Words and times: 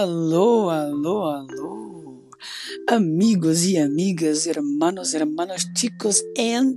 Alô, 0.00 0.70
alô, 0.70 1.24
alô, 1.24 2.30
amigos 2.88 3.64
e 3.64 3.76
amigas, 3.76 4.46
hermanos, 4.46 5.12
hermanas, 5.12 5.62
chicos 5.76 6.22
and 6.38 6.76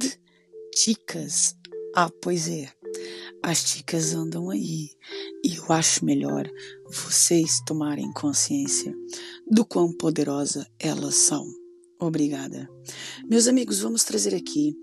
chicas. 0.76 1.56
Ah, 1.96 2.10
pois 2.20 2.50
é, 2.50 2.68
as 3.44 3.60
chicas 3.60 4.16
andam 4.16 4.50
aí 4.50 4.90
e 5.46 5.56
eu 5.56 5.66
acho 5.70 6.04
melhor 6.04 6.50
vocês 6.88 7.62
tomarem 7.64 8.12
consciência 8.12 8.92
do 9.48 9.64
quão 9.66 9.96
poderosa 9.96 10.68
elas 10.80 11.14
são. 11.14 11.46
Obrigada. 12.00 12.68
Meus 13.30 13.48
amigos, 13.48 13.82
vamos 13.82 14.04
trazer 14.04 14.34
aqui 14.34 14.76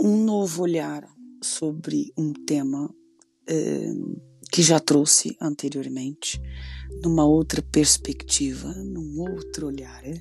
um 0.00 0.24
novo 0.24 0.62
olhar 0.62 1.06
sobre 1.42 2.14
um 2.16 2.32
tema 2.32 2.88
eh, 3.46 3.92
que 4.58 4.62
já 4.64 4.80
trouxe 4.80 5.36
anteriormente, 5.40 6.42
numa 7.00 7.24
outra 7.24 7.62
perspectiva, 7.62 8.66
num 8.74 9.20
outro 9.20 9.68
olhar. 9.68 10.02
Né? 10.02 10.20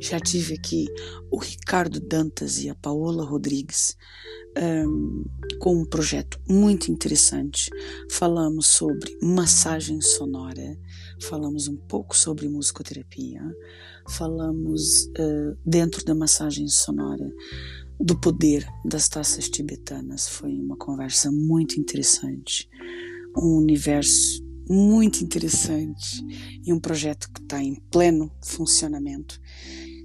Já 0.00 0.18
tive 0.18 0.54
aqui 0.54 0.86
o 1.30 1.36
Ricardo 1.36 2.00
Dantas 2.00 2.62
e 2.62 2.70
a 2.70 2.74
Paola 2.74 3.22
Rodrigues 3.22 3.94
um, 4.56 5.22
com 5.58 5.82
um 5.82 5.84
projeto 5.84 6.40
muito 6.48 6.90
interessante. 6.90 7.68
Falamos 8.10 8.68
sobre 8.68 9.18
massagem 9.20 10.00
sonora, 10.00 10.78
falamos 11.20 11.68
um 11.68 11.76
pouco 11.76 12.16
sobre 12.16 12.48
musicoterapia, 12.48 13.42
falamos 14.08 15.08
uh, 15.08 15.58
dentro 15.62 16.02
da 16.06 16.14
massagem 16.14 16.68
sonora 16.68 17.30
do 18.00 18.18
poder 18.18 18.66
das 18.82 19.10
taças 19.10 19.46
tibetanas. 19.50 20.26
Foi 20.26 20.58
uma 20.58 20.78
conversa 20.78 21.30
muito 21.30 21.78
interessante 21.78 22.66
um 23.36 23.56
universo 23.56 24.42
muito 24.68 25.22
interessante 25.22 26.24
e 26.64 26.72
um 26.72 26.80
projeto 26.80 27.30
que 27.32 27.40
está 27.40 27.62
em 27.62 27.74
pleno 27.90 28.32
funcionamento. 28.42 29.40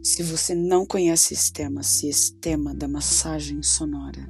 Se 0.03 0.23
você 0.23 0.55
não 0.55 0.85
conhece 0.85 1.33
esse 1.33 1.51
tema, 1.51 1.83
se 1.83 2.07
esse 2.07 2.33
tema 2.33 2.73
da 2.73 2.87
massagem 2.87 3.61
sonora 3.61 4.29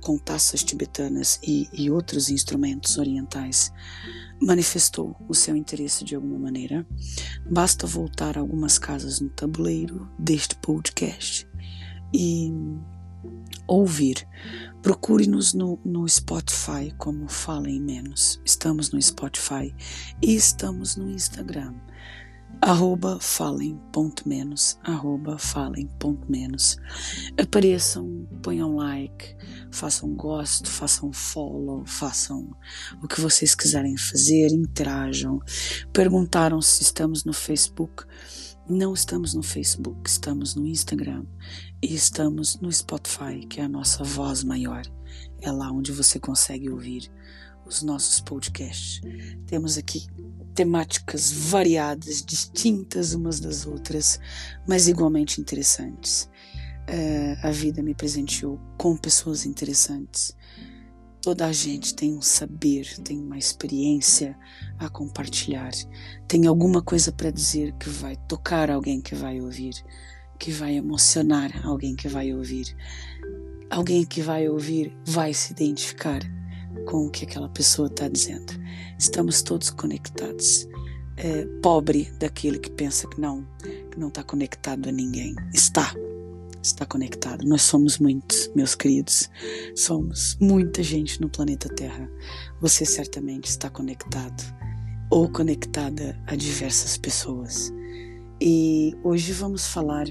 com 0.00 0.18
taças 0.18 0.64
tibetanas 0.64 1.38
e, 1.42 1.68
e 1.72 1.90
outros 1.90 2.30
instrumentos 2.30 2.96
orientais 2.96 3.70
manifestou 4.40 5.14
o 5.28 5.34
seu 5.34 5.54
interesse 5.54 6.04
de 6.04 6.14
alguma 6.14 6.38
maneira, 6.38 6.86
basta 7.50 7.86
voltar 7.86 8.38
algumas 8.38 8.78
casas 8.78 9.20
no 9.20 9.28
tabuleiro 9.28 10.08
deste 10.18 10.56
podcast 10.56 11.46
e 12.14 12.50
ouvir. 13.66 14.26
Procure-nos 14.82 15.54
no, 15.54 15.78
no 15.84 16.08
Spotify 16.08 16.92
como 16.98 17.28
Falem 17.28 17.80
Menos. 17.80 18.40
Estamos 18.44 18.90
no 18.90 19.00
Spotify 19.00 19.74
e 20.22 20.34
estamos 20.34 20.96
no 20.96 21.10
Instagram. 21.10 21.74
Arroba 22.62 23.18
falem.menos, 23.18 24.78
arroba 24.84 25.38
falem.menos. 25.38 26.76
Apareçam, 27.40 28.28
ponham 28.42 28.76
like, 28.76 29.34
façam 29.70 30.14
gosto, 30.14 30.68
façam 30.68 31.10
follow, 31.10 31.86
façam 31.86 32.54
o 33.02 33.08
que 33.08 33.18
vocês 33.18 33.54
quiserem 33.54 33.96
fazer, 33.96 34.48
interajam. 34.52 35.40
Perguntaram 35.90 36.60
se 36.60 36.82
estamos 36.82 37.24
no 37.24 37.32
Facebook. 37.32 38.04
Não 38.68 38.94
estamos 38.94 39.34
no 39.34 39.42
Facebook, 39.42 40.08
estamos 40.08 40.54
no 40.54 40.66
Instagram 40.66 41.24
e 41.82 41.94
estamos 41.94 42.60
no 42.60 42.72
Spotify, 42.72 43.44
que 43.48 43.60
é 43.60 43.64
a 43.64 43.68
nossa 43.68 44.04
voz 44.04 44.44
maior. 44.44 44.82
É 45.40 45.50
lá 45.50 45.70
onde 45.72 45.92
você 45.92 46.20
consegue 46.20 46.70
ouvir 46.70 47.10
os 47.66 47.82
nossos 47.82 48.20
podcasts. 48.20 49.00
Temos 49.46 49.76
aqui 49.76 50.06
temáticas 50.54 51.32
variadas, 51.32 52.22
distintas 52.22 53.14
umas 53.14 53.40
das 53.40 53.66
outras, 53.66 54.20
mas 54.68 54.88
igualmente 54.88 55.40
interessantes. 55.40 56.30
Uh, 56.88 57.46
a 57.46 57.50
vida 57.50 57.82
me 57.82 57.94
presenteou 57.94 58.60
com 58.76 58.96
pessoas 58.96 59.46
interessantes 59.46 60.34
Toda 61.22 61.46
a 61.46 61.52
gente 61.52 61.94
tem 61.94 62.14
um 62.14 62.22
saber, 62.22 62.96
tem 63.04 63.20
uma 63.20 63.36
experiência 63.36 64.34
a 64.78 64.88
compartilhar, 64.88 65.70
tem 66.26 66.46
alguma 66.46 66.80
coisa 66.80 67.12
para 67.12 67.30
dizer 67.30 67.74
que 67.74 67.90
vai 67.90 68.16
tocar 68.26 68.70
alguém 68.70 69.02
que 69.02 69.14
vai 69.14 69.38
ouvir, 69.38 69.74
que 70.38 70.50
vai 70.50 70.76
emocionar 70.76 71.50
alguém 71.62 71.94
que 71.94 72.08
vai 72.08 72.32
ouvir. 72.32 72.74
Alguém 73.68 74.04
que 74.04 74.22
vai 74.22 74.48
ouvir 74.48 74.96
vai 75.06 75.34
se 75.34 75.52
identificar 75.52 76.20
com 76.86 77.06
o 77.06 77.10
que 77.10 77.24
aquela 77.24 77.50
pessoa 77.50 77.88
está 77.88 78.08
dizendo. 78.08 78.54
Estamos 78.98 79.42
todos 79.42 79.68
conectados. 79.68 80.66
É, 81.18 81.44
pobre 81.62 82.10
daquele 82.18 82.58
que 82.58 82.70
pensa 82.70 83.06
que 83.06 83.20
não, 83.20 83.46
que 83.90 84.00
não 84.00 84.08
está 84.08 84.22
conectado 84.22 84.88
a 84.88 84.92
ninguém. 84.92 85.34
Está 85.52 85.94
está 86.62 86.84
conectado. 86.84 87.46
Nós 87.46 87.62
somos 87.62 87.98
muitos, 87.98 88.50
meus 88.54 88.74
queridos. 88.74 89.30
Somos 89.74 90.36
muita 90.40 90.82
gente 90.82 91.20
no 91.20 91.28
planeta 91.28 91.68
Terra. 91.68 92.10
Você 92.60 92.84
certamente 92.84 93.46
está 93.46 93.70
conectado 93.70 94.42
ou 95.10 95.28
conectada 95.28 96.18
a 96.26 96.36
diversas 96.36 96.96
pessoas. 96.96 97.72
E 98.40 98.96
hoje 99.02 99.32
vamos 99.32 99.66
falar 99.66 100.06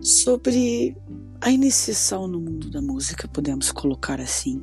sobre 0.00 0.96
a 1.40 1.50
iniciação 1.50 2.26
no 2.26 2.40
mundo 2.40 2.70
da 2.70 2.80
música, 2.80 3.28
podemos 3.28 3.70
colocar 3.72 4.20
assim. 4.20 4.62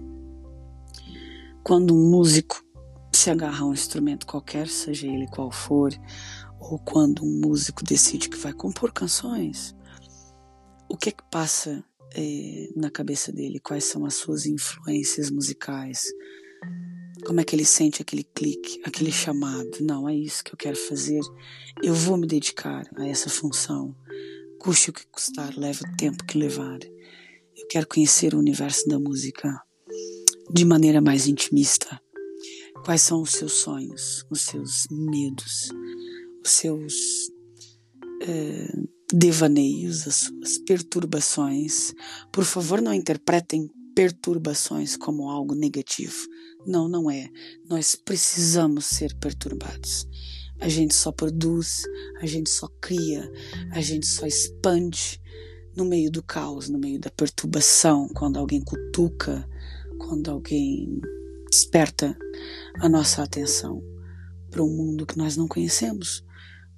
Quando 1.63 1.96
um 1.96 2.09
músico 2.09 2.63
se 3.13 3.29
agarra 3.29 3.63
a 3.63 3.68
um 3.68 3.73
instrumento 3.73 4.25
qualquer, 4.25 4.68
seja 4.68 5.08
ele 5.08 5.28
qual 5.28 5.52
for, 5.52 5.94
ou 6.59 6.79
quando 6.79 7.23
um 7.23 7.41
músico 7.44 7.84
decide 7.84 8.29
que 8.29 8.38
vai 8.38 8.53
compor 8.53 8.91
canções, 8.91 9.75
o 10.91 10.97
que 10.97 11.07
é 11.07 11.12
que 11.13 11.24
passa 11.31 11.81
é, 12.13 12.68
na 12.75 12.91
cabeça 12.91 13.31
dele? 13.31 13.62
Quais 13.62 13.85
são 13.85 14.06
as 14.06 14.16
suas 14.16 14.46
influências 14.46 15.31
musicais? 15.31 16.03
Como 17.25 17.40
é 17.40 17.46
que 17.46 17.56
ele 17.56 17.63
sente 17.63 18.02
aquele 18.02 18.25
clique, 18.25 18.81
aquele 18.84 19.12
chamado? 19.12 19.72
Não, 19.79 20.09
é 20.09 20.13
isso 20.13 20.44
que 20.44 20.53
eu 20.53 20.57
quero 20.57 20.75
fazer. 20.75 21.22
Eu 21.81 21.94
vou 21.94 22.18
me 22.18 22.28
dedicar 22.28 22.85
a 22.97 23.07
essa 23.07 23.29
função. 23.29 23.96
Custe 24.59 24.90
o 24.90 24.94
que 24.94 25.07
custar, 25.07 25.57
leve 25.57 25.81
o 25.85 25.96
tempo 25.96 26.25
que 26.25 26.38
levar. 26.38 26.79
Eu 26.84 27.68
quero 27.69 27.88
conhecer 27.88 28.34
o 28.34 28.40
universo 28.40 28.85
da 28.90 29.00
música 29.00 29.62
de 30.53 30.66
maneira 30.66 31.00
mais 31.00 31.25
intimista. 31.25 32.02
Quais 32.84 33.02
são 33.02 33.22
os 33.22 33.31
seus 33.31 33.53
sonhos, 33.53 34.25
os 34.29 34.41
seus 34.41 34.88
medos, 34.91 35.69
os 36.44 36.52
seus. 36.52 36.94
É, 38.23 38.91
devaneios, 39.11 40.07
as 40.07 40.16
suas 40.16 40.57
perturbações. 40.59 41.94
Por 42.31 42.44
favor, 42.44 42.81
não 42.81 42.94
interpretem 42.94 43.69
perturbações 43.95 44.95
como 44.95 45.29
algo 45.29 45.53
negativo. 45.53 46.16
Não, 46.66 46.88
não 46.88 47.09
é. 47.09 47.29
Nós 47.69 47.95
precisamos 47.95 48.85
ser 48.85 49.16
perturbados. 49.16 50.07
A 50.59 50.69
gente 50.69 50.94
só 50.94 51.11
produz, 51.11 51.83
a 52.22 52.25
gente 52.25 52.49
só 52.49 52.67
cria, 52.79 53.29
a 53.72 53.81
gente 53.81 54.05
só 54.05 54.27
expande 54.27 55.19
no 55.75 55.85
meio 55.85 56.11
do 56.11 56.22
caos, 56.22 56.69
no 56.69 56.78
meio 56.78 56.99
da 56.99 57.09
perturbação, 57.09 58.07
quando 58.09 58.38
alguém 58.38 58.61
cutuca, 58.61 59.47
quando 59.97 60.29
alguém 60.29 61.01
desperta 61.49 62.16
a 62.79 62.88
nossa 62.88 63.23
atenção 63.23 63.83
para 64.49 64.63
um 64.63 64.69
mundo 64.69 65.05
que 65.05 65.17
nós 65.17 65.35
não 65.35 65.47
conhecemos 65.47 66.23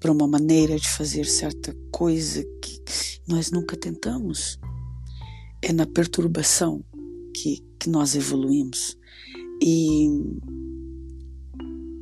para 0.03 0.11
uma 0.11 0.27
maneira 0.27 0.77
de 0.77 0.89
fazer 0.89 1.25
certa 1.25 1.73
coisa 1.89 2.43
que 2.61 2.77
nós 3.25 3.51
nunca 3.51 3.77
tentamos. 3.77 4.59
É 5.61 5.71
na 5.71 5.85
perturbação 5.85 6.83
que, 7.33 7.63
que 7.79 7.89
nós 7.89 8.13
evoluímos. 8.13 8.97
E 9.61 10.09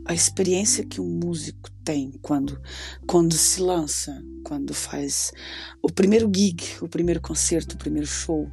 a 0.07 0.15
experiência 0.15 0.83
que 0.83 0.99
um 0.99 1.19
músico 1.23 1.69
tem 1.85 2.11
quando, 2.23 2.59
quando 3.05 3.35
se 3.35 3.61
lança, 3.61 4.19
quando 4.43 4.73
faz 4.73 5.31
o 5.79 5.91
primeiro 5.91 6.27
gig, 6.35 6.63
o 6.81 6.87
primeiro 6.87 7.21
concerto, 7.21 7.75
o 7.75 7.77
primeiro 7.77 8.07
show, 8.07 8.49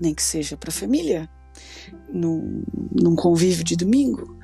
nem 0.00 0.14
que 0.14 0.22
seja 0.22 0.56
para 0.56 0.70
a 0.70 0.72
família, 0.72 1.28
num, 2.10 2.64
num 2.98 3.14
convívio 3.14 3.62
de 3.62 3.76
domingo, 3.76 4.38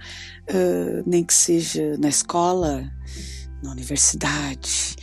uh, 0.51 1.03
nem 1.07 1.25
que 1.25 1.33
seja 1.33 1.97
na 1.97 2.11
escola, 2.11 2.93
na 3.67 3.73
universidade. 3.73 4.97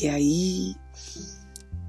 E 0.00 0.08
aí 0.08 0.74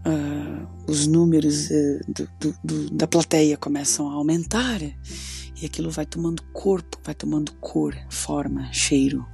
uh, 0.05 0.67
os 0.87 1.07
números 1.07 1.69
uh, 1.69 1.99
do, 2.07 2.29
do, 2.39 2.55
do, 2.63 2.89
da 2.91 3.07
plateia 3.07 3.57
começam 3.57 4.09
a 4.09 4.13
aumentar 4.13 4.81
e 4.81 5.65
aquilo 5.65 5.89
vai 5.89 6.05
tomando 6.05 6.43
corpo, 6.51 6.99
vai 7.03 7.15
tomando 7.15 7.53
cor, 7.55 7.95
forma, 8.09 8.71
cheiro. 8.73 9.25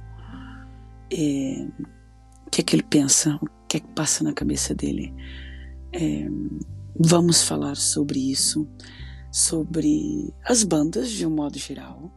É, 1.12 1.66
o 2.46 2.50
que 2.50 2.60
é 2.60 2.64
que 2.64 2.76
ele 2.76 2.84
pensa? 2.84 3.38
O 3.42 3.66
que 3.66 3.78
é 3.78 3.80
que 3.80 3.88
passa 3.88 4.22
na 4.22 4.32
cabeça 4.32 4.74
dele? 4.74 5.12
É, 5.92 6.28
vamos 6.98 7.42
falar 7.42 7.76
sobre 7.76 8.30
isso, 8.30 8.68
sobre 9.32 10.32
as 10.44 10.62
bandas 10.62 11.10
de 11.10 11.26
um 11.26 11.30
modo 11.30 11.58
geral. 11.58 12.12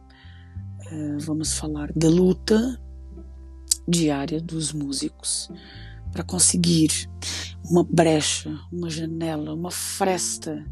É, 0.88 1.16
vamos 1.18 1.54
falar 1.54 1.92
da 1.94 2.08
luta 2.08 2.80
diária 3.86 4.40
dos 4.40 4.72
músicos 4.72 5.50
para 6.12 6.22
conseguir 6.22 7.10
uma 7.64 7.84
brecha, 7.84 8.58
uma 8.72 8.88
janela, 8.88 9.52
uma 9.54 9.70
fresta 9.70 10.64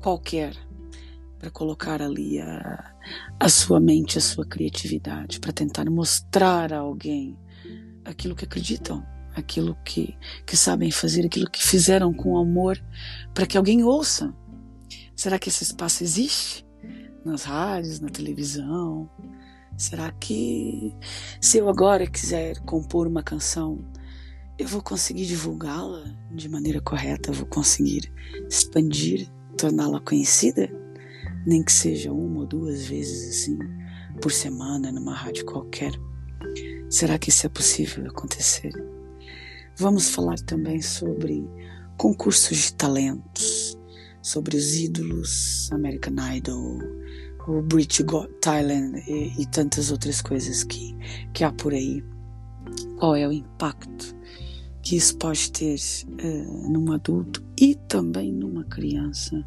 qualquer 0.00 0.54
para 1.38 1.50
colocar 1.50 2.00
ali 2.00 2.40
a, 2.40 2.94
a 3.38 3.48
sua 3.48 3.78
mente, 3.78 4.18
a 4.18 4.20
sua 4.20 4.46
criatividade, 4.46 5.38
para 5.38 5.52
tentar 5.52 5.88
mostrar 5.90 6.72
a 6.72 6.78
alguém 6.78 7.38
aquilo 8.04 8.34
que 8.34 8.44
acreditam, 8.44 9.04
aquilo 9.34 9.76
que, 9.84 10.16
que 10.46 10.56
sabem 10.56 10.90
fazer, 10.90 11.26
aquilo 11.26 11.50
que 11.50 11.64
fizeram 11.64 12.12
com 12.12 12.38
amor, 12.38 12.82
para 13.34 13.46
que 13.46 13.56
alguém 13.56 13.84
ouça. 13.84 14.34
Será 15.14 15.38
que 15.38 15.48
esse 15.48 15.64
espaço 15.64 16.02
existe? 16.02 16.66
Nas 17.24 17.42
rádios, 17.42 18.00
na 18.00 18.08
televisão? 18.08 19.10
Será 19.76 20.10
que 20.10 20.94
se 21.38 21.58
eu 21.58 21.68
agora 21.68 22.06
quiser 22.06 22.58
compor 22.60 23.06
uma 23.06 23.22
canção, 23.22 23.84
eu 24.58 24.66
vou 24.66 24.82
conseguir 24.82 25.26
divulgá-la 25.26 26.16
de 26.30 26.48
maneira 26.48 26.80
correta? 26.80 27.30
Vou 27.30 27.46
conseguir 27.46 28.10
expandir, 28.48 29.30
torná-la 29.58 30.00
conhecida? 30.00 30.70
Nem 31.46 31.62
que 31.62 31.72
seja 31.72 32.10
uma 32.10 32.40
ou 32.40 32.46
duas 32.46 32.86
vezes 32.86 33.36
assim 33.36 33.58
por 34.22 34.32
semana 34.32 34.90
numa 34.90 35.14
rádio 35.14 35.44
qualquer. 35.44 35.92
Será 36.88 37.18
que 37.18 37.28
isso 37.28 37.44
é 37.44 37.50
possível 37.50 38.06
acontecer? 38.08 38.72
Vamos 39.76 40.08
falar 40.08 40.38
também 40.38 40.80
sobre 40.80 41.46
concursos 41.98 42.56
de 42.56 42.72
talentos, 42.72 43.76
sobre 44.22 44.56
os 44.56 44.74
ídolos, 44.74 45.70
American 45.70 46.14
Idol, 46.34 46.78
o 47.46 47.62
British 47.62 48.04
Got 48.04 48.28
Talent 48.40 49.06
e, 49.06 49.40
e, 49.40 49.46
tantas 49.46 49.90
outras 49.90 50.20
coisas 50.20 50.64
que, 50.64 50.96
que 51.32 51.44
há 51.44 51.52
por 51.52 51.72
aí. 51.72 52.02
Qual 52.98 53.14
é 53.14 53.26
o 53.26 53.32
impacto 53.32 54.14
que 54.82 54.96
isso 54.96 55.16
pode 55.16 55.50
ter 55.52 55.76
uh, 55.76 56.70
num 56.70 56.92
adulto 56.92 57.44
e 57.60 57.74
também 57.74 58.32
numa 58.32 58.64
criança? 58.64 59.44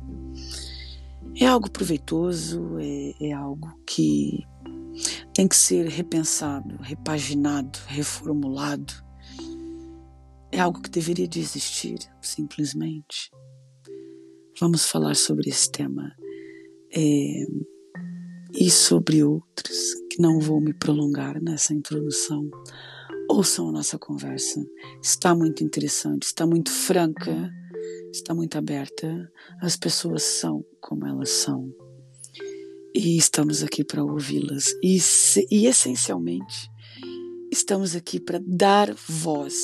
É 1.36 1.46
algo 1.46 1.70
proveitoso, 1.70 2.78
é, 2.80 3.28
é 3.28 3.34
algo 3.34 3.70
que 3.86 4.46
tem 5.34 5.48
que 5.48 5.56
ser 5.56 5.88
repensado, 5.88 6.76
repaginado, 6.82 7.80
reformulado. 7.88 8.94
É 10.52 10.60
algo 10.60 10.82
que 10.82 10.90
deveria 10.90 11.28
de 11.28 11.40
existir, 11.40 12.00
simplesmente. 12.22 13.30
Vamos 14.60 14.86
falar 14.86 15.16
sobre 15.16 15.50
esse 15.50 15.72
tema 15.72 16.12
é, 16.94 17.46
e 18.60 18.70
sobre 18.70 19.24
outros, 19.24 19.94
que 20.12 20.22
não 20.22 20.38
vou 20.40 20.60
me 20.60 20.74
prolongar 20.74 21.42
nessa 21.42 21.74
introdução. 21.74 22.50
Ouçam 23.30 23.70
a 23.70 23.72
nossa 23.72 23.98
conversa. 23.98 24.62
Está 25.02 25.34
muito 25.34 25.64
interessante, 25.64 26.24
está 26.24 26.46
muito 26.46 26.70
franca, 26.70 27.50
está 28.12 28.36
muito 28.36 28.58
aberta. 28.58 29.32
As 29.62 29.78
pessoas 29.78 30.24
são 30.24 30.66
como 30.82 31.08
elas 31.08 31.30
são 31.30 31.74
e 32.94 33.18
estamos 33.18 33.64
aqui 33.64 33.84
para 33.84 34.04
ouvi-las. 34.04 34.74
E, 34.84 34.98
e, 35.50 35.66
essencialmente, 35.66 36.70
estamos 37.50 37.96
aqui 37.96 38.20
para 38.20 38.42
dar 38.46 38.94
voz 39.08 39.56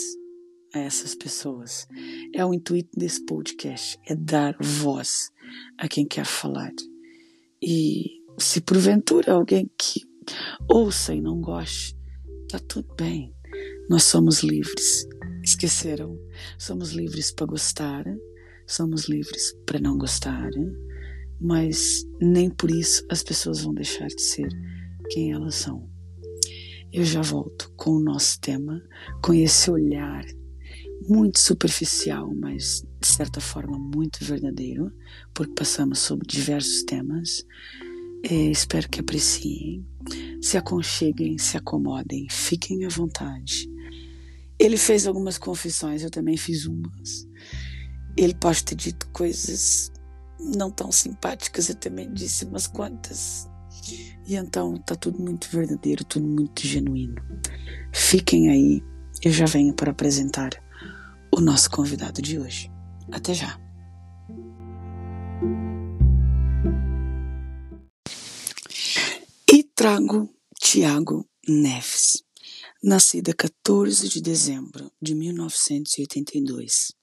a 0.73 0.79
essas 0.79 1.13
pessoas. 1.15 1.85
É 2.33 2.45
o 2.45 2.53
intuito 2.53 2.97
desse 2.97 3.25
podcast, 3.25 3.99
é 4.05 4.15
dar 4.15 4.55
voz 4.61 5.31
a 5.77 5.89
quem 5.89 6.05
quer 6.05 6.25
falar. 6.25 6.71
E 7.61 8.14
se 8.37 8.61
porventura 8.61 9.33
alguém 9.33 9.69
que 9.77 10.01
ouça 10.69 11.13
e 11.13 11.21
não 11.21 11.39
goste, 11.39 11.97
tá 12.49 12.59
tudo 12.59 12.93
bem. 12.95 13.33
Nós 13.89 14.03
somos 14.03 14.43
livres. 14.43 15.07
Esqueceram? 15.43 16.17
Somos 16.57 16.91
livres 16.91 17.31
para 17.31 17.45
gostar, 17.45 18.03
somos 18.67 19.07
livres 19.07 19.53
para 19.65 19.79
não 19.79 19.97
gostar 19.97 20.49
mas 21.39 22.07
nem 22.21 22.49
por 22.49 22.71
isso 22.71 23.05
as 23.09 23.21
pessoas 23.21 23.61
vão 23.61 23.73
deixar 23.73 24.07
de 24.07 24.21
ser 24.21 24.47
quem 25.09 25.31
elas 25.31 25.55
são. 25.55 25.89
Eu 26.91 27.03
já 27.03 27.21
volto 27.21 27.71
com 27.75 27.91
o 27.91 28.03
nosso 28.03 28.39
tema, 28.39 28.81
com 29.21 29.33
esse 29.33 29.69
olhar 29.69 30.25
muito 31.07 31.39
superficial, 31.39 32.33
mas 32.33 32.83
de 33.01 33.07
certa 33.07 33.41
forma 33.41 33.77
muito 33.77 34.23
verdadeiro, 34.23 34.91
porque 35.33 35.53
passamos 35.53 35.99
sobre 35.99 36.25
diversos 36.25 36.83
temas. 36.83 37.45
É, 38.27 38.33
espero 38.33 38.89
que 38.89 38.99
apreciem, 38.99 39.85
se 40.41 40.57
aconcheguem, 40.57 41.37
se 41.37 41.57
acomodem, 41.57 42.25
fiquem 42.27 42.83
à 42.83 42.89
vontade. 42.89 43.69
Ele 44.57 44.77
fez 44.77 45.05
algumas 45.05 45.37
confissões, 45.37 46.01
eu 46.01 46.09
também 46.09 46.35
fiz 46.35 46.65
umas. 46.65 47.27
Ele 48.17 48.33
pode 48.33 48.63
ter 48.63 48.73
dito 48.73 49.07
coisas 49.13 49.91
não 50.39 50.71
tão 50.71 50.91
simpáticas, 50.91 51.69
eu 51.69 51.75
também 51.75 52.11
disse 52.11 52.45
umas 52.45 52.65
quantas. 52.65 53.47
E 54.25 54.35
então 54.35 54.75
tá 54.77 54.95
tudo 54.95 55.21
muito 55.21 55.47
verdadeiro, 55.51 56.03
tudo 56.03 56.27
muito 56.27 56.65
genuíno. 56.65 57.21
Fiquem 57.93 58.49
aí, 58.49 58.83
eu 59.23 59.31
já 59.31 59.45
venho 59.45 59.75
para 59.75 59.91
apresentar 59.91 60.49
o 61.31 61.39
nosso 61.39 61.69
convidado 61.69 62.23
de 62.23 62.39
hoje. 62.39 62.71
Até 63.11 63.35
já. 63.35 63.64
Trago 69.75 70.33
Tiago 70.57 71.29
Neves, 71.45 72.23
nascida 72.81 73.33
14 73.33 74.07
de 74.07 74.21
dezembro 74.21 74.89
de 75.01 75.13
1982. 75.13 76.93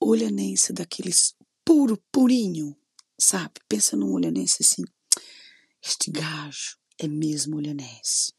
Olhanense 0.00 0.72
daqueles 0.72 1.34
puro, 1.62 2.02
purinho, 2.10 2.74
sabe? 3.18 3.52
Pensa 3.68 3.98
num 3.98 4.14
olhanense 4.14 4.62
assim. 4.62 4.82
Este 5.84 6.10
gajo 6.10 6.78
é 6.98 7.06
mesmo 7.06 7.58
olhanense. 7.58 8.32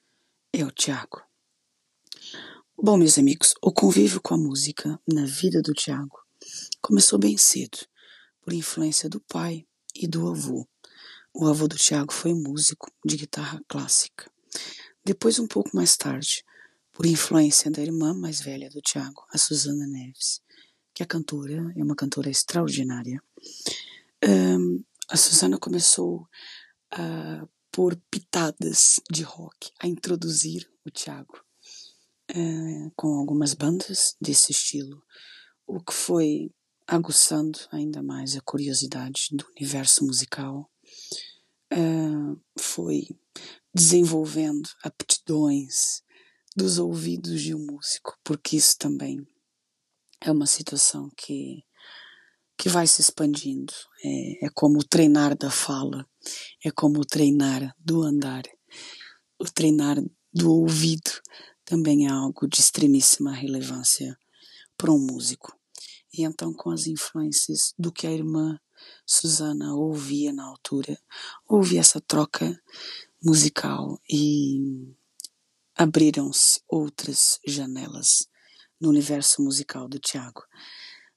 É 0.51 0.65
o 0.65 0.71
Tiago. 0.71 1.21
Bom, 2.75 2.97
meus 2.97 3.19
amigos, 3.19 3.53
o 3.61 3.71
convívio 3.71 4.19
com 4.19 4.33
a 4.33 4.39
música 4.39 4.99
na 5.07 5.27
vida 5.27 5.61
do 5.61 5.71
Tiago 5.71 6.17
começou 6.81 7.19
bem 7.19 7.37
cedo, 7.37 7.77
por 8.41 8.53
influência 8.53 9.07
do 9.07 9.21
pai 9.21 9.67
e 9.93 10.07
do 10.07 10.27
avô. 10.27 10.67
O 11.33 11.47
avô 11.47 11.67
do 11.67 11.77
Tiago 11.77 12.11
foi 12.11 12.33
músico 12.33 12.91
de 13.05 13.15
guitarra 13.15 13.63
clássica. 13.67 14.29
Depois, 15.03 15.39
um 15.39 15.47
pouco 15.47 15.69
mais 15.73 15.95
tarde, 15.95 16.43
por 16.91 17.05
influência 17.05 17.71
da 17.71 17.81
irmã 17.81 18.13
mais 18.13 18.41
velha 18.41 18.69
do 18.69 18.81
Tiago, 18.81 19.25
a 19.31 19.37
Susana 19.37 19.87
Neves, 19.87 20.41
que 20.93 21.01
a 21.01 21.05
cantora 21.05 21.73
é 21.75 21.83
uma 21.83 21.95
cantora 21.95 22.29
extraordinária. 22.29 23.23
Um, 24.27 24.83
a 25.07 25.15
Susana 25.15 25.57
começou 25.57 26.27
a 26.91 27.47
pôr 27.71 27.95
pitadas 28.11 28.99
de 29.09 29.23
rock, 29.23 29.71
a 29.79 29.87
introduzir 29.87 30.69
o 30.85 30.91
Tiago 30.91 31.41
uh, 32.35 32.91
com 32.95 33.15
algumas 33.15 33.53
bandas 33.53 34.17
desse 34.19 34.51
estilo, 34.51 35.01
o 35.65 35.79
que 35.79 35.93
foi 35.93 36.51
aguçando 36.85 37.57
ainda 37.71 38.03
mais 38.03 38.35
a 38.35 38.41
curiosidade 38.41 39.29
do 39.31 39.47
universo 39.57 40.05
musical, 40.05 40.69
uh, 41.73 42.41
foi 42.59 43.07
desenvolvendo 43.73 44.69
aptidões 44.83 46.03
dos 46.55 46.77
ouvidos 46.77 47.41
de 47.41 47.55
um 47.55 47.65
músico, 47.65 48.17
porque 48.23 48.57
isso 48.57 48.77
também 48.77 49.25
é 50.19 50.31
uma 50.31 50.45
situação 50.45 51.09
que, 51.17 51.63
que 52.57 52.69
vai 52.69 52.85
se 52.85 53.01
expandindo. 53.01 53.73
É, 54.03 54.45
é 54.45 54.49
como 54.53 54.79
o 54.79 54.83
treinar 54.83 55.35
da 55.37 55.49
fala, 55.49 56.05
é 56.63 56.69
como 56.71 56.99
o 56.99 57.05
treinar 57.05 57.73
do 57.79 58.03
andar. 58.03 58.43
O 59.39 59.45
treinar 59.45 59.97
do 60.33 60.51
ouvido 60.51 61.11
também 61.65 62.05
é 62.05 62.11
algo 62.11 62.47
de 62.47 62.59
extremíssima 62.59 63.33
relevância 63.33 64.17
para 64.77 64.91
um 64.91 64.99
músico. 64.99 65.57
E 66.13 66.23
então, 66.23 66.53
com 66.53 66.69
as 66.69 66.87
influências 66.87 67.73
do 67.79 67.91
que 67.91 68.05
a 68.05 68.11
irmã 68.11 68.59
Susana 69.05 69.73
ouvia 69.75 70.31
na 70.31 70.45
altura, 70.45 70.97
houve 71.47 71.77
essa 71.77 71.99
troca 71.99 72.59
musical 73.23 73.99
e 74.09 74.93
abriram-se 75.75 76.61
outras 76.67 77.39
janelas 77.45 78.27
no 78.79 78.89
universo 78.89 79.41
musical 79.43 79.87
do 79.87 79.99
Tiago. 79.99 80.43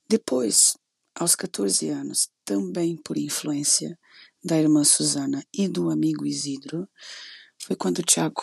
Depois, 0.09 0.77
aos 1.15 1.35
14 1.35 1.89
anos, 1.89 2.29
também 2.45 2.97
por 2.97 3.17
influência 3.17 3.99
da 4.45 4.59
irmã 4.59 4.85
Susana 4.85 5.45
e 5.53 5.67
do 5.67 5.91
amigo 5.91 6.27
Isidro, 6.27 6.89
foi 7.59 7.75
quando 7.77 8.01
o 8.01 8.03
Tiago 8.03 8.43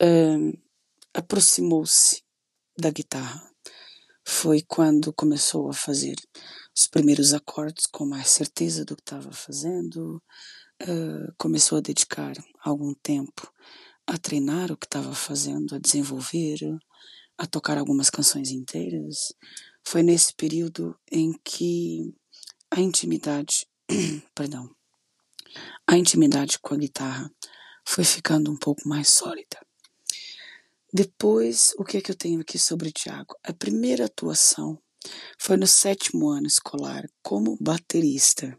uh, 0.00 0.58
aproximou-se 1.12 2.22
da 2.78 2.90
guitarra. 2.90 3.42
Foi 4.24 4.62
quando 4.62 5.12
começou 5.12 5.68
a 5.68 5.72
fazer 5.72 6.14
os 6.78 6.86
primeiros 6.86 7.32
acordes 7.32 7.86
com 7.86 8.06
mais 8.06 8.28
certeza 8.28 8.84
do 8.84 8.94
que 8.94 9.02
estava 9.02 9.32
fazendo, 9.32 10.22
uh, 10.82 11.34
começou 11.36 11.78
a 11.78 11.80
dedicar 11.80 12.32
algum 12.60 12.94
tempo 12.94 13.52
a 14.06 14.16
treinar 14.16 14.70
o 14.70 14.76
que 14.76 14.86
estava 14.86 15.12
fazendo, 15.12 15.74
a 15.74 15.78
desenvolver, 15.80 16.60
a 17.36 17.46
tocar 17.48 17.78
algumas 17.78 18.08
canções 18.08 18.52
inteiras. 18.52 19.34
Foi 19.84 20.04
nesse 20.04 20.32
período 20.34 20.96
em 21.10 21.32
que 21.42 22.14
a 22.70 22.80
intimidade, 22.80 23.66
perdão, 24.32 24.70
a 25.84 25.98
intimidade 25.98 26.60
com 26.60 26.74
a 26.74 26.78
guitarra 26.78 27.28
foi 27.84 28.04
ficando 28.04 28.52
um 28.52 28.56
pouco 28.56 28.88
mais 28.88 29.08
sólida. 29.08 29.58
Depois, 30.92 31.74
o 31.76 31.84
que 31.84 31.96
é 31.96 32.00
que 32.00 32.12
eu 32.12 32.16
tenho 32.16 32.40
aqui 32.40 32.56
sobre 32.56 32.92
Tiago? 32.92 33.34
A 33.42 33.52
primeira 33.52 34.04
atuação 34.04 34.80
foi 35.38 35.56
no 35.56 35.66
sétimo 35.66 36.28
ano 36.28 36.46
escolar 36.46 37.04
como 37.22 37.56
baterista. 37.60 38.58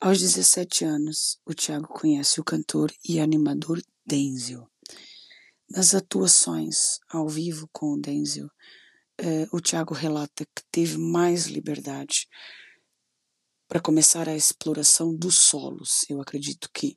Aos 0.00 0.20
17 0.20 0.84
anos, 0.84 1.40
o 1.44 1.54
Tiago 1.54 1.88
conhece 1.88 2.40
o 2.40 2.44
cantor 2.44 2.92
e 3.08 3.18
animador 3.18 3.82
Denzel. 4.06 4.68
Nas 5.68 5.94
atuações 5.94 6.98
ao 7.10 7.28
vivo 7.28 7.68
com 7.72 7.94
o 7.94 8.00
Denzel, 8.00 8.48
eh, 9.18 9.46
o 9.52 9.60
Tiago 9.60 9.92
relata 9.92 10.46
que 10.46 10.62
teve 10.70 10.96
mais 10.96 11.46
liberdade 11.46 12.28
para 13.66 13.80
começar 13.80 14.28
a 14.28 14.36
exploração 14.36 15.14
dos 15.14 15.36
solos. 15.36 16.04
Eu 16.08 16.20
acredito 16.20 16.70
que 16.72 16.96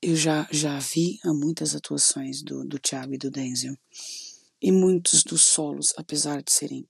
eu 0.00 0.16
já, 0.16 0.48
já 0.50 0.78
vi 0.78 1.18
muitas 1.24 1.74
atuações 1.74 2.42
do, 2.42 2.64
do 2.64 2.78
Tiago 2.78 3.12
e 3.14 3.18
do 3.18 3.30
Denzel. 3.30 3.76
E 4.62 4.72
muitos 4.72 5.22
dos 5.22 5.42
solos, 5.42 5.92
apesar 5.96 6.42
de 6.42 6.52
serem 6.52 6.88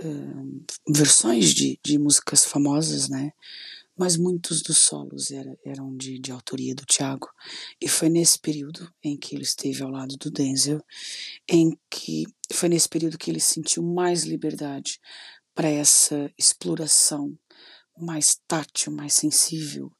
uh, 0.00 0.64
versões 0.88 1.54
de, 1.54 1.78
de 1.84 1.98
músicas 1.98 2.44
famosas, 2.44 3.08
né? 3.08 3.32
Mas 3.98 4.16
muitos 4.16 4.60
dos 4.60 4.76
solos 4.76 5.30
era, 5.30 5.58
eram 5.64 5.96
de, 5.96 6.18
de 6.18 6.30
autoria 6.30 6.74
do 6.74 6.84
Tiago. 6.84 7.28
E 7.80 7.88
foi 7.88 8.10
nesse 8.10 8.38
período 8.38 8.92
em 9.02 9.16
que 9.16 9.34
ele 9.34 9.44
esteve 9.44 9.82
ao 9.82 9.90
lado 9.90 10.16
do 10.18 10.30
Denzel, 10.30 10.82
em 11.48 11.78
que 11.90 12.26
foi 12.52 12.68
nesse 12.68 12.88
período 12.88 13.16
que 13.16 13.30
ele 13.30 13.40
sentiu 13.40 13.82
mais 13.82 14.24
liberdade 14.24 15.00
para 15.54 15.68
essa 15.68 16.30
exploração 16.36 17.38
mais 17.98 18.38
tátil, 18.46 18.92
mais 18.92 19.14
sensível, 19.14 19.90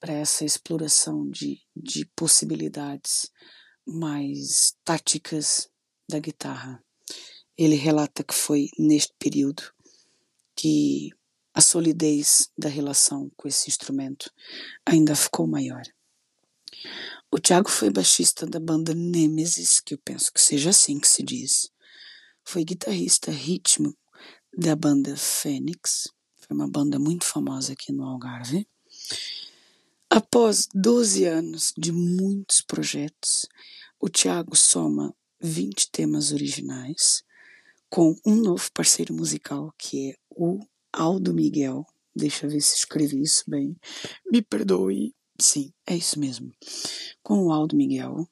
para 0.00 0.14
essa 0.14 0.44
exploração 0.44 1.28
de, 1.28 1.60
de 1.76 2.06
possibilidades 2.16 3.30
mais 3.86 4.74
táticas 4.84 5.68
da 6.08 6.18
guitarra. 6.18 6.85
Ele 7.56 7.74
relata 7.74 8.22
que 8.22 8.34
foi 8.34 8.68
neste 8.78 9.14
período 9.18 9.62
que 10.54 11.10
a 11.54 11.60
solidez 11.60 12.50
da 12.56 12.68
relação 12.68 13.30
com 13.36 13.48
esse 13.48 13.68
instrumento 13.68 14.30
ainda 14.84 15.16
ficou 15.16 15.46
maior. 15.46 15.82
O 17.30 17.38
Tiago 17.38 17.70
foi 17.70 17.90
baixista 17.90 18.46
da 18.46 18.60
banda 18.60 18.94
Nemesis, 18.94 19.80
que 19.80 19.94
eu 19.94 19.98
penso 19.98 20.32
que 20.32 20.40
seja 20.40 20.70
assim 20.70 21.00
que 21.00 21.08
se 21.08 21.22
diz. 21.22 21.70
Foi 22.44 22.64
guitarrista 22.64 23.30
ritmo 23.30 23.96
da 24.56 24.76
banda 24.76 25.16
Fênix, 25.16 26.08
foi 26.36 26.54
uma 26.56 26.68
banda 26.68 26.98
muito 26.98 27.24
famosa 27.24 27.72
aqui 27.72 27.92
no 27.92 28.04
Algarve. 28.04 28.66
Após 30.08 30.68
12 30.72 31.24
anos 31.24 31.72
de 31.76 31.90
muitos 31.90 32.60
projetos, 32.60 33.46
o 33.98 34.08
Tiago 34.08 34.54
soma 34.54 35.14
20 35.40 35.90
temas 35.90 36.32
originais 36.32 37.24
com 37.90 38.14
um 38.24 38.36
novo 38.36 38.70
parceiro 38.72 39.14
musical 39.14 39.72
que 39.78 40.10
é 40.10 40.14
o 40.30 40.60
Aldo 40.92 41.34
Miguel. 41.34 41.84
Deixa 42.14 42.46
eu 42.46 42.50
ver 42.50 42.60
se 42.60 42.76
escrevi 42.76 43.20
isso 43.22 43.44
bem. 43.46 43.76
Me 44.30 44.42
perdoe. 44.42 45.14
Sim, 45.40 45.72
é 45.86 45.96
isso 45.96 46.18
mesmo. 46.18 46.50
Com 47.22 47.46
o 47.46 47.52
Aldo 47.52 47.76
Miguel. 47.76 48.26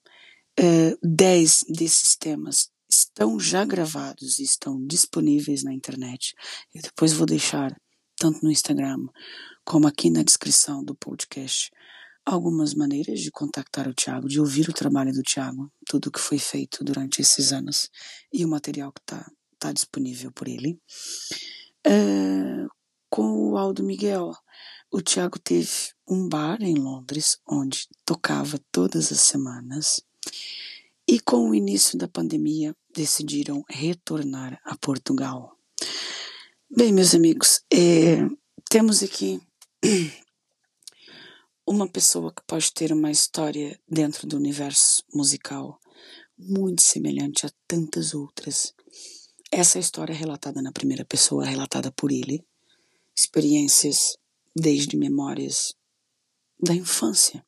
Uh, 0.58 0.96
dez 1.02 1.64
desses 1.68 2.16
temas 2.16 2.70
estão 2.88 3.38
já 3.40 3.64
gravados 3.64 4.38
e 4.38 4.44
estão 4.44 4.84
disponíveis 4.86 5.62
na 5.62 5.72
internet. 5.72 6.34
Eu 6.74 6.80
depois 6.80 7.12
vou 7.12 7.26
deixar, 7.26 7.76
tanto 8.16 8.42
no 8.42 8.50
Instagram 8.50 9.06
como 9.64 9.88
aqui 9.88 10.10
na 10.10 10.22
descrição 10.22 10.84
do 10.84 10.94
podcast, 10.94 11.70
algumas 12.24 12.74
maneiras 12.74 13.20
de 13.20 13.30
contactar 13.30 13.88
o 13.88 13.94
Tiago, 13.94 14.28
de 14.28 14.40
ouvir 14.40 14.68
o 14.68 14.72
trabalho 14.74 15.12
do 15.12 15.22
Tiago, 15.22 15.70
tudo 15.86 16.06
o 16.06 16.12
que 16.12 16.20
foi 16.20 16.38
feito 16.38 16.84
durante 16.84 17.20
esses 17.20 17.52
anos 17.52 17.90
e 18.32 18.44
o 18.44 18.48
material 18.48 18.92
que 18.92 19.00
está 19.00 19.30
tá 19.64 19.72
disponível 19.72 20.30
por 20.30 20.46
ele. 20.46 20.78
Uh, 21.86 22.68
com 23.08 23.50
o 23.50 23.56
Aldo 23.56 23.82
Miguel, 23.82 24.34
o 24.90 25.00
Tiago 25.00 25.38
teve 25.38 25.70
um 26.06 26.28
bar 26.28 26.60
em 26.60 26.74
Londres 26.74 27.38
onde 27.48 27.88
tocava 28.04 28.60
todas 28.70 29.10
as 29.10 29.20
semanas. 29.20 30.02
E 31.08 31.18
com 31.18 31.48
o 31.48 31.54
início 31.54 31.96
da 31.96 32.06
pandemia, 32.06 32.76
decidiram 32.94 33.64
retornar 33.68 34.60
a 34.64 34.76
Portugal. 34.76 35.56
Bem, 36.70 36.92
meus 36.92 37.14
amigos, 37.14 37.62
é, 37.72 38.18
temos 38.68 39.02
aqui 39.02 39.40
uma 41.66 41.88
pessoa 41.88 42.32
que 42.32 42.42
pode 42.46 42.70
ter 42.72 42.92
uma 42.92 43.10
história 43.10 43.80
dentro 43.88 44.26
do 44.26 44.36
universo 44.36 45.02
musical 45.14 45.80
muito 46.38 46.82
semelhante 46.82 47.46
a 47.46 47.50
tantas 47.66 48.12
outras. 48.12 48.74
Essa 49.56 49.78
história 49.78 50.12
é 50.12 50.16
relatada 50.16 50.60
na 50.60 50.72
primeira 50.72 51.04
pessoa, 51.04 51.44
relatada 51.44 51.92
por 51.92 52.10
ele, 52.10 52.44
experiências 53.16 54.18
desde 54.52 54.96
memórias 54.96 55.72
da 56.60 56.74
infância, 56.74 57.46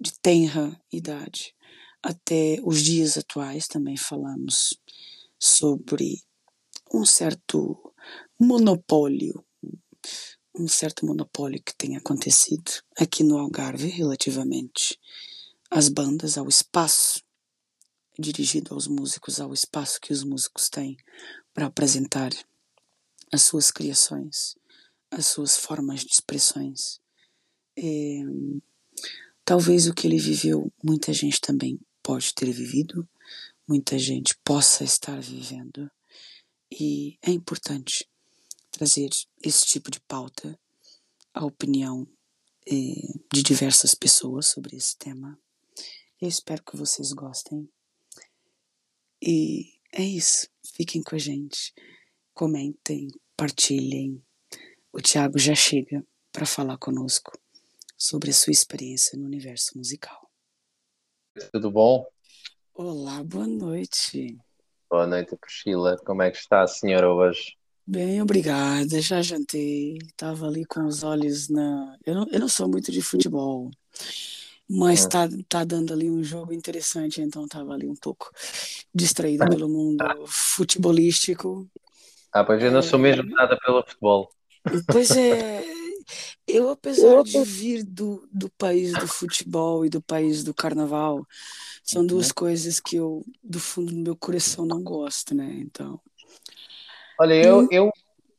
de 0.00 0.12
tenra 0.22 0.80
idade, 0.92 1.52
até 2.00 2.60
os 2.62 2.80
dias 2.80 3.18
atuais. 3.18 3.66
Também 3.66 3.96
falamos 3.96 4.78
sobre 5.36 6.22
um 6.92 7.04
certo 7.04 7.92
monopólio 8.38 9.44
um 10.56 10.68
certo 10.68 11.04
monopólio 11.04 11.60
que 11.60 11.74
tem 11.76 11.96
acontecido 11.96 12.70
aqui 12.96 13.24
no 13.24 13.36
Algarve 13.36 13.88
relativamente 13.88 14.96
às 15.68 15.88
bandas, 15.88 16.38
ao 16.38 16.48
espaço 16.48 17.23
dirigido 18.18 18.74
aos 18.74 18.86
músicos, 18.86 19.40
ao 19.40 19.52
espaço 19.52 20.00
que 20.00 20.12
os 20.12 20.22
músicos 20.22 20.68
têm 20.68 20.96
para 21.52 21.66
apresentar 21.66 22.30
as 23.32 23.42
suas 23.42 23.70
criações, 23.70 24.56
as 25.10 25.26
suas 25.26 25.56
formas 25.56 26.00
de 26.00 26.12
expressões. 26.12 27.00
É, 27.76 28.20
talvez 29.44 29.86
o 29.86 29.94
que 29.94 30.06
ele 30.06 30.18
viveu, 30.18 30.72
muita 30.82 31.12
gente 31.12 31.40
também 31.40 31.80
pode 32.02 32.34
ter 32.34 32.50
vivido, 32.52 33.08
muita 33.66 33.98
gente 33.98 34.36
possa 34.44 34.84
estar 34.84 35.20
vivendo, 35.20 35.90
e 36.70 37.18
é 37.22 37.30
importante 37.30 38.08
trazer 38.70 39.08
esse 39.42 39.64
tipo 39.64 39.90
de 39.90 40.00
pauta, 40.00 40.58
a 41.32 41.44
opinião 41.44 42.06
eh, 42.66 43.18
de 43.32 43.42
diversas 43.42 43.94
pessoas 43.94 44.48
sobre 44.48 44.76
esse 44.76 44.96
tema. 44.96 45.38
Eu 46.20 46.28
espero 46.28 46.64
que 46.64 46.76
vocês 46.76 47.12
gostem. 47.12 47.68
E 49.26 49.72
é 49.90 50.02
isso. 50.02 50.46
Fiquem 50.76 51.02
com 51.02 51.14
a 51.14 51.18
gente. 51.18 51.72
Comentem, 52.34 53.08
partilhem. 53.34 54.22
O 54.92 55.00
Tiago 55.00 55.38
já 55.38 55.54
chega 55.54 56.04
para 56.30 56.44
falar 56.44 56.76
conosco 56.76 57.32
sobre 57.96 58.30
a 58.30 58.34
sua 58.34 58.50
experiência 58.50 59.18
no 59.18 59.24
universo 59.24 59.78
musical. 59.78 60.30
Tudo 61.50 61.70
bom? 61.70 62.06
Olá, 62.74 63.24
boa 63.24 63.46
noite. 63.46 64.36
Boa 64.90 65.06
noite, 65.06 65.34
Priscila. 65.38 65.96
Como 66.04 66.20
é 66.20 66.30
que 66.30 66.36
está 66.36 66.62
a 66.62 66.66
senhora 66.66 67.10
hoje? 67.10 67.56
Bem, 67.86 68.20
obrigada. 68.20 69.00
Já 69.00 69.22
jantei. 69.22 69.96
Estava 70.04 70.46
ali 70.46 70.66
com 70.66 70.84
os 70.84 71.02
olhos 71.02 71.48
na. 71.48 71.96
Eu 72.04 72.14
não, 72.14 72.26
eu 72.30 72.40
não 72.40 72.48
sou 72.48 72.68
muito 72.68 72.92
de 72.92 73.00
futebol, 73.00 73.70
mas 74.68 75.00
está 75.00 75.24
ah. 75.24 75.28
tá 75.48 75.64
dando 75.64 75.92
ali 75.92 76.10
um 76.10 76.22
jogo 76.22 76.52
interessante, 76.52 77.20
então 77.20 77.44
estava 77.44 77.72
ali 77.72 77.86
um 77.86 77.96
pouco 77.96 78.30
distraída 78.94 79.46
pelo 79.48 79.68
mundo 79.68 80.04
futebolístico. 80.26 81.68
Ah, 82.32 82.44
pois 82.44 82.62
eu 82.62 82.72
não 82.72 82.82
sou 82.82 82.98
mesmo 82.98 83.22
é. 83.22 83.34
nada 83.34 83.58
pelo 83.64 83.82
futebol. 83.82 84.30
Pois 84.90 85.10
é, 85.10 85.62
eu 86.46 86.70
apesar 86.70 87.22
de 87.22 87.42
vir 87.44 87.84
do, 87.84 88.26
do 88.32 88.48
país 88.50 88.92
do 88.92 89.06
futebol 89.06 89.84
e 89.84 89.90
do 89.90 90.00
país 90.00 90.42
do 90.42 90.54
carnaval, 90.54 91.26
são 91.82 92.06
duas 92.06 92.28
uhum. 92.28 92.34
coisas 92.34 92.80
que 92.80 92.96
eu, 92.96 93.24
do 93.42 93.60
fundo 93.60 93.92
do 93.92 93.98
meu 93.98 94.16
coração, 94.16 94.64
não 94.64 94.82
gosto, 94.82 95.34
né? 95.34 95.54
Então. 95.60 96.00
Olha, 97.20 97.34
eu, 97.34 97.68
eu, 97.70 97.90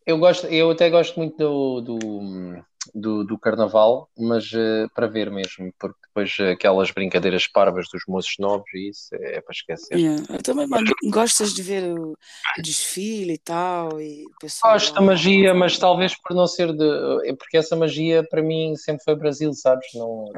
eu, 0.06 0.18
gosto, 0.18 0.48
eu 0.48 0.72
até 0.72 0.90
gosto 0.90 1.18
muito 1.18 1.38
do, 1.38 1.82
do, 1.82 2.66
do, 2.94 3.24
do 3.24 3.38
carnaval, 3.38 4.10
mas 4.18 4.52
uh, 4.52 4.90
para 4.94 5.08
ver 5.08 5.32
mesmo, 5.32 5.74
porque 5.80 5.98
depois 6.08 6.38
aquelas 6.52 6.92
brincadeiras 6.92 7.48
parvas 7.48 7.88
dos 7.92 8.04
moços 8.08 8.36
novos 8.40 8.72
e 8.74 8.90
isso 8.90 9.10
é, 9.14 9.42
para 9.42 9.52
esquecer. 9.52 9.98
Yeah. 9.98 10.24
Eu 10.30 10.42
também 10.42 10.68
mas, 10.68 10.84
gostas 11.10 11.54
de 11.54 11.62
ver 11.62 11.84
o, 11.98 12.18
desfile 12.62 13.34
e 13.34 13.38
tal? 13.38 14.00
E 14.00 14.26
pessoal 14.40 14.74
Gosto 14.74 14.94
da 14.94 15.02
magia, 15.02 15.54
mas 15.54 15.78
talvez 15.78 16.16
por 16.16 16.36
não 16.36 16.48
ser 16.48 16.74
de. 16.74 17.30
É 17.30 17.34
porque 17.34 17.58
essa 17.58 17.76
magia 17.76 18.24
para 18.30 18.42
mim 18.42 18.76
sempre 18.76 19.04
foi 19.04 19.16
Brasil, 19.16 19.54
sabes? 19.54 19.88
Não, 19.94 20.32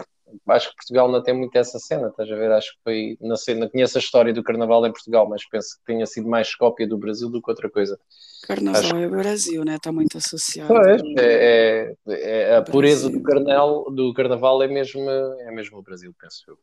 acho 0.49 0.69
que 0.69 0.75
Portugal 0.75 1.11
não 1.11 1.21
tem 1.21 1.33
muito 1.33 1.55
essa 1.57 1.79
cena, 1.79 2.07
estás 2.07 2.31
a 2.31 2.35
ver? 2.35 2.51
Acho 2.51 2.71
que 2.73 2.79
foi, 2.83 3.17
não 3.21 3.35
sei, 3.35 3.55
não 3.55 3.69
conheço 3.69 3.97
a 3.97 4.01
história 4.01 4.33
do 4.33 4.43
Carnaval 4.43 4.85
em 4.85 4.91
Portugal, 4.91 5.27
mas 5.27 5.47
penso 5.47 5.77
que 5.77 5.85
tenha 5.85 6.05
sido 6.05 6.27
mais 6.27 6.55
cópia 6.55 6.87
do 6.87 6.97
Brasil 6.97 7.29
do 7.29 7.41
que 7.41 7.49
outra 7.49 7.69
coisa. 7.69 7.99
Carnaval 8.43 8.81
acho... 8.81 8.95
é 8.95 9.07
o 9.07 9.09
Brasil, 9.09 9.63
né? 9.65 9.75
Está 9.75 9.91
muito 9.91 10.17
associado. 10.17 10.73
Pois, 10.73 11.01
é, 11.17 11.93
é, 12.07 12.41
é 12.51 12.55
a 12.55 12.61
pureza 12.61 13.09
do, 13.09 13.21
carnal, 13.21 13.91
do 13.91 14.13
Carnaval 14.13 14.61
é 14.63 14.67
mesmo, 14.67 15.09
é 15.09 15.51
mesmo 15.51 15.77
o 15.77 15.83
Brasil, 15.83 16.13
penso 16.19 16.43
eu. 16.47 16.57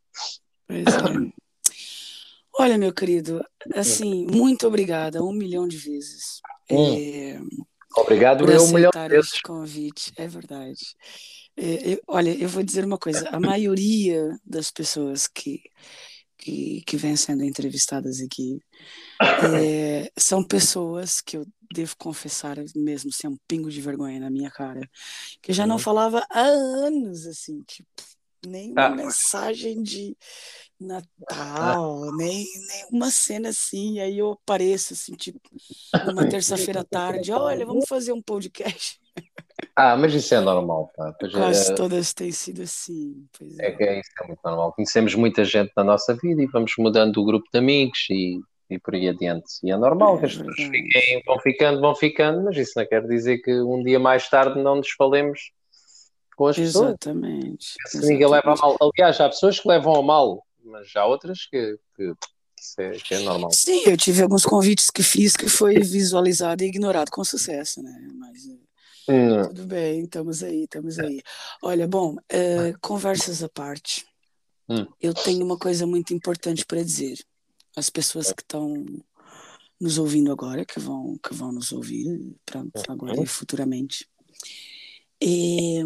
Pois 0.66 0.84
é. 0.86 1.44
Olha, 2.56 2.78
meu 2.78 2.92
querido, 2.92 3.44
assim, 3.74 4.26
muito 4.30 4.66
obrigada, 4.68 5.22
um 5.22 5.32
milhão 5.32 5.66
de 5.66 5.76
vezes. 5.76 6.40
Hum. 6.70 6.96
É, 6.96 7.40
Obrigado, 7.96 8.44
por 8.44 8.52
eu 8.52 8.62
um 8.62 8.72
milhão 8.72 8.90
de 8.90 9.08
vezes. 9.08 9.40
convite, 9.40 10.12
é 10.16 10.26
verdade. 10.26 10.96
É, 11.56 11.92
eu, 11.92 12.02
olha, 12.08 12.36
eu 12.36 12.48
vou 12.48 12.62
dizer 12.62 12.84
uma 12.84 12.98
coisa: 12.98 13.28
a 13.28 13.38
maioria 13.38 14.38
das 14.44 14.70
pessoas 14.70 15.26
que, 15.28 15.62
que, 16.36 16.82
que 16.86 16.96
vêm 16.96 17.16
sendo 17.16 17.44
entrevistadas 17.44 18.20
aqui 18.20 18.60
é, 19.62 20.10
são 20.16 20.42
pessoas 20.42 21.20
que 21.20 21.36
eu 21.36 21.46
devo 21.72 21.96
confessar, 21.96 22.56
mesmo 22.74 23.12
sem 23.12 23.28
um 23.28 23.36
pingo 23.48 23.70
de 23.70 23.80
vergonha 23.80 24.20
na 24.20 24.30
minha 24.30 24.50
cara, 24.50 24.88
que 25.42 25.52
já 25.52 25.66
não 25.66 25.76
uhum. 25.76 25.82
falava 25.82 26.24
há 26.30 26.40
anos, 26.40 27.26
assim, 27.26 27.62
tipo, 27.62 27.88
nem 28.46 28.72
uma 28.72 28.86
ah. 28.86 28.90
mensagem 28.90 29.82
de 29.82 30.16
Natal, 30.78 32.14
nem, 32.16 32.44
nem 32.44 32.86
uma 32.92 33.10
cena 33.10 33.48
assim, 33.48 34.00
aí 34.00 34.18
eu 34.18 34.32
apareço 34.32 34.92
assim, 34.92 35.14
tipo, 35.14 35.40
numa 36.06 36.28
terça-feira 36.28 36.80
à 36.80 36.84
tarde, 36.84 37.32
olha, 37.32 37.64
vamos 37.66 37.86
fazer 37.88 38.12
um 38.12 38.22
podcast. 38.22 39.00
Ah, 39.76 39.96
mas 39.96 40.12
isso 40.14 40.34
é 40.34 40.40
normal, 40.40 40.90
pá. 40.96 41.14
Pois 41.18 41.32
Quase 41.32 41.72
é, 41.72 41.74
todas 41.74 42.12
têm 42.12 42.32
sido 42.32 42.62
assim. 42.62 43.26
é. 43.60 43.68
é 43.68 43.70
que 43.72 43.84
é, 43.84 44.00
isso 44.00 44.10
é 44.22 44.26
muito 44.26 44.40
normal. 44.44 44.72
Conhecemos 44.72 45.14
muita 45.14 45.44
gente 45.44 45.72
na 45.76 45.84
nossa 45.84 46.14
vida 46.14 46.42
e 46.42 46.46
vamos 46.46 46.72
mudando 46.78 47.18
o 47.18 47.24
grupo 47.24 47.46
de 47.52 47.58
amigos 47.58 47.98
e, 48.10 48.40
e 48.68 48.78
por 48.78 48.94
aí 48.94 49.08
adiante. 49.08 49.46
E 49.62 49.70
é 49.70 49.76
normal 49.76 50.16
é, 50.16 50.18
que 50.20 50.26
as 50.26 50.36
pessoas 50.36 50.56
fiquem, 50.56 51.22
vão 51.24 51.38
ficando, 51.38 51.80
vão 51.80 51.94
ficando, 51.94 52.44
mas 52.44 52.56
isso 52.56 52.72
não 52.76 52.86
quer 52.86 53.06
dizer 53.06 53.38
que 53.38 53.52
um 53.62 53.82
dia 53.82 54.00
mais 54.00 54.28
tarde 54.28 54.60
não 54.60 54.76
nos 54.76 54.90
falemos 54.90 55.38
com 56.36 56.46
as 56.46 56.58
exatamente, 56.58 57.74
pessoas. 57.74 57.94
Exatamente. 57.94 58.12
Ninguém 58.12 58.28
leva 58.28 58.52
a 58.52 58.56
mal. 58.56 58.76
Aliás, 58.80 59.20
há 59.20 59.28
pessoas 59.28 59.60
que 59.60 59.68
levam 59.68 59.94
a 59.94 60.02
mal, 60.02 60.44
mas 60.64 60.94
há 60.96 61.06
outras 61.06 61.46
que, 61.46 61.78
que 61.96 62.12
isso 62.60 62.80
é, 62.80 62.90
que 62.92 63.14
é 63.14 63.18
normal. 63.20 63.50
Sim, 63.52 63.82
eu 63.86 63.96
tive 63.96 64.22
alguns 64.22 64.44
convites 64.44 64.90
que 64.90 65.02
fiz 65.02 65.36
que 65.36 65.48
foi 65.48 65.74
visualizado 65.78 66.64
e 66.64 66.66
ignorado 66.66 67.10
com 67.10 67.22
sucesso, 67.22 67.82
né? 67.82 67.92
Mas 68.18 68.42
hum. 69.08 69.48
tudo 69.48 69.66
bem, 69.66 70.04
estamos 70.04 70.42
aí, 70.42 70.64
estamos 70.64 70.98
aí. 70.98 71.22
Olha, 71.62 71.86
bom, 71.86 72.16
é, 72.28 72.72
conversas 72.80 73.42
à 73.42 73.48
parte, 73.48 74.06
hum. 74.68 74.86
eu 75.00 75.14
tenho 75.14 75.44
uma 75.44 75.58
coisa 75.58 75.86
muito 75.86 76.14
importante 76.14 76.64
para 76.64 76.82
dizer. 76.82 77.18
As 77.76 77.90
pessoas 77.90 78.32
que 78.32 78.42
estão 78.42 78.84
nos 79.80 79.98
ouvindo 79.98 80.30
agora, 80.30 80.64
que 80.64 80.78
vão, 80.78 81.18
que 81.18 81.34
vão 81.34 81.52
nos 81.52 81.72
ouvir, 81.72 82.06
pronto, 82.46 82.80
agora 82.88 83.20
e 83.20 83.26
futuramente. 83.26 84.08
E 85.20 85.80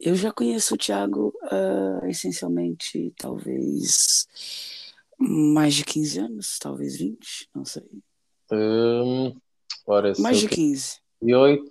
eu 0.00 0.14
já 0.14 0.32
conheço 0.32 0.74
o 0.74 0.76
Tiago 0.76 1.32
uh, 1.44 2.06
essencialmente, 2.06 3.12
talvez 3.16 4.26
mais 5.18 5.74
de 5.74 5.84
15 5.84 6.18
anos, 6.18 6.58
talvez 6.58 6.96
20, 6.96 7.48
não 7.54 7.64
sei. 7.64 7.88
Hum, 8.50 9.34
mais 10.18 10.38
de 10.40 10.48
15. 10.48 11.00
E 11.22 11.34
8? 11.34 11.64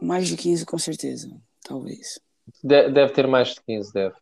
Mais 0.00 0.28
de 0.28 0.36
15, 0.36 0.66
com 0.66 0.78
certeza, 0.78 1.30
talvez. 1.62 2.20
De 2.62 2.90
deve 2.90 3.12
ter 3.12 3.26
mais 3.26 3.54
de 3.54 3.62
15, 3.66 3.92
deve. 3.92 4.14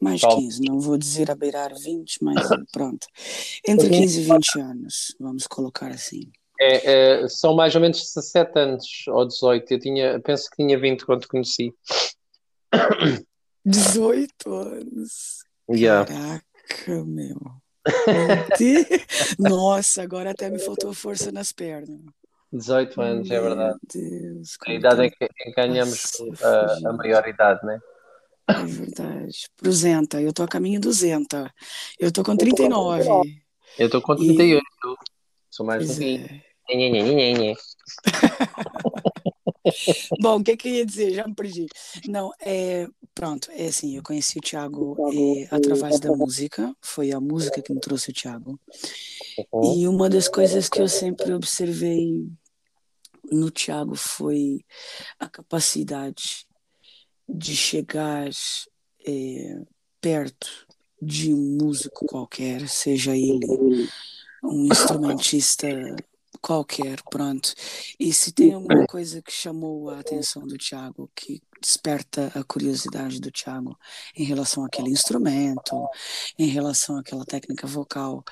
Mais 0.00 0.20
de 0.20 0.26
15, 0.26 0.62
não 0.62 0.80
vou 0.80 0.98
dizer 0.98 1.30
a 1.30 1.34
beirar 1.34 1.72
20, 1.74 2.24
mas 2.24 2.48
pronto. 2.72 3.06
Entre 3.66 3.88
15 3.88 4.20
e 4.20 4.24
20 4.24 4.60
anos, 4.60 5.16
vamos 5.20 5.46
colocar 5.46 5.92
assim. 5.92 6.30
É, 6.60 7.22
é, 7.22 7.28
são 7.28 7.54
mais 7.54 7.74
ou 7.74 7.80
menos 7.80 8.00
17 8.00 8.58
anos 8.58 8.86
ou 9.08 9.26
18. 9.26 9.72
Eu 9.72 9.78
tinha, 9.78 10.20
penso 10.20 10.50
que 10.50 10.56
tinha 10.56 10.78
20 10.78 11.04
quando 11.04 11.28
conheci. 11.28 11.74
18 13.64 14.52
anos. 14.52 15.44
Yeah. 15.70 16.06
Caraca, 16.06 17.04
meu. 17.04 17.38
Nossa, 19.38 20.02
agora 20.02 20.30
até 20.30 20.50
me 20.50 20.58
faltou 20.58 20.92
força 20.92 21.32
nas 21.32 21.52
pernas. 21.52 22.00
18 22.52 23.00
anos, 23.00 23.28
meu 23.28 23.38
é 23.38 23.40
verdade. 23.40 23.78
Deus, 23.94 24.58
a 24.66 24.74
idade 24.74 25.02
em 25.04 25.10
que, 25.10 25.24
em 25.24 25.28
que 25.28 25.52
ganhamos 25.52 26.20
a, 26.42 26.88
a 26.88 26.92
maior 26.92 27.26
idade, 27.26 27.64
né? 27.64 27.80
É 28.48 28.64
verdade. 28.64 29.48
Pro 29.56 29.72
Zenta, 29.72 30.20
eu 30.20 30.32
tô 30.32 30.42
a 30.42 30.48
caminho 30.48 30.80
do 30.80 30.92
Zenta. 30.92 31.52
Eu 31.98 32.12
tô 32.12 32.22
com 32.22 32.36
39. 32.36 33.04
Eu 33.78 33.88
tô 33.88 34.02
com 34.02 34.14
38. 34.14 34.60
E... 34.60 34.62
Sou 35.50 35.64
mais 35.64 35.88
novinho. 35.88 36.42
É. 36.68 37.54
Bom, 40.20 40.40
o 40.40 40.44
que, 40.44 40.56
que 40.56 40.68
eu 40.68 40.74
ia 40.74 40.86
dizer? 40.86 41.12
Já 41.12 41.26
me 41.26 41.34
perdi. 41.34 41.66
Não, 42.08 42.32
é, 42.40 42.86
pronto, 43.14 43.48
é 43.52 43.66
assim, 43.66 43.96
eu 43.96 44.02
conheci 44.02 44.38
o 44.38 44.42
Thiago 44.42 44.96
é, 45.12 45.54
através 45.54 46.00
da 46.00 46.10
música, 46.10 46.74
foi 46.80 47.12
a 47.12 47.20
música 47.20 47.62
que 47.62 47.72
me 47.72 47.80
trouxe 47.80 48.10
o 48.10 48.14
Thiago. 48.14 48.58
Uhum. 49.52 49.78
E 49.78 49.88
uma 49.88 50.10
das 50.10 50.28
coisas 50.28 50.68
que 50.68 50.80
eu 50.80 50.88
sempre 50.88 51.32
observei 51.32 52.26
no 53.30 53.50
Thiago 53.50 53.94
foi 53.94 54.64
a 55.18 55.28
capacidade 55.28 56.46
de 57.28 57.56
chegar 57.56 58.28
é, 59.06 59.62
perto 60.00 60.66
de 61.00 61.32
um 61.32 61.58
músico 61.60 62.06
qualquer, 62.06 62.68
seja 62.68 63.16
ele 63.16 63.88
um 64.42 64.66
instrumentista 64.66 65.68
qualquer, 66.42 67.00
pronto. 67.08 67.54
E 67.98 68.12
se 68.12 68.32
tem 68.32 68.52
alguma 68.52 68.84
coisa 68.86 69.22
que 69.22 69.32
chamou 69.32 69.88
a 69.88 70.00
atenção 70.00 70.44
do 70.46 70.58
Tiago, 70.58 71.08
que 71.14 71.40
desperta 71.62 72.32
a 72.34 72.42
curiosidade 72.42 73.20
do 73.20 73.30
Tiago 73.30 73.78
em 74.16 74.24
relação 74.24 74.64
àquele 74.64 74.90
instrumento, 74.90 75.88
em 76.36 76.48
relação 76.48 76.98
àquela 76.98 77.24
técnica 77.24 77.68
vocal, 77.68 78.24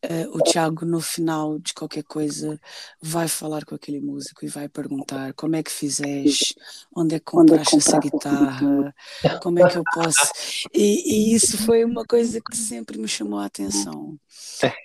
é, 0.00 0.26
o 0.28 0.38
Tiago, 0.38 0.86
no 0.86 1.00
final 1.00 1.58
de 1.58 1.74
qualquer 1.74 2.02
coisa, 2.04 2.58
vai 3.00 3.28
falar 3.28 3.66
com 3.66 3.74
aquele 3.74 4.00
músico 4.00 4.44
e 4.44 4.48
vai 4.48 4.68
perguntar 4.68 5.34
como 5.34 5.54
é 5.54 5.62
que 5.62 5.70
fizeste, 5.70 6.54
onde 6.96 7.16
é 7.16 7.18
que 7.18 7.26
compraste 7.26 7.76
essa 7.76 7.98
guitarra, 7.98 8.94
como 9.42 9.58
é 9.58 9.68
que 9.68 9.76
eu 9.76 9.84
posso. 9.92 10.32
E, 10.72 11.32
e, 11.32 11.34
isso 11.34 11.58
foi 11.58 11.84
uma 11.84 12.04
coisa 12.06 12.40
que 12.40 12.56
sempre 12.56 12.98
me 12.98 13.06
chamou 13.06 13.38
a 13.38 13.44
atenção. 13.44 14.18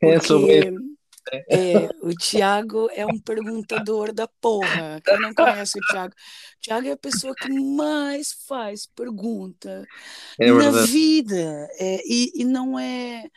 É, 0.03 0.71
porque... 1.23 1.43
É, 1.49 1.89
o 2.01 2.13
Tiago 2.13 2.89
é 2.91 3.05
um 3.05 3.17
perguntador 3.19 4.13
da 4.13 4.27
porra. 4.27 5.01
Quem 5.03 5.19
não 5.19 5.33
conhece 5.33 5.79
o 5.79 5.81
Tiago? 5.81 6.13
O 6.13 6.61
Tiago 6.61 6.87
é 6.87 6.91
a 6.91 6.97
pessoa 6.97 7.33
que 7.35 7.49
mais 7.49 8.33
faz 8.47 8.85
pergunta 8.87 9.87
é 10.39 10.51
na 10.51 10.71
vida. 10.83 11.69
É, 11.79 12.01
e, 12.05 12.41
e 12.41 12.45
não 12.45 12.77
é. 12.77 13.29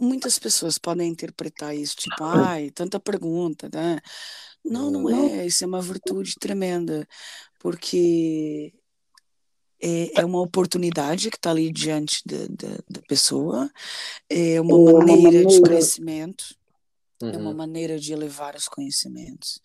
Muitas 0.00 0.38
pessoas 0.38 0.78
podem 0.78 1.08
interpretar 1.08 1.74
isso, 1.74 1.96
tipo, 1.96 2.24
ai, 2.24 2.70
tanta 2.70 2.98
pergunta, 2.98 3.68
né? 3.72 4.00
Não, 4.64 4.90
não 4.90 5.08
é. 5.08 5.46
Isso 5.46 5.64
é 5.64 5.66
uma 5.66 5.80
virtude 5.80 6.34
tremenda, 6.38 7.06
porque 7.60 8.72
é, 9.80 10.20
é 10.20 10.24
uma 10.24 10.40
oportunidade 10.40 11.30
que 11.30 11.36
está 11.36 11.50
ali 11.50 11.72
diante 11.72 12.22
da, 12.26 12.46
da, 12.48 12.76
da, 12.90 13.00
pessoa, 13.02 13.70
é 14.28 14.60
uma 14.60 15.04
maneira 15.04 15.46
de 15.46 15.62
crescimento 15.62 16.57
Uhum. 17.20 17.30
É 17.30 17.36
uma 17.36 17.50
uhum. 17.50 17.56
maneira 17.56 17.98
de 17.98 18.12
elevar 18.12 18.54
os 18.54 18.68
conhecimentos. 18.68 19.60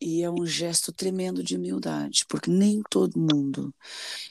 E 0.00 0.22
é 0.22 0.30
um 0.30 0.44
gesto 0.44 0.92
tremendo 0.92 1.42
de 1.42 1.56
humildade, 1.56 2.26
porque 2.28 2.50
nem 2.50 2.82
todo 2.90 3.18
mundo 3.18 3.74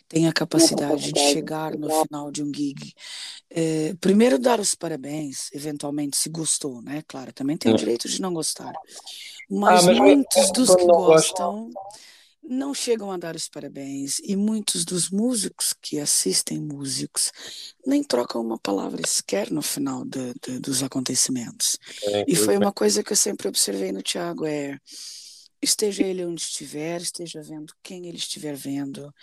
tem 0.07 0.27
a 0.27 0.33
capacidade 0.33 1.11
de 1.11 1.19
chegar 1.31 1.75
no 1.75 1.89
final 2.03 2.29
de 2.31 2.43
um 2.43 2.51
gig. 2.53 2.93
É, 3.49 3.95
primeiro, 3.99 4.37
dar 4.37 4.59
os 4.59 4.75
parabéns, 4.75 5.49
eventualmente, 5.53 6.17
se 6.17 6.29
gostou, 6.29 6.81
né? 6.81 7.01
Claro, 7.07 7.33
também 7.33 7.57
tem 7.57 7.73
o 7.73 7.77
direito 7.77 8.07
de 8.07 8.21
não 8.21 8.33
gostar. 8.33 8.73
Mas, 9.49 9.83
ah, 9.83 9.87
mas 9.87 9.97
muitos 9.97 10.51
dos 10.51 10.75
que 10.75 10.85
gostam 10.85 11.71
não 12.43 12.73
chegam 12.73 13.11
a 13.11 13.17
dar 13.17 13.35
os 13.35 13.47
parabéns 13.47 14.19
e 14.19 14.35
muitos 14.35 14.83
dos 14.83 15.09
músicos 15.09 15.73
que 15.81 15.99
assistem 15.99 16.59
músicos 16.59 17.31
nem 17.85 18.03
trocam 18.03 18.41
uma 18.41 18.57
palavra 18.57 19.01
sequer 19.07 19.49
no 19.49 19.61
final 19.61 20.03
dos 20.61 20.83
acontecimentos. 20.83 21.77
É, 22.03 22.25
e 22.27 22.35
foi 22.35 22.57
uma 22.57 22.71
coisa 22.71 23.03
que 23.03 23.13
eu 23.13 23.17
sempre 23.17 23.47
observei 23.47 23.91
no 23.91 24.01
Tiago, 24.01 24.45
é, 24.45 24.77
esteja 25.63 26.03
ele 26.03 26.25
onde 26.25 26.41
estiver, 26.41 27.01
esteja 27.01 27.41
vendo 27.41 27.73
quem 27.81 28.07
ele 28.07 28.17
estiver 28.17 28.55
vendo. 28.55 29.13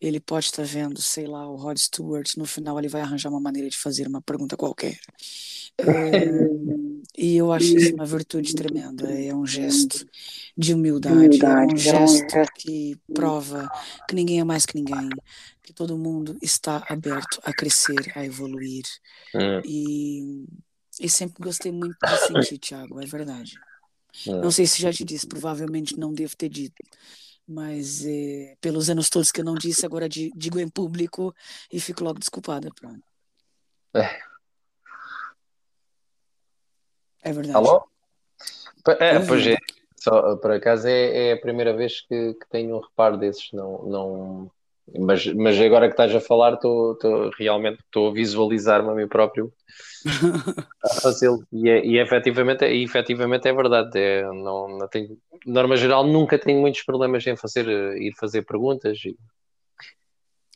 Ele 0.00 0.20
pode 0.20 0.46
estar 0.46 0.64
vendo, 0.64 1.00
sei 1.00 1.26
lá, 1.26 1.48
o 1.48 1.56
Rod 1.56 1.78
Stewart. 1.78 2.36
No 2.36 2.44
final, 2.44 2.78
ele 2.78 2.88
vai 2.88 3.00
arranjar 3.00 3.30
uma 3.30 3.40
maneira 3.40 3.68
de 3.68 3.76
fazer 3.76 4.06
uma 4.06 4.20
pergunta 4.20 4.56
qualquer. 4.56 4.98
e 7.16 7.36
eu 7.36 7.52
acho 7.52 7.76
isso 7.76 7.94
uma 7.94 8.06
virtude 8.06 8.54
tremenda. 8.54 9.10
É 9.12 9.34
um 9.34 9.46
gesto 9.46 10.06
de 10.56 10.74
humildade, 10.74 11.44
é 11.44 11.58
um 11.74 11.76
gesto 11.76 12.36
que 12.56 12.98
prova 13.12 13.68
que 14.08 14.14
ninguém 14.14 14.40
é 14.40 14.44
mais 14.44 14.64
que 14.64 14.76
ninguém, 14.76 15.08
que 15.62 15.72
todo 15.72 15.98
mundo 15.98 16.36
está 16.42 16.84
aberto 16.88 17.40
a 17.42 17.52
crescer, 17.52 18.12
a 18.14 18.24
evoluir. 18.24 18.84
Hum. 19.34 19.60
E, 19.64 20.46
e 21.00 21.08
sempre 21.08 21.42
gostei 21.42 21.72
muito 21.72 21.96
de 22.02 22.16
sentir, 22.26 22.58
Thiago, 22.58 23.00
é 23.00 23.06
verdade. 23.06 23.58
Não 24.26 24.50
sei 24.50 24.66
se 24.66 24.80
já 24.80 24.92
te 24.92 25.04
disse, 25.04 25.26
provavelmente 25.26 25.98
não 25.98 26.12
devo 26.12 26.36
ter 26.36 26.48
dito. 26.48 26.82
Mas 27.46 28.04
é, 28.04 28.56
pelos 28.60 28.90
anos 28.90 29.08
todos 29.08 29.30
que 29.30 29.40
eu 29.40 29.44
não 29.44 29.54
disse, 29.54 29.86
agora 29.86 30.08
digo 30.08 30.58
em 30.58 30.68
público 30.68 31.34
e 31.72 31.78
fico 31.78 32.02
logo 32.02 32.18
desculpada. 32.18 32.70
Pronto. 32.74 33.02
É. 33.94 34.18
É 37.22 37.32
verdade. 37.32 37.56
Alô? 37.56 37.88
É, 39.00 39.18
pois 39.26 39.46
é. 39.46 39.56
Só, 39.96 40.36
por 40.36 40.52
acaso 40.52 40.86
é, 40.86 41.30
é 41.30 41.32
a 41.32 41.40
primeira 41.40 41.76
vez 41.76 42.00
que, 42.00 42.34
que 42.34 42.48
tenho 42.50 42.76
um 42.76 42.80
reparo 42.80 43.16
desses. 43.16 43.50
Não, 43.52 43.82
não, 43.84 44.50
mas, 44.98 45.26
mas 45.26 45.60
agora 45.60 45.86
que 45.88 45.94
estás 45.94 46.14
a 46.14 46.20
falar, 46.20 46.54
estou 46.54 46.96
realmente 47.38 47.80
estou 47.80 48.08
a 48.08 48.12
visualizar-me 48.12 48.90
a 48.90 48.94
mim 48.94 49.08
próprio 49.08 49.52
a 50.84 50.88
fazê-lo. 51.00 51.44
E, 51.52 51.68
é, 51.68 51.84
e 51.84 51.98
efetivamente, 51.98 52.64
e 52.64 52.84
efetivamente 52.84 53.48
é 53.48 53.52
verdade. 53.52 53.98
É, 53.98 54.22
não, 54.22 54.78
não 54.78 54.88
tenho, 54.88 55.18
norma 55.44 55.76
geral, 55.76 56.06
nunca 56.06 56.38
tenho 56.38 56.60
muitos 56.60 56.82
problemas 56.82 57.26
em 57.26 57.36
fazer, 57.36 57.66
ir 57.98 58.12
fazer 58.18 58.42
perguntas 58.42 58.98
e 59.04 59.16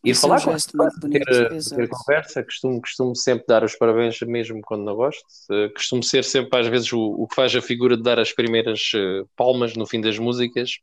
ir 0.05 0.13
Isso 0.13 0.27
é 0.27 0.29
falar 0.29 0.41
um 0.41 0.45
com 0.45 0.51
muito 0.79 1.01
bonito. 1.01 1.25
ter, 1.25 1.49
ter 1.77 1.89
conversa. 1.89 2.43
Costumo, 2.45 2.81
costumo 2.81 3.17
sempre 3.17 3.45
dar 3.49 3.65
os 3.65 3.75
parabéns, 3.77 4.19
mesmo 4.23 4.61
quando 4.63 4.85
não 4.85 4.95
gosto. 4.95 5.25
Eh, 5.51 5.69
Costumo 5.71 6.03
ser 6.03 6.25
sempre, 6.25 6.59
às 6.59 6.67
vezes, 6.69 6.93
o, 6.93 7.01
o 7.01 7.27
que 7.29 7.35
faz 7.35 7.55
a 7.55 7.61
figura 7.61 7.97
de 7.97 8.03
dar 8.03 8.19
as 8.19 8.33
primeiras 8.33 8.81
eh, 8.95 9.25
palmas 9.37 9.75
no 9.75 9.87
fim 9.87 10.01
das 10.01 10.19
músicas. 10.19 10.79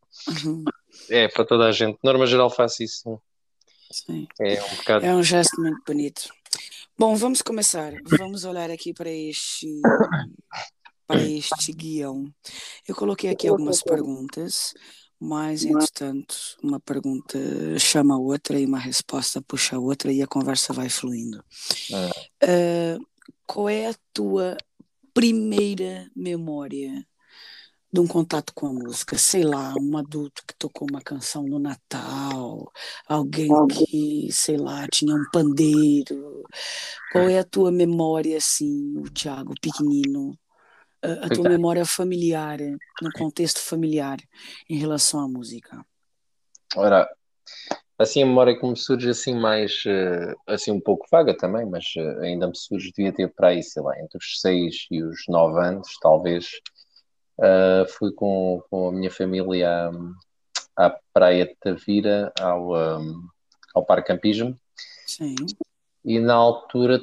Uhum, 0.46 0.64
É 1.10 1.28
para 1.30 1.46
toda 1.46 1.66
a 1.66 1.72
gente. 1.72 1.98
Norma 2.04 2.26
geral, 2.28 2.50
faço 2.50 2.84
isso. 2.84 3.20
Sim. 3.92 4.28
É 4.40 4.64
um 4.64 4.76
bocado. 4.76 5.06
É 5.06 5.16
um 5.16 5.24
gesto 5.24 5.62
muito 5.62 5.82
bonito. 5.86 6.30
Bom, 6.98 7.16
vamos 7.16 7.42
começar. 7.42 7.94
Vamos 8.18 8.44
olhar 8.44 8.72
aqui 8.72 8.94
para 8.94 9.10
este 9.10 9.68
para 11.08 11.24
este 11.24 11.72
guião. 11.72 12.34
Eu 12.88 12.96
coloquei 12.96 13.30
aqui 13.30 13.48
algumas 13.48 13.82
perguntas, 13.82 14.74
mas 15.20 15.64
entretanto, 15.64 16.36
uma 16.62 16.80
pergunta 16.80 17.40
chama 17.80 18.16
a 18.16 18.20
outra 18.20 18.60
e 18.60 18.66
uma 18.66 18.80
resposta 18.80 19.42
puxa 19.42 19.78
a 19.78 19.80
outra 19.80 20.12
e 20.12 20.22
a 20.22 20.28
conversa 20.28 20.74
vai 20.74 20.90
fluindo. 20.90 21.44
Ah. 21.94 22.12
Ah, 22.44 22.98
qual 23.46 23.70
é 23.70 23.88
a 23.88 23.96
tua 24.14 24.58
primeira 25.14 26.12
memória 26.16 27.07
de 27.98 28.02
um 28.02 28.06
contato 28.06 28.54
com 28.54 28.68
a 28.68 28.74
música? 28.74 29.18
Sei 29.18 29.44
lá, 29.44 29.74
um 29.74 29.98
adulto 29.98 30.44
que 30.48 30.54
tocou 30.54 30.88
uma 30.88 31.02
canção 31.02 31.42
no 31.42 31.58
Natal, 31.58 32.72
alguém 33.08 33.50
que, 33.66 34.32
sei 34.32 34.56
lá, 34.56 34.88
tinha 34.88 35.16
um 35.16 35.26
pandeiro. 35.34 36.44
Qual 37.12 37.28
é 37.28 37.40
a 37.40 37.44
tua 37.44 37.72
memória, 37.72 38.38
assim, 38.38 38.96
o 39.00 39.10
Thiago, 39.10 39.56
pequenino? 39.60 40.38
A, 41.02 41.26
a 41.26 41.30
tua 41.30 41.44
Então. 41.44 41.46
memória 41.46 41.86
familiar, 41.86 42.60
no 43.02 43.12
contexto 43.12 43.60
familiar, 43.60 44.20
em 44.70 44.78
relação 44.78 45.20
à 45.20 45.28
música? 45.28 45.84
Ora, 46.76 47.10
assim 47.98 48.22
a 48.22 48.28
memória 48.28 48.56
que 48.60 48.68
me 48.68 48.78
surge 48.78 49.10
assim 49.10 49.34
mais, 49.34 49.82
eh, 49.88 50.36
assim 50.46 50.72
um 50.72 50.80
pouco 50.80 51.08
vaga 51.12 51.36
também, 51.36 51.66
mas 51.66 51.86
eh, 51.98 52.28
ainda 52.28 52.48
me 52.48 52.56
surge, 52.56 52.92
devia 52.96 53.12
ter 53.12 53.34
para 53.34 53.48
aí, 53.50 53.64
sei 53.64 53.82
lá, 53.82 54.00
entre 54.00 54.20
os 54.20 54.40
6 54.40 54.86
e 54.92 55.02
os 55.02 55.24
9 55.28 55.60
anos, 55.66 55.88
talvez, 56.00 56.48
eh, 57.42 57.86
fui 57.90 58.12
com, 58.12 58.62
com 58.70 58.90
a 58.90 58.92
minha 58.92 59.12
família 59.12 59.92
à, 60.76 60.86
à 60.88 60.98
Praia 61.14 61.46
de 61.46 61.56
Tavira, 61.56 62.32
ao, 62.40 62.76
um, 62.76 63.28
ao 63.74 63.86
Parque 63.86 64.08
Campismo, 64.08 64.56
Sim, 65.06 65.36
e 66.04 66.20
na 66.20 66.34
altura 66.34 67.02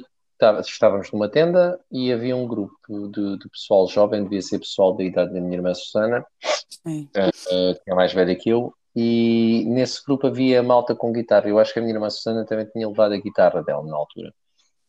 estávamos 0.61 1.11
numa 1.11 1.29
tenda 1.29 1.79
e 1.91 2.11
havia 2.11 2.35
um 2.35 2.47
grupo 2.47 3.07
de, 3.09 3.37
de 3.37 3.49
pessoal 3.49 3.87
jovem, 3.87 4.23
devia 4.23 4.41
ser 4.41 4.59
pessoal 4.59 4.93
da 4.93 5.03
idade 5.03 5.33
da 5.33 5.39
minha 5.39 5.57
irmã 5.57 5.73
Susana, 5.73 6.25
sim. 6.69 7.09
eh, 7.15 7.73
que 7.73 7.91
é 7.91 7.95
mais 7.95 8.13
velha 8.13 8.35
que 8.35 8.49
eu, 8.49 8.73
e 8.95 9.63
nesse 9.67 10.03
grupo 10.03 10.27
havia 10.27 10.63
malta 10.63 10.95
com 10.95 11.11
guitarra. 11.11 11.47
Eu 11.47 11.59
acho 11.59 11.73
que 11.73 11.79
a 11.79 11.81
minha 11.81 11.93
irmã 11.93 12.09
Susana 12.09 12.45
também 12.45 12.65
tinha 12.65 12.87
levado 12.87 13.13
a 13.13 13.17
guitarra 13.17 13.61
dela 13.61 13.83
na 13.83 13.95
altura. 13.95 14.33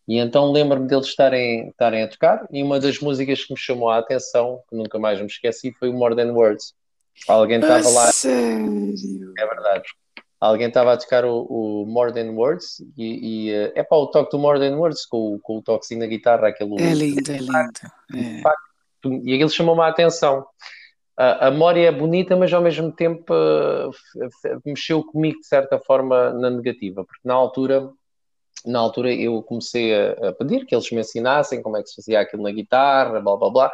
E 0.09 0.19
então 0.19 0.53
lembro-me 0.53 0.87
deles 0.87 1.07
estarem, 1.07 1.69
estarem 1.69 2.03
a 2.05 2.09
tocar, 2.09 2.47
e 2.53 2.62
uma 2.62 2.79
das 2.79 3.01
músicas 3.01 3.45
que 3.45 3.53
me 3.53 3.59
chamou 3.59 3.88
a 3.90 3.99
atenção, 3.99 4.61
que 4.71 4.77
nunca 4.77 4.99
mais 4.99 5.21
me 5.21 5.27
esqueci, 5.27 5.73
foi 5.73 5.88
o 5.88 5.92
More 5.92 6.14
Than 6.14 6.33
Words. 6.33 6.75
Alguém 7.29 7.59
estava 7.61 7.88
lá, 7.88 8.12
sério? 8.12 9.33
é 9.38 9.47
verdade. 9.47 9.85
Alguém 10.38 10.69
estava 10.69 10.92
a 10.92 10.97
tocar 10.97 11.25
o, 11.25 11.40
o 11.49 11.87
More 11.87 12.12
Than 12.12 12.31
Words 12.33 12.77
e, 12.97 13.51
é 13.75 13.83
pá, 13.83 13.97
o 13.97 14.07
toque 14.07 14.31
do 14.31 14.38
More 14.38 14.61
Than 14.61 14.77
Words 14.77 15.07
com, 15.07 15.35
o- 15.35 15.40
com 15.40 15.57
o 15.59 15.62
toquezinho 15.62 16.01
na 16.01 16.07
guitarra, 16.07 16.49
aquele 16.49 16.75
É 16.81 16.92
lindo, 16.95 17.33
é 17.33 17.38
lindo. 17.38 17.53
É. 18.14 18.42
e 19.25 19.35
aquilo 19.35 19.51
chamou-me 19.51 19.81
a 19.83 19.88
atenção. 19.88 20.47
A, 21.16 21.47
a 21.47 21.51
memória 21.51 21.88
é 21.88 21.90
bonita, 21.90 22.37
mas 22.37 22.53
ao 22.53 22.61
mesmo 22.61 22.92
tempo 22.92 23.33
eh, 23.33 24.59
mexeu 24.66 25.03
comigo 25.03 25.40
de 25.40 25.47
certa 25.47 25.79
forma 25.81 26.31
na 26.35 26.51
negativa, 26.51 27.03
porque 27.05 27.27
na 27.27 27.33
altura, 27.35 27.90
na 28.64 28.79
altura 28.79 29.12
eu 29.12 29.42
comecei 29.42 29.95
a, 29.95 30.12
a 30.29 30.33
pedir 30.33 30.64
que 30.66 30.75
eles 30.75 30.90
me 30.90 31.01
ensinassem 31.01 31.62
como 31.62 31.77
é 31.77 31.83
que 31.83 31.88
se 31.88 31.97
fazia 31.97 32.21
aquilo 32.21 32.42
na 32.42 32.51
guitarra, 32.51 33.21
blá 33.21 33.37
blá 33.37 33.51
blá, 33.51 33.73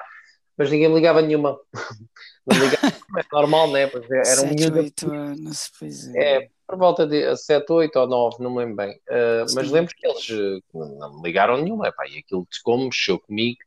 mas 0.56 0.70
ninguém 0.70 0.88
me 0.88 0.94
ligava 0.94 1.22
nenhuma. 1.22 1.58
Não 2.46 2.58
ligava, 2.58 2.94
é 3.18 3.24
normal, 3.32 3.70
né? 3.70 3.86
Pois 3.86 4.10
é, 4.10 4.32
era 4.32 4.42
um 4.42 4.48
miúdo 4.48 4.78
oito 4.78 5.12
anos, 5.12 5.70
pois 5.78 6.12
é. 6.14 6.38
é, 6.38 6.48
por 6.66 6.76
volta 6.76 7.06
de 7.06 7.36
7, 7.36 7.70
8 7.70 7.96
ou 7.96 8.08
9, 8.08 8.36
não 8.42 8.50
me 8.50 8.58
lembro 8.58 8.76
bem. 8.76 8.94
Uh, 9.08 9.46
mas 9.54 9.70
lembro 9.70 9.94
que 9.94 10.06
eles 10.06 10.28
uh, 10.30 10.62
não 10.72 11.16
me 11.16 11.22
ligaram 11.22 11.62
nenhuma, 11.62 11.86
epá, 11.86 12.04
e 12.08 12.18
aquilo 12.18 12.46
tocou-me, 12.46 12.86
mexeu 12.86 13.18
comigo. 13.20 13.58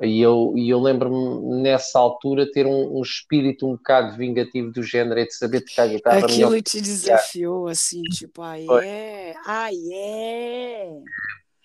E 0.00 0.20
eu, 0.20 0.52
e 0.56 0.70
eu 0.70 0.78
lembro-me 0.78 1.60
nessa 1.60 1.98
altura 1.98 2.48
ter 2.50 2.66
um, 2.66 2.98
um 2.98 3.02
espírito 3.02 3.66
um 3.66 3.72
bocado 3.72 4.16
vingativo 4.16 4.70
do 4.70 4.82
género 4.82 5.18
e 5.18 5.26
de 5.26 5.34
saber 5.34 5.62
tocar 5.62 5.88
guitarra 5.88 6.20
melhor. 6.20 6.48
Aquilo 6.48 6.62
te 6.62 6.80
desafiou, 6.80 7.66
assim, 7.66 8.02
tipo, 8.02 8.40
ah, 8.40 8.58
é, 8.84 9.34
ah, 9.44 9.70
é. 9.72 10.88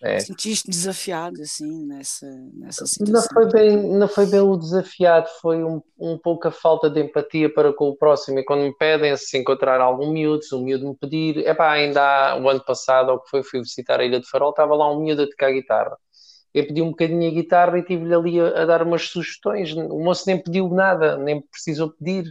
É. 0.04 0.20
Sentiste 0.20 0.70
desafiado, 0.70 1.42
assim, 1.42 1.86
nessa, 1.86 2.26
nessa 2.54 2.82
Não 2.82 2.88
situação. 2.88 3.30
foi 3.34 3.50
bem, 3.52 3.78
não 3.78 4.08
foi 4.08 4.26
bem 4.26 4.42
o 4.42 4.58
desafiado, 4.58 5.30
foi 5.40 5.64
um, 5.64 5.82
um 5.98 6.18
pouco 6.18 6.46
a 6.46 6.52
falta 6.52 6.90
de 6.90 7.02
empatia 7.02 7.54
para 7.54 7.72
com 7.72 7.88
o 7.88 7.96
próximo. 7.96 8.38
E 8.38 8.44
quando 8.44 8.64
me 8.64 8.76
pedem 8.76 9.16
se 9.16 9.38
encontrar 9.38 9.80
algum 9.80 10.12
miúdo, 10.12 10.44
se 10.44 10.54
um 10.54 10.62
miúdo 10.62 10.90
me 10.90 10.96
pedir, 10.98 11.38
epá, 11.48 11.72
ainda 11.72 12.02
há, 12.02 12.38
o 12.38 12.50
ano 12.50 12.60
passado, 12.66 13.12
ou 13.12 13.20
que 13.20 13.30
foi, 13.30 13.44
fui 13.44 13.62
visitar 13.62 14.02
a 14.02 14.04
Ilha 14.04 14.20
de 14.20 14.28
Farol, 14.28 14.50
estava 14.50 14.76
lá 14.76 14.92
um 14.92 15.00
miúdo 15.00 15.22
a 15.22 15.28
tocar 15.28 15.54
guitarra. 15.54 15.98
Eu 16.54 16.68
pedi 16.68 16.82
um 16.82 16.90
bocadinho 16.90 17.28
a 17.30 17.34
guitarra 17.34 17.80
e 17.80 17.84
tive-lhe 17.84 18.14
ali 18.14 18.40
a, 18.40 18.62
a 18.62 18.66
dar 18.66 18.84
umas 18.84 19.10
sugestões. 19.10 19.74
O 19.74 20.00
moço 20.00 20.24
nem 20.28 20.38
pediu 20.38 20.70
nada, 20.70 21.18
nem 21.18 21.42
precisou 21.42 21.90
pedir. 21.90 22.26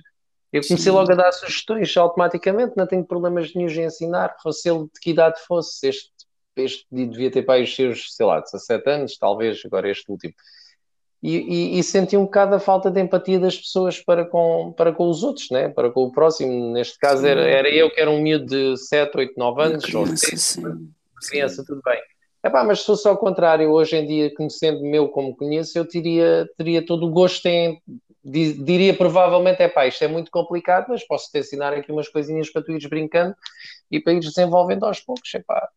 Eu 0.52 0.61
comecei 0.61 0.78
Sim. 0.78 0.90
logo 0.90 1.11
a 1.11 1.14
dar 1.14 1.32
sugestões 1.32 1.96
automaticamente, 1.96 2.76
não 2.76 2.87
tenho 2.87 3.04
problemas 3.04 3.54
nenhum 3.54 3.70
em 3.70 3.87
ensinar, 3.87 4.37
fosse 4.42 4.68
ele 4.68 4.85
de 4.85 5.00
que 5.00 5.11
idade 5.11 5.40
fosse. 5.46 5.88
Este, 5.88 6.11
este 6.56 6.87
devia 6.90 7.30
ter 7.30 7.42
para 7.42 7.62
os 7.62 7.74
seus, 7.74 8.14
sei 8.14 8.26
lá, 8.26 8.38
17 8.38 8.90
anos, 8.90 9.16
talvez, 9.16 9.62
agora 9.64 9.90
este 9.90 10.11
último. 10.11 10.35
E, 11.22 11.37
e, 11.37 11.78
e 11.78 11.82
senti 11.82 12.16
um 12.16 12.24
bocado 12.24 12.54
a 12.56 12.58
falta 12.58 12.90
de 12.90 13.00
empatia 13.00 13.38
das 13.38 13.56
pessoas 13.56 14.00
para 14.00 14.26
com, 14.26 14.74
para 14.76 14.92
com 14.92 15.08
os 15.08 15.22
outros, 15.22 15.50
né? 15.50 15.68
para 15.68 15.90
com 15.90 16.02
o 16.02 16.12
próximo. 16.12 16.72
Neste 16.72 16.98
caso, 16.98 17.24
era, 17.24 17.48
era 17.48 17.70
eu 17.70 17.88
que 17.90 18.00
era 18.00 18.11
um 18.11 18.20
miúdo 18.20 18.46
de 18.46 18.76
7, 18.76 19.16
8, 19.16 19.35
9 19.37 19.54
Uma 19.54 19.66
anos, 19.68 19.94
ou 19.94 20.02
criança, 20.02 20.26
6, 20.26 20.42
sim. 20.42 20.90
criança, 21.30 21.64
tudo 21.64 21.80
bem. 21.85 22.00
Epá, 22.44 22.64
mas 22.64 22.81
se 22.81 22.87
fosse 22.87 23.07
ao 23.07 23.16
contrário, 23.16 23.70
hoje 23.70 23.96
em 23.96 24.07
dia, 24.07 24.35
conhecendo 24.35 24.81
meu 24.83 25.09
como 25.09 25.37
conheço, 25.37 25.78
eu 25.78 25.87
teria, 25.87 26.48
teria 26.57 26.85
todo 26.85 27.07
o 27.07 27.11
gosto 27.11 27.46
em. 27.46 27.81
di- 28.24 28.55
Diria 28.64 28.96
provavelmente, 28.96 29.62
é 29.62 29.68
pá, 29.68 29.87
isto 29.87 30.02
é 30.02 30.09
muito 30.09 30.31
complicado, 30.31 30.87
mas 30.88 31.07
posso 31.07 31.31
te 31.31 31.38
ensinar 31.38 31.72
aqui 31.72 31.92
umas 31.92 32.09
coisinhas 32.09 32.50
para 32.50 32.62
tu 32.62 32.72
ires 32.72 32.87
brincando 32.88 33.35
e 33.90 34.00
para 34.00 34.12
ires 34.12 34.26
desenvolvendo 34.35 34.85
aos 34.87 35.00
poucos. 35.00 35.33
Epá, 35.35 35.68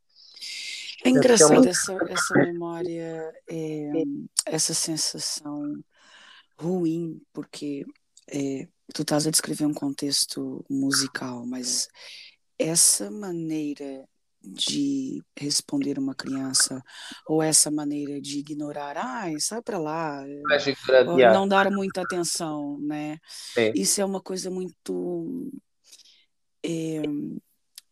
É 1.04 1.10
engraçado 1.10 1.68
essa, 1.68 1.94
essa 2.08 2.36
memória, 2.36 3.32
é, 3.48 3.92
essa 4.48 4.74
sensação 4.74 5.84
ruim, 6.60 7.22
porque 7.32 7.86
é, 8.28 8.68
tu 8.94 9.04
estás 9.04 9.28
a 9.28 9.32
descrever 9.32 9.66
um 9.66 9.74
contexto 9.74 10.66
musical, 10.70 11.46
mas 11.46 11.88
essa 12.58 13.12
maneira 13.12 14.08
de 14.48 15.22
responder 15.38 15.98
uma 15.98 16.16
criança 16.16 16.82
ou 17.28 17.42
essa 17.42 17.72
maneira 17.72 18.22
de 18.22 18.40
ignorar, 18.40 18.98
ai, 18.98 19.40
sai 19.40 19.62
para 19.62 19.78
lá, 19.78 20.24
não 21.32 21.48
dar 21.48 21.72
muita 21.72 22.02
atenção, 22.02 22.80
né? 22.80 23.18
Sim. 23.28 23.72
Isso 23.76 24.02
é 24.02 24.06
uma 24.06 24.22
coisa 24.22 24.50
muito 24.50 25.52
é, 26.64 27.02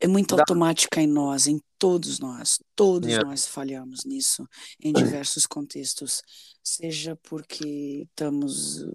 é 0.03 0.07
muito 0.07 0.37
automática 0.37 1.01
em 1.01 1.07
nós, 1.07 1.47
em 1.47 1.61
todos 1.79 2.19
nós. 2.19 2.59
Todos 2.75 3.07
yeah. 3.07 3.25
nós 3.25 3.47
falhamos 3.47 4.03
nisso 4.03 4.45
em 4.81 4.91
diversos 4.91 5.47
contextos, 5.47 6.21
seja 6.61 7.17
porque 7.23 8.05
estamos 8.09 8.85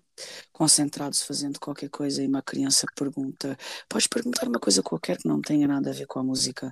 concentrados 0.53 1.23
fazendo 1.23 1.59
qualquer 1.59 1.89
coisa 1.89 2.23
e 2.23 2.27
uma 2.27 2.43
criança 2.43 2.87
pergunta, 2.95 3.57
pode 3.89 4.07
perguntar 4.07 4.47
uma 4.47 4.61
coisa 4.61 4.83
qualquer 4.83 5.17
que 5.17 5.27
não 5.27 5.41
tenha 5.41 5.67
nada 5.67 5.89
a 5.89 5.95
ver 5.95 6.07
com 6.07 6.19
a 6.19 6.23
música, 6.23 6.71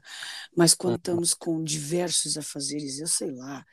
mas 0.55 0.75
quando 0.75 0.93
uhum. 0.93 0.99
estamos 0.99 1.33
com 1.33 1.65
diversos 1.65 2.37
afazeres, 2.37 2.99
eu 2.99 3.07
sei 3.07 3.31
lá, 3.31 3.65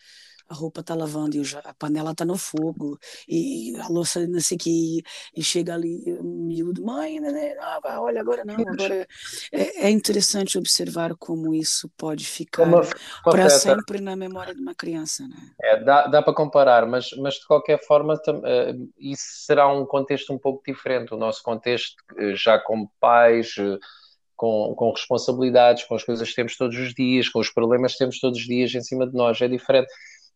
a 0.50 0.54
roupa 0.54 0.82
está 0.82 0.94
lavando 0.94 1.36
e 1.36 1.42
a 1.64 1.74
panela 1.74 2.12
está 2.12 2.26
no 2.26 2.38
fogo, 2.38 3.00
e 3.28 3.76
a 3.80 3.88
louça 3.88 4.26
não 4.28 4.40
sei 4.40 4.58
o 4.58 4.60
que, 4.60 5.04
e 5.36 5.44
chega 5.44 5.74
ali 5.74 6.04
miúdo, 6.22 6.84
mãe, 6.84 7.20
né, 7.20 7.56
ah, 7.60 8.02
olha, 8.02 8.22
agora 8.22 8.44
não, 8.46 8.56
agora 8.56 9.08
é, 9.52 9.88
é, 9.88 9.90
interessante 9.90 10.58
observar 10.58 11.16
como 11.16 11.54
isso 11.54 11.90
pode 11.98 12.26
ficar 12.26 12.70
para 13.24 13.50
sempre 13.50 14.02
na 14.02 14.16
memória 14.16 14.54
de 14.54 14.62
uma 14.62 14.76
criança. 14.76 15.28
Né? 15.28 15.36
É, 15.62 15.84
dá, 15.84 16.08
dá 16.08 16.22
para 16.22 16.34
comparar, 16.34 16.86
mas, 16.86 17.12
mas 17.18 17.36
de 17.36 17.48
qualquer 17.48 17.84
forma 17.86 18.16
uh, 18.16 18.92
isso 18.98 19.46
será 19.46 19.68
um 19.68 19.86
contexto 19.86 20.34
um 20.34 20.38
pouco 20.38 20.62
diferente, 20.66 21.14
o 21.14 21.18
nosso 21.18 21.42
contexto 21.42 21.96
eh, 22.18 22.36
já 22.36 22.60
como 22.60 22.92
pais, 23.00 23.56
uh, 23.58 23.80
com, 24.36 24.74
com 24.76 24.92
responsabilidades, 24.92 25.84
com 25.86 25.96
as 25.96 26.04
coisas 26.04 26.28
que 26.30 26.36
temos 26.36 26.58
todos 26.58 26.78
os 26.78 26.94
dias, 26.94 27.30
com 27.30 27.40
os 27.40 27.50
problemas 27.50 27.94
que 27.94 28.00
temos 28.00 28.20
todos 28.20 28.40
os 28.40 28.46
dias 28.46 28.74
em 28.74 28.82
cima 28.82 29.08
de 29.08 29.14
nós, 29.14 29.40
é 29.42 29.48
diferente 29.48 29.88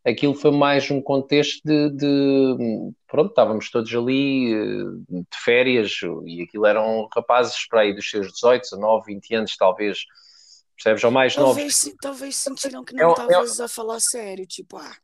aquilo 0.07 0.33
foi 0.33 0.51
mais 0.51 0.89
um 0.89 1.01
contexto 1.01 1.61
de, 1.65 1.89
de, 1.91 2.93
pronto, 3.07 3.29
estávamos 3.29 3.69
todos 3.69 3.93
ali 3.93 4.53
eh, 4.53 4.83
de 5.09 5.37
férias 5.43 5.99
e 6.25 6.43
aquilo 6.43 6.65
eram 6.65 7.07
rapazes 7.13 7.67
para 7.67 7.81
aí 7.81 7.93
dos 7.93 8.09
seus 8.09 8.31
18, 8.31 8.61
19, 8.61 9.05
20 9.13 9.35
anos 9.35 9.57
talvez, 9.57 9.99
percebes, 10.75 11.03
ou 11.03 11.11
mais 11.11 11.35
talvez, 11.35 11.83
novos. 11.83 11.97
Talvez 12.01 12.35
sentiram 12.37 12.85
que 12.85 12.95
não 12.95 13.11
estavas 13.11 13.59
é, 13.59 13.61
é, 13.61 13.65
a 13.65 13.67
falar 13.67 13.99
sério, 13.99 14.47
tipo, 14.47 14.77
ah, 14.77 14.95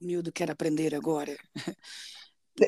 o 0.00 0.04
miúdo 0.04 0.32
quer 0.32 0.50
aprender 0.50 0.94
agora. 0.94 1.36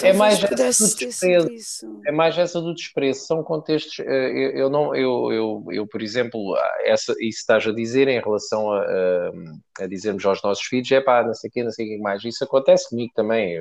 é 0.02 0.12
mais 0.12 0.42
essa 0.42 0.88
do 0.88 0.96
desprezo. 0.96 2.00
É 2.06 2.12
mais 2.12 2.38
essa 2.38 2.60
do 2.60 2.74
desprezo. 2.74 3.20
São 3.26 3.42
contextos. 3.42 3.98
Eh, 4.00 4.30
eu, 4.30 4.50
eu 4.52 4.70
não, 4.70 4.94
eu, 4.94 5.32
eu, 5.32 5.64
eu, 5.70 5.86
por 5.86 6.02
exemplo, 6.02 6.56
essa, 6.84 7.12
isso 7.20 7.40
estás 7.40 7.66
a 7.66 7.72
dizer 7.72 8.08
em 8.08 8.20
relação 8.20 8.70
a, 8.70 8.80
a, 8.80 9.84
a 9.84 9.86
dizermos 9.86 10.24
aos 10.24 10.42
nossos 10.42 10.64
filhos, 10.64 10.90
é 10.92 11.00
pá, 11.00 11.22
não 11.22 11.34
sei 11.34 11.48
o 11.48 11.52
quê, 11.52 11.64
não 11.64 11.70
sei 11.70 11.86
o 11.86 11.88
que 11.90 11.98
mais. 11.98 12.24
Isso 12.24 12.44
acontece 12.44 12.88
comigo 12.88 13.12
também, 13.14 13.58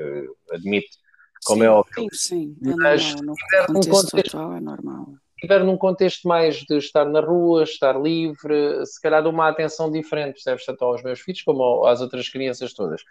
admito, 0.51 0.89
como 1.45 1.61
sim, 1.61 1.65
é 1.65 1.69
óbvio. 1.69 2.07
Sim, 2.11 2.55
sim, 2.61 2.69
é 2.69 2.75
Mas, 2.75 3.15
normal. 3.15 3.35
No 3.69 3.73
contexto, 3.73 4.11
contexto 4.11 4.19
atual 4.19 4.53
é 4.53 4.59
normal. 4.59 5.13
Estiver 5.35 5.63
num 5.63 5.77
contexto 5.77 6.27
mais 6.27 6.57
de 6.57 6.77
estar 6.77 7.05
na 7.05 7.21
rua, 7.21 7.63
estar 7.63 7.97
livre, 7.97 8.85
se 8.85 9.01
calhar 9.01 9.23
de 9.23 9.29
uma 9.29 9.47
atenção 9.47 9.89
diferente, 9.89 10.33
percebes, 10.33 10.65
tanto 10.65 10.83
aos 10.83 11.01
meus 11.01 11.21
filhos 11.21 11.41
como 11.43 11.85
às 11.85 12.01
outras 12.01 12.27
crianças 12.27 12.73
todas. 12.73 13.01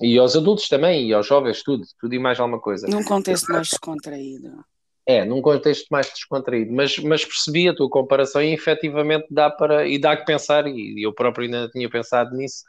E 0.00 0.18
aos 0.18 0.34
adultos 0.34 0.68
também, 0.68 1.08
e 1.08 1.14
aos 1.14 1.26
jovens, 1.26 1.62
tudo, 1.62 1.84
tudo 2.00 2.14
e 2.14 2.18
mais 2.18 2.40
alguma 2.40 2.60
coisa. 2.60 2.86
Num 2.88 3.04
contexto 3.04 3.52
mais 3.52 3.68
descontraído. 3.68 4.64
É, 5.06 5.24
num 5.24 5.42
contexto 5.42 5.86
mais 5.90 6.08
descontraído, 6.08 6.72
mas, 6.72 6.98
mas 6.98 7.24
percebi 7.24 7.68
a 7.68 7.74
tua 7.74 7.90
comparação 7.90 8.42
e 8.42 8.54
efetivamente 8.54 9.26
dá 9.30 9.50
para, 9.50 9.86
e 9.86 9.98
dá 9.98 10.16
que 10.16 10.24
pensar, 10.24 10.66
e 10.66 11.04
eu 11.04 11.12
próprio 11.12 11.44
ainda 11.44 11.68
tinha 11.68 11.88
pensado 11.90 12.34
nisso, 12.34 12.64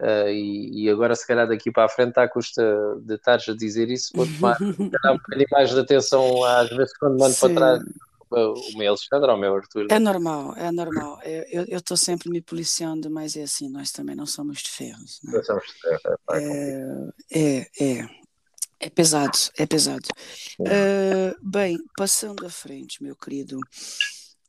uh, 0.00 0.28
e, 0.28 0.84
e, 0.84 0.90
agora 0.90 1.16
se 1.16 1.26
calhar 1.26 1.48
daqui 1.48 1.72
para 1.72 1.86
a 1.86 1.88
frente 1.88 2.18
à 2.18 2.28
custa 2.28 2.62
de 3.04 3.16
estares 3.16 3.48
a 3.48 3.56
dizer 3.56 3.90
isso, 3.90 4.12
vou 4.14 4.26
tomar 4.26 4.56
um 4.62 5.16
bocadinho 5.16 5.48
mais 5.50 5.70
de 5.70 5.80
atenção 5.80 6.44
às 6.44 6.70
vezes 6.70 6.96
quando 6.96 7.18
mando 7.18 7.34
Sim. 7.34 7.52
para 7.52 7.54
trás 7.54 7.82
o 8.32 8.78
meu 8.78 8.88
Alexandre 8.88 9.30
ou 9.30 9.36
o 9.36 9.40
meu 9.40 9.54
Arthur. 9.54 9.86
É 9.90 9.98
normal, 9.98 10.54
é 10.56 10.70
normal. 10.70 11.20
Eu 11.24 11.78
estou 11.78 11.96
sempre 11.96 12.30
me 12.30 12.40
policiando, 12.40 13.10
mas 13.10 13.36
é 13.36 13.42
assim, 13.42 13.68
nós 13.68 13.92
também 13.92 14.16
não 14.16 14.26
somos 14.26 14.58
de 14.62 14.70
ferros. 14.70 15.20
Né? 15.22 15.32
Nós 15.34 15.46
somos 15.46 15.64
de 15.64 15.72
ferro, 15.74 16.18
é, 16.30 16.38
é, 17.30 17.58
é, 17.80 18.00
é, 18.00 18.08
é 18.80 18.90
pesado, 18.90 19.38
é 19.56 19.66
pesado. 19.66 20.08
Uh, 20.60 21.34
bem, 21.42 21.78
passando 21.96 22.44
à 22.46 22.50
frente, 22.50 23.02
meu 23.02 23.14
querido, 23.14 23.58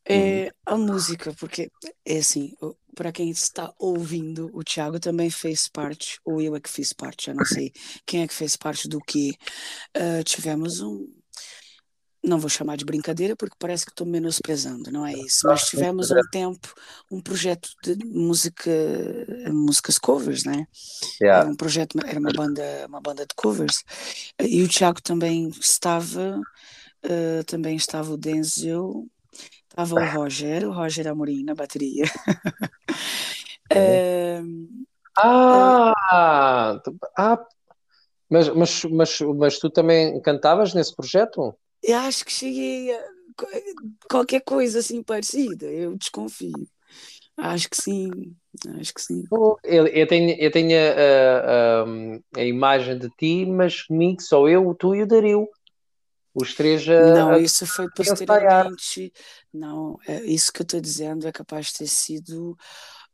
é, 0.05 0.51
a 0.65 0.75
música, 0.75 1.33
porque 1.39 1.71
é 2.05 2.17
assim, 2.17 2.53
para 2.93 3.11
quem 3.11 3.29
está 3.29 3.73
ouvindo, 3.79 4.49
o 4.53 4.63
Thiago 4.63 4.99
também 4.99 5.29
fez 5.29 5.69
parte, 5.69 6.19
ou 6.25 6.41
eu 6.41 6.55
é 6.55 6.59
que 6.59 6.69
fiz 6.69 6.91
parte, 6.91 7.29
eu 7.29 7.35
não 7.35 7.45
sei 7.45 7.71
quem 8.05 8.21
é 8.23 8.27
que 8.27 8.33
fez 8.33 8.55
parte 8.55 8.87
do 8.87 8.99
que. 8.99 9.31
Uh, 9.95 10.23
tivemos 10.23 10.81
um 10.81 11.07
não 12.23 12.39
vou 12.39 12.49
chamar 12.49 12.77
de 12.77 12.85
brincadeira 12.85 13.35
porque 13.35 13.55
parece 13.59 13.85
que 13.85 13.91
estou 13.91 14.07
menosprezando, 14.07 14.89
não 14.91 15.05
é 15.05 15.13
isso. 15.13 15.45
Mas 15.45 15.67
tivemos 15.67 16.09
um 16.09 16.21
tempo, 16.31 16.73
um 17.11 17.19
projeto 17.19 17.69
de 17.83 18.05
música, 18.05 18.71
músicas 19.51 19.97
covers, 19.97 20.45
né? 20.45 20.65
Yeah. 21.21 21.41
Era 21.41 21.49
um 21.49 21.55
projeto, 21.55 21.97
era 22.05 22.19
uma 22.19 22.31
banda, 22.31 22.63
uma 22.87 23.01
banda 23.01 23.25
de 23.25 23.35
covers. 23.35 23.83
E 24.39 24.63
o 24.63 24.67
Tiago 24.67 25.01
também 25.01 25.49
estava, 25.49 26.39
uh, 27.05 27.43
também 27.45 27.75
estava 27.75 28.13
o 28.13 28.17
Denzel, 28.17 29.05
estava 29.69 29.95
o 29.95 30.05
Roger, 30.05 30.67
o 30.67 30.71
Roger 30.71 31.07
Amorim 31.07 31.43
na 31.43 31.53
bateria. 31.53 32.05
uh, 33.73 34.83
ah, 35.17 36.81
ah, 37.17 37.45
mas, 38.29 38.49
mas, 38.49 38.83
mas, 38.85 39.19
mas 39.19 39.59
tu 39.59 39.69
também 39.69 40.19
cantavas 40.21 40.73
nesse 40.73 40.95
projeto? 40.95 41.55
Eu 41.83 41.97
acho 41.97 42.25
que 42.25 42.31
cheguei 42.31 42.95
a 42.95 43.03
qualquer 44.09 44.41
coisa 44.41 44.79
assim 44.79 45.03
parecida, 45.03 45.65
eu 45.65 45.97
desconfio. 45.97 46.67
Acho 47.35 47.69
que 47.69 47.81
sim, 47.81 48.09
acho 48.79 48.93
que 48.93 49.01
sim. 49.01 49.23
Eu, 49.63 49.87
eu 49.87 50.07
tenho, 50.07 50.37
eu 50.39 50.51
tenho 50.51 50.77
a, 50.77 51.81
a, 51.81 52.41
a, 52.41 52.45
imagem 52.45 52.97
de 52.97 53.09
ti, 53.09 53.45
mas 53.45 53.81
comigo 53.81 54.21
só 54.21 54.47
eu, 54.47 54.73
tu 54.75 54.95
e 54.95 55.01
o 55.01 55.07
Dario. 55.07 55.47
Os 56.33 56.53
três 56.53 56.87
a, 56.87 57.13
Não, 57.13 57.37
isso 57.37 57.65
foi 57.65 57.87
posteriormente. 57.89 59.11
Não, 59.53 59.99
é, 60.07 60.23
isso 60.23 60.51
que 60.51 60.61
eu 60.61 60.63
estou 60.63 60.79
dizendo 60.79 61.27
é 61.27 61.31
capaz 61.31 61.67
de 61.67 61.79
ter 61.79 61.87
sido 61.87 62.57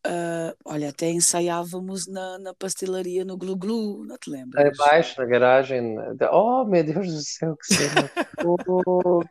Uh, 0.08 0.56
olha, 0.64 0.90
até 0.90 1.10
ensaiávamos 1.10 2.08
na, 2.08 2.40
na 2.40 2.54
pastelaria 2.54 3.26
no 3.26 3.36
Glu 3.36 3.56
Glu, 3.56 4.06
não 4.06 4.18
te 4.18 4.30
lembras? 4.30 4.66
É 4.66 4.72
baixo, 4.78 5.20
na 5.20 5.26
garagem. 5.26 5.98
Oh, 6.32 6.64
meu 6.64 6.84
Deus 6.84 7.08
do 7.08 7.22
céu, 7.22 7.58
que 7.58 7.74
cena! 7.74 8.10
oh, 8.46 9.22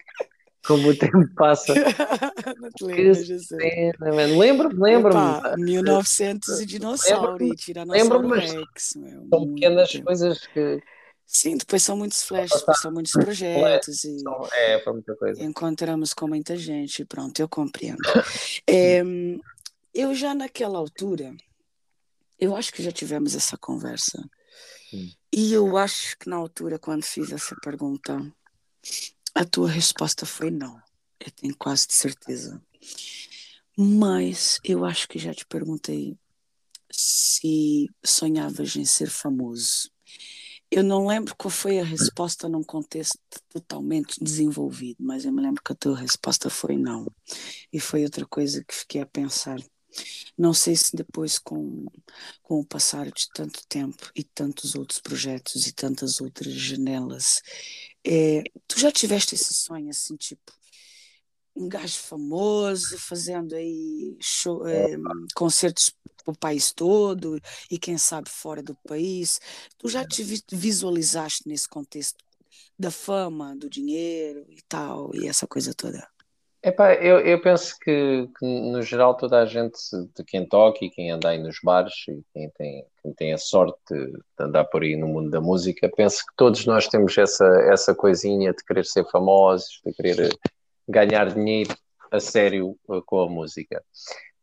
como 0.66 0.88
o 0.90 0.94
tempo 0.94 1.26
passa. 1.34 1.72
não 2.60 2.70
te 2.70 2.84
lembras, 2.84 3.26
que 3.26 3.38
cena. 3.38 3.94
Lembro-me, 4.36 4.78
lembro-me. 4.78 5.64
1900 5.64 6.60
e 6.60 6.66
dinossauro, 6.66 7.42
e 7.42 7.56
Tiranossauro 7.56 8.28
Rex. 8.28 8.92
Meu, 8.96 9.26
são 9.30 9.54
pequenas 9.54 9.90
tempo. 9.90 10.04
coisas 10.04 10.46
que... 10.48 10.82
Sim, 11.30 11.56
depois 11.58 11.82
são 11.82 11.96
muitos 11.96 12.22
flashes, 12.22 12.58
depois 12.58 12.80
são 12.80 12.92
muitos 12.92 13.12
projetos. 13.12 14.04
E 14.04 14.22
é, 14.52 14.80
foi 14.80 14.92
muita 14.94 15.14
coisa. 15.14 15.42
Encontramos 15.42 16.14
com 16.14 16.26
muita 16.26 16.56
gente, 16.56 17.04
pronto, 17.04 17.38
eu 17.38 17.48
compreendo. 17.48 17.98
é, 18.66 19.02
eu 19.94 20.14
já 20.14 20.34
naquela 20.34 20.78
altura, 20.78 21.36
eu 22.38 22.54
acho 22.54 22.72
que 22.72 22.82
já 22.82 22.92
tivemos 22.92 23.34
essa 23.34 23.56
conversa. 23.56 24.22
Hum. 24.92 25.10
E 25.32 25.52
eu 25.52 25.76
acho 25.76 26.16
que 26.18 26.28
na 26.28 26.36
altura, 26.36 26.78
quando 26.78 27.04
fiz 27.04 27.32
essa 27.32 27.54
pergunta, 27.56 28.18
a 29.34 29.44
tua 29.44 29.68
resposta 29.68 30.24
foi 30.24 30.50
não. 30.50 30.80
Eu 31.20 31.30
tenho 31.32 31.56
quase 31.56 31.86
certeza. 31.88 32.62
Mas 33.76 34.58
eu 34.64 34.84
acho 34.84 35.08
que 35.08 35.18
já 35.18 35.34
te 35.34 35.46
perguntei 35.46 36.16
se 36.90 37.88
sonhavas 38.04 38.74
em 38.76 38.84
ser 38.84 39.10
famoso. 39.10 39.90
Eu 40.70 40.82
não 40.82 41.06
lembro 41.06 41.34
qual 41.36 41.50
foi 41.50 41.78
a 41.78 41.84
resposta 41.84 42.48
num 42.48 42.62
contexto 42.62 43.18
totalmente 43.48 44.22
desenvolvido, 44.22 44.96
mas 45.00 45.24
eu 45.24 45.32
me 45.32 45.40
lembro 45.40 45.62
que 45.62 45.72
a 45.72 45.76
tua 45.76 45.96
resposta 45.96 46.50
foi 46.50 46.76
não. 46.76 47.06
E 47.72 47.80
foi 47.80 48.04
outra 48.04 48.26
coisa 48.26 48.62
que 48.64 48.74
fiquei 48.74 49.00
a 49.00 49.06
pensar. 49.06 49.58
Não 50.36 50.54
sei 50.54 50.76
se 50.76 50.94
depois, 50.94 51.38
com, 51.38 51.86
com 52.42 52.60
o 52.60 52.64
passar 52.64 53.10
de 53.10 53.28
tanto 53.34 53.66
tempo 53.66 54.10
e 54.14 54.22
tantos 54.22 54.74
outros 54.74 55.00
projetos 55.00 55.66
e 55.66 55.72
tantas 55.72 56.20
outras 56.20 56.52
janelas, 56.52 57.42
é, 58.04 58.42
tu 58.66 58.78
já 58.78 58.92
tiveste 58.92 59.34
esse 59.34 59.54
sonho 59.54 59.90
assim, 59.90 60.16
tipo, 60.16 60.52
um 61.56 61.68
gajo 61.68 61.98
famoso 61.98 62.96
fazendo 62.98 63.54
aí 63.54 64.16
show, 64.20 64.66
é, 64.66 64.96
concertos 65.34 65.92
o 66.30 66.36
país 66.36 66.72
todo 66.72 67.40
e 67.70 67.78
quem 67.78 67.96
sabe 67.96 68.28
fora 68.30 68.62
do 68.62 68.74
país. 68.86 69.40
Tu 69.78 69.88
já 69.88 70.04
te 70.04 70.22
visualizaste 70.52 71.48
nesse 71.48 71.68
contexto 71.68 72.18
da 72.78 72.90
fama, 72.90 73.56
do 73.56 73.68
dinheiro 73.68 74.46
e 74.50 74.60
tal, 74.68 75.14
e 75.14 75.26
essa 75.26 75.46
coisa 75.46 75.74
toda? 75.74 76.06
Epá, 76.60 76.94
eu, 76.94 77.20
eu 77.20 77.40
penso 77.40 77.76
que, 77.80 78.28
que, 78.36 78.44
no 78.44 78.82
geral, 78.82 79.16
toda 79.16 79.40
a 79.40 79.46
gente, 79.46 79.78
de 80.16 80.24
quem 80.24 80.44
toca 80.44 80.84
e 80.84 80.90
quem 80.90 81.12
anda 81.12 81.28
aí 81.28 81.38
nos 81.38 81.58
bares 81.62 81.94
e 82.08 82.20
quem 82.32 82.50
tem, 82.50 82.84
quem 83.00 83.12
tem 83.12 83.32
a 83.32 83.38
sorte 83.38 83.78
de, 83.88 84.12
andar 84.40 84.64
por 84.64 84.82
aí 84.82 84.96
no 84.96 85.06
mundo 85.06 85.30
da 85.30 85.40
música, 85.40 85.88
penso 85.96 86.18
que 86.26 86.34
todos 86.36 86.66
nós 86.66 86.88
temos 86.88 87.16
essa, 87.16 87.46
essa 87.72 87.94
coisinha 87.94 88.52
de 88.52 88.64
querer 88.64 88.84
ser 88.84 89.04
famosos, 89.08 89.80
de 89.86 89.92
querer 89.92 90.36
ganhar 90.88 91.32
dinheiro 91.32 91.76
a 92.10 92.18
sério 92.18 92.76
uh, 92.88 93.02
com 93.02 93.20
a 93.20 93.28
música. 93.28 93.80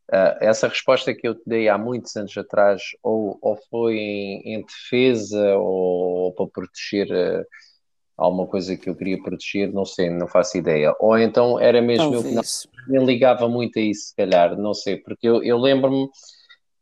Uh, 0.09 0.37
essa 0.39 0.69
resposta 0.69 1.13
que 1.13 1.27
eu 1.27 1.35
te 1.35 1.43
dei 1.45 1.67
há 1.67 1.77
muitos 1.77 2.15
anos 2.15 2.37
atrás, 2.37 2.81
ou, 3.03 3.37
ou 3.41 3.57
foi 3.69 3.97
em, 3.97 4.53
em 4.53 4.61
defesa 4.61 5.57
ou, 5.57 6.27
ou 6.27 6.33
para 6.33 6.47
proteger. 6.47 7.07
Uh, 7.11 7.45
alguma 8.17 8.47
coisa 8.47 8.77
que 8.77 8.89
eu 8.89 8.95
queria 8.95 9.21
proteger, 9.21 9.71
não 9.71 9.85
sei, 9.85 10.09
não 10.09 10.27
faço 10.27 10.57
ideia. 10.57 10.93
Ou 10.99 11.17
então 11.17 11.59
era 11.59 11.81
mesmo 11.81 12.11
Talvez. 12.11 12.23
eu 12.23 12.29
que 12.29 12.93
não 12.93 13.01
me 13.01 13.05
ligava 13.05 13.47
muito 13.49 13.77
a 13.79 13.81
isso, 13.81 14.07
se 14.09 14.15
calhar, 14.15 14.57
não 14.57 14.73
sei, 14.73 14.97
porque 14.97 15.27
eu, 15.27 15.43
eu 15.43 15.57
lembro-me, 15.57 16.07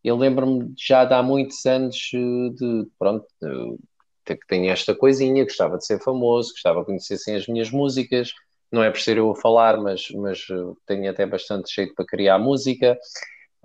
eu 0.04 0.16
lembro-me 0.16 0.74
já 0.78 1.06
de 1.06 1.14
há 1.14 1.24
muitos 1.24 1.66
anos 1.66 2.12
eh, 2.14 2.50
de, 2.54 2.88
pronto, 3.00 3.26
de, 3.42 4.36
que 4.36 4.48
tenho 4.48 4.72
esta 4.72 4.94
coisinha, 4.94 5.44
gostava 5.44 5.78
de 5.78 5.86
ser 5.86 6.00
famoso, 6.02 6.52
gostava 6.52 6.82
de 6.82 6.86
conhecessem 6.86 7.36
as 7.36 7.48
minhas 7.48 7.72
músicas, 7.72 8.32
não 8.72 8.84
é 8.84 8.90
por 8.90 9.00
ser 9.00 9.18
eu 9.18 9.32
a 9.32 9.36
falar, 9.36 9.78
mas, 9.78 10.10
mas 10.16 10.40
eh, 10.52 10.74
tenho 10.86 11.10
até 11.10 11.26
bastante 11.26 11.74
jeito 11.74 11.94
para 11.96 12.06
criar 12.06 12.38
música. 12.38 12.98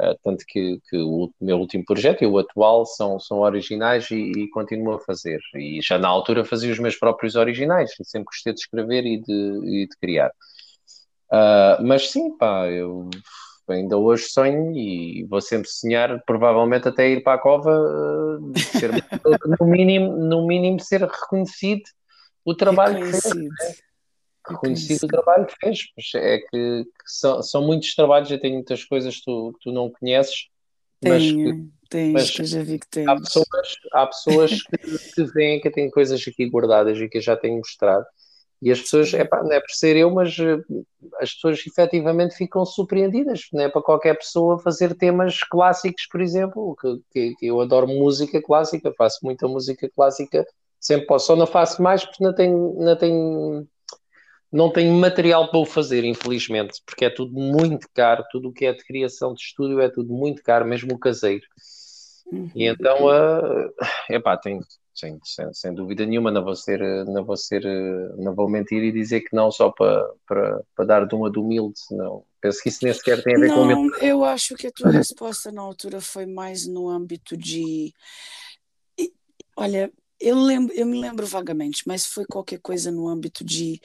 Uh, 0.01 0.17
tanto 0.23 0.45
que, 0.47 0.81
que, 0.89 0.97
o 0.97 1.29
meu 1.41 1.59
último 1.59 1.85
projeto 1.85 2.23
e 2.23 2.27
o 2.27 2.39
atual 2.39 2.87
são, 2.87 3.19
são 3.19 3.39
originais 3.39 4.09
e, 4.13 4.31
e, 4.31 4.51
continuo 4.51 4.95
a 4.95 5.01
fazer. 5.01 5.41
E 5.57 5.81
já 5.83 5.99
na 5.99 6.07
altura 6.07 6.45
fazia 6.45 6.71
os 6.71 6.79
meus 6.79 6.95
próprios 6.95 7.35
originais, 7.35 7.91
sempre 8.05 8.27
gostei 8.27 8.53
de 8.53 8.61
escrever 8.61 9.05
e 9.05 9.21
de, 9.21 9.61
e 9.65 9.89
de 9.89 9.97
criar. 10.01 10.31
Uh, 11.33 11.83
mas 11.85 12.11
sim, 12.11 12.37
pá, 12.39 12.69
eu 12.69 13.11
ainda 13.69 13.99
hoje 13.99 14.27
sonho 14.29 14.73
e 14.73 15.25
vou 15.29 15.41
sempre 15.41 15.69
sonhar, 15.69 16.23
provavelmente 16.25 16.89
até 16.89 17.09
ir 17.09 17.23
para 17.23 17.35
a 17.35 17.43
cova, 17.43 17.71
uh, 17.71 18.53
ser, 18.57 18.91
no, 19.61 19.67
mínimo, 19.67 20.17
no 20.17 20.47
mínimo 20.47 20.81
ser 20.81 21.03
reconhecido 21.03 21.83
o 22.45 22.55
trabalho 22.55 23.05
que 23.05 23.21
fez. 23.21 23.35
Né? 23.35 23.49
Reconhecido 24.49 25.05
o 25.05 25.09
trabalho 25.09 25.47
que 25.47 25.55
fez. 25.61 25.81
É 26.15 26.39
que, 26.39 26.85
que 26.85 26.91
são, 27.07 27.43
são, 27.43 27.63
muitos 27.63 27.95
trabalhos, 27.95 28.31
eu 28.31 28.41
tenho 28.41 28.55
muitas 28.55 28.85
coisas 28.85 29.17
que 29.17 29.25
tu, 29.25 29.53
que 29.55 29.61
tu 29.65 29.73
não 29.73 29.91
conheces. 29.91 30.49
Tenho, 31.01 31.55
mas, 31.55 31.67
tens, 31.89 32.13
mas 32.13 32.31
que 32.31 32.43
eu 32.43 32.47
já 32.47 32.63
vi 32.63 32.79
que 32.79 32.89
tens. 32.89 33.09
Há 33.09 33.17
pessoas, 33.17 33.77
há 33.93 34.07
pessoas 34.07 34.63
que, 34.63 34.79
que 35.15 35.25
veem 35.33 35.61
que 35.61 35.71
têm 35.71 35.91
coisas 35.91 36.25
aqui 36.27 36.49
guardadas 36.49 36.99
e 36.99 37.09
que 37.09 37.19
eu 37.19 37.23
já 37.23 37.37
tenho 37.37 37.59
mostrado. 37.59 38.05
E 38.61 38.73
as 38.73 38.81
pessoas, 38.81 39.13
não 39.13 39.53
é 39.53 39.61
por 39.61 39.71
ser 39.71 39.97
eu, 39.97 40.11
mas 40.11 40.37
eh, 40.39 40.59
as 41.21 41.33
pessoas 41.33 41.65
efetivamente 41.65 42.35
ficam 42.35 42.65
surpreendidas. 42.67 43.43
Não 43.53 43.63
é 43.63 43.69
para 43.69 43.83
qualquer 43.83 44.19
pessoa 44.19 44.59
fazer 44.59 44.97
temas 44.97 45.41
clássicos, 45.45 46.07
por 46.11 46.21
exemplo, 46.21 46.77
que, 46.81 47.01
que, 47.13 47.35
que 47.37 47.47
eu 47.47 47.61
adoro 47.61 47.87
música 47.87 48.43
clássica, 48.43 48.93
faço 48.99 49.21
muita 49.23 49.47
música 49.47 49.89
clássica, 49.95 50.45
sempre 50.81 51.07
posso, 51.07 51.27
só 51.27 51.37
não 51.37 51.47
faço 51.47 51.81
mais 51.81 52.05
porque 52.05 52.23
não 52.23 52.35
tenho, 52.35 52.75
não 52.79 52.97
tenho 52.97 53.69
não 54.53 54.73
tenho 54.73 54.95
material 54.95 55.51
para 55.51 55.61
o 55.61 55.67
fazer, 55.67 56.05
infelizmente, 56.05 56.81
porque 56.85 57.05
é 57.05 57.11
tudo 57.11 57.33
muito 57.33 57.87
caro, 57.95 58.25
tudo 58.31 58.49
o 58.49 58.53
que 58.53 58.67
é 58.67 58.73
de 58.73 58.85
criação 58.85 59.35
de 59.35 59.43
estúdio 59.43 59.81
é 59.81 59.89
tudo 59.89 60.13
muito 60.13 60.43
caro, 60.43 60.67
mesmo 60.67 60.95
o 60.95 60.99
caseiro. 60.99 61.45
Uhum. 62.33 62.51
E 62.55 62.67
então, 62.67 63.07
uh, 63.07 63.73
epá, 64.11 64.37
tem, 64.37 64.61
sem, 64.95 65.19
sem, 65.25 65.53
sem, 65.53 65.75
dúvida 65.75 66.05
nenhuma, 66.05 66.31
não 66.31 66.45
vou 66.45 66.57
ser, 66.57 66.81
não 67.07 67.25
vou 67.25 67.37
ser, 67.37 67.63
não 68.17 68.35
vou 68.35 68.49
mentir 68.49 68.83
e 68.83 68.93
dizer 68.93 69.21
que 69.21 69.35
não 69.35 69.51
só 69.51 69.71
para, 69.71 70.11
para, 70.27 70.63
para 70.75 70.85
dar 70.85 71.07
de 71.07 71.15
uma 71.15 71.31
de 71.31 71.39
humilde, 71.39 71.81
não. 71.91 72.25
Penso 72.41 72.63
que 72.63 72.69
isso 72.69 72.85
nem 72.85 72.93
sequer 72.93 73.23
tem 73.23 73.37
a 73.37 73.39
ver 73.39 73.49
não, 73.49 73.55
com 73.55 73.63
humilde. 73.63 73.99
Eu 74.01 74.25
acho 74.25 74.55
que 74.55 74.67
a 74.67 74.73
tua 74.73 74.91
resposta 74.91 75.51
na 75.51 75.63
altura 75.63 76.01
foi 76.01 76.27
mais 76.27 76.67
no 76.67 76.89
âmbito 76.89 77.37
de. 77.37 77.93
Olha, 79.57 79.91
eu, 80.21 80.37
lembro, 80.37 80.75
eu 80.75 80.87
me 80.87 81.01
lembro 81.01 81.27
vagamente, 81.27 81.83
mas 81.87 82.07
foi 82.07 82.25
qualquer 82.25 82.61
coisa 82.61 82.91
no 82.91 83.09
âmbito 83.09 83.45
de 83.45 83.81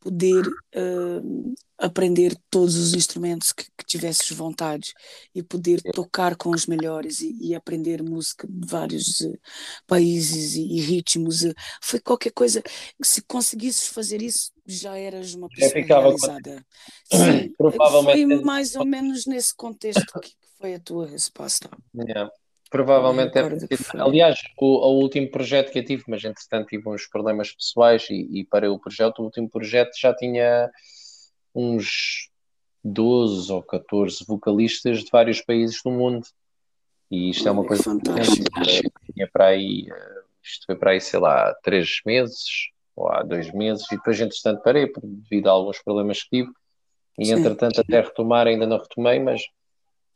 poder 0.00 0.46
uh, 0.46 1.54
aprender 1.76 2.36
todos 2.50 2.76
os 2.76 2.94
instrumentos 2.94 3.52
que, 3.52 3.64
que, 3.76 3.86
tivesses 3.86 4.30
vontade 4.30 4.92
e 5.34 5.42
poder 5.42 5.80
tocar 5.92 6.36
com 6.36 6.50
os 6.50 6.66
melhores 6.66 7.20
e, 7.20 7.36
e 7.40 7.54
aprender 7.54 8.02
música 8.02 8.46
de 8.48 8.66
vários 8.66 9.20
uh, 9.20 9.38
países 9.86 10.54
e, 10.54 10.62
e 10.62 10.80
ritmos. 10.80 11.42
Uh, 11.42 11.54
foi 11.82 12.00
qualquer 12.00 12.32
coisa. 12.32 12.62
Se 13.02 13.22
conseguisses 13.22 13.88
fazer 13.88 14.22
isso, 14.22 14.52
já 14.66 14.96
eras 14.96 15.34
uma 15.34 15.48
pessoa 15.48 15.84
realizada. 15.84 16.66
Com... 17.10 17.16
Sim, 17.18 17.52
Provavelmente. 17.56 18.36
Foi 18.36 18.44
mais 18.44 18.74
ou 18.76 18.84
menos 18.84 19.26
nesse 19.26 19.54
contexto 19.54 20.20
que 20.20 20.32
foi 20.58 20.74
a 20.74 20.80
tua 20.80 21.06
resposta. 21.06 21.70
Yeah. 21.94 22.30
Provavelmente 22.70 23.38
é 23.38 23.48
porque, 23.48 23.76
aliás, 23.98 24.40
o, 24.58 24.66
o, 24.66 25.00
último 25.00 25.30
projeto 25.30 25.72
que 25.72 25.78
eu 25.78 25.84
tive, 25.84 26.04
mas 26.06 26.22
entretanto 26.22 26.68
tive 26.68 26.88
uns 26.88 27.06
problemas 27.06 27.52
pessoais 27.52 28.06
e, 28.10 28.40
e 28.40 28.44
parei 28.44 28.68
o 28.68 28.78
projeto. 28.78 29.20
O 29.20 29.24
último 29.24 29.48
projeto 29.48 29.98
já 29.98 30.14
tinha 30.14 30.70
uns 31.54 32.28
12 32.84 33.50
ou 33.52 33.62
14 33.62 34.24
vocalistas 34.26 35.02
de 35.02 35.10
vários 35.10 35.40
países 35.40 35.80
do 35.82 35.90
mundo. 35.90 36.26
E 37.10 37.30
isto 37.30 37.48
é 37.48 37.50
uma 37.50 37.64
coisa 37.64 37.84
fantástica. 37.84 38.62
Tinha 39.14 39.28
para 39.32 39.46
aí, 39.46 39.86
eh, 39.90 40.22
isto 40.42 40.66
foi 40.66 40.76
para 40.76 40.90
aí, 40.90 41.00
sei 41.00 41.18
lá, 41.18 41.54
três 41.62 42.00
meses 42.04 42.70
ou 42.94 43.08
há 43.08 43.22
dois 43.22 43.52
meses, 43.52 43.86
e 43.92 43.96
depois, 43.96 44.20
entretanto, 44.20 44.60
parei 44.60 44.92
devido 45.02 45.46
a 45.46 45.52
alguns 45.52 45.80
problemas 45.80 46.24
que 46.24 46.30
tive. 46.30 46.50
E 47.16 47.26
Sim. 47.26 47.34
entretanto, 47.34 47.80
até 47.80 48.00
retomar, 48.00 48.48
ainda 48.48 48.66
não 48.66 48.78
retomei, 48.78 49.20
mas, 49.20 49.42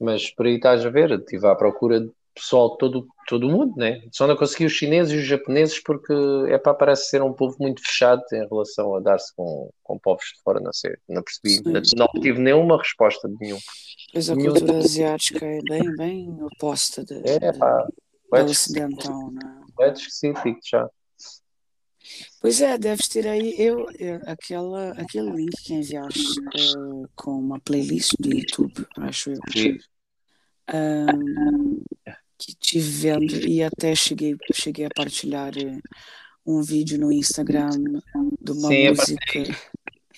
mas 0.01 0.31
por 0.35 0.47
aí 0.47 0.57
estás 0.57 0.85
a 0.85 0.91
ver, 0.91 1.13
estive 1.13 1.47
à 1.47 1.55
procura 1.55 2.01
de 2.01 2.11
pessoal 2.35 2.77
todo 2.77 3.07
todo 3.27 3.49
mundo, 3.49 3.75
né? 3.77 4.03
Só 4.13 4.27
não 4.27 4.37
consegui 4.37 4.67
os 4.67 4.73
chineses 4.73 5.13
e 5.13 5.17
os 5.17 5.25
japoneses 5.25 5.81
porque 5.83 6.13
é 6.49 6.59
para 6.59 6.75
parece 6.75 7.09
ser 7.09 7.23
um 7.23 7.33
povo 7.33 7.57
muito 7.61 7.81
fechado 7.83 8.23
em 8.33 8.47
relação 8.49 8.95
a 8.95 9.01
dar-se 9.01 9.35
com, 9.37 9.71
com 9.83 9.99
povos 9.99 10.25
de 10.25 10.43
fora, 10.43 10.61
não 10.61 10.73
sei, 10.73 10.97
não 11.09 11.23
percebi, 11.23 11.63
não, 11.65 11.81
não 11.97 12.21
tive 12.21 12.41
nenhuma 12.41 12.79
resposta 12.79 13.29
de 13.29 13.37
nenhum. 13.41 13.59
Pois 14.13 14.29
a 14.29 14.35
nenhum 14.35 14.53
cultura 14.53 14.79
asiática 14.79 15.47
é 15.47 15.61
bem, 15.69 15.97
bem 15.97 16.43
oposta 16.43 17.05
de, 17.05 17.15
é, 17.25 17.53
pá, 17.53 17.87
é 18.35 18.43
ocidental, 18.43 19.31
né? 19.31 19.61
É 19.81 19.93
esquisito, 19.93 20.59
já. 20.65 20.89
Pois 22.41 22.61
é, 22.61 22.77
deves 22.77 23.09
ter 23.09 23.29
aí 23.29 23.55
eu, 23.57 23.87
eu 23.99 24.21
aquela, 24.27 24.91
aquele 24.93 25.31
link 25.31 25.55
que 25.63 25.75
enviaste 25.75 26.41
uh, 26.77 27.09
com 27.15 27.31
uma 27.31 27.61
playlist 27.61 28.15
do 28.19 28.29
YouTube, 28.29 28.85
acho 28.99 29.31
eu. 29.31 29.39
Sim. 29.53 29.79
Um, 30.73 31.83
que 32.43 32.55
te 32.57 32.81
vendo 32.81 33.37
e 33.47 33.63
até 33.63 33.95
cheguei, 33.95 34.37
cheguei 34.53 34.87
a 34.87 34.91
partilhar 34.95 35.57
eh, 35.57 35.79
um 36.45 36.61
vídeo 36.61 36.99
no 36.99 37.13
Instagram 37.13 37.71
de 38.41 38.51
uma 38.51 38.69
Sim, 38.69 38.89
música. 38.89 39.43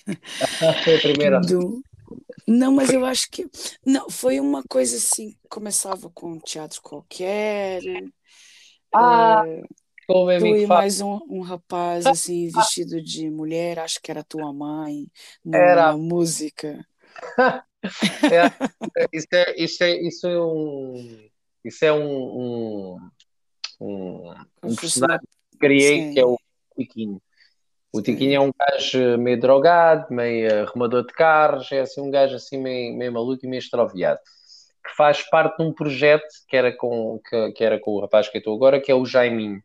foi 0.83 0.95
a 0.95 0.99
primeira. 0.99 1.39
Do... 1.39 1.83
Não, 2.47 2.71
mas 2.73 2.89
eu 2.89 3.05
acho 3.05 3.29
que. 3.29 3.47
Não, 3.85 4.09
foi 4.09 4.39
uma 4.39 4.63
coisa 4.63 4.97
assim, 4.97 5.35
começava 5.47 6.09
com 6.09 6.31
um 6.33 6.39
teatro 6.39 6.81
qualquer. 6.81 7.81
Ah! 8.93 9.43
É... 9.45 9.61
Tu 10.07 10.31
e 10.31 10.67
mais 10.67 11.01
um, 11.01 11.19
um 11.27 11.41
rapaz 11.41 12.05
assim 12.05 12.47
vestido 12.49 13.01
de 13.01 13.27
mulher, 13.27 13.79
acho 13.79 13.99
que 13.99 14.11
era 14.11 14.23
tua 14.23 14.53
mãe, 14.53 15.07
numa 15.43 15.57
era. 15.57 15.97
música. 15.97 16.85
é, 18.23 19.07
isso, 19.11 19.27
é, 19.33 19.55
isso, 19.57 19.83
é, 19.83 20.01
isso 20.01 20.27
é 20.27 20.39
um 20.39 21.27
isso 21.65 21.83
é 21.83 21.91
um, 21.91 22.05
um, 22.05 23.09
um, 23.81 24.33
um 24.63 24.75
personagem 24.75 25.27
que 25.51 25.57
criei 25.57 26.03
Sim. 26.03 26.13
que 26.13 26.19
é 26.19 26.25
o 26.25 26.37
Tiquinho. 26.77 27.21
O 27.91 28.01
Tiquinho 28.01 28.35
é 28.35 28.39
um 28.39 28.51
gajo 28.57 29.17
meio 29.17 29.39
drogado, 29.39 30.13
meio 30.13 30.63
arrumador 30.63 31.05
de 31.05 31.13
carros, 31.13 31.71
é 31.71 31.79
assim 31.79 32.01
um 32.01 32.11
gajo 32.11 32.35
assim 32.35 32.57
meio, 32.57 32.95
meio 32.95 33.13
maluco 33.13 33.45
e 33.45 33.49
meio 33.49 33.59
extraviado. 33.59 34.19
Que 34.85 34.95
faz 34.95 35.21
parte 35.29 35.57
de 35.57 35.63
um 35.63 35.73
projeto 35.73 36.27
que 36.47 36.57
era 36.57 36.75
com, 36.75 37.19
que, 37.27 37.51
que 37.53 37.63
era 37.63 37.79
com 37.79 37.91
o 37.91 38.01
rapaz 38.01 38.27
que 38.27 38.37
eu 38.37 38.39
estou 38.39 38.55
agora, 38.55 38.81
que 38.81 38.91
é 38.91 38.95
o 38.95 39.05
Jaiminho. 39.05 39.63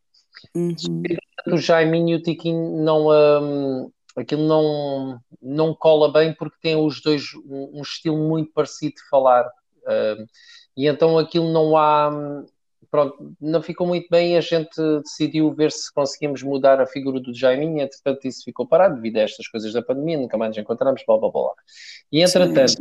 Uhum. 0.54 1.02
O 1.48 1.56
Jaiminho 1.56 2.10
e 2.10 2.14
o 2.14 2.22
Tiquinho 2.22 2.82
não. 2.82 3.08
Um, 3.08 3.90
aquilo 4.16 4.46
não, 4.46 5.20
não 5.40 5.74
cola 5.74 6.12
bem 6.12 6.34
porque 6.34 6.56
tem 6.62 6.76
os 6.76 7.00
dois 7.02 7.34
um, 7.46 7.78
um 7.78 7.82
estilo 7.82 8.16
muito 8.16 8.52
parecido 8.52 8.94
de 8.94 9.08
falar. 9.08 9.50
Um, 9.86 10.26
e 10.80 10.86
então 10.86 11.18
aquilo 11.18 11.52
não 11.52 11.76
há. 11.76 12.10
Pronto, 12.90 13.36
não 13.38 13.60
ficou 13.60 13.86
muito 13.86 14.08
bem. 14.10 14.38
A 14.38 14.40
gente 14.40 14.80
decidiu 15.02 15.52
ver 15.52 15.70
se 15.70 15.92
conseguimos 15.92 16.42
mudar 16.42 16.80
a 16.80 16.86
figura 16.86 17.20
do 17.20 17.34
Jaiminho. 17.34 17.80
Entretanto, 17.80 18.26
isso 18.26 18.42
ficou 18.42 18.66
parado 18.66 18.94
devido 18.94 19.18
a 19.18 19.20
estas 19.20 19.46
coisas 19.46 19.74
da 19.74 19.82
pandemia. 19.82 20.16
Nunca 20.16 20.38
mais 20.38 20.48
nos 20.48 20.58
encontramos, 20.58 21.02
blá 21.06 21.18
blá 21.18 21.30
blá. 21.30 21.52
E 22.10 22.22
entretanto, 22.22 22.80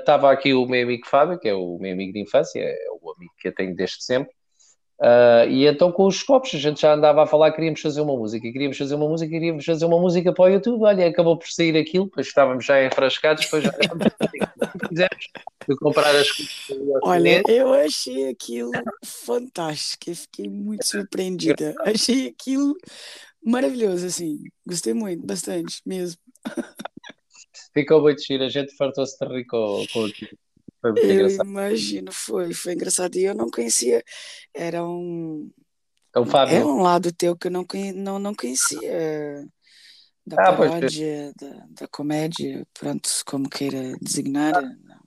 estava 0.00 0.28
uh, 0.28 0.30
aqui 0.30 0.54
o 0.54 0.64
meu 0.64 0.82
amigo 0.82 1.06
Fábio, 1.06 1.38
que 1.38 1.46
é 1.46 1.54
o 1.54 1.78
meu 1.78 1.92
amigo 1.92 2.14
de 2.14 2.20
infância, 2.20 2.58
é 2.58 2.74
o 3.02 3.12
amigo 3.12 3.34
que 3.38 3.48
eu 3.48 3.54
tenho 3.54 3.76
desde 3.76 4.02
sempre. 4.02 4.32
Uh, 5.00 5.48
e 5.48 5.64
então 5.64 5.92
com 5.92 6.06
os 6.06 6.24
copos 6.24 6.52
a 6.52 6.58
gente 6.58 6.80
já 6.80 6.92
andava 6.92 7.22
a 7.22 7.26
falar 7.26 7.52
queríamos 7.52 7.80
fazer 7.80 8.00
uma 8.00 8.16
música, 8.16 8.50
queríamos 8.50 8.76
fazer 8.76 8.96
uma 8.96 9.08
música, 9.08 9.30
queríamos 9.30 9.64
fazer 9.64 9.84
uma 9.84 10.00
música 10.00 10.32
para 10.32 10.44
o 10.44 10.48
YouTube, 10.48 10.82
olha, 10.82 11.06
acabou 11.06 11.38
por 11.38 11.48
sair 11.48 11.76
aquilo, 11.76 12.06
depois 12.06 12.26
estávamos 12.26 12.64
já 12.64 12.84
enfrascados, 12.84 13.44
depois 13.44 13.62
já 13.62 13.72
fizemos 14.88 15.28
de 15.68 15.76
comprar 15.76 16.16
as 16.16 16.28
coisas. 16.32 16.66
Olha, 17.04 17.42
eu 17.46 17.72
achei 17.74 18.28
aquilo 18.28 18.72
fantástico, 19.04 20.10
eu 20.10 20.16
fiquei 20.16 20.48
muito 20.48 20.84
surpreendida, 20.84 21.76
achei 21.82 22.26
aquilo 22.26 22.76
maravilhoso, 23.40 24.04
assim, 24.04 24.42
gostei 24.66 24.94
muito, 24.94 25.24
bastante 25.24 25.80
mesmo. 25.86 26.20
Ficou 27.72 28.00
muito 28.00 28.20
giro, 28.20 28.42
a 28.42 28.48
gente 28.48 28.74
fartou-se 28.76 29.16
de 29.16 29.32
rir 29.32 29.44
com, 29.44 29.84
com 29.92 30.06
aquilo. 30.06 30.36
Foi 30.80 30.92
muito 30.92 31.04
eu 31.04 31.12
engraçado. 31.12 31.48
imagino, 31.48 32.12
foi, 32.12 32.54
foi 32.54 32.72
engraçado. 32.74 33.16
E 33.16 33.24
eu 33.24 33.34
não 33.34 33.50
conhecia, 33.50 34.02
era 34.54 34.84
um. 34.84 35.50
É 36.14 36.20
o 36.20 36.26
Fábio. 36.26 36.56
É 36.56 36.64
um 36.64 36.80
lado 36.82 37.12
teu 37.12 37.36
que 37.36 37.48
eu 37.48 37.50
não, 37.50 37.64
conhe, 37.64 37.92
não, 37.92 38.18
não 38.18 38.34
conhecia. 38.34 39.46
Da 40.26 40.36
ah, 40.42 40.52
paródia, 40.52 41.32
da, 41.40 41.64
da 41.70 41.88
comédia, 41.88 42.66
pronto, 42.78 43.08
como 43.24 43.48
queira 43.48 43.94
designar. 44.00 44.52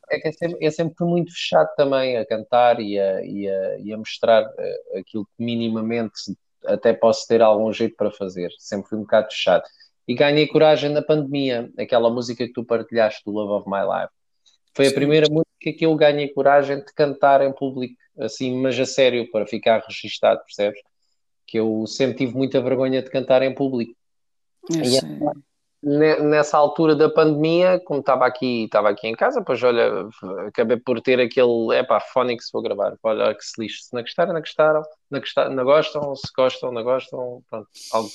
É 0.10 0.20
que 0.20 0.28
é 0.28 0.32
sempre, 0.32 0.66
é 0.66 0.72
sempre 0.72 1.06
muito 1.06 1.32
fechado 1.32 1.70
também 1.78 2.18
a 2.18 2.26
cantar 2.26 2.80
e 2.80 3.00
a, 3.00 3.24
e 3.24 3.48
a, 3.48 3.80
e 3.80 3.94
a 3.94 3.98
mostrar 3.98 4.44
uh, 4.44 4.98
aquilo 4.98 5.26
que 5.26 5.44
minimamente 5.44 6.36
até 6.66 6.92
posso 6.92 7.28
ter 7.28 7.42
algum 7.42 7.72
jeito 7.72 7.96
para 7.96 8.12
fazer. 8.12 8.50
Sempre 8.58 8.90
fui 8.90 8.98
um 8.98 9.02
bocado 9.02 9.28
fechado. 9.30 9.64
E 10.08 10.16
ganhei 10.16 10.48
coragem 10.48 10.90
na 10.90 11.02
pandemia, 11.02 11.72
aquela 11.78 12.10
música 12.10 12.46
que 12.46 12.54
tu 12.54 12.66
partilhaste 12.66 13.22
do 13.24 13.32
Love 13.32 13.62
of 13.62 13.70
My 13.70 13.82
Life. 13.82 14.14
Foi 14.74 14.88
a 14.88 14.94
primeira 14.94 15.28
música 15.30 15.78
que 15.78 15.86
eu 15.86 15.96
ganhei 15.96 16.30
coragem 16.30 16.78
de 16.78 16.94
cantar 16.94 17.42
em 17.42 17.52
público, 17.52 17.96
assim, 18.20 18.62
mas 18.62 18.80
a 18.80 18.86
sério, 18.86 19.30
para 19.30 19.46
ficar 19.46 19.84
registado, 19.88 20.42
percebes? 20.46 20.80
Que 21.46 21.60
eu 21.60 21.86
sempre 21.88 22.18
tive 22.18 22.34
muita 22.34 22.62
vergonha 22.62 23.02
de 23.02 23.10
cantar 23.10 23.42
em 23.42 23.54
público. 23.54 23.94
E 24.70 24.98
é, 24.98 26.22
nessa 26.22 26.58
altura 26.58 26.96
da 26.96 27.10
pandemia, 27.10 27.82
como 27.84 28.02
estava 28.02 28.26
aqui, 28.26 28.66
estava 28.66 28.90
aqui 28.90 29.08
em 29.08 29.16
casa, 29.16 29.42
pois 29.42 29.62
olha, 29.64 30.08
acabei 30.48 30.78
por 30.78 31.02
ter 31.02 31.20
aquele, 31.20 31.74
é 31.74 31.84
pá, 31.84 32.00
Phonics 32.00 32.50
vou 32.54 32.62
gravar, 32.62 32.96
olha 33.02 33.34
que 33.34 33.44
se 33.44 33.60
lixe, 33.60 33.84
se 33.84 33.94
não 33.94 34.02
gostaram, 34.02 34.34
não 34.34 34.40
gostaram, 34.40 34.84
não, 35.10 35.20
gostaram, 35.20 35.56
não 35.56 35.64
gostam, 35.64 36.16
se 36.16 36.32
gostam, 36.38 36.72
não 36.72 36.84
gostam, 36.84 37.44
pronto, 37.50 37.68
algo 37.92 38.10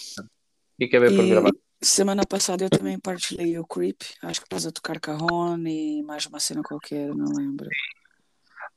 E 0.78 0.84
acabei 0.84 1.16
por 1.16 1.26
gravar. 1.26 1.50
Semana 1.82 2.26
passada 2.26 2.64
eu 2.64 2.70
também 2.70 2.98
partilhei 2.98 3.58
o 3.58 3.66
Creep, 3.66 4.02
acho 4.22 4.40
que 4.42 4.48
precisa 4.48 4.72
tocar 4.72 4.98
Carrone 5.00 6.00
e 6.00 6.02
mais 6.02 6.26
uma 6.26 6.40
cena 6.40 6.62
qualquer, 6.62 7.14
não 7.14 7.32
lembro. 7.32 7.68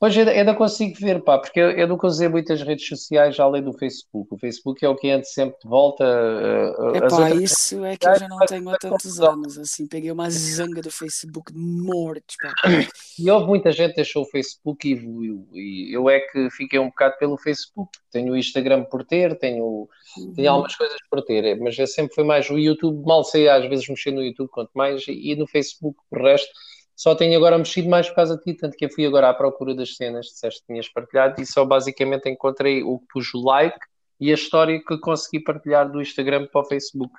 Pois 0.00 0.16
eu 0.16 0.26
ainda 0.26 0.54
consigo 0.54 0.98
ver, 0.98 1.22
pá, 1.22 1.38
porque 1.38 1.60
eu, 1.60 1.72
eu 1.72 1.86
nunca 1.86 2.06
usei 2.06 2.26
muitas 2.26 2.62
redes 2.62 2.88
sociais 2.88 3.38
além 3.38 3.62
do 3.62 3.74
Facebook. 3.74 4.34
O 4.34 4.38
Facebook 4.38 4.82
é 4.82 4.88
o 4.88 4.96
que 4.96 5.10
anda 5.10 5.24
sempre 5.24 5.58
de 5.62 5.68
volta. 5.68 6.02
Uh, 6.02 6.96
Epá, 6.96 7.04
outras... 7.04 7.42
isso 7.42 7.84
é 7.84 7.98
que 7.98 8.08
eu 8.08 8.18
já 8.18 8.26
não 8.26 8.38
tenho 8.38 8.70
há 8.70 8.78
tantos 8.78 9.20
anos, 9.20 9.58
assim, 9.58 9.86
peguei 9.86 10.10
uma 10.10 10.30
zanga 10.30 10.80
do 10.80 10.90
Facebook 10.90 11.52
de 11.52 11.58
morte, 11.58 12.34
pá. 12.40 12.54
E 13.18 13.30
houve 13.30 13.46
muita 13.46 13.70
gente 13.70 13.90
que 13.90 13.96
deixou 13.96 14.22
o 14.22 14.30
Facebook 14.30 14.88
e 14.88 14.92
evoluiu. 14.92 15.46
E 15.52 15.94
eu 15.94 16.08
é 16.08 16.18
que 16.18 16.48
fiquei 16.50 16.78
um 16.78 16.86
bocado 16.86 17.18
pelo 17.18 17.36
Facebook. 17.36 17.90
Tenho 18.10 18.32
o 18.32 18.36
Instagram 18.38 18.84
por 18.84 19.04
ter, 19.04 19.38
tenho, 19.38 19.86
uhum. 20.16 20.32
tenho 20.34 20.50
algumas 20.50 20.74
coisas 20.76 20.96
por 21.10 21.20
ter, 21.20 21.60
mas 21.60 21.78
eu 21.78 21.86
sempre 21.86 22.14
foi 22.14 22.24
mais 22.24 22.48
o 22.48 22.56
YouTube, 22.56 23.04
mal 23.04 23.22
sei 23.22 23.50
às 23.50 23.68
vezes 23.68 23.86
mexer 23.86 24.12
no 24.12 24.24
YouTube, 24.24 24.48
quanto 24.48 24.70
mais, 24.72 25.06
e, 25.06 25.32
e 25.32 25.36
no 25.36 25.46
Facebook, 25.46 25.98
por 26.08 26.22
resto 26.22 26.50
só 27.00 27.14
tenho 27.14 27.34
agora 27.34 27.56
mexido 27.56 27.88
mais 27.88 28.06
por 28.10 28.16
causa 28.16 28.36
de 28.36 28.42
ti, 28.42 28.52
tanto 28.52 28.76
que 28.76 28.84
eu 28.84 28.90
fui 28.90 29.06
agora 29.06 29.30
à 29.30 29.32
procura 29.32 29.74
das 29.74 29.96
cenas, 29.96 30.26
disseste 30.26 30.60
que 30.60 30.66
tinhas 30.66 30.86
partilhado, 30.86 31.40
e 31.40 31.46
só 31.46 31.64
basicamente 31.64 32.28
encontrei 32.28 32.82
o 32.82 32.98
que 32.98 33.06
pus 33.10 33.30
like 33.32 33.78
e 34.20 34.30
a 34.30 34.34
história 34.34 34.78
que 34.86 34.98
consegui 34.98 35.42
partilhar 35.42 35.90
do 35.90 36.02
Instagram 36.02 36.46
para 36.52 36.60
o 36.60 36.64
Facebook. 36.66 37.14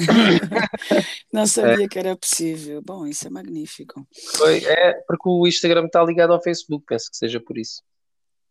Não 1.32 1.46
sabia 1.46 1.84
é. 1.84 1.88
que 1.88 1.96
era 1.96 2.16
possível. 2.16 2.82
Bom, 2.84 3.06
isso 3.06 3.28
é 3.28 3.30
magnífico. 3.30 4.04
Foi, 4.38 4.64
é 4.64 4.94
porque 5.06 5.28
o 5.28 5.46
Instagram 5.46 5.86
está 5.86 6.02
ligado 6.02 6.32
ao 6.32 6.42
Facebook, 6.42 6.84
penso 6.84 7.08
que 7.08 7.16
seja 7.16 7.38
por 7.38 7.56
isso. 7.56 7.84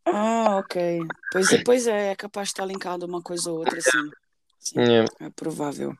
Ah, 0.05 0.59
ok. 0.59 1.01
Pois, 1.33 1.51
é, 1.51 1.63
pois 1.65 1.85
é, 1.85 2.11
é 2.11 2.15
capaz 2.15 2.47
de 2.47 2.53
estar 2.53 2.65
linkado 2.65 3.05
uma 3.05 3.21
coisa 3.21 3.51
ou 3.51 3.57
outra, 3.57 3.81
sim. 3.81 4.09
sim 4.57 4.79
é. 4.79 5.05
é 5.19 5.29
provável. 5.31 5.93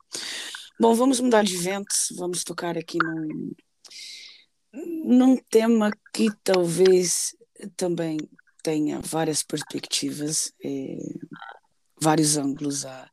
Bom, 0.80 0.96
vamos 0.96 1.20
mudar 1.20 1.44
de 1.44 1.58
vento, 1.58 1.94
vamos 2.16 2.46
tocar 2.46 2.78
aqui 2.78 2.98
num, 3.04 3.52
num 5.04 5.38
tema 5.50 5.92
que 6.14 6.30
talvez 6.44 7.36
também 7.78 8.18
tenha 8.62 9.00
várias 9.00 9.44
perspectivas, 9.44 10.52
é, 10.64 10.98
vários 12.02 12.36
ângulos 12.36 12.86
a, 12.86 13.10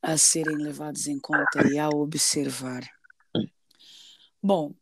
a 0.00 0.16
serem 0.16 0.56
levados 0.56 1.06
em 1.06 1.18
conta 1.18 1.66
e 1.70 1.78
a 1.78 1.88
observar. 1.88 2.82
Bom, 4.42 4.72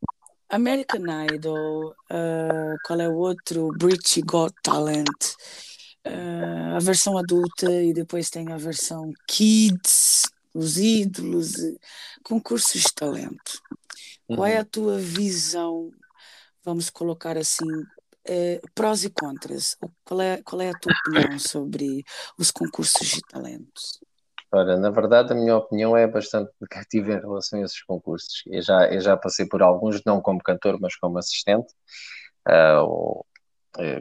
American 0.49 1.03
Idol, 1.33 1.91
uh, 1.91 2.77
qual 2.85 2.99
é 2.99 3.07
o 3.07 3.15
outro? 3.15 3.69
British 3.77 4.23
Got 4.23 4.53
Talent, 4.63 5.35
uh, 6.07 6.75
a 6.75 6.79
versão 6.79 7.17
adulta 7.17 7.71
e 7.71 7.93
depois 7.93 8.29
tem 8.29 8.51
a 8.51 8.57
versão 8.57 9.11
Kids, 9.27 10.23
os 10.53 10.77
ídolos, 10.77 11.53
concursos 12.23 12.81
de 12.81 12.93
talento. 12.93 13.61
Qual 14.27 14.45
é 14.45 14.57
a 14.57 14.65
tua 14.65 14.97
visão 14.97 15.91
vamos 16.63 16.89
colocar 16.89 17.37
assim, 17.37 17.67
é, 18.27 18.61
prós 18.73 19.03
e 19.03 19.09
contras. 19.09 19.77
Qual 20.03 20.21
é, 20.21 20.41
qual 20.43 20.61
é 20.61 20.69
a 20.69 20.79
tua 20.79 20.93
opinião 20.93 21.39
sobre 21.39 22.03
os 22.37 22.51
concursos 22.51 23.07
de 23.07 23.21
talentos? 23.21 23.99
Ora, 24.53 24.77
na 24.77 24.89
verdade, 24.89 25.31
a 25.31 25.35
minha 25.35 25.55
opinião 25.55 25.95
é 25.95 26.05
bastante 26.05 26.51
negativa 26.59 27.13
em 27.13 27.19
relação 27.19 27.59
a 27.59 27.63
esses 27.63 27.81
concursos. 27.83 28.43
Eu 28.47 28.61
já, 28.61 28.93
eu 28.93 28.99
já 28.99 29.15
passei 29.15 29.45
por 29.45 29.61
alguns, 29.61 30.03
não 30.05 30.21
como 30.21 30.43
cantor, 30.43 30.77
mas 30.79 30.95
como 30.97 31.17
assistente, 31.17 31.73
uh, 32.49 33.25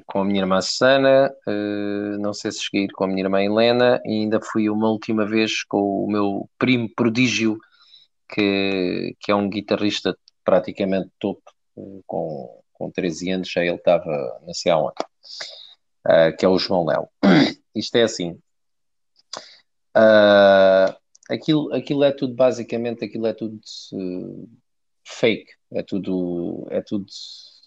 com 0.06 0.20
a 0.20 0.24
minha 0.24 0.40
irmã 0.40 0.60
Susana, 0.60 1.30
uh, 1.46 2.18
não 2.18 2.34
sei 2.34 2.50
se 2.50 2.64
cheguei 2.64 2.88
com 2.88 3.04
a 3.04 3.06
minha 3.06 3.22
irmã 3.22 3.40
Helena, 3.40 4.00
e 4.04 4.22
ainda 4.22 4.40
fui 4.42 4.68
uma 4.68 4.88
última 4.88 5.24
vez 5.24 5.62
com 5.62 6.04
o 6.04 6.10
meu 6.10 6.50
primo 6.58 6.90
prodígio, 6.96 7.56
que, 8.28 9.14
que 9.20 9.30
é 9.30 9.34
um 9.34 9.48
guitarrista 9.48 10.16
praticamente 10.44 11.10
topo 11.20 11.42
com, 12.06 12.62
com 12.72 12.90
13 12.90 13.30
anos 13.30 13.50
já 13.50 13.62
ele 13.62 13.76
estava 13.76 14.40
na 14.46 14.52
CA 14.52 14.78
uh, 14.78 14.92
ah, 16.04 16.32
que 16.32 16.44
é 16.44 16.48
o 16.48 16.58
João 16.58 16.86
Léo. 16.86 17.08
Isto 17.74 17.96
é 17.96 18.02
assim. 18.02 18.38
Uh, 19.96 20.94
aquilo, 21.28 21.72
aquilo 21.74 22.04
é 22.04 22.12
tudo, 22.12 22.34
basicamente, 22.34 23.04
aquilo 23.04 23.26
é 23.26 23.32
tudo 23.32 23.60
uh, 23.92 24.48
fake. 25.10 25.52
É 25.72 25.82
tudo, 25.82 26.66
é 26.70 26.80
tudo 26.80 27.06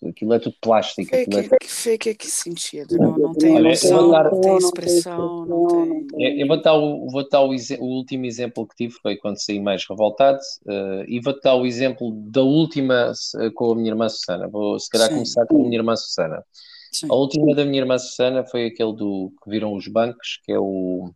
aquilo 0.09 0.33
é 0.33 0.39
tudo 0.39 0.55
plástico. 0.61 1.09
Fake, 1.09 1.37
é... 1.37 1.57
Que 1.57 1.67
fake 1.67 2.09
é 2.09 2.13
que 2.13 2.27
sentido? 2.27 2.97
Não, 2.97 3.17
não 3.17 3.33
tem 3.33 3.57
emoção, 3.57 4.11
dar... 4.11 4.31
não 4.31 4.41
tem 4.41 4.57
expressão, 4.57 5.45
não 5.45 5.67
tem... 5.67 6.41
Eu 6.41 6.47
vou 6.47 6.61
dar, 6.61 6.73
o, 6.73 7.07
vou 7.07 7.27
dar 7.27 7.41
o, 7.41 7.51
o, 7.51 7.85
último 7.85 8.25
exemplo 8.25 8.67
que 8.67 8.75
tive, 8.75 8.93
foi 9.01 9.15
quando 9.15 9.41
saí 9.41 9.59
mais 9.59 9.85
revoltado, 9.87 10.39
uh, 10.65 11.03
e 11.07 11.19
vou 11.19 11.39
dar 11.39 11.55
o 11.55 11.65
exemplo 11.65 12.11
da 12.29 12.41
última 12.41 13.11
uh, 13.11 13.51
com 13.53 13.71
a 13.71 13.75
minha 13.75 13.91
irmã 13.91 14.09
Susana. 14.09 14.47
Vou 14.47 14.79
se 14.79 14.89
calhar 14.89 15.07
Sim. 15.07 15.15
começar 15.15 15.45
com 15.45 15.55
a 15.55 15.63
minha 15.63 15.77
irmã 15.77 15.95
Susana. 15.95 16.43
Sim. 16.91 17.07
A 17.09 17.15
última 17.15 17.55
da 17.55 17.65
minha 17.65 17.81
irmã 17.81 17.97
Susana 17.97 18.45
foi 18.45 18.67
aquele 18.67 18.93
do 18.93 19.33
que 19.43 19.49
viram 19.49 19.73
os 19.73 19.87
bancos, 19.87 20.39
que 20.43 20.51
é 20.51 20.59
o 20.59 21.11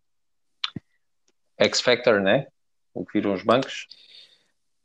X 1.60 1.82
Factor, 1.82 2.22
né? 2.22 2.48
O 2.94 3.06
que 3.06 3.20
viram 3.20 3.34
os 3.34 3.44
bancos. 3.44 3.88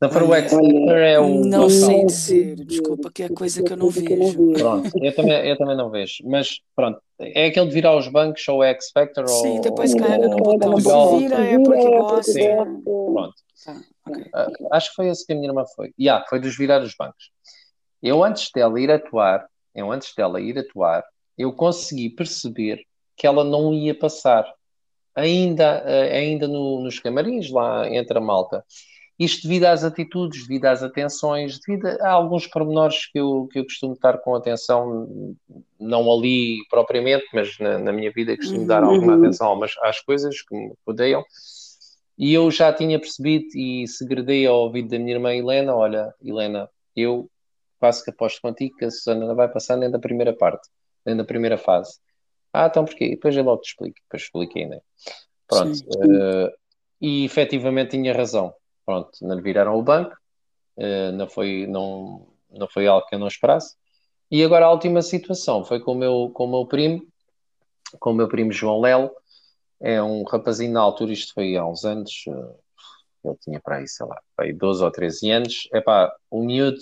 Não, 0.02 0.08
para 0.08 0.24
o 0.24 0.34
X 0.34 0.52
é 0.52 1.20
o. 1.20 1.44
Não 1.44 1.70
sei 1.70 2.04
dizer, 2.04 2.56
desculpa, 2.56 3.08
que 3.08 3.22
é 3.22 3.28
coisa 3.28 3.62
que 3.62 3.72
eu 3.72 3.76
não 3.76 3.88
vejo. 3.88 4.52
Pronto, 4.52 4.90
eu 5.00 5.14
também, 5.14 5.48
eu 5.48 5.56
também 5.56 5.76
não 5.76 5.90
vejo. 5.90 6.24
Mas 6.24 6.60
pronto, 6.74 7.00
é 7.20 7.46
aquele 7.46 7.68
de 7.68 7.72
virar 7.72 7.90
aos 7.90 8.08
bancos 8.08 8.48
ou 8.48 8.64
X 8.64 8.90
Factor 8.92 9.28
Sim, 9.28 9.58
ou. 9.58 9.60
depois 9.60 9.94
carrega 9.94 10.26
no 10.26 10.38
botão. 10.38 10.76
Se 10.76 11.18
vira 11.18 11.36
é 11.36 11.56
porque 11.56 11.88
gosta. 11.88 12.22
Sim, 12.32 12.82
pronto. 12.84 13.34
Ah, 13.68 13.80
okay. 14.08 14.22
uh, 14.24 14.68
acho 14.72 14.90
que 14.90 14.96
foi 14.96 15.08
esse 15.08 15.24
que 15.24 15.34
a 15.34 15.36
minha 15.36 15.50
irmã 15.50 15.64
foi. 15.76 15.94
Yeah, 15.96 16.26
foi 16.28 16.40
dos 16.40 16.56
virar 16.56 16.82
os 16.82 16.96
bancos. 16.96 17.30
Eu 18.02 18.24
antes 18.24 18.50
dela 18.52 18.80
ir 18.80 18.90
atuar, 18.90 19.46
eu 19.72 19.92
antes 19.92 20.12
dela 20.16 20.40
ir 20.40 20.58
atuar, 20.58 21.04
eu 21.38 21.52
consegui 21.52 22.10
perceber 22.10 22.82
que 23.16 23.24
ela 23.24 23.44
não 23.44 23.72
ia 23.72 23.96
passar. 23.96 24.52
Ainda, 25.14 25.84
uh, 25.84 26.12
ainda 26.12 26.48
no, 26.48 26.80
nos 26.80 26.98
camarins, 26.98 27.52
lá 27.52 27.88
entre 27.88 28.18
a 28.18 28.20
malta. 28.20 28.64
Isto 29.18 29.46
devido 29.46 29.64
às 29.64 29.84
atitudes, 29.84 30.46
devido 30.46 30.64
às 30.64 30.82
atenções, 30.82 31.60
devido 31.60 31.86
a 32.00 32.10
alguns 32.10 32.46
pormenores 32.46 33.06
que 33.06 33.20
eu, 33.20 33.48
que 33.52 33.58
eu 33.58 33.64
costumo 33.64 33.92
estar 33.92 34.18
com 34.18 34.34
atenção, 34.34 35.36
não 35.78 36.10
ali 36.10 36.58
propriamente, 36.70 37.24
mas 37.32 37.58
na, 37.58 37.78
na 37.78 37.92
minha 37.92 38.10
vida 38.10 38.36
costumo 38.36 38.66
dar 38.66 38.82
alguma 38.82 39.14
uhum. 39.14 39.20
atenção 39.20 39.62
às, 39.62 39.72
às 39.82 40.00
coisas 40.00 40.40
que 40.42 40.54
me 40.54 40.72
rodeiam. 40.86 41.22
E 42.18 42.32
eu 42.32 42.50
já 42.50 42.72
tinha 42.72 42.98
percebido 42.98 43.46
e 43.54 43.86
segredei 43.86 44.46
ao 44.46 44.62
ouvido 44.62 44.88
da 44.88 44.98
minha 44.98 45.14
irmã 45.14 45.34
Helena: 45.34 45.74
olha, 45.74 46.14
Helena, 46.22 46.68
eu 46.94 47.30
faço 47.80 48.04
que 48.04 48.10
aposto 48.10 48.40
contigo 48.40 48.76
que 48.76 48.84
a 48.84 48.90
Susana 48.90 49.26
não 49.26 49.34
vai 49.34 49.48
passar 49.48 49.76
nem 49.76 49.90
da 49.90 49.98
primeira 49.98 50.32
parte, 50.32 50.68
nem 51.04 51.16
da 51.16 51.24
primeira 51.24 51.58
fase. 51.58 51.98
Ah, 52.52 52.66
então 52.66 52.84
porquê? 52.84 53.10
Depois 53.10 53.36
eu 53.36 53.42
logo 53.42 53.62
te 53.62 53.70
explico. 53.70 53.96
Depois 54.04 54.22
expliquei, 54.22 54.66
né? 54.66 54.80
Pronto. 55.48 55.78
Uh, 55.96 56.50
e 57.00 57.24
efetivamente 57.24 57.90
tinha 57.92 58.14
razão. 58.14 58.54
Pronto, 58.84 59.10
viraram 59.42 59.76
o 59.76 59.82
banco. 59.82 60.16
Uh, 60.76 61.12
não, 61.12 61.28
foi, 61.28 61.66
não, 61.66 62.26
não 62.50 62.68
foi 62.68 62.86
algo 62.86 63.06
que 63.06 63.14
eu 63.14 63.18
não 63.18 63.28
esperasse. 63.28 63.76
E 64.30 64.42
agora 64.42 64.66
a 64.66 64.70
última 64.70 65.02
situação 65.02 65.64
foi 65.64 65.80
com 65.80 65.92
o 65.92 65.94
meu, 65.94 66.30
com 66.32 66.44
o 66.44 66.50
meu 66.50 66.66
primo, 66.66 67.06
com 68.00 68.10
o 68.10 68.14
meu 68.14 68.28
primo 68.28 68.52
João 68.52 68.80
Lelo. 68.80 69.10
É 69.80 70.02
um 70.02 70.22
rapazinho 70.22 70.72
na 70.72 70.80
altura, 70.80 71.12
isto 71.12 71.34
foi 71.34 71.56
há 71.56 71.66
uns 71.66 71.84
anos, 71.84 72.24
uh, 72.28 72.54
ele 73.24 73.36
tinha 73.42 73.60
para 73.60 73.76
aí, 73.76 73.88
sei 73.88 74.06
lá, 74.06 74.20
para 74.34 74.46
aí 74.46 74.52
12 74.52 74.82
ou 74.82 74.90
13 74.90 75.30
anos. 75.30 75.68
É 75.72 75.80
pá, 75.80 76.14
o 76.30 76.42
miúdo 76.42 76.78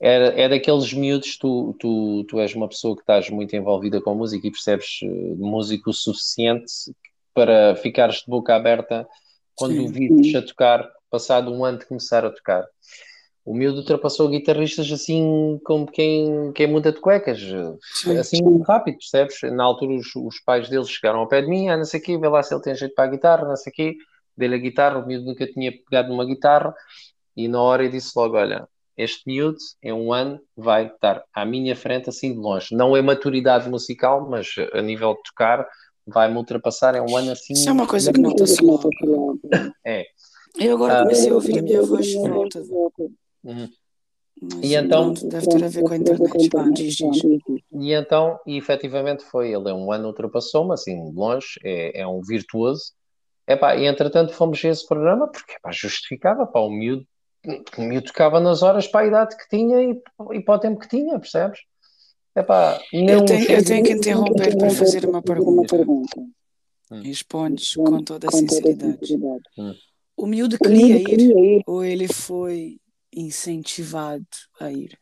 é, 0.00 0.42
é 0.42 0.48
daqueles 0.48 0.92
miúdos, 0.92 1.36
tu, 1.36 1.76
tu, 1.78 2.24
tu 2.24 2.40
és 2.40 2.54
uma 2.54 2.68
pessoa 2.68 2.96
que 2.96 3.02
estás 3.02 3.30
muito 3.30 3.54
envolvida 3.54 4.00
com 4.00 4.14
música 4.14 4.46
e 4.46 4.50
percebes 4.50 5.00
uh, 5.02 5.36
música 5.36 5.90
o 5.90 5.92
suficiente 5.92 6.72
para 7.32 7.76
ficares 7.76 8.16
de 8.16 8.26
boca 8.26 8.54
aberta 8.56 9.06
quando 9.54 9.84
o 9.84 9.88
vires 9.88 10.34
a 10.34 10.42
tocar, 10.42 10.88
passado 11.10 11.52
um 11.52 11.64
ano 11.64 11.78
de 11.78 11.86
começar 11.86 12.24
a 12.24 12.30
tocar. 12.30 12.66
O 13.44 13.54
miúdo 13.54 13.78
ultrapassou 13.78 14.28
guitarristas 14.28 14.90
assim 14.92 15.60
como 15.64 15.90
quem, 15.90 16.52
quem 16.52 16.68
muda 16.68 16.92
de 16.92 17.00
cuecas, 17.00 17.40
sim, 17.94 18.16
assim 18.16 18.36
sim. 18.36 18.62
rápido, 18.66 18.98
percebes? 18.98 19.36
Na 19.52 19.64
altura 19.64 19.94
os, 19.94 20.14
os, 20.14 20.40
pais 20.44 20.68
deles 20.68 20.88
chegaram 20.88 21.18
ao 21.18 21.28
pé 21.28 21.42
de 21.42 21.48
mim, 21.48 21.68
ah, 21.68 21.76
não 21.76 21.84
sei 21.84 21.98
o 21.98 22.02
quê, 22.02 22.16
vê 22.16 22.28
lá 22.28 22.42
se 22.42 22.54
ele 22.54 22.62
tem 22.62 22.74
jeito 22.74 22.94
para 22.94 23.04
a 23.04 23.10
guitarra, 23.10 23.48
não 23.48 23.56
sei 23.56 23.72
o 23.72 23.74
quê, 23.74 23.96
dei-lhe 24.36 24.54
a 24.54 24.58
guitarra, 24.58 25.00
o 25.00 25.06
miúdo 25.06 25.26
nunca 25.26 25.44
tinha 25.46 25.72
pegado 25.72 26.08
numa 26.08 26.24
guitarra, 26.24 26.72
e 27.36 27.48
na 27.48 27.60
hora 27.60 27.84
eu 27.84 27.90
disse 27.90 28.12
logo, 28.14 28.36
olha, 28.36 28.68
este 28.96 29.22
miúdo, 29.26 29.58
em 29.82 29.92
um 29.92 30.12
ano, 30.12 30.40
vai 30.56 30.86
estar 30.86 31.24
à 31.34 31.44
minha 31.44 31.74
frente 31.74 32.08
assim 32.08 32.32
de 32.32 32.38
longe. 32.38 32.74
Não 32.74 32.96
é 32.96 33.02
maturidade 33.02 33.68
musical, 33.68 34.28
mas 34.28 34.54
a 34.72 34.82
nível 34.82 35.14
de 35.14 35.22
tocar, 35.30 35.66
vai-me 36.06 36.36
ultrapassar 36.36 36.94
em 36.94 37.00
um 37.00 37.16
ano 37.16 37.32
assim. 37.32 37.54
Isso 37.54 37.68
é 37.68 37.72
uma 37.72 37.86
coisa 37.86 38.12
que 38.12 38.20
nota-se 38.20 38.62
logo. 38.62 38.90
É. 39.84 40.04
Eu 40.58 40.74
agora 40.74 41.02
comecei 41.02 41.30
a 41.30 41.34
ouvir 41.34 41.58
a 41.58 41.62
minha 41.62 41.82
voz 41.82 42.06
de 42.06 42.18
volta. 42.18 42.62
Uhum. 43.42 43.68
e 44.62 44.74
então 44.74 45.12
deve 45.14 45.48
ter 45.48 45.64
a 45.64 45.68
ver 45.68 45.82
com 45.82 45.92
a 45.92 45.96
internet. 45.96 46.50
Pá, 46.50 46.68
diz, 46.68 46.94
diz. 46.94 47.22
E 47.72 47.92
então, 47.92 48.38
e 48.46 48.58
efetivamente 48.58 49.24
foi, 49.24 49.52
ele 49.52 49.70
é 49.70 49.74
um 49.74 49.90
ano 49.90 50.08
ultrapassou-me, 50.08 50.74
assim, 50.74 51.10
de 51.10 51.16
longe, 51.16 51.58
é, 51.64 52.02
é 52.02 52.06
um 52.06 52.20
virtuoso. 52.20 52.92
Epá, 53.48 53.74
e 53.76 53.86
entretanto 53.86 54.32
fomos 54.34 54.62
a 54.64 54.68
esse 54.68 54.86
programa 54.86 55.26
porque 55.26 55.54
epá, 55.54 55.72
justificava, 55.72 56.46
para 56.46 56.60
o 56.60 56.70
miúdo 56.70 57.06
o 57.76 57.82
miúdo 57.82 58.06
tocava 58.06 58.38
nas 58.40 58.62
horas 58.62 58.86
para 58.86 59.00
a 59.00 59.06
idade 59.06 59.36
que 59.36 59.48
tinha 59.48 59.82
e, 59.82 60.00
e 60.32 60.40
para 60.40 60.54
o 60.54 60.58
tempo 60.58 60.78
que 60.80 60.88
tinha, 60.88 61.18
percebes? 61.18 61.60
Epá, 62.34 62.80
eu, 62.92 63.24
tenho, 63.24 63.50
eu 63.50 63.64
tenho 63.64 63.84
que 63.84 63.92
interromper 63.92 64.56
para 64.56 64.70
fazer 64.70 65.04
uma 65.06 65.22
pergunta. 65.22 65.76
Hum. 66.90 67.02
Respondes 67.02 67.74
com 67.74 68.02
toda 68.02 68.28
a 68.28 68.30
sinceridade. 68.30 69.16
Hum. 69.58 69.74
O 70.16 70.26
miúdo 70.26 70.58
queria 70.58 70.96
ir 70.96 71.62
ou 71.66 71.84
ele 71.84 72.08
foi 72.08 72.78
incentivado 73.14 74.26
a 74.60 74.70
ir? 74.70 74.98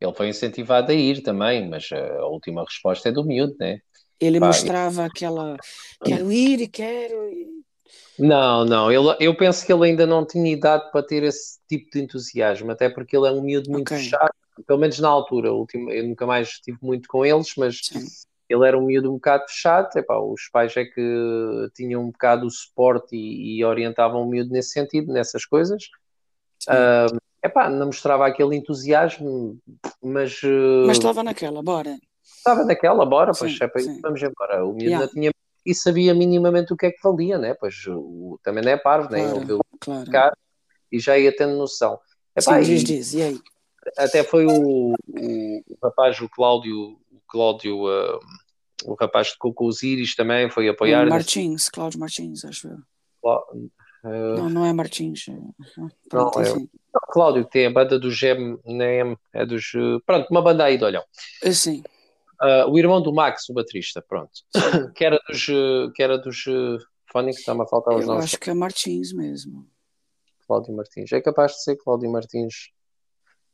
Ele 0.00 0.14
foi 0.14 0.28
incentivado 0.28 0.92
a 0.92 0.94
ir 0.94 1.22
também, 1.22 1.68
mas 1.68 1.88
a 1.92 2.26
última 2.26 2.64
resposta 2.64 3.08
é 3.08 3.12
do 3.12 3.24
miúdo, 3.24 3.54
né? 3.58 3.80
Ele 4.18 4.38
Pá, 4.38 4.46
mostrava 4.46 5.04
aquela 5.04 5.56
quero 6.04 6.30
ir 6.32 6.60
e 6.60 6.68
quero. 6.68 7.30
Não, 8.18 8.64
não, 8.64 8.92
ele, 8.92 9.16
eu 9.18 9.34
penso 9.36 9.64
que 9.64 9.72
ele 9.72 9.86
ainda 9.86 10.06
não 10.06 10.26
tinha 10.26 10.52
idade 10.52 10.90
para 10.90 11.02
ter 11.02 11.22
esse 11.22 11.58
tipo 11.68 11.90
de 11.90 12.02
entusiasmo, 12.02 12.70
até 12.70 12.88
porque 12.88 13.16
ele 13.16 13.26
é 13.26 13.30
um 13.30 13.42
miúdo 13.42 13.70
muito 13.70 13.88
okay. 13.88 13.98
fechado, 13.98 14.34
pelo 14.66 14.78
menos 14.78 14.98
na 14.98 15.08
altura, 15.08 15.48
eu 15.48 16.08
nunca 16.08 16.26
mais 16.26 16.48
estive 16.48 16.78
muito 16.82 17.08
com 17.08 17.24
eles, 17.24 17.52
mas 17.56 17.80
Sim. 17.82 18.04
ele 18.48 18.66
era 18.66 18.78
um 18.78 18.86
miúdo 18.86 19.10
um 19.10 19.14
bocado 19.14 19.44
fechado, 19.48 19.96
epá, 19.96 20.18
os 20.18 20.48
pais 20.52 20.76
é 20.76 20.84
que 20.84 21.68
tinham 21.74 22.02
um 22.02 22.10
bocado 22.10 22.46
o 22.46 22.50
suporte 22.50 23.16
e, 23.16 23.58
e 23.58 23.64
orientavam 23.64 24.22
o 24.22 24.28
miúdo 24.28 24.50
nesse 24.50 24.70
sentido, 24.70 25.12
nessas 25.12 25.44
coisas. 25.44 25.84
Uh, 26.68 27.18
epá, 27.42 27.68
não 27.70 27.86
mostrava 27.86 28.26
aquele 28.26 28.56
entusiasmo, 28.56 29.58
mas... 30.02 30.42
Uh, 30.42 30.86
mas 30.86 30.98
estava 30.98 31.22
naquela, 31.22 31.62
bora. 31.62 31.96
Estava 32.22 32.64
naquela, 32.64 33.04
bora, 33.04 33.32
pois 33.38 33.60
é 33.60 33.68
para 33.68 33.80
isso, 33.80 34.00
vamos 34.00 34.22
embora. 34.22 34.64
O 34.64 34.72
miúdo 34.72 34.84
yeah. 34.84 35.04
não 35.04 35.12
tinha 35.12 35.30
e 35.64 35.74
sabia 35.74 36.14
minimamente 36.14 36.72
o 36.72 36.76
que 36.76 36.86
é 36.86 36.90
que 36.90 37.02
valia, 37.02 37.38
né? 37.38 37.54
Pois 37.54 37.74
o, 37.86 38.38
também 38.42 38.64
não 38.64 38.72
é 38.72 38.76
parvo, 38.76 39.08
claro, 39.08 39.24
nem 39.24 39.32
ouviu 39.32 39.60
claro. 39.78 40.36
e 40.90 40.98
já 40.98 41.18
ia 41.18 41.34
tendo 41.34 41.56
noção. 41.56 41.98
Epá, 42.34 42.62
Sim, 42.62 42.62
diz, 42.62 42.84
diz, 42.84 43.14
e 43.14 43.22
aí? 43.22 43.40
Até 43.96 44.22
foi 44.22 44.46
o, 44.46 44.92
o, 44.92 44.94
o 45.68 45.78
rapaz, 45.82 46.20
o 46.20 46.28
Cláudio, 46.28 46.98
o 47.10 47.20
Cláudio, 47.28 47.84
uh, 47.84 48.20
o 48.84 48.94
rapaz 48.94 49.28
de 49.28 49.36
com 49.38 49.66
os 49.66 49.82
Íris 49.82 50.14
também 50.14 50.50
foi 50.50 50.68
apoiar. 50.68 51.06
O 51.06 51.10
Martins, 51.10 51.50
nesse... 51.52 51.70
Cláudio 51.70 52.00
Martins, 52.00 52.44
acho 52.44 52.68
eu. 52.68 52.78
Uh... 54.02 54.36
Não, 54.36 54.48
não 54.48 54.64
é 54.64 54.72
Martins. 54.72 55.26
É, 55.28 55.32
pronto, 56.08 56.38
não, 56.38 56.44
é, 56.44 56.54
não, 56.54 56.68
Cláudio, 57.10 57.44
que 57.44 57.50
tem 57.50 57.66
a 57.66 57.70
banda 57.70 57.98
do 57.98 58.10
Gem, 58.10 58.58
nem 58.64 59.16
é 59.34 59.44
dos. 59.44 59.72
Pronto, 60.06 60.26
uma 60.30 60.40
banda 60.40 60.64
aí 60.64 60.78
de 60.78 60.84
olhão. 60.84 61.04
Sim. 61.52 61.82
Uh, 62.40 62.70
o 62.70 62.78
irmão 62.78 63.02
do 63.02 63.12
Max, 63.12 63.46
o 63.50 63.52
baterista, 63.52 64.00
pronto. 64.00 64.32
que 64.96 65.04
era 65.04 65.20
dos, 65.28 65.46
que 65.94 66.02
era 66.02 66.16
dos 66.16 66.44
Phonics, 67.12 67.40
está-me 67.40 67.62
a 67.62 67.66
faltar 67.66 67.94
os 67.94 68.02
Eu 68.02 68.06
nomes. 68.06 68.24
acho 68.24 68.38
que 68.38 68.48
é 68.48 68.54
Martins 68.54 69.12
mesmo. 69.12 69.68
Cláudio 70.46 70.74
Martins. 70.74 71.12
É 71.12 71.20
capaz 71.20 71.52
de 71.52 71.62
ser 71.62 71.76
Cláudio 71.76 72.10
Martins. 72.10 72.70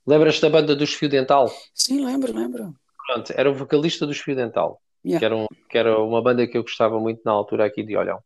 Lembras-te 0.07 0.43
da 0.43 0.51
banda 0.51 0.77
dos 0.77 0.95
Fio 0.95 1.09
Dental? 1.09 1.51
Sim, 1.75 2.05
lembro, 2.05 2.33
lembro. 2.33 2.75
Pronto, 3.07 3.33
era 3.35 3.51
o 3.51 3.55
vocalista 3.55 4.07
dos 4.07 4.19
Fio 4.19 4.37
Dental. 4.37 4.81
Yeah. 5.05 5.19
Que, 5.19 5.25
era 5.25 5.37
um, 5.37 5.47
que 5.69 5.79
era 5.79 6.01
uma 6.01 6.23
banda 6.23 6.47
que 6.47 6.57
eu 6.57 6.63
gostava 6.63 6.99
muito 7.01 7.21
na 7.25 7.33
altura 7.33 7.67
aqui 7.67 7.83
de 7.83 7.97
Olhão. 7.97 8.21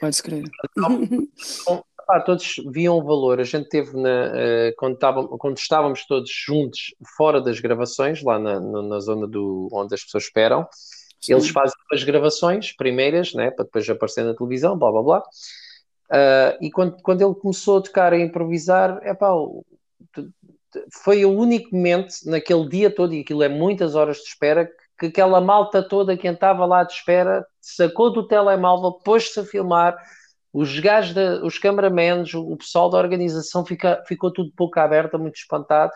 Pode-se 0.00 0.22
crer. 0.22 0.44
Então, 0.70 1.08
ah, 2.08 2.20
todos 2.20 2.56
viam 2.70 2.98
o 2.98 3.02
valor. 3.02 3.40
A 3.40 3.44
gente 3.44 3.68
teve 3.68 3.96
na, 3.96 4.28
uh, 4.28 4.74
quando, 4.76 4.94
estávamos, 4.94 5.30
quando 5.38 5.58
estávamos 5.58 6.06
todos 6.06 6.30
juntos 6.30 6.94
fora 7.16 7.40
das 7.40 7.60
gravações, 7.60 8.22
lá 8.22 8.38
na, 8.38 8.60
na 8.60 9.00
zona 9.00 9.26
do, 9.26 9.68
onde 9.72 9.94
as 9.94 10.04
pessoas 10.04 10.24
esperam, 10.24 10.66
Sim. 11.20 11.34
eles 11.34 11.48
fazem 11.48 11.76
as 11.92 12.04
gravações 12.04 12.74
primeiras, 12.76 13.34
né, 13.34 13.50
para 13.50 13.64
depois 13.64 13.88
aparecer 13.88 14.24
na 14.24 14.34
televisão, 14.34 14.78
blá 14.78 14.90
blá 14.90 15.02
blá. 15.02 15.22
Uh, 16.08 16.64
e 16.64 16.70
quando, 16.70 16.96
quando 17.02 17.22
ele 17.22 17.34
começou 17.34 17.78
a 17.78 17.82
tocar 17.82 18.12
a 18.12 18.18
improvisar, 18.18 19.00
é 19.02 19.12
pá, 19.12 19.32
foi 21.02 21.24
o 21.24 21.30
único 21.30 21.74
momento 21.74 22.12
naquele 22.26 22.68
dia 22.68 22.90
todo, 22.90 23.14
e 23.14 23.20
aquilo 23.20 23.42
é 23.42 23.48
muitas 23.48 23.94
horas 23.94 24.18
de 24.18 24.24
espera, 24.24 24.66
que, 24.66 24.72
que 24.98 25.06
aquela 25.06 25.40
malta 25.40 25.82
toda 25.82 26.16
que 26.16 26.26
estava 26.26 26.64
lá 26.64 26.84
de 26.84 26.92
espera 26.92 27.46
sacou 27.60 28.12
do 28.12 28.26
telemóvel, 28.26 28.92
pôs-se 28.92 29.38
a 29.40 29.44
filmar 29.44 29.96
os 30.52 30.78
gajos, 30.78 31.14
de, 31.14 31.44
os 31.44 31.58
cameramans, 31.58 32.32
o 32.32 32.56
pessoal 32.56 32.88
da 32.88 32.96
organização 32.98 33.64
fica, 33.64 34.02
ficou 34.06 34.32
tudo 34.32 34.48
de 34.48 34.56
boca 34.56 34.82
aberta, 34.82 35.18
muito 35.18 35.36
espantado. 35.36 35.92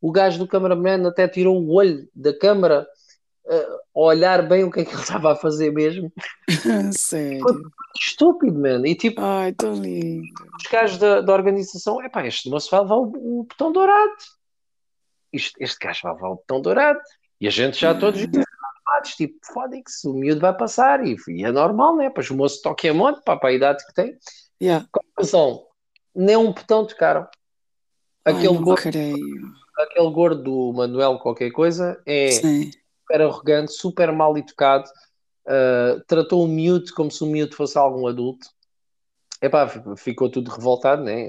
O 0.00 0.12
gajo 0.12 0.38
do 0.38 0.46
cameraman 0.46 1.08
até 1.08 1.26
tirou 1.26 1.56
o 1.58 1.72
olho 1.72 2.06
da 2.14 2.36
câmara 2.36 2.86
olhar 3.94 4.46
bem 4.48 4.64
o 4.64 4.70
que 4.70 4.80
é 4.80 4.84
que 4.84 4.92
ele 4.92 5.00
estava 5.02 5.32
a 5.32 5.36
fazer 5.36 5.72
mesmo. 5.72 6.12
Sério? 6.92 7.44
estúpido, 8.00 8.58
mano. 8.58 8.86
E 8.86 8.94
tipo, 8.94 9.20
Ai, 9.20 9.52
tão 9.52 9.74
lindo. 9.74 10.26
Os 10.56 10.70
gajos 10.70 10.98
da, 10.98 11.20
da 11.20 11.32
organização, 11.32 12.00
é 12.02 12.08
pá, 12.08 12.26
este 12.26 12.48
moço 12.48 12.70
vai 12.70 12.80
levar 12.80 12.96
o, 12.96 13.40
o 13.40 13.44
botão 13.44 13.72
dourado. 13.72 14.12
Este, 15.32 15.52
este 15.62 15.78
gajo 15.78 16.00
vai 16.02 16.14
levar 16.14 16.28
o 16.28 16.36
botão 16.36 16.60
dourado. 16.60 17.00
E 17.40 17.46
a 17.46 17.50
gente 17.50 17.78
já 17.78 17.94
todos 17.94 18.20
tipo, 19.16 19.38
fodem-se, 19.52 20.06
o 20.06 20.14
miúdo 20.14 20.40
vai 20.40 20.56
passar, 20.56 21.04
e, 21.04 21.16
e, 21.28 21.44
é 21.44 21.50
normal, 21.50 21.96
né? 21.96 22.10
Pois 22.10 22.30
o 22.30 22.36
moço 22.36 22.62
toca 22.62 22.88
a 22.88 22.94
monte, 22.94 23.22
para 23.24 23.38
a 23.42 23.52
idade 23.52 23.84
que 23.86 23.94
tem. 23.94 24.16
Yeah. 24.62 24.86
Conclusão, 24.92 25.66
nem 26.14 26.36
um 26.36 26.52
botão 26.52 26.86
tocaram. 26.86 27.26
Aquele, 28.24 28.56
Ai, 28.56 28.62
gordo, 28.62 28.88
aquele 29.76 30.10
gordo 30.12 30.42
do 30.42 30.72
Manuel 30.72 31.18
qualquer 31.18 31.50
coisa 31.50 32.00
é 32.06 32.30
Sim. 32.30 32.70
Super 33.12 33.20
arrogante, 33.20 33.72
super 33.72 34.12
mal 34.12 34.36
educado, 34.36 34.88
uh, 35.46 36.00
tratou 36.06 36.44
o 36.44 36.48
miúdo 36.48 36.92
como 36.94 37.10
se 37.10 37.22
o 37.22 37.26
miúdo 37.26 37.54
fosse 37.54 37.76
algum 37.76 38.06
adulto. 38.06 38.46
Epá, 39.40 39.68
ficou 39.96 40.30
tudo 40.30 40.50
revoltado, 40.50 41.02
né? 41.02 41.28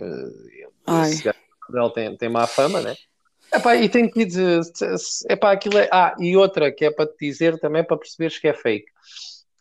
Ai. 0.85 1.09
Esse 1.09 1.23
gajo 1.23 1.89
tem, 1.93 2.15
tem 2.15 2.29
má 2.29 2.45
fama, 2.45 2.79
né? 2.79 2.95
Epá, 3.51 3.75
e 3.75 3.89
tenho 3.89 4.09
que 4.09 4.25
dizer, 4.25 4.61
epá, 5.29 5.51
aquilo 5.51 5.77
é. 5.77 5.89
Ah, 5.91 6.15
e 6.19 6.37
outra 6.37 6.71
que 6.71 6.85
é 6.85 6.91
para 6.91 7.07
te 7.07 7.17
dizer 7.19 7.59
também 7.59 7.83
para 7.83 7.97
perceberes 7.97 8.37
que 8.37 8.47
é 8.47 8.53
fake. 8.53 8.85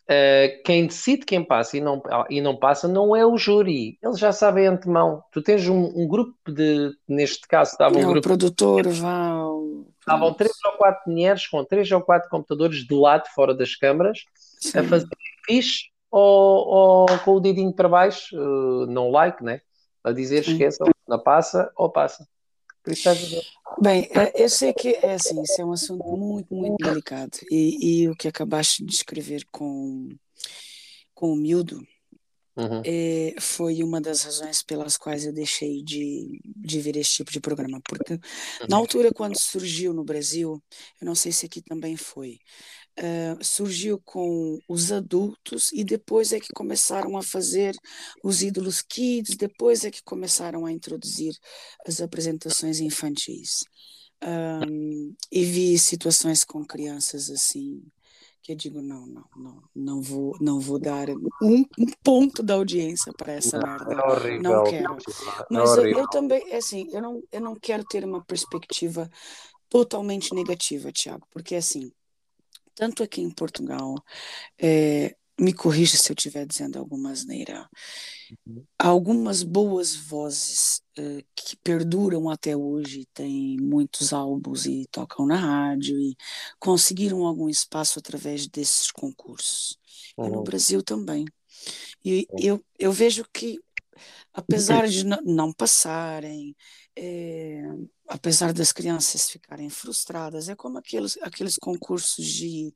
Uh, 0.03 0.61
quem 0.65 0.85
decide 0.85 1.25
quem 1.25 1.41
passa 1.41 1.77
e 1.77 1.81
não, 1.81 2.01
e 2.29 2.41
não 2.41 2.57
passa 2.57 2.89
não 2.89 3.15
é 3.15 3.25
o 3.25 3.37
júri, 3.37 3.97
eles 4.03 4.19
já 4.19 4.33
sabem 4.33 4.67
antemão. 4.67 5.23
Tu 5.31 5.41
tens 5.41 5.67
um, 5.67 5.91
um 5.95 6.07
grupo 6.07 6.35
de, 6.51 6.91
neste 7.07 7.47
caso, 7.47 7.71
estava 7.71 7.95
um 7.95 7.99
é, 7.99 8.03
grupo. 8.03 8.19
O 8.19 8.21
produtor. 8.21 8.85
Estavam 8.85 10.33
três 10.33 10.51
ou 10.65 10.73
quatro 10.73 11.09
mulheres 11.09 11.47
com 11.47 11.63
três 11.63 11.89
ou 11.89 12.01
quatro 12.01 12.29
computadores 12.29 12.85
de 12.85 12.93
lado, 12.93 13.23
fora 13.33 13.53
das 13.55 13.75
câmaras, 13.75 14.25
Sim. 14.35 14.79
a 14.79 14.83
fazer 14.83 15.07
fixe 15.45 15.85
ou, 16.11 16.67
ou, 16.67 17.19
com 17.19 17.35
o 17.35 17.39
dedinho 17.39 17.73
para 17.73 17.87
baixo, 17.87 18.37
uh, 18.37 18.85
não 18.87 19.09
like, 19.09 19.41
né? 19.41 19.61
A 20.03 20.11
dizer 20.11 20.43
Sim. 20.43 20.51
esqueçam, 20.51 20.87
não 21.07 21.19
passa 21.19 21.71
ou 21.77 21.89
passa. 21.89 22.27
Bem, 23.81 24.07
é, 24.11 24.43
eu 24.43 24.49
sei 24.49 24.73
que 24.73 24.89
é 24.89 25.13
assim, 25.13 25.41
isso 25.41 25.61
é 25.61 25.65
um 25.65 25.71
assunto 25.71 26.05
muito, 26.15 26.53
muito 26.53 26.81
delicado. 26.81 27.37
E, 27.49 28.03
e 28.03 28.09
o 28.09 28.15
que 28.15 28.27
acabaste 28.27 28.83
de 28.85 28.93
escrever 28.93 29.45
com, 29.51 30.09
com 31.13 31.31
o 31.33 31.35
miúdo 31.35 31.81
Uhum. 32.55 32.83
é, 32.85 33.33
foi 33.39 33.81
uma 33.83 34.01
das 34.01 34.23
razões 34.23 34.61
pelas 34.61 34.97
quais 34.97 35.25
eu 35.25 35.33
deixei 35.33 35.81
de, 35.83 36.39
de 36.43 36.79
ver 36.81 36.97
esse 36.97 37.11
tipo 37.13 37.31
de 37.31 37.39
programa. 37.39 37.81
Porque 37.87 38.13
na 38.67 38.75
Uhum. 38.75 38.81
altura, 38.81 39.11
quando 39.13 39.37
surgiu 39.39 39.93
no 39.93 40.03
Brasil, 40.03 40.61
eu 41.01 41.05
não 41.05 41.15
sei 41.15 41.31
se 41.31 41.45
aqui 41.45 41.61
também 41.61 41.95
foi, 41.95 42.39
eh, 42.95 43.35
surgiu 43.41 43.99
com 44.05 44.59
os 44.67 44.91
adultos 44.91 45.71
e 45.73 45.83
depois 45.83 46.31
é 46.31 46.39
que 46.39 46.53
começaram 46.53 47.17
a 47.17 47.23
fazer 47.23 47.75
os 48.23 48.41
ídolos 48.41 48.81
kids, 48.81 49.35
depois 49.35 49.83
é 49.83 49.91
que 49.91 50.03
começaram 50.03 50.65
a 50.65 50.71
introduzir 50.71 51.33
as 51.87 52.01
apresentações 52.01 52.79
infantis. 52.79 53.63
Ahm, 54.21 55.13
e 55.31 55.43
vi 55.43 55.77
situações 55.77 56.43
com 56.43 56.63
crianças 56.63 57.29
assim 57.29 57.81
que 58.43 58.51
eu 58.51 58.55
digo 58.57 58.81
não, 58.81 59.07
não, 59.07 59.23
não, 59.37 59.63
não 59.73 60.01
vou, 60.01 60.35
não 60.41 60.59
vou 60.59 60.77
dar 60.77 61.09
um, 61.09 61.65
um 61.79 61.85
ponto 62.03 62.43
da 62.43 62.55
audiência 62.55 63.11
para 63.13 63.31
essa 63.31 63.57
merda. 63.57 63.93
É 63.93 64.05
horrível. 64.05 64.41
Não 64.41 64.63
quero. 64.65 64.93
É 64.93 65.45
Mas 65.49 65.77
eu, 65.77 65.85
eu 65.87 66.07
também, 66.09 66.43
é 66.51 66.57
assim, 66.57 66.89
eu 66.91 67.01
não, 67.01 67.23
eu 67.31 67.39
não 67.39 67.55
quero 67.55 67.85
ter 67.85 68.03
uma 68.03 68.23
perspectiva 68.23 69.09
totalmente 69.69 70.35
negativa, 70.35 70.91
Tiago, 70.91 71.25
porque 71.31 71.55
assim, 71.55 71.89
tanto 72.75 73.03
aqui 73.03 73.21
em 73.21 73.31
Portugal, 73.31 73.95
é, 74.61 75.15
me 75.39 75.53
corrija 75.53 75.97
se 75.97 76.11
eu 76.11 76.15
estiver 76.17 76.45
dizendo 76.47 76.79
alguma 76.79 77.11
asneira, 77.11 77.69
Uhum. 78.29 78.67
algumas 78.77 79.43
boas 79.43 79.95
vozes 79.95 80.81
eh, 80.97 81.23
que 81.35 81.55
perduram 81.57 82.29
até 82.29 82.55
hoje, 82.57 83.05
têm 83.13 83.57
muitos 83.59 84.11
álbuns 84.13 84.65
e 84.65 84.85
tocam 84.91 85.25
na 85.25 85.35
rádio 85.37 85.97
e 85.99 86.15
conseguiram 86.59 87.25
algum 87.25 87.47
espaço 87.49 87.99
através 87.99 88.47
desses 88.47 88.91
concursos. 88.91 89.77
E 90.21 90.29
no 90.29 90.41
Uhum. 90.41 90.43
Brasil 90.43 90.83
também. 90.83 91.25
E 92.05 92.29
Sim. 92.29 92.39
eu, 92.39 92.63
eu 92.79 92.91
vejo 92.93 93.25
que, 93.33 93.59
apesar 94.33 94.87
de 94.87 95.05
n- 95.05 95.19
não 95.25 95.53
passarem, 95.53 96.55
eh, 96.97 97.63
apesar 98.13 98.53
das 98.53 98.71
crianças 98.71 99.27
ficarem 99.27 99.71
frustradas, 99.71 100.47
é 100.47 100.55
como 100.55 100.77
aqueles, 100.77 101.17
aqueles 101.23 101.57
concursos 101.57 102.23
de, 102.23 102.71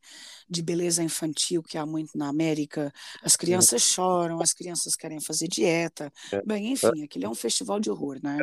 de 0.49 0.63
beleza 0.63 1.03
infantil 1.03 1.61
que 1.61 1.77
há 1.77 1.85
muito 1.85 2.17
na 2.17 2.27
América. 2.27 2.91
As 3.21 3.35
crianças 3.35 3.83
choram, 3.83 4.41
as 4.41 4.51
crianças 4.51 4.95
querem 4.95 5.21
fazer 5.21 5.47
dieta. 5.47 6.11
É. 6.31 6.41
Bem, 6.43 6.71
enfim, 6.71 7.03
aquilo 7.03 7.25
é 7.25 7.29
um 7.29 7.35
festival 7.35 7.79
de 7.79 7.91
horror, 7.91 8.17
né? 8.23 8.35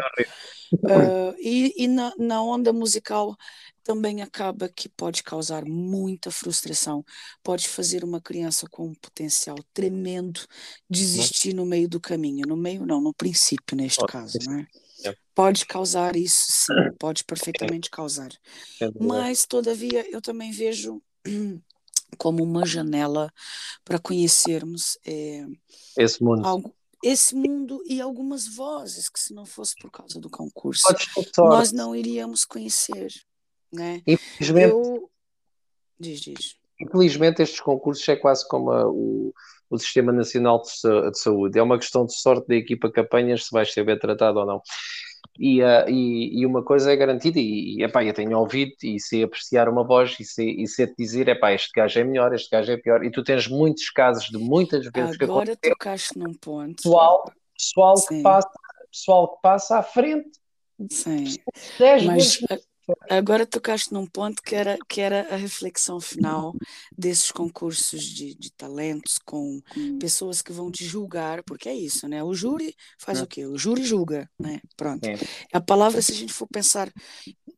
Ah, 0.89 1.35
e 1.41 1.75
e 1.77 1.89
na, 1.89 2.13
na 2.17 2.41
onda 2.41 2.73
musical 2.73 3.37
também 3.83 4.23
acaba 4.23 4.69
que 4.69 4.89
pode 4.89 5.25
causar 5.25 5.65
muita 5.65 6.31
frustração, 6.31 7.05
pode 7.43 7.69
fazer 7.69 8.05
uma 8.05 8.21
criança 8.21 8.69
com 8.71 8.87
um 8.87 8.95
potencial 8.95 9.57
tremendo 9.75 10.41
desistir 10.89 11.55
no 11.55 11.67
meio 11.67 11.89
do 11.89 12.01
caminho, 12.01 12.47
no 12.47 12.57
meio 12.57 12.87
não, 12.87 13.01
no 13.01 13.13
princípio 13.13 13.77
neste 13.77 14.07
caso, 14.07 14.39
né? 14.49 14.65
É. 15.05 15.15
Pode 15.35 15.67
causar 15.67 16.17
isso, 16.17 16.45
sim, 16.49 16.93
pode 16.99 17.25
perfeitamente 17.25 17.91
causar. 17.91 18.31
Dúvida. 18.81 19.05
Mas, 19.05 19.45
todavia, 19.45 20.09
eu 20.11 20.23
também 20.23 20.51
vejo 20.53 21.03
como 22.19 22.43
uma 22.43 22.65
janela 22.65 23.33
para 23.85 23.99
conhecermos 23.99 24.97
eh, 25.05 25.45
Esse 25.97 26.23
mundo. 26.23 26.47
algo, 26.47 26.75
esse 27.03 27.35
mundo 27.35 27.83
e 27.87 28.01
algumas 28.01 28.47
vozes 28.47 29.09
que, 29.09 29.19
se 29.21 29.35
não 29.35 29.45
fosse 29.45 29.75
por 29.81 29.91
causa 29.91 30.19
do 30.21 30.31
concurso, 30.31 30.87
nós 31.39 31.73
não 31.73 31.95
iríamos 31.95 32.45
conhecer, 32.45 33.13
né? 33.73 34.01
Infelizmente, 34.07 34.71
Eu... 34.71 35.11
Diz, 35.99 36.21
diz. 36.21 36.57
infelizmente, 36.81 37.43
estes 37.43 37.61
concursos 37.61 38.09
é 38.09 38.17
quase 38.17 38.47
como 38.49 38.71
a- 38.71 38.89
o, 38.89 39.33
o 39.75 39.79
Sistema 39.79 40.13
Nacional 40.13 40.61
de, 40.63 40.71
Sa- 40.71 41.11
de 41.11 41.19
Saúde. 41.19 41.59
É 41.59 41.63
uma 41.63 41.79
questão 41.79 42.07
de 42.07 42.15
sorte 42.17 42.47
da 42.49 42.55
equipa 42.55 42.91
que 42.91 43.01
apanhas 43.01 43.45
se 43.45 43.51
vais 43.53 43.73
ser 43.73 43.85
bem 43.85 43.99
tratado 43.99 44.39
ou 44.39 44.47
não. 44.47 44.63
E, 45.39 45.63
ah, 45.63 45.85
e, 45.89 46.41
e 46.41 46.47
uma 46.47 46.63
coisa 46.63 46.93
é 46.93 46.97
garantida, 46.97 47.41
e, 47.41 47.79
e 47.79 47.83
epá, 47.83 48.05
eu 48.05 48.15
tenho 48.15 48.39
ouvido 48.39 48.73
e 48.85 49.01
sei 49.01 49.25
apreciar 49.25 49.69
uma 49.69 49.85
voz 49.85 50.17
e 50.21 50.25
sei, 50.25 50.51
e 50.61 50.67
sei 50.69 50.87
te 50.87 50.95
dizer, 50.97 51.27
epá, 51.29 51.53
este 51.53 51.71
gajo 51.75 51.99
é 51.99 52.05
melhor, 52.05 52.33
este 52.33 52.49
gajo 52.51 52.71
é 52.71 52.77
pior. 52.77 53.05
E 53.05 53.11
tu 53.11 53.25
tens 53.25 53.49
muitos 53.49 53.91
casos 53.91 54.29
de 54.29 54.39
muitas 54.39 54.87
vezes 54.95 55.17
que 55.17 55.25
Agora 55.25 55.57
tocaste 55.57 56.17
num 56.19 56.35
ponto. 56.35 56.77
Pessoal, 56.77 57.25
pessoal 57.57 57.95
que 58.07 58.23
passa, 58.23 58.51
pessoal 58.91 59.35
que 59.35 59.43
passa 59.43 59.79
à 59.79 59.83
frente. 59.83 60.31
Sim. 60.91 61.25
10 61.79 62.05
Mas 62.05 62.37
vezes. 62.37 62.67
Agora 63.09 63.47
tocaste 63.47 63.93
num 63.93 64.07
ponto 64.07 64.43
que 64.43 64.55
era, 64.55 64.79
que 64.89 65.01
era 65.01 65.33
a 65.33 65.37
reflexão 65.37 66.01
final 66.01 66.55
desses 66.97 67.31
concursos 67.31 68.03
de, 68.03 68.35
de 68.35 68.53
talentos 68.53 69.19
com 69.19 69.61
pessoas 69.99 70.43
que 70.43 70.53
vão 70.53 70.71
te 70.71 70.85
julgar, 70.85 71.43
porque 71.45 71.69
é 71.69 71.75
isso, 71.75 72.09
né? 72.09 72.23
O 72.23 72.35
júri 72.35 72.75
faz 72.99 73.21
o 73.21 73.27
quê? 73.27 73.47
O 73.47 73.57
júri 73.59 73.85
julga, 73.85 74.29
né? 74.39 74.61
Pronto. 74.77 75.09
A 75.53 75.61
palavra, 75.61 76.03
se 76.03 76.13
a 76.13 76.15
gente 76.15 76.33
for 76.33 76.47
pensar 76.47 76.93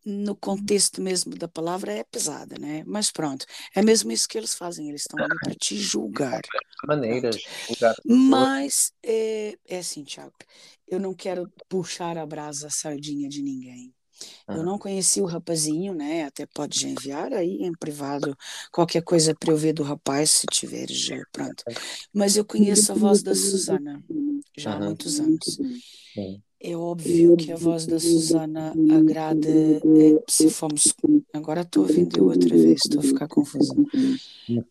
no 0.05 0.37
contexto 0.37 1.03
mesmo 1.03 1.35
da 1.35 1.49
palavra, 1.49 1.93
é 1.93 2.05
pesada, 2.05 2.57
né? 2.61 2.85
Mas 2.87 3.11
pronto, 3.11 3.45
é 3.75 3.83
mesmo 3.83 4.13
isso 4.13 4.29
que 4.29 4.39
eles 4.39 4.55
fazem, 4.55 4.89
eles 4.89 5.03
estão 5.03 5.19
ali 5.23 5.37
para 5.41 5.55
te 5.55 5.77
julgar. 5.79 6.41
maneiras. 6.87 7.37
Mas 8.05 8.93
é, 9.03 9.59
é 9.67 9.79
assim, 9.79 10.05
Tiago, 10.05 10.35
eu 10.87 11.01
não 11.01 11.15
quero 11.15 11.51
puxar 11.69 12.17
a 12.17 12.27
brasa 12.27 12.69
a 12.69 12.71
sardinha 12.71 13.29
de 13.29 13.43
ninguém. 13.43 13.93
Eu 14.49 14.63
não 14.63 14.79
conheci 14.79 15.21
o 15.21 15.27
rapazinho, 15.27 15.95
né? 15.95 16.25
Até 16.25 16.47
pode 16.47 16.81
já 16.81 16.89
enviar 16.89 17.33
aí 17.33 17.63
em 17.63 17.73
privado 17.73 18.37
qualquer 18.71 19.03
coisa 19.03 19.35
para 19.35 19.53
eu 19.53 19.57
ver 19.57 19.73
do 19.73 19.83
rapaz, 19.83 20.31
se 20.31 20.47
tiver 20.47 20.89
já, 20.89 21.17
pronto. 21.33 21.65
Mas 22.13 22.37
eu 22.37 22.45
conheço 22.45 22.93
a 22.93 22.95
voz 22.95 23.23
da 23.23 23.35
Susana 23.35 24.03
já 24.57 24.75
há 24.75 24.81
muitos 24.81 25.21
anos. 25.21 25.59
Sim. 26.15 26.43
É 26.59 26.75
óbvio 26.77 27.37
que 27.37 27.53
a 27.53 27.57
voz 27.57 27.87
da 27.87 28.01
Susana 28.01 28.75
agrada 28.89 29.49
é, 29.49 30.23
se 30.29 30.49
formos. 30.49 30.95
Agora 31.37 31.63
estou 31.63 31.83
ouvindo 31.83 32.19
eu 32.19 32.27
outra 32.27 32.49
vez, 32.49 32.81
estou 32.85 33.01
a 33.01 33.03
ficar 33.03 33.29
confusa. 33.29 33.75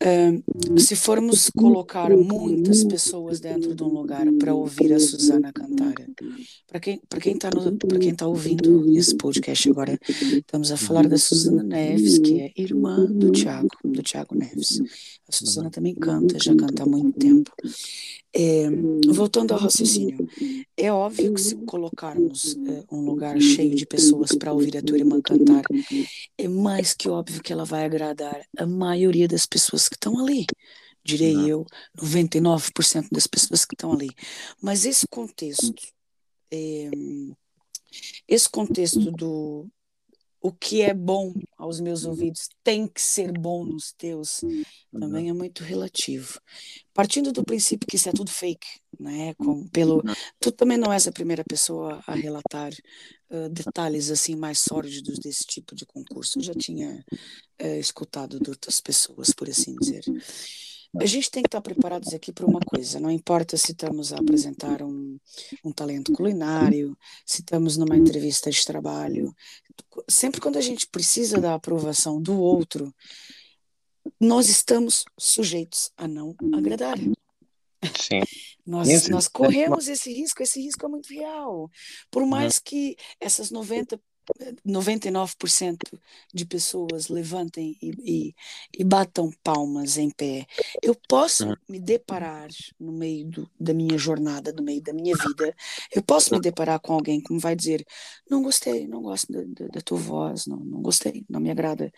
Ah, 0.01 0.79
se 0.79 0.95
formos 0.95 1.49
colocar 1.49 2.09
muitas 2.15 2.83
pessoas 2.83 3.39
dentro 3.39 3.75
de 3.75 3.83
um 3.83 3.87
lugar 3.87 4.25
para 4.39 4.53
ouvir 4.53 4.93
a 4.93 4.99
Susana 4.99 5.51
cantar, 5.51 5.93
para 6.67 6.79
quem 6.79 7.01
para 7.09 7.19
quem 7.19 7.33
está 7.33 7.49
para 7.49 7.99
quem 7.99 8.15
tá 8.15 8.27
ouvindo 8.27 8.89
esse 8.97 9.15
podcast 9.15 9.69
agora, 9.69 9.99
estamos 10.09 10.71
a 10.71 10.77
falar 10.77 11.07
da 11.07 11.17
Susana 11.17 11.63
Neves, 11.63 12.19
que 12.19 12.41
é 12.41 12.51
irmã 12.55 13.05
do 13.05 13.31
Tiago, 13.31 13.69
do 13.83 14.01
Tiago 14.01 14.35
Neves. 14.35 14.81
A 15.27 15.31
Susana 15.31 15.69
também 15.69 15.95
canta, 15.95 16.37
já 16.41 16.55
canta 16.55 16.83
há 16.83 16.85
muito 16.85 17.19
tempo. 17.19 17.51
É, 18.37 18.69
voltando 19.13 19.53
ao 19.53 19.59
raciocínio, 19.59 20.27
é 20.75 20.91
óbvio 20.91 21.33
que 21.33 21.39
se 21.39 21.55
colocarmos 21.55 22.57
é, 22.67 22.83
um 22.91 22.99
lugar 22.99 23.39
cheio 23.39 23.73
de 23.73 23.85
pessoas 23.85 24.33
para 24.33 24.51
ouvir 24.51 24.75
a 24.75 24.81
tua 24.81 24.97
irmã 24.97 25.21
cantar, 25.21 25.63
é 26.37 26.45
mais 26.55 26.93
que 26.93 27.09
óbvio 27.09 27.41
que 27.41 27.53
ela 27.53 27.65
vai 27.65 27.85
agradar 27.85 28.41
a 28.57 28.65
maioria 28.65 29.27
das 29.27 29.45
pessoas 29.45 29.87
que 29.87 29.95
estão 29.95 30.19
ali. 30.19 30.45
Direi 31.03 31.35
Uhum. 31.35 31.47
eu, 31.47 31.65
99% 31.95 33.09
das 33.11 33.27
pessoas 33.27 33.63
que 33.63 33.75
estão 33.75 33.93
ali. 33.93 34.09
Mas 34.59 34.85
esse 34.85 35.07
contexto, 35.07 35.75
é, 36.51 36.89
esse 38.27 38.49
contexto 38.49 39.11
do 39.11 39.69
o 40.45 40.51
que 40.51 40.83
é 40.83 40.93
bom 40.93 41.33
aos 41.57 41.79
meus 41.79 42.05
ouvidos 42.05 42.49
tem 42.63 42.87
que 42.87 43.01
ser 43.01 43.31
bom 43.31 43.65
nos 43.65 43.91
teus, 43.93 44.41
também 44.91 45.27
é 45.27 45.33
muito 45.33 45.63
relativo. 45.63 46.39
Partindo 46.93 47.31
do 47.31 47.43
princípio 47.43 47.87
que 47.87 47.95
isso 47.95 48.09
é 48.09 48.11
tudo 48.11 48.29
fake, 48.29 48.67
né? 48.99 49.33
Como 49.35 49.67
pelo, 49.71 50.03
tu 50.39 50.51
também 50.51 50.77
não 50.77 50.93
és 50.93 51.07
a 51.07 51.11
primeira 51.11 51.43
pessoa 51.43 51.99
a 52.05 52.13
relatar 52.13 52.71
detalhes 53.49 54.09
assim 54.09 54.35
mais 54.35 54.59
sórdidos 54.59 55.19
desse 55.19 55.45
tipo 55.45 55.75
de 55.75 55.85
concurso. 55.85 56.39
Eu 56.39 56.43
já 56.43 56.53
tinha 56.53 57.03
uh, 57.61 57.79
escutado 57.79 58.39
de 58.39 58.49
outras 58.49 58.81
pessoas, 58.81 59.31
por 59.31 59.49
assim 59.49 59.75
dizer. 59.75 60.03
A 60.99 61.05
gente 61.05 61.29
tem 61.29 61.43
que 61.43 61.47
estar 61.47 61.61
preparados 61.61 62.13
aqui 62.13 62.31
para 62.31 62.45
uma 62.45 62.61
coisa, 62.61 63.01
não 63.01 63.11
importa 63.11 63.57
se 63.57 63.73
estamos 63.73 64.13
a 64.13 64.17
apresentar 64.17 64.81
um, 64.81 65.19
um 65.63 65.71
talento 65.71 66.13
culinário, 66.13 66.97
se 67.25 67.41
estamos 67.41 67.75
numa 67.75 67.97
entrevista 67.97 68.49
de 68.49 68.65
trabalho, 68.65 69.35
sempre 70.07 70.39
quando 70.39 70.57
a 70.57 70.61
gente 70.61 70.87
precisa 70.87 71.39
da 71.39 71.53
aprovação 71.53 72.21
do 72.21 72.39
outro, 72.39 72.93
nós 74.19 74.47
estamos 74.47 75.03
sujeitos 75.19 75.91
a 75.97 76.07
não 76.07 76.33
agradar. 76.53 76.97
Sim. 77.99 78.21
Nós, 78.65 79.07
nós 79.09 79.27
corremos 79.27 79.87
esse 79.87 80.11
risco, 80.11 80.41
esse 80.41 80.59
risco 80.59 80.85
é 80.85 80.89
muito 80.89 81.13
real. 81.13 81.69
Por 82.09 82.25
mais 82.25 82.57
que 82.57 82.97
essas 83.19 83.51
90 83.51 83.99
99% 84.65 85.77
de 86.33 86.45
pessoas 86.45 87.07
levantem 87.07 87.77
e, 87.81 87.91
e, 88.03 88.35
e, 88.79 88.83
batam 88.83 89.31
palmas 89.43 89.97
em 89.97 90.09
pé. 90.09 90.45
Eu 90.81 90.95
posso 91.07 91.47
uhum. 91.47 91.55
me 91.69 91.79
deparar 91.79 92.49
no 92.79 92.91
meio 92.91 93.25
do, 93.25 93.51
da 93.59 93.73
minha 93.73 93.97
jornada, 93.97 94.51
no 94.51 94.63
meio 94.63 94.81
da 94.81 94.93
minha 94.93 95.15
vida, 95.15 95.55
eu 95.93 96.03
posso 96.03 96.33
me 96.33 96.39
deparar 96.39 96.79
com 96.79 96.93
alguém 96.93 97.21
que 97.21 97.37
vai 97.37 97.55
dizer: 97.55 97.85
não 98.29 98.41
gostei, 98.41 98.87
não 98.87 99.01
gosto 99.01 99.31
da, 99.31 99.41
da, 99.41 99.67
da 99.67 99.81
tua 99.81 99.97
voz, 99.97 100.45
não, 100.45 100.57
não 100.57 100.81
gostei, 100.81 101.25
não 101.29 101.39
me 101.39 101.51
agrada. 101.51 101.91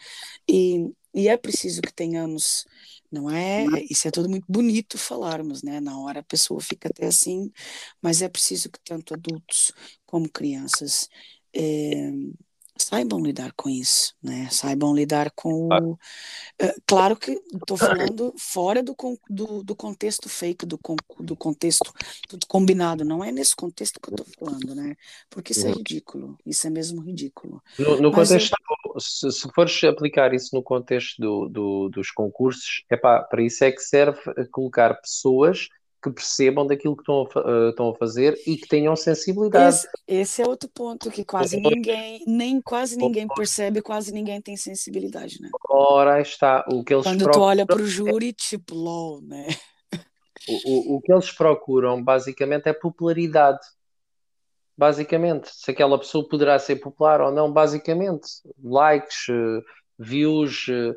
E, 0.48 0.92
e 1.14 1.28
é 1.28 1.38
preciso 1.38 1.82
que 1.82 1.94
tenhamos, 1.94 2.66
não 3.12 3.30
é? 3.30 3.66
Isso 3.90 4.08
é 4.08 4.12
tudo 4.12 4.30
muito 4.30 4.46
bonito 4.48 4.98
falarmos, 4.98 5.64
né? 5.64 5.80
Na 5.80 5.98
hora 6.00 6.20
a 6.20 6.24
pessoa 6.24 6.62
fica 6.62 6.90
até 6.90 7.08
assim, 7.08 7.52
mas 8.02 8.22
é 8.22 8.30
preciso 8.30 8.70
que 8.70 8.80
tanto 8.84 9.14
adultos 9.14 9.72
como 10.06 10.30
crianças 10.30 11.10
é, 11.54 12.12
saibam 12.78 13.22
lidar 13.22 13.52
com 13.56 13.70
isso, 13.70 14.14
né? 14.22 14.48
Saibam 14.52 14.96
lidar 14.96 15.32
com 15.36 15.68
o. 15.68 15.98
É, 16.60 16.74
claro 16.86 17.16
que 17.16 17.32
estou 17.54 17.78
falando 17.78 18.34
fora 18.38 18.82
do, 18.82 18.96
do, 19.30 19.64
do, 19.64 19.76
contexto 19.76 20.30
fake, 20.30 20.66
do, 20.66 20.80
do 21.20 21.36
contexto 21.36 21.92
do 22.30 22.48
combinado. 22.48 23.04
Não 23.04 23.24
é 23.24 23.32
nesse 23.32 23.56
contexto 23.56 24.00
que 24.00 24.10
eu 24.10 24.16
estou 24.16 24.28
falando, 24.40 24.76
né? 24.76 24.96
Porque 25.30 25.52
isso 25.52 25.68
é 25.68 25.70
uhum. 25.70 25.78
ridículo. 25.78 26.38
Isso 26.46 26.68
é 26.68 26.70
mesmo 26.70 27.02
ridículo. 27.02 27.62
No, 27.78 28.02
no 28.02 28.12
contexto, 28.12 28.54
eu... 28.94 29.00
se, 29.00 29.32
se 29.32 29.50
fores 29.54 29.84
aplicar 29.84 30.34
isso 30.34 30.56
no 30.56 30.64
contexto 30.64 31.20
do, 31.20 31.50
do, 31.50 31.90
dos 31.90 32.12
concursos, 32.12 32.84
é 32.90 32.98
para 32.98 33.28
isso 33.42 33.64
é 33.64 33.72
que 33.72 33.82
serve 33.82 34.20
colocar 34.52 34.94
pessoas 34.96 35.68
que 36.10 36.16
percebam 36.16 36.66
daquilo 36.66 36.96
que 36.96 37.02
estão 37.02 37.28
a, 37.36 37.40
uh, 37.40 37.70
estão 37.70 37.90
a 37.90 37.96
fazer 37.96 38.38
e 38.46 38.58
que 38.58 38.68
tenham 38.68 38.96
sensibilidade. 38.96 39.76
Esse, 39.76 39.88
esse, 40.08 40.42
é 40.42 40.48
outro 40.48 40.70
ponto 40.70 41.10
que 41.12 41.24
quase 41.24 41.60
ninguém, 41.60 42.24
nem 42.26 42.62
quase 42.62 42.98
ninguém 42.98 43.28
percebe, 43.28 43.82
quase 43.82 44.12
ninguém 44.12 44.42
tem 44.42 44.58
sensibilidade, 44.58 45.42
né? 45.42 45.50
Ora 45.70 46.22
está, 46.22 46.66
o 46.72 46.84
que 46.84 46.94
eles 46.94 47.06
Quando 47.06 47.24
procuram... 47.24 47.40
tu 47.40 47.50
olha 47.50 47.66
para 47.66 47.82
o 47.82 47.86
júri, 47.86 48.34
tipo, 48.34 48.76
lol, 48.76 49.22
né? 49.22 49.48
O, 50.48 50.94
o, 50.94 50.96
o 50.96 51.02
que 51.02 51.12
eles 51.12 51.32
procuram, 51.32 52.02
basicamente, 52.02 52.68
é 52.70 52.74
popularidade. 52.74 53.60
Basicamente, 54.78 55.50
se 55.52 55.72
aquela 55.72 55.98
pessoa 55.98 56.28
poderá 56.28 56.58
ser 56.60 56.78
popular 56.78 57.20
ou 57.20 57.32
não, 57.32 57.52
basicamente, 57.52 58.28
likes, 58.64 59.28
uh, 59.30 59.64
views, 59.98 60.68
uh, 60.68 60.96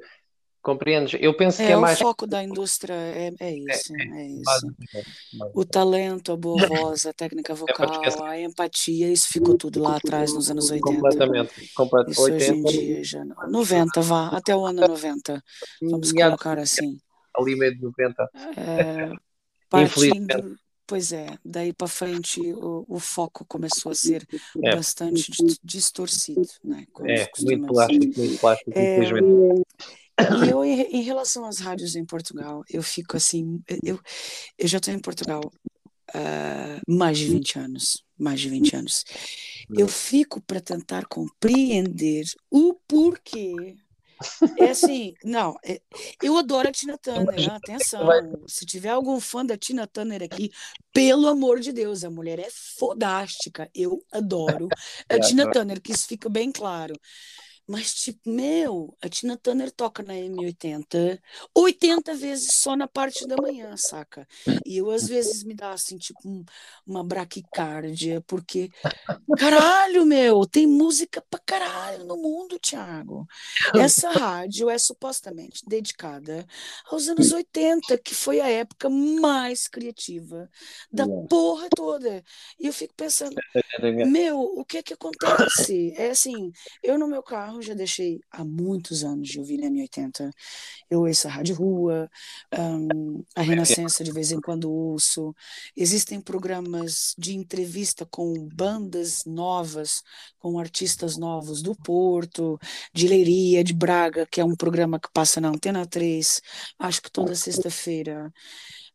Compreendes? 0.63 1.19
Eu 1.23 1.35
penso 1.35 1.63
é, 1.63 1.67
que 1.67 1.73
é, 1.73 1.77
mais. 1.77 1.99
O 1.99 2.03
foco 2.03 2.27
da 2.27 2.43
indústria 2.45 2.93
é, 2.93 3.33
é 3.41 3.57
isso. 3.57 3.95
É, 3.97 4.23
é 4.23 4.27
isso. 4.27 4.75
O 5.55 5.65
talento, 5.65 6.33
a 6.33 6.37
boa 6.37 6.67
voz, 6.67 7.07
a 7.07 7.15
técnica 7.15 7.55
vocal, 7.55 8.03
a 8.25 8.39
empatia, 8.39 9.11
isso 9.11 9.29
ficou 9.29 9.57
tudo 9.57 9.81
lá 9.81 9.97
atrás 9.97 10.35
nos 10.35 10.51
anos 10.51 10.71
80. 10.71 10.87
Completamente. 10.87 11.73
completamente. 11.75 12.13
Isso 12.13 12.23
80. 12.23 12.69
hoje 12.69 12.79
em 12.79 12.87
dia 12.87 13.05
já 13.05 13.25
não. 13.25 13.51
90, 13.51 14.03
vá, 14.03 14.29
até 14.29 14.55
o 14.55 14.67
ano 14.67 14.87
90. 14.87 15.43
Vamos 15.83 16.13
colocar 16.13 16.59
assim. 16.59 16.99
Ali 17.35 17.57
meio 17.57 17.75
de 17.75 17.83
90. 17.83 18.31
É, 18.57 19.13
partindo, 19.71 20.59
pois 20.87 21.11
é, 21.13 21.27
daí 21.43 21.73
para 21.73 21.89
frente 21.89 22.41
o, 22.41 22.85
o, 22.87 22.99
foco 22.99 23.47
começou 23.47 23.93
a 23.93 23.95
ser 23.95 24.27
é. 24.63 24.75
bastante 24.75 25.33
distorcido. 25.63 26.49
Né, 26.63 26.85
é, 27.07 27.31
muito 27.43 27.67
plástico, 27.69 28.19
muito 28.19 28.41
plástico, 28.41 28.73
é, 28.75 28.99
infelizmente. 28.99 29.63
E 30.45 30.51
eu, 30.51 30.65
em 30.65 31.03
relação 31.03 31.45
às 31.45 31.59
rádios 31.59 31.97
em 31.97 32.05
Portugal, 32.05 32.63
eu 32.69 32.83
fico 32.83 33.17
assim, 33.17 33.63
eu, 33.83 34.01
eu 34.59 34.69
já 34.69 34.79
estou 34.79 34.93
em 34.93 34.99
Portugal 34.99 35.41
uh, 36.15 36.81
mais 36.87 37.19
de 37.19 37.27
20 37.27 37.59
anos, 37.59 38.05
mais 38.19 38.41
de 38.41 38.49
20 38.49 38.77
anos. 38.77 39.05
Eu 39.77 39.89
fico 39.89 40.41
para 40.41 40.61
tentar 40.61 41.07
compreender 41.07 42.25
o 42.51 42.75
porquê. 42.87 43.77
É 44.59 44.71
assim, 44.71 45.15
não, 45.25 45.57
é, 45.65 45.81
eu 46.23 46.37
adoro 46.37 46.69
a 46.69 46.73
Tina 46.73 46.99
Turner, 46.99 47.51
atenção. 47.51 48.07
Se 48.47 48.67
tiver 48.67 48.91
algum 48.91 49.19
fã 49.19 49.45
da 49.45 49.57
Tina 49.57 49.87
Turner 49.87 50.23
aqui, 50.23 50.51
pelo 50.93 51.27
amor 51.27 51.61
de 51.61 51.73
Deus, 51.73 52.05
a 52.05 52.11
mulher 52.11 52.39
é 52.39 52.49
fodástica. 52.51 53.71
Eu 53.75 54.05
adoro 54.13 54.69
a 55.09 55.19
Tina 55.21 55.51
Turner, 55.51 55.81
que 55.81 55.93
isso 55.93 56.07
fica 56.07 56.29
bem 56.29 56.53
claro. 56.53 56.95
Mas, 57.71 57.95
tipo, 57.95 58.29
meu, 58.29 58.97
a 59.01 59.09
Tina 59.09 59.37
Turner 59.37 59.71
toca 59.71 60.03
na 60.03 60.15
M80 60.15 61.23
80 61.55 62.15
vezes 62.17 62.53
só 62.55 62.75
na 62.75 62.89
parte 62.89 63.29
da 63.29 63.37
manhã, 63.37 63.77
saca? 63.77 64.27
E 64.67 64.79
eu, 64.79 64.91
às 64.91 65.07
vezes, 65.07 65.45
me 65.45 65.55
dá, 65.55 65.71
assim, 65.71 65.97
tipo, 65.97 66.19
um, 66.29 66.45
uma 66.85 67.05
braquicárdia, 67.05 68.21
porque, 68.27 68.71
caralho, 69.39 70.05
meu, 70.05 70.45
tem 70.47 70.67
música 70.67 71.23
pra 71.31 71.39
caralho 71.47 72.05
no 72.07 72.17
mundo, 72.17 72.59
Thiago. 72.59 73.25
Essa 73.77 74.11
rádio 74.11 74.69
é 74.69 74.77
supostamente 74.77 75.63
dedicada 75.65 76.45
aos 76.91 77.07
anos 77.07 77.31
80, 77.31 77.97
que 77.99 78.17
foi 78.17 78.41
a 78.41 78.49
época 78.49 78.91
mais 78.91 79.69
criativa 79.69 80.51
da 80.93 81.07
porra 81.29 81.69
toda. 81.71 82.25
E 82.59 82.67
eu 82.67 82.73
fico 82.73 82.95
pensando, 82.97 83.37
meu, 84.09 84.41
o 84.41 84.65
que 84.65 84.79
é 84.79 84.83
que 84.83 84.95
acontece? 84.95 85.95
É 85.97 86.11
assim, 86.11 86.51
eu 86.83 86.99
no 86.99 87.07
meu 87.07 87.23
carro 87.23 87.60
já 87.63 87.75
deixei 87.75 88.21
há 88.31 88.45
muitos 88.45 89.05
anos 89.05 89.29
de 89.29 89.39
ouvir 89.39 89.61
M80. 89.61 90.31
Eu 90.89 91.01
ouço 91.03 91.29
a 91.29 91.31
Rádio 91.31 91.55
Rua, 91.55 92.11
um, 92.59 93.25
a 93.35 93.43
Renascença 93.43 94.03
de 94.03 94.13
vez 94.13 94.33
em 94.33 94.41
quando 94.41 94.71
ouço. 94.71 95.35
Existem 95.77 96.21
programas 96.21 97.15
de 97.19 97.35
entrevista 97.35 98.07
com 98.07 98.49
bandas 98.49 99.25
novas, 99.25 100.03
com 100.39 100.59
artistas 100.59 101.17
novos 101.17 101.63
do 101.63 101.75
Porto, 101.75 102.59
de 102.93 103.09
Leiria, 103.09 103.63
de 103.63 103.73
Braga, 103.73 104.27
que 104.27 104.41
é 104.41 104.45
um 104.45 104.57
programa 104.57 104.99
que 104.99 105.11
passa 105.13 105.41
na 105.41 105.49
Antena 105.49 105.87
3, 105.87 106.41
acho 106.79 107.03
que 107.03 107.11
toda 107.11 107.35
sexta-feira. 107.35 108.33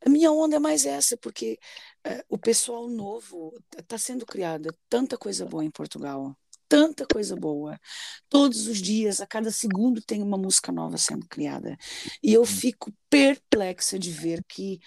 A 0.05 0.09
minha 0.09 0.31
onda 0.31 0.57
é 0.57 0.59
mais 0.59 0.85
essa, 0.85 1.17
porque 1.17 1.59
uh, 2.07 2.23
o 2.29 2.37
pessoal 2.37 2.87
novo 2.87 3.53
está 3.77 3.97
sendo 3.97 4.25
criada 4.25 4.69
tanta 4.89 5.17
coisa 5.17 5.45
boa 5.45 5.63
em 5.63 5.71
Portugal 5.71 6.35
tanta 6.67 7.05
coisa 7.05 7.35
boa. 7.35 7.79
Todos 8.29 8.67
os 8.67 8.79
dias, 8.81 9.21
a 9.21 9.27
cada 9.27 9.51
segundo, 9.51 10.01
tem 10.01 10.21
uma 10.21 10.37
música 10.37 10.71
nova 10.71 10.97
sendo 10.97 11.27
criada. 11.27 11.77
E 12.23 12.33
eu 12.33 12.45
fico 12.45 12.93
perplexa 13.09 13.97
de 13.99 14.11
ver 14.11 14.43
que 14.47 14.79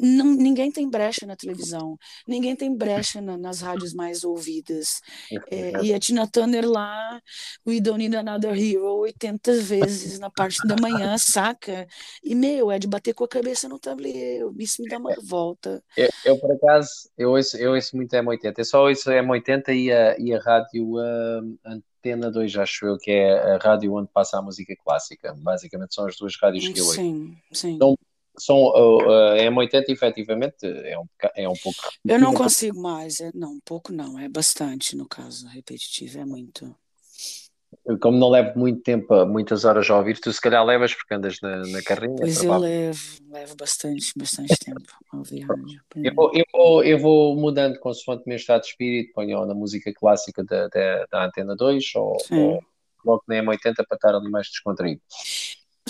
não, 0.00 0.26
ninguém 0.34 0.70
tem 0.70 0.88
brecha 0.88 1.26
na 1.26 1.36
televisão, 1.36 1.98
ninguém 2.26 2.56
tem 2.56 2.74
brecha 2.74 3.20
na, 3.20 3.36
nas 3.36 3.60
rádios 3.60 3.92
mais 3.92 4.24
ouvidas. 4.24 5.00
É, 5.50 5.82
e 5.82 5.92
a 5.92 5.98
Tina 5.98 6.26
Turner 6.26 6.68
lá, 6.68 7.20
We 7.66 7.80
Don't 7.80 7.98
Need 7.98 8.16
Another 8.16 8.56
Hero, 8.56 9.00
80 9.00 9.60
vezes 9.60 10.18
na 10.18 10.30
parte 10.30 10.66
da 10.66 10.76
manhã, 10.80 11.16
saca? 11.18 11.86
E, 12.22 12.34
meu, 12.34 12.70
é 12.70 12.78
de 12.78 12.86
bater 12.86 13.14
com 13.14 13.24
a 13.24 13.28
cabeça 13.28 13.68
no 13.68 13.78
tabuleiro, 13.78 14.54
isso 14.58 14.82
me 14.82 14.88
dá 14.88 14.98
uma 14.98 15.12
revolta. 15.14 15.82
Eu, 15.96 16.08
eu 16.24 16.38
por 16.38 16.52
acaso, 16.52 16.90
eu 17.18 17.30
ouço, 17.30 17.56
eu 17.56 17.72
ouço 17.72 17.96
muito 17.96 18.12
M80, 18.12 18.54
eu 18.58 18.64
só 18.64 18.88
ouço 18.88 19.10
M80 19.10 19.68
e 19.74 19.92
a, 19.92 20.18
e 20.18 20.32
a 20.32 20.40
rádio 20.40 20.94
uh, 20.94 21.58
Antena 21.64 22.30
2, 22.30 22.56
acho 22.56 22.86
eu, 22.86 22.96
que 22.98 23.10
é 23.10 23.54
a 23.54 23.58
rádio 23.58 23.94
onde 23.94 24.08
passa 24.12 24.38
a 24.38 24.42
música 24.42 24.74
clássica. 24.82 25.34
Basicamente 25.36 25.94
são 25.94 26.06
as 26.06 26.16
duas 26.16 26.34
rádios 26.40 26.68
que 26.68 26.80
eu 26.80 26.84
ouço. 26.84 26.96
Sim, 26.96 27.36
sim. 27.52 27.78
São 28.40 28.56
uh, 28.56 28.98
uh, 28.98 29.36
M80 29.36 29.84
efetivamente 29.88 30.66
é 30.66 30.98
um, 30.98 31.06
é 31.36 31.48
um 31.48 31.54
pouco. 31.54 31.78
Eu 32.04 32.18
não 32.18 32.34
consigo 32.34 32.80
mais, 32.80 33.20
é, 33.20 33.30
não, 33.34 33.58
pouco 33.64 33.92
não, 33.92 34.18
é 34.18 34.28
bastante 34.28 34.96
no 34.96 35.06
caso, 35.06 35.46
repetitivo, 35.48 36.18
é 36.18 36.24
muito. 36.24 36.74
Como 38.00 38.18
não 38.18 38.28
levo 38.28 38.58
muito 38.58 38.82
tempo, 38.82 39.24
muitas 39.26 39.64
horas 39.64 39.88
a 39.88 39.96
ouvir, 39.96 40.18
tu 40.18 40.32
se 40.32 40.40
calhar 40.40 40.64
levas 40.64 40.92
porque 40.92 41.14
andas 41.14 41.36
na, 41.40 41.58
na 41.66 41.82
carrinha. 41.82 42.16
Pois 42.16 42.42
eu 42.42 42.58
levo, 42.58 42.98
levo 43.30 43.56
bastante, 43.56 44.12
bastante 44.16 44.56
tempo 44.58 44.92
a 45.12 45.16
ouvir. 45.16 45.46
Eu 45.96 46.14
vou, 46.14 46.32
eu, 46.34 46.44
vou, 46.52 46.84
eu 46.84 46.98
vou 46.98 47.36
mudando 47.36 47.78
consoante 47.78 48.24
o 48.24 48.28
meu 48.28 48.36
estado 48.36 48.62
de 48.62 48.68
espírito, 48.68 49.12
ponho 49.14 49.46
na 49.46 49.54
música 49.54 49.92
clássica 49.94 50.42
da, 50.44 50.68
da, 50.68 51.06
da 51.10 51.24
Antena 51.26 51.54
2 51.54 51.84
ou, 51.94 52.16
ou 52.32 52.60
coloco 53.02 53.24
na 53.28 53.36
M80 53.36 53.74
para 53.88 53.96
estar 53.96 54.14
ali 54.14 54.30
mais 54.30 54.48
descontraído. 54.48 55.00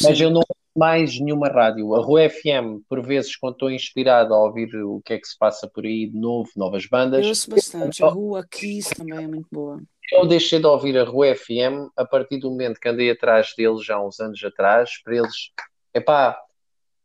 Mas 0.03 0.16
Sim. 0.16 0.24
eu 0.24 0.30
não 0.30 0.42
mais 0.77 1.18
nenhuma 1.18 1.49
rádio. 1.49 1.95
A 1.95 2.01
Rua 2.01 2.29
FM, 2.29 2.83
por 2.89 3.03
vezes, 3.05 3.37
quando 3.37 3.55
estou 3.55 3.71
inspirado 3.71 4.33
a 4.33 4.45
ouvir 4.45 4.75
o 4.77 5.01
que 5.05 5.14
é 5.14 5.18
que 5.18 5.27
se 5.27 5.37
passa 5.37 5.68
por 5.68 5.85
aí 5.85 6.07
de 6.07 6.18
novo, 6.18 6.49
novas 6.57 6.87
bandas. 6.87 7.23
Eu 7.23 7.29
ouço 7.29 7.51
bastante. 7.51 8.03
A 8.03 8.09
Rua 8.09 8.47
Kiss 8.49 8.95
também 8.95 9.25
é 9.25 9.27
muito 9.27 9.49
boa. 9.51 9.81
Eu 10.12 10.27
deixei 10.27 10.59
de 10.59 10.66
ouvir 10.66 10.99
a 10.99 11.05
Rua 11.05 11.35
FM 11.35 11.91
a 11.97 12.05
partir 12.05 12.39
do 12.39 12.51
momento 12.51 12.81
que 12.81 12.89
andei 12.89 13.11
atrás 13.11 13.53
deles 13.57 13.85
já 13.85 13.97
há 13.97 14.05
uns 14.05 14.18
anos 14.21 14.43
atrás, 14.43 14.91
para 15.05 15.16
eles, 15.16 15.51
epá, 15.95 16.37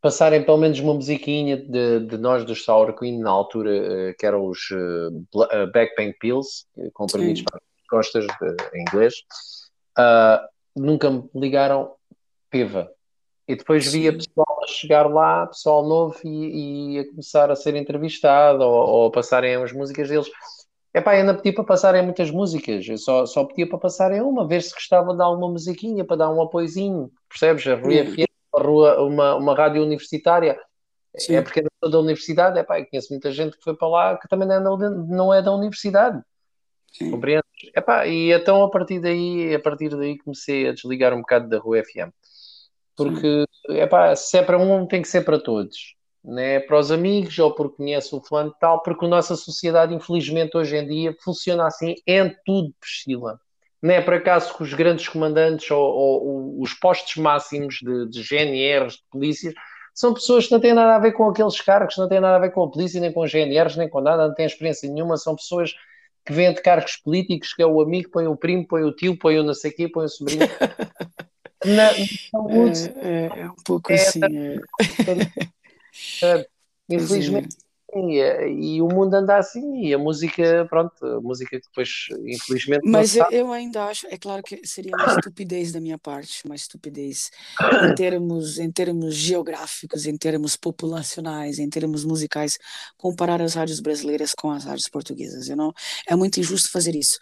passarem 0.01 0.43
pelo 0.43 0.57
menos 0.57 0.80
uma 0.80 0.93
musiquinha 0.93 1.57
de, 1.57 1.99
de 2.01 2.18
nós 2.18 2.45
dos 2.45 2.63
Sour 2.63 2.93
Queen, 2.93 3.20
na 3.20 3.30
altura, 3.30 3.76
eh, 3.76 4.16
que 4.18 4.26
eram 4.26 4.45
os 4.45 4.59
uh, 4.72 5.68
Backpain 5.72 6.13
Pills, 6.20 6.66
comprimidos 6.93 7.43
para 7.43 7.57
as 7.57 7.88
costas 7.88 8.26
de, 8.26 8.78
em 8.78 8.82
inglês. 8.82 9.16
Uh, 9.97 10.47
nunca 10.76 11.09
me 11.09 11.28
ligaram 11.34 11.93
Peva. 12.49 12.94
E 13.47 13.55
depois 13.55 13.85
via 13.91 14.11
pessoal 14.11 14.59
a 14.63 14.67
chegar 14.67 15.07
lá, 15.07 15.45
pessoal 15.45 15.87
novo, 15.87 16.19
e, 16.23 16.95
e 16.95 16.99
a 16.99 17.09
começar 17.09 17.51
a 17.51 17.55
ser 17.55 17.75
entrevistado 17.75 18.63
ou, 18.63 18.73
ou 18.73 19.07
a 19.07 19.11
passarem 19.11 19.55
as 19.55 19.71
músicas 19.71 20.09
deles. 20.09 20.27
Epá, 20.93 21.11
ainda 21.11 21.33
pedi 21.33 21.53
para 21.53 21.63
passarem 21.65 22.01
muitas 22.01 22.31
músicas, 22.31 22.87
eu 22.87 22.97
só, 22.97 23.25
só 23.25 23.43
pedia 23.43 23.67
para 23.67 23.77
passarem 23.77 24.21
uma, 24.21 24.47
ver 24.47 24.63
se 24.63 24.73
gostava 24.73 25.11
de 25.11 25.17
dar 25.17 25.29
uma 25.29 25.49
musiquinha, 25.49 26.05
para 26.05 26.15
dar 26.15 26.31
um 26.31 26.41
apoiozinho, 26.41 27.11
percebes? 27.27 27.67
A 27.67 27.75
Rua 27.75 27.91
Hum. 27.91 28.05
FM, 28.05 28.25
uma, 28.53 28.63
rua, 28.63 29.01
uma, 29.03 29.35
uma 29.35 29.55
rádio 29.55 29.83
universitária, 29.83 30.57
é 31.13 31.19
Sim, 31.19 31.43
porque 31.43 31.59
eu 31.59 31.67
sou 31.83 31.91
da 31.91 31.99
universidade, 31.99 32.59
epá, 32.59 32.79
eu 32.79 32.85
conheço 32.87 33.11
muita 33.11 33.31
gente 33.31 33.57
que 33.57 33.63
foi 33.63 33.75
para 33.75 33.87
lá 33.87 34.17
que 34.17 34.27
também 34.27 34.47
não 34.47 34.55
é 34.55 34.77
da, 34.77 34.89
não 34.89 35.33
é 35.33 35.41
da 35.41 35.51
universidade, 35.51 36.21
sim. 36.93 37.11
compreendes? 37.11 37.43
Epá, 37.75 38.07
e 38.07 38.31
então 38.31 38.63
a 38.63 38.69
partir 38.69 38.99
daí, 38.99 39.53
a 39.53 39.59
partir 39.59 39.89
daí 39.89 40.17
comecei 40.17 40.67
a 40.69 40.73
desligar 40.73 41.13
um 41.13 41.19
bocado 41.19 41.49
da 41.49 41.57
Rua 41.59 41.83
FM. 41.83 42.11
Porque 42.95 43.45
epá, 43.69 44.15
se 44.15 44.37
é 44.37 44.43
para 44.43 44.57
um, 44.57 44.85
tem 44.87 45.01
que 45.01 45.07
ser 45.07 45.21
para 45.21 45.39
todos. 45.39 45.95
Não 46.23 46.39
é 46.39 46.59
para 46.59 46.79
os 46.79 46.91
amigos 46.91 47.37
ou 47.37 47.53
porque 47.53 47.77
conhece 47.77 48.15
o 48.15 48.21
fulano 48.21 48.53
tal, 48.59 48.81
porque 48.81 49.05
a 49.05 49.09
nossa 49.09 49.35
sociedade, 49.35 49.93
infelizmente, 49.93 50.57
hoje 50.57 50.75
em 50.75 50.87
dia 50.87 51.15
funciona 51.23 51.67
assim, 51.67 51.95
em 52.07 52.35
tudo, 52.43 52.73
Priscila. 52.79 53.39
Não 53.81 53.93
é 53.93 54.01
por 54.01 54.15
acaso 54.15 54.55
que 54.55 54.63
os 54.63 54.73
grandes 54.73 55.07
comandantes 55.07 55.69
ou, 55.69 55.79
ou 55.79 56.61
os 56.61 56.73
postos 56.73 57.15
máximos 57.17 57.75
de, 57.75 58.09
de 58.09 58.23
GNRs, 58.23 58.95
de 58.95 59.03
polícias, 59.11 59.53
são 59.93 60.13
pessoas 60.13 60.47
que 60.47 60.51
não 60.51 60.59
têm 60.59 60.73
nada 60.73 60.95
a 60.95 60.99
ver 60.99 61.11
com 61.11 61.29
aqueles 61.29 61.61
cargos, 61.61 61.95
não 61.97 62.09
têm 62.09 62.19
nada 62.19 62.37
a 62.37 62.39
ver 62.39 62.51
com 62.51 62.63
a 62.63 62.71
polícia, 62.71 62.99
nem 62.99 63.13
com 63.13 63.27
GNRs, 63.27 63.77
nem 63.77 63.87
com 63.87 64.01
nada, 64.01 64.27
não 64.27 64.33
têm 64.33 64.45
experiência 64.45 64.91
nenhuma, 64.91 65.17
são 65.17 65.35
pessoas 65.35 65.73
que 66.25 66.33
vêm 66.33 66.51
de 66.53 66.61
cargos 66.61 66.97
políticos, 66.97 67.53
que 67.53 67.61
é 67.61 67.67
o 67.67 67.79
amigo, 67.79 68.09
põe 68.09 68.25
o 68.27 68.35
primo, 68.35 68.67
põe 68.67 68.83
o 68.83 68.91
tio, 68.91 69.17
põe 69.17 69.37
o 69.37 69.43
não 69.43 69.53
sei 69.53 69.69
o 69.69 69.75
quê, 69.75 69.87
põe 69.87 70.05
o 70.05 70.09
sobrinho. 70.09 70.41
Na, 71.66 71.89
saúde, 72.32 72.93
É, 72.97 73.09
é, 73.09 73.39
é 73.41 73.49
um 73.49 73.55
pouco 73.63 73.91
é, 73.91 73.95
assim. 73.95 74.22
É. 74.24 74.59
é, 76.24 76.47
Pois 76.88 77.03
infelizmente, 77.03 77.55
é. 77.55 77.99
sim, 77.99 78.18
é, 78.20 78.47
e 78.47 78.82
o 78.82 78.88
mundo 78.88 79.16
anda 79.16 79.38
assim, 79.38 79.86
e 79.86 79.93
a 79.93 79.97
música, 79.97 80.68
pronto, 80.70 81.03
a 81.03 81.20
música 81.20 81.59
que 81.59 81.66
depois, 81.66 81.89
infelizmente, 82.28 82.82
Mas 82.86 83.16
eu, 83.16 83.26
eu 83.32 83.51
ainda 83.51 83.86
acho, 83.86 84.05
é 84.07 84.18
claro 84.18 84.43
que 84.43 84.61
seria 84.68 84.95
uma 84.95 85.16
estupidez 85.16 85.72
da 85.72 85.82
minha 85.82 85.97
parte, 85.97 86.45
uma 86.45 86.55
estupidez 86.55 87.32
em 87.89 87.95
termos, 87.95 88.59
em 88.59 88.72
termos 88.72 89.16
geográficos, 89.16 90.05
em 90.05 90.16
termos 90.16 90.55
populacionais, 90.55 91.57
em 91.57 91.70
termos 91.70 92.05
musicais, 92.05 92.59
comparar 92.97 93.41
as 93.41 93.55
rádios 93.55 93.80
brasileiras 93.80 94.34
com 94.36 94.51
as 94.51 94.63
rádios 94.63 94.88
portuguesas. 94.88 95.49
Eu 95.49 95.55
não, 95.55 95.74
é 96.07 96.16
muito 96.16 96.39
injusto 96.39 96.70
fazer 96.72 96.95
isso. 96.95 97.18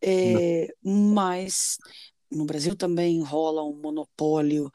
É, 0.00 0.68
mas 0.80 1.76
no 2.30 2.44
Brasil 2.44 2.76
também 2.76 3.22
rola 3.22 3.64
um 3.64 3.80
monopólio 3.80 4.70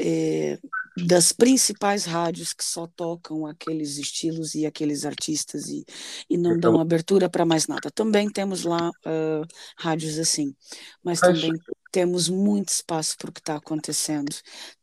é, 0.00 0.58
das 1.06 1.32
principais 1.32 2.04
rádios 2.04 2.52
que 2.52 2.64
só 2.64 2.86
tocam 2.86 3.46
aqueles 3.46 3.98
estilos 3.98 4.54
e 4.54 4.66
aqueles 4.66 5.04
artistas 5.04 5.68
e, 5.68 5.84
e 6.28 6.36
não 6.36 6.58
dão 6.58 6.80
abertura 6.80 7.28
para 7.28 7.44
mais 7.44 7.66
nada. 7.66 7.90
Também 7.90 8.30
temos 8.30 8.64
lá 8.64 8.90
uh, 8.90 9.46
rádios 9.78 10.18
assim, 10.18 10.54
mas 11.02 11.20
também 11.20 11.52
temos 11.90 12.28
muito 12.28 12.68
espaço 12.68 13.16
para 13.16 13.30
o 13.30 13.32
que 13.32 13.40
está 13.40 13.56
acontecendo, 13.56 14.34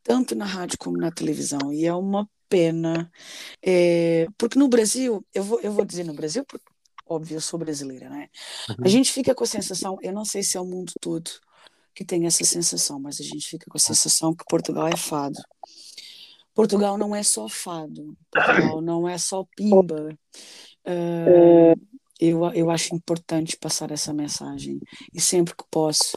tanto 0.03 0.35
na 0.35 0.45
rádio 0.45 0.77
como 0.79 0.97
na 0.97 1.11
televisão, 1.11 1.71
e 1.71 1.85
é 1.85 1.93
uma 1.93 2.27
pena, 2.49 3.11
é, 3.65 4.27
porque 4.37 4.57
no 4.57 4.67
Brasil, 4.67 5.25
eu 5.33 5.43
vou, 5.43 5.59
eu 5.61 5.71
vou 5.71 5.85
dizer 5.85 6.03
no 6.03 6.13
Brasil, 6.13 6.45
porque, 6.45 6.65
óbvio, 7.05 7.37
eu 7.37 7.41
sou 7.41 7.59
brasileira, 7.59 8.09
né? 8.09 8.29
A 8.81 8.87
uhum, 8.87 8.89
gente 8.89 9.11
fica 9.11 9.35
com 9.35 9.43
a 9.43 9.47
sensação, 9.47 9.97
eu 10.01 10.13
não 10.13 10.25
sei 10.25 10.43
se 10.43 10.57
é 10.57 10.61
o 10.61 10.65
mundo 10.65 10.93
todo 11.01 11.29
que 11.95 12.03
tem 12.03 12.25
essa 12.25 12.43
sensação, 12.43 12.99
mas 12.99 13.19
a 13.21 13.23
gente 13.23 13.47
fica 13.47 13.65
com 13.69 13.77
a 13.77 13.79
sensação 13.79 14.35
que 14.35 14.43
Portugal 14.49 14.87
é 14.87 14.97
fado. 14.97 15.39
Portugal 16.53 16.97
não 16.97 17.15
é 17.15 17.23
só 17.23 17.47
fado, 17.49 18.15
Portugal 18.31 18.81
não 18.81 19.07
é 19.07 19.17
só 19.17 19.45
pimba. 19.55 20.17
Uh, 20.85 21.79
eu, 22.19 22.45
eu 22.53 22.69
acho 22.69 22.95
importante 22.95 23.57
passar 23.57 23.91
essa 23.91 24.13
mensagem 24.13 24.79
e 25.13 25.19
sempre 25.19 25.53
que 25.53 25.65
posso 25.69 26.15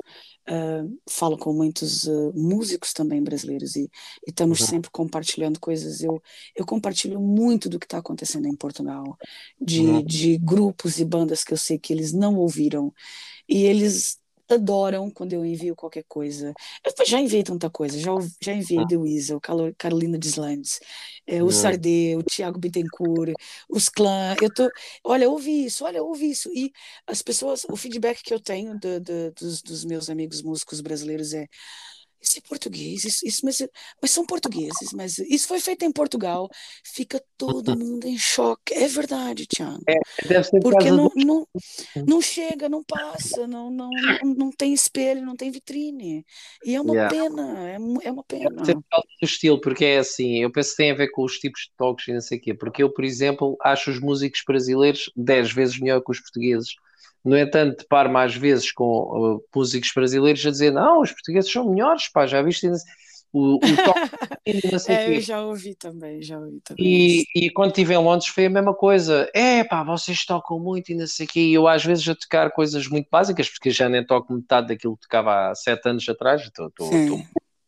uh, 0.49 1.01
falo 1.11 1.37
com 1.37 1.53
muitos 1.53 2.05
uh, 2.05 2.33
músicos 2.35 2.93
também 2.93 3.23
brasileiros 3.23 3.75
e, 3.75 3.91
e 4.27 4.31
estamos 4.31 4.61
uhum, 4.61 4.67
sempre 4.67 4.91
compartilhando 4.91 5.59
coisas. 5.59 6.01
Eu, 6.01 6.23
eu 6.55 6.65
compartilho 6.65 7.21
muito 7.21 7.69
do 7.69 7.81
que 7.81 7.87
está 7.87 7.99
acontecendo 7.99 8.47
em 8.47 8.55
Portugal, 8.55 9.17
de, 9.61 9.81
uhum, 9.81 10.05
de 10.05 10.39
grupos 10.39 11.01
e 11.01 11.05
bandas 11.05 11.43
que 11.43 11.53
eu 11.53 11.59
sei 11.59 11.79
que 11.79 11.93
eles 11.93 12.13
não 12.13 12.37
ouviram 12.37 12.93
e 13.49 13.65
eles 13.65 14.21
adoram 14.49 15.11
quando 15.11 15.33
eu 15.33 15.45
envio 15.45 15.77
qualquer 15.77 16.05
coisa. 16.09 16.53
Eu 16.85 17.07
já 17.07 17.21
enviei 17.21 17.43
tanta 17.43 17.69
coisa, 17.71 17.99
já, 17.99 18.11
já 18.41 18.53
enviei 18.53 18.87
The 18.87 18.97
Weasel, 18.97 19.41
Carolina 19.77 20.19
Deslandes, 20.19 20.81
é, 21.27 21.43
o 21.43 21.47
uhum. 21.47 21.51
Sardê, 21.51 22.17
o 22.17 22.23
Tiago 22.23 22.59
Bittencourt, 22.59 23.35
os 23.69 23.89
clã. 23.89 24.35
Eu 24.41 24.53
tô, 24.53 24.71
olha, 25.05 25.29
ouvi 25.29 25.67
isso, 25.67 25.85
olha, 25.85 26.03
ouvi 26.03 26.31
isso. 26.31 26.51
E 26.55 26.73
as 27.07 27.23
pessoas, 27.23 27.65
o 27.71 27.77
feedback 27.77 28.23
que 28.23 28.33
eu 28.33 28.41
tenho 28.41 28.79
do, 28.79 29.01
do, 29.01 29.33
dos, 29.33 29.63
dos 29.63 29.85
meus 29.85 30.09
amigos 30.11 30.43
músicos 30.43 30.81
brasileiros 30.81 31.35
é 31.35 31.47
isso 32.21 32.39
é 32.39 32.43
português, 32.49 33.05
isso, 33.05 33.27
isso 33.27 33.45
mas, 33.45 33.63
mas, 34.03 34.11
são 34.11 34.27
portugueses, 34.27 34.93
mas 34.93 35.19
isso 35.19 35.47
foi 35.47 35.61
feito 35.61 35.85
em 35.85 35.93
Portugal, 35.93 36.49
fica 36.85 37.23
todo 37.37 37.77
mundo 37.77 38.07
em 38.07 38.19
choque. 38.19 38.75
É 38.75 38.89
verdade, 38.89 39.47
Tiago. 39.47 39.83
É, 39.89 39.99
deve 40.27 40.45
ser 40.45 40.61
por 40.61 40.73
Porque 40.73 40.91
não, 40.91 41.09
do. 41.09 41.13
não, 41.17 41.49
não 42.07 42.21
chega, 42.21 42.69
não 42.69 42.83
passa, 42.83 43.47
não, 43.47 43.71
não, 43.71 43.91
não, 44.37 44.51
tem 44.51 44.73
espelho, 44.73 45.25
não 45.25 45.37
tem 45.37 45.51
vitrine. 45.51 46.25
E 46.65 46.75
é 46.75 46.81
uma 46.81 46.99
Yeah. 46.99 47.15
pena, 47.15 47.71
é, 47.71 47.75
é 47.75 48.11
uma 48.13 48.25
Deve 48.29 48.65
ser 48.65 48.75
pena. 48.75 48.75
por 48.75 48.85
causa 48.91 49.07
do 49.21 49.25
estilo, 49.25 49.61
porque 49.61 49.85
é 49.85 49.99
assim, 49.99 50.43
eu 50.43 50.51
penso 50.51 50.71
que 50.71 50.77
tem 50.77 50.91
a 50.91 50.95
ver 50.95 51.09
com 51.11 51.25
os 51.25 51.39
tipos 51.39 51.63
de 51.63 51.73
toques 51.77 52.09
e 52.09 52.13
não 52.13 52.21
sei 52.21 52.39
o 52.39 52.41
quê, 52.41 52.55
porque 52.55 52.83
eu, 52.83 52.93
por 52.93 53.05
exemplo, 53.05 53.57
acho 53.63 53.91
os 53.91 54.01
músicos 54.01 54.43
brasileiros 54.47 55.11
10 55.17 55.53
vezes 55.53 55.79
melhor 55.79 56.01
que 56.01 56.11
os 56.11 56.21
portugueses. 56.21 56.75
No 57.25 57.37
entanto, 57.37 57.79
deparo 57.79 58.11
mais 58.11 58.35
vezes 58.35 58.73
com 58.73 58.85
uh, 58.85 59.45
músicos 59.55 59.91
brasileiros 59.95 60.45
a 60.47 60.51
dizer, 60.51 60.73
não, 60.73 61.01
os 61.01 61.13
portugueses 61.13 61.51
são 61.51 61.69
melhores, 61.69 62.09
pá, 62.09 62.27
já 62.27 62.41
viste 62.43 62.69
o, 63.33 63.57
o 63.57 63.59
É, 64.89 65.15
eu 65.15 65.21
já 65.21 65.43
ouvi 65.43 65.75
também, 65.75 66.23
já 66.23 66.39
ouvi 66.39 66.61
também 66.61 66.87
E, 66.87 67.25
e 67.35 67.51
quando 67.51 67.71
estive 67.71 67.93
em 67.93 67.99
Londres 67.99 68.29
foi 68.29 68.47
a 68.47 68.51
mesma 68.51 68.75
coisa. 68.75 69.31
É 69.35 69.63
pá, 69.63 69.85
vocês 69.85 70.25
tocam 70.25 70.59
muito 70.59 70.91
e 70.91 70.95
não 70.95 71.07
sei 71.07 71.27
o 71.27 71.29
quê. 71.29 71.41
E 71.41 71.55
eu 71.55 71.69
às 71.69 71.85
vezes 71.85 72.09
a 72.09 72.15
tocar 72.15 72.51
coisas 72.51 72.89
muito 72.89 73.09
básicas, 73.11 73.51
porque 73.51 73.71
já 73.71 73.89
nem 73.89 74.05
toco 74.05 74.33
metade 74.33 74.69
daquilo 74.69 74.97
que 74.97 75.03
tocava 75.03 75.51
há 75.51 75.55
sete 75.55 75.87
anos 75.87 76.09
atrás. 76.09 76.43
Estou 76.43 77.21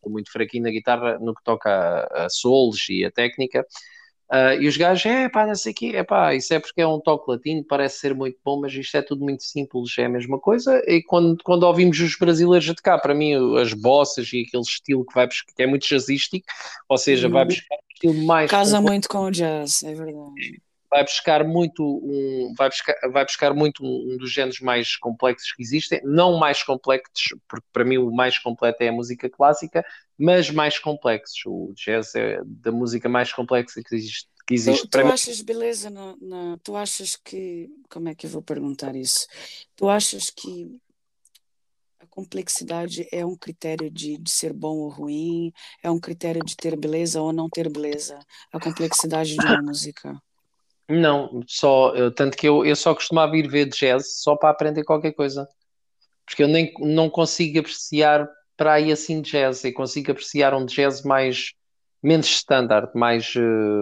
muito 0.07 0.31
fraquinho 0.31 0.63
na 0.63 0.71
guitarra 0.71 1.19
no 1.19 1.35
que 1.35 1.43
toca 1.43 1.69
a, 1.69 2.25
a 2.25 2.29
solos 2.29 2.89
e 2.89 3.05
a 3.05 3.11
técnica. 3.11 3.63
Ah, 4.31 4.55
e 4.55 4.67
os 4.67 4.77
gajos, 4.77 5.05
é 5.05 5.27
pá, 5.29 5.45
não 5.45 5.55
sei 5.55 5.73
o 5.73 5.75
quê, 5.75 5.91
é 5.95 6.03
pá, 6.03 6.33
isso 6.33 6.53
é 6.53 6.59
porque 6.59 6.81
é 6.81 6.87
um 6.87 7.01
toque 7.01 7.29
latino, 7.29 7.65
parece 7.65 7.99
ser 7.99 8.15
muito 8.15 8.39
bom, 8.45 8.61
mas 8.61 8.73
isto 8.73 8.95
é 8.95 9.01
tudo 9.01 9.23
muito 9.25 9.43
simples, 9.43 9.97
é 9.97 10.05
a 10.05 10.09
mesma 10.09 10.39
coisa. 10.39 10.81
E 10.87 11.03
quando, 11.03 11.37
quando 11.43 11.63
ouvimos 11.63 11.99
os 11.99 12.15
brasileiros 12.17 12.69
a 12.69 12.73
tocar, 12.75 12.99
para 12.99 13.13
mim, 13.13 13.33
as 13.59 13.73
bossas 13.73 14.31
e 14.31 14.43
aquele 14.47 14.63
estilo 14.63 15.05
que 15.05 15.13
vai 15.13 15.27
buscar, 15.27 15.53
que 15.53 15.63
é 15.63 15.67
muito 15.67 15.85
jazzístico, 15.87 16.45
ou 16.87 16.97
seja, 16.97 17.27
vai 17.29 17.43
Uhum. 17.43 17.47
buscar 17.47 17.75
um 17.75 17.93
estilo 17.93 18.25
mais 18.25 18.49
Casa 18.51 18.81
muito 18.81 19.09
com 19.09 19.19
o 19.19 19.31
jazz, 19.31 19.83
é 19.83 19.93
verdade. 19.93 20.61
Vai 20.91 21.03
buscar 21.03 21.43
muito 21.45 21.83
um, 21.83 22.53
vai 22.57 22.69
buscar, 22.69 22.95
vai 23.11 23.25
buscar 23.25 23.53
muito 23.53 23.83
um, 23.83 24.13
um 24.13 24.17
dos 24.17 24.31
géneros 24.31 24.59
mais 24.59 24.95
complexos 24.97 25.53
que 25.53 25.63
existem, 25.63 26.01
não 26.03 26.37
mais 26.37 26.63
complexos, 26.63 27.33
porque 27.47 27.65
para 27.73 27.85
mim 27.85 27.97
o 27.97 28.11
mais 28.11 28.37
completo 28.39 28.83
é 28.83 28.89
a 28.89 28.93
música 28.93 29.29
clássica, 29.29 29.85
mas 30.19 30.49
mais 30.51 30.77
complexos. 30.79 31.41
O 31.45 31.73
jazz 31.75 32.13
é 32.15 32.41
da 32.45 32.71
música 32.71 33.09
mais 33.09 33.33
complexa 33.33 33.81
que 33.83 33.95
existe, 33.95 34.27
que 34.47 34.53
existe 34.53 34.87
Tu, 34.87 34.89
para 34.89 35.01
tu 35.01 35.05
mim. 35.05 35.13
achas, 35.13 35.41
beleza, 35.41 35.89
na, 35.89 36.15
na- 36.21 36.57
tu 36.63 36.75
achas 36.75 37.15
que, 37.15 37.69
como 37.89 38.09
é 38.09 38.15
que 38.15 38.25
eu 38.27 38.29
vou 38.29 38.43
perguntar 38.43 38.95
isso? 38.95 39.27
Tu 39.75 39.89
achas 39.89 40.29
que 40.29 40.79
a 41.99 42.07
complexidade 42.07 43.07
é 43.11 43.25
um 43.25 43.35
critério 43.37 43.89
de, 43.89 44.17
de 44.17 44.29
ser 44.31 44.53
bom 44.53 44.77
ou 44.79 44.89
ruim? 44.89 45.53
É 45.83 45.89
um 45.89 45.99
critério 45.99 46.43
de 46.43 46.55
ter 46.55 46.75
beleza 46.77 47.21
ou 47.21 47.31
não 47.31 47.49
ter 47.49 47.69
beleza? 47.69 48.19
A 48.51 48.59
complexidade 48.59 49.37
de 49.39 49.47
uma 49.47 49.57
música? 49.61 50.21
Não, 50.91 51.41
só, 51.47 51.93
eu- 51.95 52.13
tanto 52.13 52.37
que 52.37 52.47
eu, 52.47 52.65
eu 52.65 52.75
só 52.75 52.93
costumava 52.95 53.37
ir 53.37 53.47
ver 53.49 53.67
jazz 53.69 54.15
só 54.21 54.35
para 54.35 54.49
aprender 54.49 54.83
qualquer 54.83 55.13
coisa, 55.13 55.47
porque 56.25 56.43
eu 56.43 56.47
nem 56.47 56.73
não 56.81 57.09
consigo 57.09 57.59
apreciar 57.59 58.27
para 58.57 58.73
aí 58.75 58.91
assim 58.91 59.21
jazz, 59.21 59.63
eu 59.65 59.73
consigo 59.73 60.11
apreciar 60.11 60.53
um 60.55 60.65
jazz 60.65 61.03
mais 61.03 61.53
menos 62.03 62.27
standard, 62.27 62.91
mais, 62.95 63.33
eh, 63.35 63.41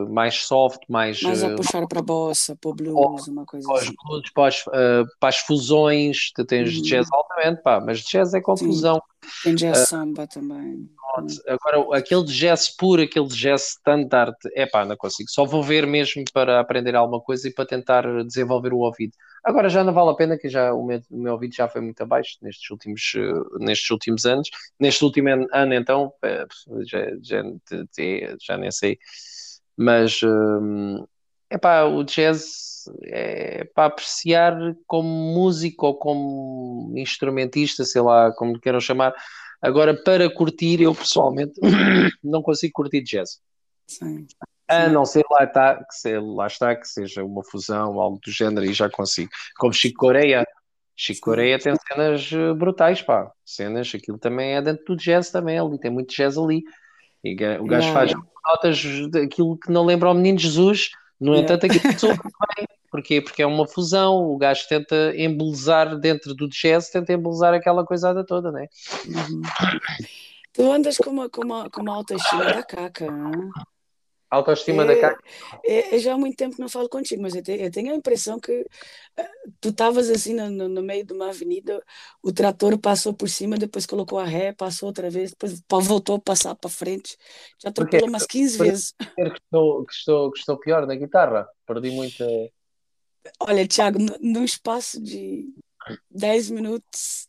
mais 0.10 0.36
soft, 0.44 0.82
mais 0.90 1.20
Mais 1.22 1.44
a 1.44 1.50
eh, 1.50 1.58
puxar 1.58 1.88
para 1.88 2.02
bossa, 2.02 2.56
para 2.56 2.70
o 2.70 2.74
blues, 2.74 3.28
uma 3.28 3.46
coisa 3.46 3.68
para 3.68 3.86
assim. 3.86 3.98
blues, 4.04 4.32
para 4.34 4.48
as, 4.48 4.64
eh, 4.74 5.04
para 5.20 5.30
as 5.30 5.38
fusões, 5.40 6.32
tu 6.36 6.46
tens 6.46 6.72
Uhum. 6.72 6.82
jazz 6.82 7.08
altamente, 7.12 7.62
pá, 7.62 7.80
mas 7.80 8.02
jazz 8.02 8.34
é 8.34 8.42
Sim, 8.56 8.68
confusão. 8.68 9.02
Tem 9.44 9.56
jazz 9.56 9.90
samba 9.90 10.28
também. 10.28 10.90
Agora, 11.48 11.98
aquele 11.98 12.24
jazz 12.26 12.70
puro, 12.70 13.02
aquele 13.02 13.28
jazz 13.28 13.78
standard, 13.78 14.36
é 14.54 14.66
pá, 14.66 14.86
não 14.86 14.96
consigo. 14.96 15.30
Só 15.30 15.46
vou 15.46 15.64
ver 15.64 15.86
mesmo 15.88 16.24
para 16.34 16.60
aprender 16.60 16.96
alguma 16.96 17.20
coisa 17.20 17.48
e 17.48 17.54
para 17.54 17.66
tentar 17.66 18.04
desenvolver 18.26 18.74
o 18.74 18.80
ouvido. 18.80 19.14
Agora 19.44 19.70
já 19.70 19.84
não 19.84 19.94
vale 19.94 20.12
a 20.12 20.16
pena, 20.16 20.38
que 20.38 20.50
já, 20.50 20.74
o, 20.74 20.86
meu, 20.86 21.02
o 21.10 21.18
meu 21.18 21.34
ouvido 21.34 21.56
já 21.56 21.68
foi 21.68 21.82
muito 21.82 22.02
abaixo 22.02 22.38
nestes 22.42 22.70
últimos, 22.70 23.14
eh, 23.16 23.60
nestes 23.60 23.90
últimos 23.90 24.26
anos. 24.26 24.50
Neste 24.80 25.04
último 25.04 25.30
ano, 25.30 25.48
ano, 25.52 25.74
então, 25.74 26.14
eh, 26.24 26.46
já, 26.86 27.00
já, 27.22 27.44
já 28.40 28.58
nem 28.58 28.72
sei. 28.72 29.00
Mas, 29.78 30.20
hum, 30.24 31.06
epá, 31.50 31.84
o 31.84 32.04
jazz 32.04 32.84
é 33.04 33.66
para 33.74 33.86
apreciar 33.86 34.56
como 34.88 35.08
músico 35.08 35.88
ou 35.88 35.96
como 35.96 36.94
instrumentista, 36.98 37.84
sei 37.84 38.02
lá, 38.02 38.32
como 38.34 38.60
queiram 38.60 38.80
chamar. 38.80 39.14
Agora, 39.62 39.94
para 39.94 40.34
curtir, 40.34 40.82
eu 40.82 40.96
pessoalmente 40.96 41.60
não 42.24 42.42
consigo 42.42 42.74
curtir 42.74 43.02
jazz. 43.02 43.40
Sim. 43.88 44.26
A 44.68 44.88
não 44.88 45.04
ser 45.04 45.26
lá, 45.32 45.46
está, 45.46 45.76
que 45.78 45.96
se, 45.96 46.20
lá 46.20 46.46
está, 46.46 46.76
que 46.76 46.88
seja 46.88 47.24
uma 47.24 47.44
fusão, 47.44 48.00
algo 48.00 48.20
do 48.24 48.32
género, 48.32 48.66
e 48.66 48.72
já 48.72 48.88
consigo. 48.88 49.30
Como 49.58 49.74
Chico 49.74 50.00
Coreia. 50.00 50.46
Chico 50.96 51.22
Coreia 51.22 51.58
tem 51.58 51.74
cenas 51.76 52.30
eh, 52.32 52.54
brutais, 52.54 53.02
pá. 53.02 53.32
Cenas, 53.44 53.92
aquilo 53.96 54.20
também 54.20 54.56
é 54.56 54.62
dentro 54.62 54.86
do 54.86 54.96
jazz 54.96 55.32
também, 55.32 55.58
ali 55.58 55.80
tem 55.80 55.90
muito 55.90 56.14
jazz 56.14 56.38
ali. 56.38 56.62
E 57.24 57.34
o 57.34 57.66
gajo 57.66 57.88
yeah. 57.88 57.94
faz 57.94 58.14
notas 58.46 59.10
daquilo 59.10 59.58
que 59.58 59.72
não 59.72 59.86
lembra 59.86 60.10
ao 60.10 60.16
menino 60.16 60.38
Jesus. 60.38 60.92
No 61.20 61.34
yeah. 61.36 61.44
entanto, 61.44 61.66
aquilo 61.66 61.94
soa 62.00 62.16
bem. 62.56 62.68
Porquê? 62.90 63.22
Porque 63.22 63.42
é 63.42 63.46
uma 63.46 63.68
fusão. 63.68 64.16
O 64.16 64.38
gajo 64.38 64.68
tenta 64.68 65.14
embelezar 65.16 65.98
dentro 65.98 66.34
do 66.34 66.48
jazz, 66.50 66.90
tenta 66.90 67.14
embelezar 67.14 67.54
aquela 67.54 67.86
coisada 67.86 68.26
toda, 68.26 68.52
né? 68.52 68.68
Uhum. 69.06 69.42
Tu 70.54 70.72
andas 70.72 70.98
com 70.98 71.10
uma, 71.12 71.30
com 71.30 71.42
uma, 71.44 71.70
com 71.70 71.82
uma 71.82 71.96
autoestima 71.96 72.46
da 72.46 72.64
caca, 72.64 73.06
hein? 73.06 73.50
Autoestima 74.30 74.84
é, 74.84 74.88
da 74.88 75.02
Caca? 75.02 75.24
É, 75.66 75.96
é, 75.96 76.00
já 76.00 76.14
há 76.14 76.18
muito 76.18 76.38
tempo 76.38 76.56
que 76.56 76.62
não 76.62 76.70
falo 76.70 76.88
contigo, 76.88 77.22
mas 77.22 77.34
eu, 77.34 77.42
te, 77.42 77.52
eu 77.52 77.72
tenho 77.72 77.92
a 77.92 77.96
impressão 77.96 78.40
que 78.40 78.62
uh, 78.62 79.52
tu 79.60 79.70
estavas 79.70 80.10
assim 80.10 80.36
no, 80.36 80.50
no, 80.50 80.68
no, 80.68 80.84
meio 80.84 81.04
de 81.04 81.14
uma 81.14 81.30
avenida, 81.30 81.84
o 82.22 82.32
trator 82.32 82.78
passou 82.78 83.14
por 83.14 83.28
cima, 83.28 83.58
depois 83.58 83.88
colocou 83.88 84.20
a 84.20 84.26
ré, 84.26 84.54
passou 84.54 84.88
outra 84.88 85.10
vez, 85.10 85.32
depois 85.32 85.88
voltou 85.88 86.16
a 86.16 86.20
passar 86.20 86.54
para 86.54 86.70
frente. 86.70 87.18
Já 87.58 87.70
atropelou 87.70 88.08
umas 88.08 88.28
15 88.28 88.58
Porque 88.58 88.70
vezes. 88.70 88.94
Que 89.16 89.22
estou, 89.24 89.86
que, 89.86 89.94
estou, 89.94 90.32
que 90.32 90.40
estou 90.40 90.58
pior 90.58 90.86
na 90.86 90.96
guitarra, 90.96 91.50
perdi 91.66 91.90
muita. 91.90 92.26
Olha, 93.40 93.68
Tiago, 93.68 94.00
no 94.22 94.44
espaço 94.44 95.02
de 95.02 95.48
10 96.12 96.52
minutos 96.52 97.29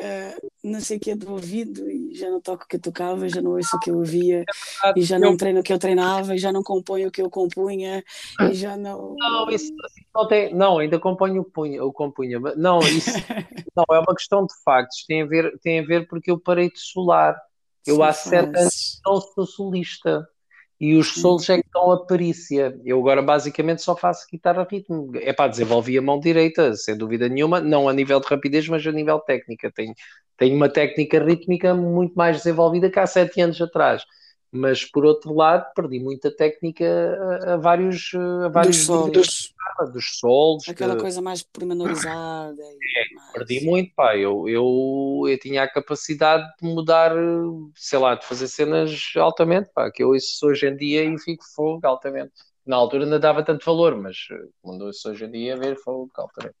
uh, 0.00 0.50
não 0.62 0.80
sei 0.80 0.96
o 0.96 1.00
que 1.00 1.10
é 1.10 1.16
do 1.16 1.32
ouvido 1.32 1.90
e 1.90 2.14
já 2.14 2.30
não 2.30 2.40
toco 2.40 2.64
o 2.64 2.66
que 2.66 2.76
eu 2.76 2.80
tocava, 2.80 3.28
já 3.28 3.40
não 3.40 3.52
ouço 3.52 3.76
o 3.76 3.80
que 3.80 3.90
eu 3.90 3.96
ouvia 3.96 4.44
e 4.96 5.02
já 5.02 5.18
não 5.18 5.36
treino 5.36 5.60
o 5.60 5.62
que 5.62 5.72
eu 5.72 5.78
treinava 5.78 6.34
e 6.34 6.38
já 6.38 6.52
não 6.52 6.62
componho 6.62 7.08
o 7.08 7.10
que 7.10 7.22
eu 7.22 7.30
compunha 7.30 8.02
e 8.40 8.54
já 8.54 8.76
não... 8.76 9.14
Não, 9.18 9.50
isso 9.50 9.72
não 10.14 10.26
tem... 10.26 10.54
Não, 10.54 10.78
ainda 10.78 10.98
componho 10.98 11.42
o, 11.42 11.44
punha, 11.44 11.84
o 11.84 11.92
compunha. 11.92 12.38
Não, 12.56 12.80
isso 12.80 13.10
não, 13.76 13.84
é 13.90 13.98
uma 13.98 14.14
questão 14.14 14.46
de 14.46 14.54
factos. 14.64 15.04
Tem 15.06 15.22
a 15.22 15.26
ver, 15.26 15.58
tem 15.60 15.80
a 15.80 15.84
ver 15.84 16.06
porque 16.08 16.30
eu 16.30 16.38
parei 16.38 16.70
de 16.70 16.78
solar. 16.78 17.40
Eu 17.86 17.96
Sim, 17.96 18.02
há 18.02 18.12
sete 18.12 18.58
anos 18.58 19.00
não 19.04 19.20
sou 19.20 19.46
solista 19.46 20.26
e 20.80 20.94
os 20.96 21.14
solos 21.20 21.48
é 21.48 21.58
que 21.58 21.68
dão 21.72 21.90
a 21.92 22.04
perícia. 22.04 22.78
Eu 22.84 22.98
agora 23.00 23.22
basicamente 23.22 23.82
só 23.82 23.96
faço 23.96 24.26
guitarra 24.30 24.66
ritmo. 24.70 25.12
É 25.16 25.32
para 25.32 25.48
desenvolver 25.50 25.96
a 25.98 26.02
mão 26.02 26.18
direita, 26.20 26.74
sem 26.74 26.96
dúvida 26.96 27.28
nenhuma, 27.28 27.60
não 27.60 27.88
a 27.88 27.92
nível 27.92 28.20
de 28.20 28.26
rapidez, 28.28 28.68
mas 28.68 28.86
a 28.86 28.92
nível 28.92 29.18
técnica. 29.20 29.70
Tenho, 29.72 29.94
tenho 30.36 30.56
uma 30.56 30.68
técnica 30.68 31.22
rítmica 31.24 31.74
muito 31.74 32.14
mais 32.14 32.38
desenvolvida 32.38 32.90
que 32.90 32.98
há 32.98 33.06
sete 33.06 33.40
anos 33.40 33.60
atrás. 33.60 34.04
Mas 34.56 34.84
por 34.84 35.04
outro 35.04 35.34
lado, 35.34 35.66
perdi 35.74 35.98
muita 35.98 36.30
técnica 36.30 36.84
a, 36.84 37.54
a 37.54 37.56
vários, 37.56 38.12
a 38.44 38.48
vários 38.48 38.76
dos 38.76 38.86
solos, 38.86 39.54
dos 39.92 40.18
solos 40.18 40.68
aquela 40.68 40.96
coisa 40.96 41.20
mais 41.20 41.42
pormenorizada. 41.42 42.62
É, 42.62 43.14
mais... 43.16 43.32
Perdi 43.32 43.64
muito, 43.64 43.92
pá. 43.96 44.16
Eu, 44.16 44.48
eu, 44.48 45.24
eu 45.26 45.38
tinha 45.40 45.64
a 45.64 45.68
capacidade 45.68 46.44
de 46.62 46.68
mudar, 46.68 47.12
sei 47.74 47.98
lá, 47.98 48.14
de 48.14 48.24
fazer 48.24 48.46
cenas 48.46 49.12
altamente, 49.16 49.70
pá, 49.74 49.90
que 49.90 50.04
eu 50.04 50.10
ouço 50.10 50.46
hoje 50.46 50.68
em 50.68 50.76
dia 50.76 51.02
e 51.02 51.18
fico 51.18 51.44
fogo 51.52 51.84
altamente. 51.84 52.32
Na 52.64 52.76
altura 52.76 53.02
ainda 53.02 53.18
dava 53.18 53.42
tanto 53.42 53.66
valor, 53.66 53.96
mas 53.96 54.16
quando 54.62 54.82
ouço 54.82 55.10
hoje 55.10 55.24
em 55.24 55.30
dia, 55.32 55.56
ver 55.56 55.76
fogo 55.78 56.12
altamente. 56.14 56.54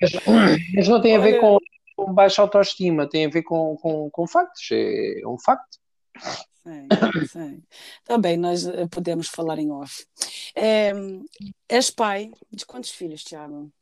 mas, 0.00 0.12
mas, 0.74 0.88
não 0.88 0.98
tem 0.98 1.14
a 1.14 1.20
ver 1.20 1.38
com, 1.40 1.58
com 1.94 2.14
baixa 2.14 2.40
autoestima, 2.40 3.06
tem 3.06 3.26
a 3.26 3.30
ver 3.30 3.42
com, 3.42 3.76
com, 3.76 4.08
com 4.10 4.26
factos. 4.26 4.66
É, 4.72 5.20
é 5.20 5.28
um 5.28 5.38
facto. 5.38 5.81
Sim, 6.62 7.26
sim. 7.26 7.62
Também 8.04 8.36
nós 8.36 8.66
eh, 8.66 8.86
podemos 8.86 9.28
falar 9.28 9.58
em 9.58 9.70
off. 9.70 10.06
É, 10.54 10.92
és 11.68 11.90
pai 11.90 12.30
de 12.50 12.64
quantos 12.64 12.90
filhos, 12.90 13.24
Tiago? 13.24 13.72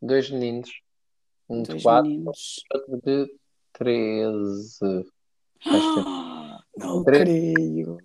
Dois 0.00 0.30
meninos. 0.30 0.70
Um 1.48 1.62
Dois 1.62 1.78
de 1.78 1.82
quatro, 1.82 2.10
meninos. 2.10 2.64
outro 2.72 3.00
de 3.02 3.34
treze. 3.72 5.06
Ah, 5.66 6.60
não 6.78 7.04
creio. 7.04 7.98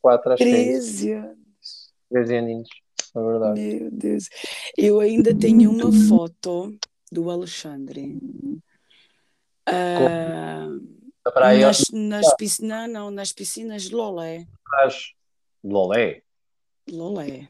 Quatro, 0.00 0.32
acho 0.32 0.42
Treze 0.42 1.12
anos. 1.12 1.92
Treze 2.10 2.36
aninhos, 2.36 2.68
é 3.16 3.20
verdade. 3.20 3.60
Meu 3.60 3.90
Deus. 3.90 4.28
Eu 4.76 5.00
ainda 5.00 5.34
tenho 5.34 5.70
uma 5.70 5.90
foto 6.08 6.76
do 7.10 7.30
Alexandre. 7.30 8.18
Uh, 9.68 10.94
da 11.24 11.32
praia. 11.32 11.66
Nas, 11.66 11.90
nas 11.90 12.34
piscinas, 12.36 12.90
não, 12.90 13.10
nas 13.10 13.32
piscinas 13.32 13.82
de 13.82 13.94
Lolé. 13.94 14.46
Lolé? 15.62 16.22
Lolé. 16.90 17.48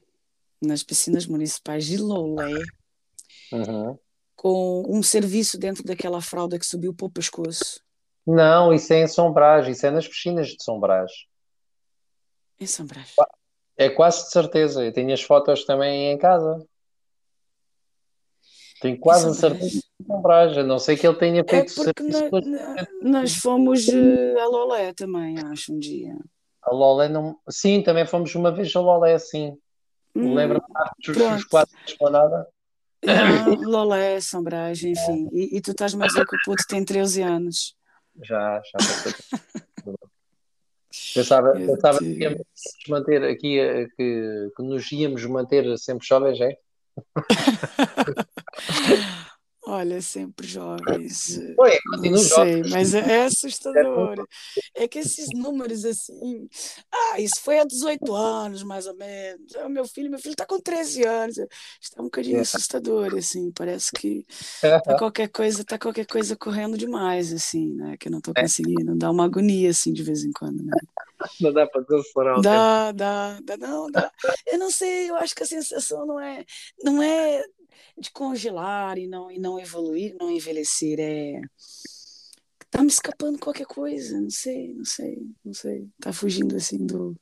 Nas 0.62 0.82
piscinas 0.82 1.26
municipais 1.26 1.84
de 1.84 1.96
Lolé. 1.96 2.62
Uhum. 3.52 3.98
Com 4.36 4.84
um 4.88 5.02
serviço 5.02 5.58
dentro 5.58 5.82
daquela 5.82 6.20
fralda 6.20 6.58
que 6.58 6.66
subiu 6.66 6.94
para 6.94 7.06
o 7.06 7.10
pescoço. 7.10 7.82
Não, 8.26 8.72
isso 8.72 8.92
é 8.92 9.02
em 9.02 9.06
Sombrage, 9.06 9.72
isso 9.72 9.86
é 9.86 9.90
nas 9.90 10.08
piscinas 10.08 10.48
de 10.48 10.62
Sombrage. 10.62 11.28
Em 12.58 12.66
Sombrage. 12.66 13.12
É 13.76 13.90
quase 13.90 14.24
de 14.24 14.30
certeza. 14.30 14.84
Eu 14.84 14.92
tenho 14.92 15.12
as 15.12 15.22
fotos 15.22 15.64
também 15.64 16.12
em 16.12 16.18
casa. 16.18 16.64
Tenho 18.84 18.98
quase 18.98 19.26
a 19.26 19.32
certeza 19.32 19.80
que 19.80 20.06
Sombrage, 20.06 20.60
a 20.60 20.62
não 20.62 20.78
sei 20.78 20.94
que 20.94 21.06
ele 21.06 21.16
tenha 21.16 21.40
é 21.40 21.48
feito. 21.48 21.72
É 21.80 21.84
porque 21.84 22.02
na, 22.02 22.28
na, 22.30 22.86
nós 23.00 23.34
fomos 23.36 23.88
uh, 23.88 24.38
a 24.38 24.44
Lolé 24.44 24.92
também, 24.92 25.38
acho, 25.38 25.72
um 25.72 25.78
dia. 25.78 26.14
A 26.62 26.70
Lolé 26.70 27.08
não. 27.08 27.38
Sim, 27.48 27.82
também 27.82 28.04
fomos 28.04 28.34
uma 28.34 28.52
vez 28.52 28.76
a 28.76 28.80
Lolé, 28.80 29.18
sim. 29.18 29.56
Hum, 30.14 30.34
Lembra-me 30.34 30.66
dos 31.02 31.44
quatro 31.46 31.74
de 31.82 31.92
esplanada? 31.92 32.46
Ah, 33.06 33.48
Lolé, 33.58 34.20
Sombrage, 34.20 34.90
enfim. 34.90 35.30
E, 35.32 35.56
e 35.56 35.62
tu 35.62 35.70
estás 35.70 35.94
mais 35.94 36.14
a 36.14 36.26
que 36.26 36.36
o 36.36 36.38
puto 36.44 36.64
tem 36.68 36.84
13 36.84 37.22
anos. 37.22 37.74
Já, 38.22 38.60
já 38.60 39.94
Pensava, 41.14 41.52
pensava 41.56 41.98
que 42.00 42.04
íamos 42.04 42.42
manter 42.86 43.24
aqui, 43.24 43.58
eh, 43.58 43.86
que, 43.96 44.50
que 44.54 44.62
nos 44.62 44.92
íamos 44.92 45.24
manter 45.24 45.78
sempre 45.78 46.06
jovens, 46.06 46.38
é? 46.38 46.58
Olha, 49.66 50.02
sempre 50.02 50.46
jovens. 50.46 51.40
Oi, 51.58 51.78
não 52.10 52.18
sei, 52.18 52.62
mas 52.68 52.92
é, 52.92 52.98
é 52.98 53.24
assustador. 53.24 54.26
É 54.74 54.86
que 54.86 54.98
esses 54.98 55.28
números 55.34 55.86
assim. 55.86 56.46
Ah, 56.92 57.18
isso 57.18 57.40
foi 57.40 57.58
há 57.58 57.64
18 57.64 58.14
anos, 58.14 58.62
mais 58.62 58.86
ou 58.86 58.94
menos. 58.94 59.54
O 59.64 59.68
meu 59.70 59.86
filho, 59.88 60.10
meu 60.10 60.18
filho 60.18 60.32
está 60.32 60.44
com 60.44 60.60
13 60.60 61.04
anos. 61.04 61.38
Está 61.80 62.02
um 62.02 62.06
bocadinho 62.06 62.36
é. 62.36 62.40
assustador, 62.40 63.14
assim. 63.16 63.50
Parece 63.52 63.90
que 63.92 64.26
tá 64.60 64.98
qualquer 64.98 65.28
coisa, 65.28 65.64
tá 65.64 65.78
qualquer 65.78 66.06
coisa 66.06 66.36
correndo 66.36 66.76
demais, 66.76 67.32
assim, 67.32 67.72
né? 67.72 67.96
Que 67.98 68.08
eu 68.08 68.12
não 68.12 68.18
estou 68.18 68.34
é. 68.36 68.42
conseguindo. 68.42 68.94
Dá 68.94 69.10
uma 69.10 69.24
agonia, 69.24 69.70
assim, 69.70 69.94
de 69.94 70.02
vez 70.02 70.24
em 70.24 70.32
quando, 70.32 70.62
né? 70.62 70.76
Não 71.40 71.52
dá 71.54 71.66
para 71.66 71.82
cancelar. 71.84 72.42
Dá, 72.42 72.92
dá, 72.92 73.38
dá, 73.42 73.56
não, 73.56 73.90
dá. 73.90 74.12
Eu 74.46 74.58
não 74.58 74.70
sei, 74.70 75.08
eu 75.08 75.16
acho 75.16 75.34
que 75.34 75.42
a 75.42 75.46
sensação 75.46 76.04
não 76.04 76.20
é, 76.20 76.44
não 76.82 77.02
é 77.02 77.42
de 77.98 78.10
congelar 78.10 78.98
e 78.98 79.06
não, 79.06 79.30
e 79.30 79.38
não 79.38 79.58
evoluir, 79.58 80.16
não 80.18 80.30
envelhecer, 80.30 80.98
é 81.00 81.40
tá 82.74 82.82
me 82.82 82.88
escapando 82.88 83.38
qualquer 83.38 83.66
coisa, 83.66 84.20
não 84.20 84.30
sei, 84.30 84.74
não 84.74 84.84
sei, 84.84 85.22
não 85.44 85.54
sei, 85.54 85.88
tá 86.00 86.12
fugindo 86.12 86.56
assim 86.56 86.84
do, 86.84 87.14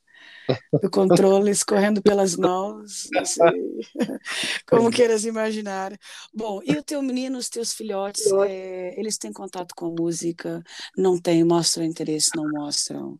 do 0.81 0.89
controle, 0.89 1.51
escorrendo 1.51 2.01
pelas 2.01 2.35
mãos, 2.35 3.07
não 3.13 3.23
sei, 3.23 3.45
como 4.67 4.89
queiras 4.89 5.25
imaginar. 5.25 5.95
Bom, 6.33 6.59
e 6.65 6.75
o 6.75 6.81
teu 6.81 7.03
menino, 7.03 7.37
os 7.37 7.49
teus 7.49 7.71
filhotes, 7.71 8.25
é, 8.47 8.99
eles 8.99 9.15
têm 9.19 9.31
contato 9.31 9.75
com 9.75 9.85
a 9.85 9.91
música? 9.91 10.63
Não 10.97 11.21
têm, 11.21 11.43
mostram 11.43 11.85
interesse, 11.85 12.31
não 12.35 12.49
mostram? 12.49 13.19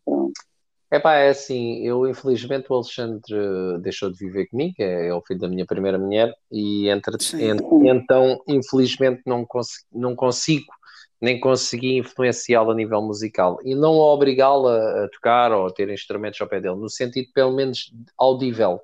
É 0.93 0.99
pá, 0.99 1.15
é 1.15 1.29
assim, 1.29 1.79
eu 1.83 2.07
infelizmente 2.07 2.67
o 2.69 2.75
Alexandre 2.75 3.33
deixou 3.81 4.11
de 4.11 4.19
viver 4.19 4.45
comigo, 4.45 4.75
é, 4.77 5.07
é 5.07 5.13
o 5.13 5.23
filho 5.23 5.39
da 5.39 5.47
minha 5.47 5.65
primeira 5.65 5.97
mulher, 5.97 6.31
e 6.51 6.87
entre, 6.87 7.15
entre, 7.41 7.65
então 7.89 8.39
infelizmente 8.47 9.23
não, 9.25 9.43
cons 9.43 9.87
não 9.91 10.15
consigo 10.15 10.71
nem 11.19 11.39
consegui 11.39 11.97
influenciá-lo 11.97 12.69
a 12.69 12.75
nível 12.75 13.01
musical. 13.01 13.57
E 13.63 13.73
não 13.73 13.93
obrigá-lo 13.93 14.67
a, 14.67 15.09
tocar 15.11 15.51
ou 15.51 15.65
a 15.65 15.71
ter 15.71 15.89
instrumentos 15.89 16.39
ao 16.39 16.47
pé 16.47 16.61
dele, 16.61 16.75
no 16.75 16.89
sentido 16.89 17.27
pelo 17.33 17.55
menos 17.55 17.91
audível, 18.15 18.79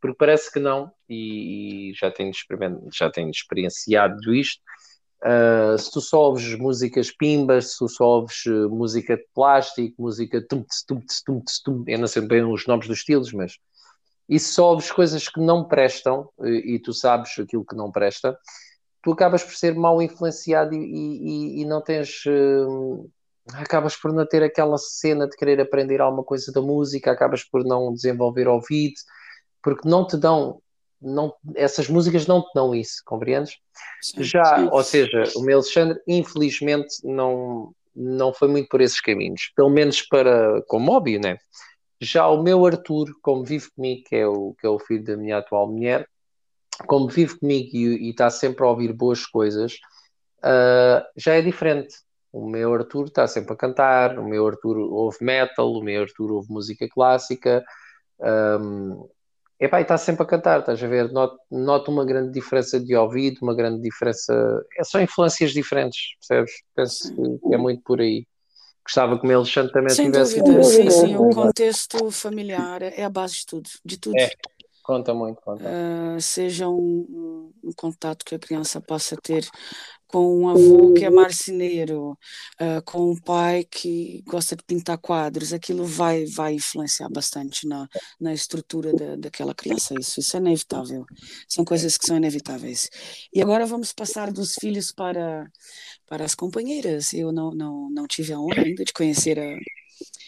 porque 0.00 0.16
parece 0.18 0.52
que 0.52 0.58
não, 0.58 0.90
e, 1.08 1.90
e 1.90 1.94
já, 1.94 2.10
tenho 2.10 2.32
já 2.92 3.10
tenho 3.10 3.30
experienciado 3.30 4.34
isto, 4.34 4.60
Uh, 5.24 5.76
se 5.76 5.90
tu 5.90 6.00
só 6.00 6.26
ouves 6.26 6.56
músicas 6.56 7.10
pimbas, 7.10 7.72
se 7.72 7.78
tu 7.78 7.88
só 7.88 8.04
ouves 8.04 8.46
uh, 8.46 8.70
música 8.70 9.16
de 9.16 9.26
plástico, 9.34 10.00
música 10.00 10.40
tum 10.48 10.64
tum 10.86 11.00
tum 11.26 11.42
tum 11.64 11.84
eu 11.88 11.98
não 11.98 12.06
sei 12.06 12.22
bem 12.22 12.44
os 12.44 12.66
nomes 12.68 12.86
dos 12.86 12.98
estilos, 12.98 13.32
mas 13.32 13.58
e 14.28 14.38
se 14.38 14.52
só 14.52 14.70
ouves 14.70 14.92
coisas 14.92 15.28
que 15.28 15.40
não 15.40 15.64
prestam 15.64 16.28
e, 16.40 16.74
e, 16.74 16.78
tu 16.78 16.92
sabes 16.92 17.36
aquilo 17.38 17.64
que 17.64 17.74
não 17.74 17.90
presta, 17.90 18.38
tu 19.02 19.12
acabas 19.12 19.42
por 19.42 19.54
ser 19.54 19.74
mal 19.74 20.02
influenciado 20.02 20.74
e, 20.74 20.78
e, 20.78 21.62
e 21.62 21.64
não 21.64 21.82
tens. 21.82 22.24
Uh, 22.26 23.10
acabas 23.54 23.96
por 23.96 24.12
não 24.12 24.26
ter 24.26 24.42
aquela 24.42 24.76
cena 24.76 25.26
de 25.26 25.36
querer 25.36 25.60
aprender 25.60 26.00
alguma 26.00 26.22
coisa 26.22 26.52
da 26.52 26.60
música, 26.60 27.10
acabas 27.10 27.42
por 27.42 27.64
não 27.64 27.92
desenvolver 27.92 28.46
ouvido, 28.46 28.94
porque 29.62 29.88
não 29.88 30.06
te 30.06 30.16
dão. 30.16 30.60
Não, 31.00 31.32
essas 31.54 31.88
músicas 31.88 32.26
não 32.26 32.42
te 32.42 32.50
dão 32.54 32.74
isso, 32.74 33.02
compreendes? 33.04 33.56
Sim, 34.02 34.22
Já, 34.22 34.58
sim. 34.58 34.68
ou 34.70 34.82
seja, 34.82 35.24
o 35.36 35.42
meu 35.42 35.58
Alexandre, 35.58 36.00
infelizmente, 36.06 36.96
não, 37.04 37.72
não 37.94 38.32
foi 38.32 38.48
muito 38.48 38.68
por 38.68 38.80
esses 38.80 39.00
caminhos, 39.00 39.52
pelo 39.54 39.70
menos 39.70 40.02
para 40.02 40.62
como 40.66 40.90
hobby, 40.90 41.18
né? 41.18 41.38
Já 42.00 42.28
o 42.28 42.42
meu 42.42 42.64
Arthur, 42.64 43.08
como 43.22 43.44
vive 43.44 43.68
comigo, 43.74 44.02
que 44.08 44.16
é 44.16 44.26
o, 44.26 44.54
que 44.58 44.66
é 44.66 44.70
o 44.70 44.78
filho 44.78 45.04
da 45.04 45.16
minha 45.16 45.38
atual 45.38 45.68
mulher, 45.68 46.08
como 46.86 47.08
vive 47.08 47.38
comigo 47.38 47.70
e, 47.72 48.06
e 48.06 48.10
está 48.10 48.30
sempre 48.30 48.64
a 48.64 48.68
ouvir 48.68 48.92
boas 48.92 49.26
coisas, 49.26 49.74
uh, 50.38 51.02
já 51.16 51.34
é 51.34 51.42
diferente. 51.42 51.94
O 52.32 52.46
meu 52.46 52.74
Arthur 52.74 53.06
está 53.06 53.26
sempre 53.26 53.52
a 53.52 53.56
cantar, 53.56 54.18
o 54.18 54.24
meu 54.24 54.46
Arthur 54.46 54.76
ouve 54.78 55.16
metal, 55.20 55.72
o 55.72 55.82
meu 55.82 56.02
Arthur 56.02 56.32
ouve 56.32 56.52
música 56.52 56.86
clássica, 56.88 57.64
um, 58.60 59.08
epá, 59.58 59.80
e 59.80 59.82
está 59.82 59.98
sempre 59.98 60.22
a 60.22 60.26
cantar, 60.26 60.60
estás 60.60 60.82
a 60.82 60.86
ver? 60.86 61.10
Noto, 61.12 61.38
noto 61.50 61.90
uma 61.90 62.04
grande 62.04 62.32
diferença 62.32 62.78
de 62.78 62.94
ouvido, 62.94 63.38
uma 63.42 63.54
grande 63.54 63.80
diferença. 63.82 64.32
É 64.78 64.84
só 64.84 65.00
influências 65.00 65.52
diferentes, 65.52 66.00
percebes? 66.20 66.52
Penso 66.74 67.14
que 67.14 67.54
é 67.54 67.58
muito 67.58 67.82
por 67.82 68.00
aí. 68.00 68.26
Gostava 68.84 69.18
que 69.20 69.26
o 69.26 69.36
Alexandre 69.36 69.72
também 69.72 69.90
Sem 69.90 70.10
tivesse. 70.10 70.40
Dúvida. 70.42 70.64
Sim, 70.64 70.90
sim, 70.90 71.16
o 71.16 71.28
contexto 71.30 72.10
familiar 72.10 72.82
é 72.82 73.04
a 73.04 73.10
base 73.10 73.34
de 73.34 73.46
tudo, 73.46 73.68
de 73.84 73.98
tudo. 73.98 74.16
É, 74.16 74.30
conta 74.88 75.12
muito, 75.12 75.42
conta. 75.42 75.64
Uh, 75.64 76.18
seja 76.18 76.66
um, 76.66 77.52
um, 77.62 77.72
contato 77.76 78.24
que 78.24 78.34
a 78.34 78.38
criança 78.38 78.80
possa 78.80 79.18
ter 79.22 79.46
com 80.06 80.40
um 80.40 80.48
avô 80.48 80.94
que 80.94 81.04
é 81.04 81.10
marceneiro, 81.10 82.12
uh, 82.58 82.82
com 82.86 83.10
um 83.10 83.20
pai 83.20 83.64
que 83.70 84.22
gosta 84.26 84.56
de 84.56 84.62
pintar 84.64 84.96
quadros, 84.96 85.52
aquilo 85.52 85.84
vai, 85.84 86.24
vai 86.24 86.54
influenciar 86.54 87.10
bastante 87.10 87.68
na, 87.68 87.86
na 88.18 88.32
estrutura 88.32 88.90
da, 88.94 89.16
daquela 89.16 89.54
criança, 89.54 89.92
isso, 90.00 90.20
isso 90.20 90.34
é 90.34 90.40
inevitável, 90.40 91.04
são 91.46 91.66
coisas 91.66 91.98
que 91.98 92.06
são 92.06 92.16
inevitáveis. 92.16 92.88
E 93.30 93.42
agora 93.42 93.66
vamos 93.66 93.92
passar 93.92 94.32
dos 94.32 94.54
filhos 94.54 94.90
para, 94.90 95.52
para 96.06 96.24
as 96.24 96.34
companheiras, 96.34 97.12
eu 97.12 97.30
não, 97.30 97.50
não, 97.50 97.90
não 97.90 98.06
tive 98.06 98.32
a 98.32 98.40
honra 98.40 98.62
ainda 98.62 98.86
de 98.86 98.92
conhecer 98.94 99.38
a, 99.38 99.54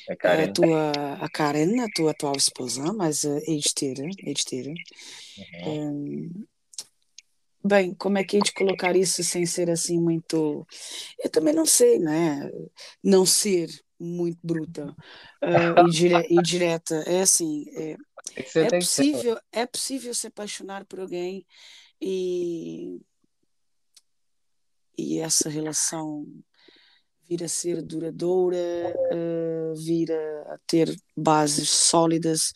a, 0.09 0.43
a 0.45 0.53
tua 0.53 0.93
a 1.15 1.29
Karen, 1.29 1.81
a 1.81 1.89
tua 1.95 2.11
atual 2.13 2.37
esposa, 2.37 2.93
mas 2.93 3.25
de 4.33 4.45
ter. 4.45 4.69
Uhum. 5.67 5.91
Um, 5.91 6.47
Bem, 7.63 7.95
como 7.95 8.17
é 8.17 8.25
que 8.25 8.39
é 8.39 8.41
de 8.41 8.53
colocar 8.55 8.97
isso 8.97 9.23
sem 9.23 9.45
ser 9.45 9.69
assim 9.69 10.01
muito. 10.01 10.67
Eu 11.23 11.29
também 11.29 11.53
não 11.53 11.67
sei, 11.67 11.99
né? 11.99 12.51
Não 13.05 13.27
ser 13.27 13.69
muito 13.99 14.39
bruta 14.43 14.97
uh, 15.45 15.87
e, 15.87 15.91
dire... 15.91 16.27
e, 16.31 16.43
direta. 16.43 17.05
É 17.07 17.21
assim, 17.21 17.67
é, 17.77 17.97
é, 18.37 18.61
é 18.63 18.69
possível, 18.71 19.39
é 19.53 19.67
possível 19.67 20.15
se 20.15 20.27
apaixonar 20.27 20.87
por 20.87 21.01
alguém 21.01 21.47
e, 22.01 22.99
e 24.97 25.19
essa 25.19 25.51
relação 25.51 26.27
vir 27.31 27.45
a 27.45 27.49
ser 27.49 27.81
duradoura, 27.81 28.59
uh, 28.59 29.75
vir 29.77 30.11
a, 30.11 30.55
a 30.55 30.59
ter 30.67 30.95
bases 31.17 31.71
sólidas, 31.71 32.53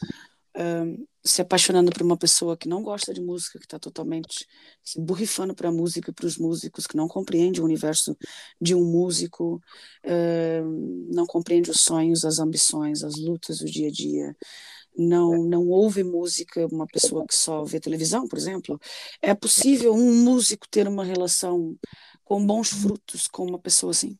um, 0.56 1.06
se 1.24 1.40
apaixonando 1.40 1.90
por 1.92 2.02
uma 2.02 2.16
pessoa 2.16 2.56
que 2.56 2.68
não 2.68 2.82
gosta 2.82 3.14
de 3.14 3.20
música, 3.20 3.58
que 3.58 3.64
está 3.64 3.78
totalmente 3.78 4.46
se 4.82 5.00
borrifando 5.00 5.54
para 5.54 5.68
a 5.68 5.72
música 5.72 6.10
e 6.10 6.14
para 6.14 6.26
os 6.26 6.36
músicos, 6.36 6.86
que 6.86 6.96
não 6.96 7.06
compreende 7.06 7.60
o 7.60 7.64
universo 7.64 8.16
de 8.60 8.74
um 8.74 8.84
músico, 8.84 9.60
um, 10.04 11.08
não 11.12 11.24
compreende 11.24 11.70
os 11.70 11.80
sonhos, 11.80 12.24
as 12.24 12.40
ambições, 12.40 13.04
as 13.04 13.16
lutas 13.16 13.58
do 13.58 13.66
dia 13.66 13.88
a 13.88 13.92
dia, 13.92 14.36
não, 14.96 15.44
não 15.44 15.68
ouve 15.68 16.04
música, 16.04 16.66
uma 16.66 16.86
pessoa 16.86 17.26
que 17.26 17.34
só 17.34 17.64
vê 17.64 17.80
televisão, 17.80 18.28
por 18.28 18.38
exemplo. 18.38 18.78
É 19.22 19.34
possível 19.34 19.94
um 19.94 20.24
músico 20.24 20.68
ter 20.68 20.86
uma 20.88 21.04
relação 21.04 21.76
com 22.24 22.44
bons 22.44 22.70
frutos 22.70 23.28
com 23.28 23.44
uma 23.46 23.58
pessoa 23.58 23.92
assim? 23.92 24.18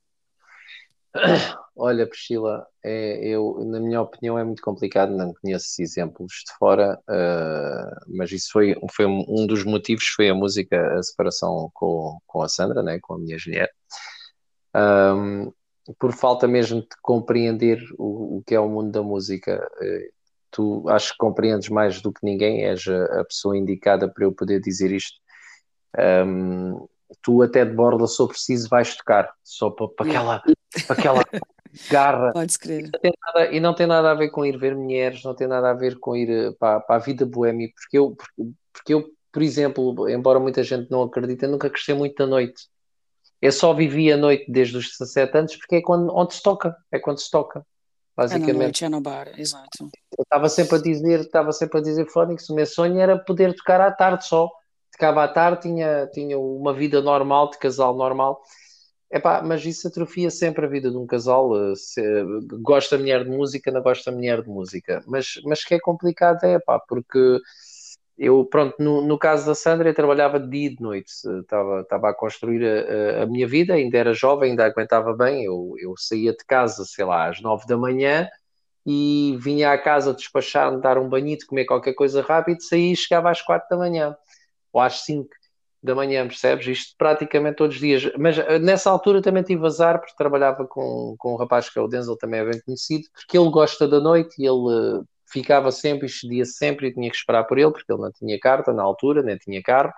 Olha, 1.76 2.06
Priscila, 2.06 2.66
é, 2.84 3.26
eu, 3.26 3.64
na 3.64 3.80
minha 3.80 4.00
opinião, 4.00 4.38
é 4.38 4.44
muito 4.44 4.62
complicado, 4.62 5.10
não 5.10 5.32
conheço 5.34 5.82
exemplos 5.82 6.44
de 6.46 6.56
fora, 6.58 6.98
uh, 7.08 8.16
mas 8.16 8.30
isso 8.30 8.48
foi, 8.52 8.76
foi 8.92 9.06
um, 9.06 9.24
um, 9.28 9.46
dos 9.46 9.64
motivos, 9.64 10.06
foi 10.06 10.28
a 10.28 10.34
música, 10.34 10.96
a 10.98 11.02
separação 11.02 11.70
com, 11.74 12.18
com 12.26 12.42
a 12.42 12.48
Sandra, 12.48 12.82
né, 12.82 12.98
com 13.00 13.14
a 13.14 13.18
minha 13.18 13.36
mulher, 13.44 13.70
um, 14.76 15.52
por 15.98 16.12
falta 16.12 16.46
mesmo 16.46 16.80
de 16.80 16.88
compreender 17.02 17.82
o, 17.98 18.38
o 18.38 18.42
que 18.46 18.54
é 18.54 18.60
o 18.60 18.68
mundo 18.68 18.92
da 18.92 19.02
música. 19.02 19.68
Uh, 19.80 20.14
tu 20.50 20.88
acho 20.88 21.12
que 21.12 21.18
compreendes 21.18 21.68
mais 21.68 22.00
do 22.00 22.12
que 22.12 22.20
ninguém, 22.24 22.64
és 22.64 22.86
a, 22.86 23.20
a 23.20 23.24
pessoa 23.24 23.58
indicada 23.58 24.08
para 24.08 24.24
eu 24.24 24.32
poder 24.32 24.60
dizer 24.60 24.92
isto. 24.92 25.18
Um, 25.98 26.86
tu 27.22 27.42
até 27.42 27.64
de 27.64 27.72
borda, 27.72 28.06
se 28.06 28.26
preciso, 28.26 28.68
vais 28.68 28.96
tocar, 28.96 29.32
só 29.42 29.70
para, 29.70 29.88
para 29.88 30.06
aquela 30.06 30.42
aquela 30.88 31.22
garra. 31.90 32.32
Pode 32.32 32.58
crer. 32.58 32.90
E 33.02 33.08
não, 33.08 33.12
nada, 33.26 33.52
e 33.52 33.60
não, 33.60 33.74
tem 33.74 33.86
nada 33.86 34.10
a 34.10 34.14
ver 34.14 34.30
com 34.30 34.44
ir 34.44 34.58
ver 34.58 34.74
mulheres, 34.74 35.22
não 35.22 35.34
tem 35.34 35.46
nada 35.46 35.70
a 35.70 35.74
ver 35.74 35.98
com 35.98 36.16
ir 36.16 36.30
eh, 36.30 36.52
para, 36.58 36.80
para 36.80 36.96
a 36.96 36.98
vida 36.98 37.24
boêmia, 37.26 37.68
porque 37.74 37.98
eu, 37.98 38.14
porque, 38.14 38.52
porque 38.72 38.94
eu, 38.94 39.04
por 39.32 39.42
exemplo, 39.42 40.08
embora 40.08 40.38
muita 40.38 40.62
gente 40.62 40.90
não 40.90 41.02
acredite, 41.02 41.44
eu 41.44 41.50
nunca 41.50 41.70
cresci 41.70 41.92
muito 41.94 42.16
da 42.16 42.26
noite. 42.26 42.68
Eu 43.40 43.52
só 43.52 43.74
vivi 43.74 44.10
a 44.10 44.16
noite 44.16 44.50
desde 44.50 44.76
os 44.76 44.88
17 44.90 45.36
anos, 45.36 45.56
porque 45.56 45.76
é 45.76 45.82
quando, 45.82 46.14
onde 46.14 46.34
se 46.34 46.42
toca, 46.42 46.76
é 46.90 46.98
quando 46.98 47.20
se 47.20 47.30
toca. 47.30 47.64
Basicamente. 48.16 48.50
É 48.50 48.52
na 48.52 48.62
noite, 48.62 48.84
é 48.84 48.88
no 48.88 49.00
bar, 49.00 49.38
exato. 49.38 49.90
Eu 50.16 50.22
estava 50.22 50.48
sempre 50.48 50.76
a 50.76 50.80
dizer, 50.80 51.20
estava 51.20 51.52
sempre 51.52 51.78
a 51.78 51.82
dizer, 51.82 52.06
Fónix, 52.06 52.48
o 52.48 52.54
meu 52.54 52.64
sonho 52.64 52.98
era 53.00 53.18
poder 53.18 53.54
tocar 53.54 53.80
à 53.80 53.90
tarde 53.90 54.24
só. 54.26 54.48
Tocava 54.94 55.24
à 55.24 55.28
tarde, 55.28 55.62
tinha, 55.62 56.06
tinha 56.12 56.38
uma 56.38 56.72
vida 56.72 57.02
normal, 57.02 57.50
de 57.50 57.58
casal 57.58 57.96
normal, 57.96 58.40
Epá, 59.14 59.40
mas 59.42 59.64
isso 59.64 59.86
atrofia 59.86 60.28
sempre 60.28 60.66
a 60.66 60.68
vida 60.68 60.90
de 60.90 60.96
um 60.96 61.06
casal. 61.06 61.56
Eh, 61.56 61.76
se, 61.76 62.02
gosta 62.60 62.96
a 62.96 62.98
mulher 62.98 63.22
de 63.22 63.30
música, 63.30 63.70
não 63.70 63.80
gosta 63.80 64.10
a 64.10 64.12
mulher 64.12 64.42
de 64.42 64.48
música. 64.48 65.04
Mas, 65.06 65.40
mas 65.44 65.64
que 65.64 65.74
é 65.74 65.78
complicado 65.78 66.42
é, 66.44 66.58
pá, 66.58 66.80
porque 66.80 67.38
eu, 68.18 68.44
pronto, 68.44 68.74
no, 68.80 69.02
no 69.06 69.16
caso 69.16 69.46
da 69.46 69.54
Sandra, 69.54 69.88
eu 69.88 69.94
trabalhava 69.94 70.40
de 70.40 70.48
dia 70.50 70.66
e 70.66 70.76
de 70.76 70.82
noite. 70.82 71.12
Estava, 71.40 71.82
estava 71.82 72.10
a 72.10 72.14
construir 72.14 72.64
a, 72.66 73.22
a, 73.22 73.26
minha 73.26 73.46
vida, 73.46 73.74
ainda 73.74 73.96
era 73.98 74.12
jovem, 74.14 74.50
ainda 74.50 74.66
aguentava 74.66 75.14
bem. 75.14 75.44
Eu, 75.44 75.74
eu 75.78 75.94
saía 75.96 76.32
de 76.32 76.44
casa, 76.44 76.84
sei 76.84 77.04
lá, 77.04 77.28
às 77.28 77.40
nove 77.40 77.66
da 77.68 77.76
manhã 77.76 78.28
e 78.86 79.36
vinha 79.40 79.72
à 79.72 79.78
casa 79.78 80.12
despachar-me, 80.12 80.80
dar 80.80 80.98
um 80.98 81.08
banhito, 81.08 81.46
comer 81.46 81.66
qualquer 81.66 81.94
coisa 81.94 82.20
rápido, 82.22 82.62
saía 82.62 82.92
e 82.92 82.96
chegava 82.96 83.30
às 83.30 83.40
quatro 83.40 83.68
da 83.70 83.76
manhã 83.76 84.16
ou 84.74 84.80
às 84.80 85.04
cinco 85.04 85.30
da 85.80 85.94
manhã, 85.94 86.26
percebes? 86.26 86.66
Isto 86.66 86.94
praticamente 86.98 87.56
todos 87.56 87.76
os 87.76 87.80
dias. 87.80 88.10
Mas 88.18 88.38
eh, 88.38 88.58
nessa 88.58 88.90
altura 88.90 89.22
também 89.22 89.42
tive 89.42 89.64
azar, 89.64 90.00
porque 90.00 90.16
trabalhava 90.16 90.66
com, 90.66 91.14
com 91.18 91.34
um 91.34 91.36
rapaz 91.36 91.70
que 91.70 91.78
é 91.78 91.82
o 91.82 91.86
Denzel, 91.86 92.16
também 92.16 92.40
é 92.40 92.44
bem 92.44 92.60
conhecido, 92.60 93.04
porque 93.12 93.38
ele 93.38 93.50
gosta 93.50 93.86
da 93.86 94.00
noite 94.00 94.34
e 94.38 94.46
ele 94.46 94.98
uh, 95.00 95.06
ficava 95.30 95.70
sempre, 95.70 96.06
excedia 96.06 96.44
sempre 96.44 96.88
e 96.88 96.92
tinha 96.92 97.08
que 97.08 97.16
esperar 97.16 97.44
por 97.44 97.58
ele, 97.58 97.70
porque 97.70 97.92
ele 97.92 98.02
não 98.02 98.10
tinha 98.10 98.38
carta 98.40 98.72
na 98.72 98.82
altura, 98.82 99.22
nem 99.22 99.36
tinha 99.36 99.62
carro, 99.62 99.92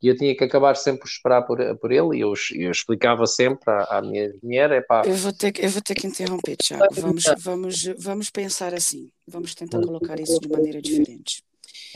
e 0.00 0.08
eu 0.08 0.16
tinha 0.16 0.34
que 0.36 0.44
acabar 0.44 0.76
sempre 0.76 1.00
por 1.00 1.08
esperar 1.08 1.42
por, 1.42 1.58
por 1.78 1.90
ele, 1.90 2.18
e 2.18 2.20
eu, 2.20 2.32
eu 2.54 2.70
explicava 2.70 3.26
sempre 3.26 3.68
à, 3.68 3.98
à 3.98 4.02
minha 4.02 4.32
mulher, 4.42 4.70
é 4.70 4.80
pá... 4.80 5.02
Eu 5.04 5.14
vou 5.14 5.32
ter, 5.32 5.52
eu 5.58 5.70
vou 5.70 5.82
ter 5.82 5.94
que 5.94 6.06
interromper, 6.06 6.56
Tiago, 6.56 6.86
vamos, 6.92 7.24
vamos, 7.38 7.84
vamos 7.98 8.30
pensar 8.30 8.72
assim, 8.72 9.10
vamos 9.26 9.54
tentar 9.54 9.80
colocar 9.80 10.20
isso 10.20 10.38
de 10.38 10.48
maneira 10.48 10.80
diferente. 10.80 11.42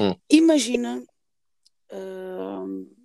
Hum. 0.01 0.15
Imagina... 0.29 1.03
Uh 1.93 3.01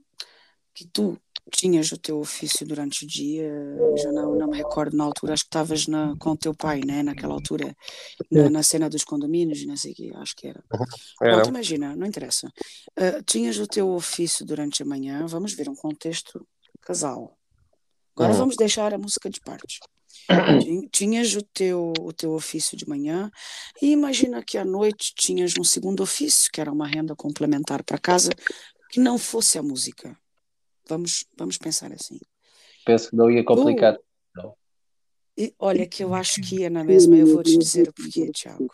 que 0.75 0.85
tu 0.85 1.17
tinhas 1.51 1.91
o 1.91 1.97
teu 1.97 2.19
ofício 2.19 2.67
durante 2.67 3.05
o 3.05 3.07
dia, 3.07 3.49
já 3.97 4.11
não, 4.11 4.35
não 4.35 4.47
me 4.47 4.57
recordo 4.57 4.97
na 4.97 5.05
altura, 5.05 5.33
acho 5.33 5.43
que 5.43 5.47
estavas 5.47 5.85
com 6.19 6.31
o 6.31 6.37
teu 6.37 6.53
pai, 6.53 6.81
né, 6.85 7.01
naquela 7.01 7.33
altura, 7.33 7.75
na, 8.29 8.49
na 8.49 8.63
cena 8.63 8.89
dos 8.89 9.03
condomínios, 9.03 9.65
não 9.65 9.77
sei 9.77 9.93
o 9.93 9.95
que, 9.95 10.13
acho 10.15 10.35
que 10.35 10.47
era. 10.47 10.63
era. 11.21 11.35
Pronto, 11.35 11.49
imagina, 11.49 11.95
não 11.95 12.05
interessa. 12.05 12.51
Uh, 12.99 13.23
tinhas 13.25 13.57
o 13.57 13.67
teu 13.67 13.89
ofício 13.91 14.45
durante 14.45 14.83
a 14.83 14.85
manhã, 14.85 15.25
vamos 15.27 15.53
ver 15.53 15.69
um 15.69 15.75
contexto 15.75 16.45
casal. 16.81 17.37
Agora 18.15 18.33
uhum. 18.33 18.39
vamos 18.39 18.55
deixar 18.57 18.93
a 18.93 18.97
música 18.97 19.29
de 19.29 19.39
parte. 19.39 19.79
Tinhas 20.91 21.35
o 21.35 21.41
teu, 21.41 21.93
o 21.99 22.11
teu 22.11 22.33
ofício 22.33 22.75
de 22.77 22.87
manhã 22.87 23.29
e 23.81 23.91
imagina 23.91 24.41
que 24.41 24.57
à 24.57 24.65
noite 24.65 25.13
tinhas 25.15 25.53
um 25.59 25.63
segundo 25.63 26.01
ofício, 26.01 26.49
que 26.51 26.59
era 26.59 26.71
uma 26.71 26.87
renda 26.87 27.15
complementar 27.15 27.83
para 27.83 27.97
casa, 27.97 28.31
que 28.95 28.99
não 28.99 29.17
fosse 29.17 29.57
a 29.57 29.63
música 29.63 30.17
Vamos, 30.87 31.25
vamos 31.37 31.57
pensar 31.57 31.91
assim. 31.91 32.19
Penso 32.85 33.09
que 33.09 33.15
não 33.15 33.29
ia 33.29 33.43
complicar. 33.43 33.97
não. 34.35 34.53
E, 35.37 35.53
olha, 35.59 35.85
que 35.85 36.03
eu 36.03 36.13
acho 36.13 36.41
que 36.41 36.61
ia 36.61 36.69
na 36.69 36.83
mesma, 36.83 37.17
eu 37.17 37.27
vou 37.27 37.43
te 37.43 37.57
dizer 37.57 37.89
o 37.89 37.93
porquê, 37.93 38.31
Tiago. 38.31 38.69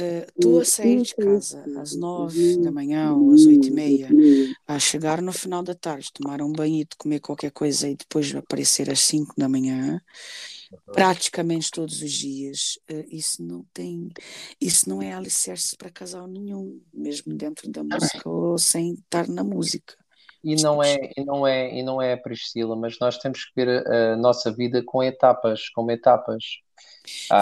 Uh, 0.00 0.60
a 0.60 0.64
sair 0.64 1.02
de 1.02 1.16
casa 1.16 1.64
às 1.76 1.96
nove 1.96 2.58
da 2.58 2.70
manhã 2.70 3.12
ou 3.14 3.32
às 3.32 3.44
oito 3.46 3.66
e 3.66 3.70
meia, 3.72 4.08
a 4.64 4.78
chegar 4.78 5.20
no 5.20 5.32
final 5.32 5.60
da 5.60 5.74
tarde, 5.74 6.12
tomar 6.14 6.40
um 6.40 6.52
banho, 6.52 6.86
comer 6.96 7.18
qualquer 7.18 7.50
coisa 7.50 7.88
e 7.88 7.96
depois 7.96 8.32
aparecer 8.32 8.88
às 8.88 9.00
cinco 9.00 9.34
da 9.36 9.48
manhã, 9.48 10.00
praticamente 10.92 11.70
todos 11.70 12.02
os 12.02 12.12
dias. 12.12 12.78
Uh, 12.90 13.04
isso 13.10 13.42
não 13.42 13.64
tem, 13.72 14.10
isso 14.60 14.88
não 14.88 15.02
é 15.02 15.12
alicerce 15.12 15.76
para 15.76 15.90
casal 15.90 16.26
nenhum, 16.26 16.80
mesmo 16.92 17.34
dentro 17.34 17.70
da 17.70 17.82
música 17.82 18.28
ou 18.28 18.58
sem 18.58 18.94
estar 18.94 19.28
na 19.28 19.44
música. 19.44 19.94
E 20.42 20.54
não 20.62 20.82
é, 20.82 21.12
e 21.16 21.24
não 21.24 21.46
é, 21.46 21.78
e 21.78 21.82
não 21.82 22.00
é 22.00 22.16
Priscila, 22.16 22.76
mas 22.76 22.96
nós 23.00 23.18
temos 23.18 23.44
que 23.44 23.52
ver 23.56 23.86
a, 23.86 24.12
a 24.12 24.16
nossa 24.16 24.52
vida 24.52 24.82
com 24.84 25.02
etapas, 25.02 25.68
como 25.70 25.90
etapas. 25.90 26.44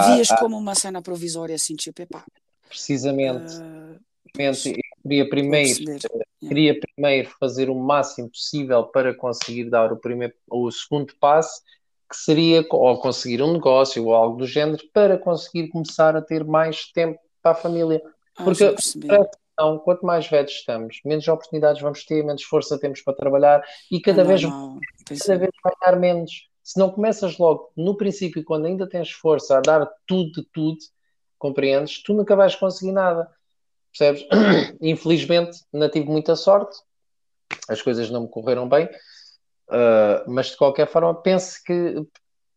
Vias 0.06 0.28
como 0.38 0.56
uma 0.56 0.74
cena 0.74 1.02
provisória, 1.02 1.54
assim, 1.54 1.74
tipo, 1.74 2.00
epá, 2.00 2.24
Precisamente. 2.68 3.54
Uh, 3.56 4.00
eu 4.38 4.52
queria 5.02 5.28
primeiro, 5.28 5.74
queria 6.40 6.80
primeiro 6.80 7.30
fazer 7.38 7.70
o 7.70 7.74
máximo 7.74 8.28
possível 8.28 8.84
para 8.84 9.14
conseguir 9.14 9.70
dar 9.70 9.92
o, 9.92 9.96
primeiro, 9.96 10.34
o 10.50 10.70
segundo 10.70 11.14
passo, 11.18 11.62
que 12.08 12.16
seria 12.16 12.64
ou 12.70 12.98
conseguir 13.00 13.42
um 13.42 13.52
negócio 13.52 14.04
ou 14.04 14.14
algo 14.14 14.38
do 14.38 14.46
género, 14.46 14.82
para 14.92 15.18
conseguir 15.18 15.68
começar 15.68 16.16
a 16.16 16.22
ter 16.22 16.44
mais 16.44 16.90
tempo 16.92 17.18
para 17.42 17.52
a 17.52 17.54
família. 17.54 18.02
Ah, 18.36 18.44
Porque 18.44 18.74
não, 19.58 19.78
quanto 19.78 20.04
mais 20.04 20.28
velhos 20.28 20.52
estamos, 20.52 21.00
menos 21.04 21.26
oportunidades 21.26 21.80
vamos 21.80 22.04
ter, 22.04 22.22
menos 22.22 22.42
força 22.42 22.78
temos 22.78 23.00
para 23.00 23.14
trabalhar 23.14 23.64
e 23.90 24.00
cada, 24.00 24.22
ah, 24.22 24.24
vez, 24.24 24.42
não, 24.42 24.78
cada 25.08 25.34
é. 25.34 25.38
vez 25.38 25.50
vai 25.64 25.72
dar 25.80 25.98
menos. 25.98 26.48
Se 26.62 26.78
não 26.78 26.90
começas 26.90 27.38
logo 27.38 27.70
no 27.76 27.96
princípio, 27.96 28.44
quando 28.44 28.66
ainda 28.66 28.88
tens 28.88 29.10
força 29.10 29.56
a 29.56 29.60
dar 29.60 29.88
tudo 30.06 30.32
de 30.32 30.48
tudo, 30.52 30.78
compreendes? 31.38 32.02
Tu 32.02 32.12
nunca 32.12 32.36
vais 32.36 32.54
conseguir 32.54 32.92
nada, 32.92 33.30
percebes? 33.90 34.26
Infelizmente, 34.82 35.60
não 35.72 35.88
tive 35.88 36.06
muita 36.06 36.36
sorte, 36.36 36.76
as 37.68 37.80
coisas 37.80 38.10
não 38.10 38.22
me 38.22 38.28
correram 38.28 38.68
bem, 38.68 38.88
uh, 39.68 40.30
mas 40.30 40.46
de 40.48 40.56
qualquer 40.56 40.86
forma, 40.86 41.14
penso 41.14 41.62
que 41.64 42.06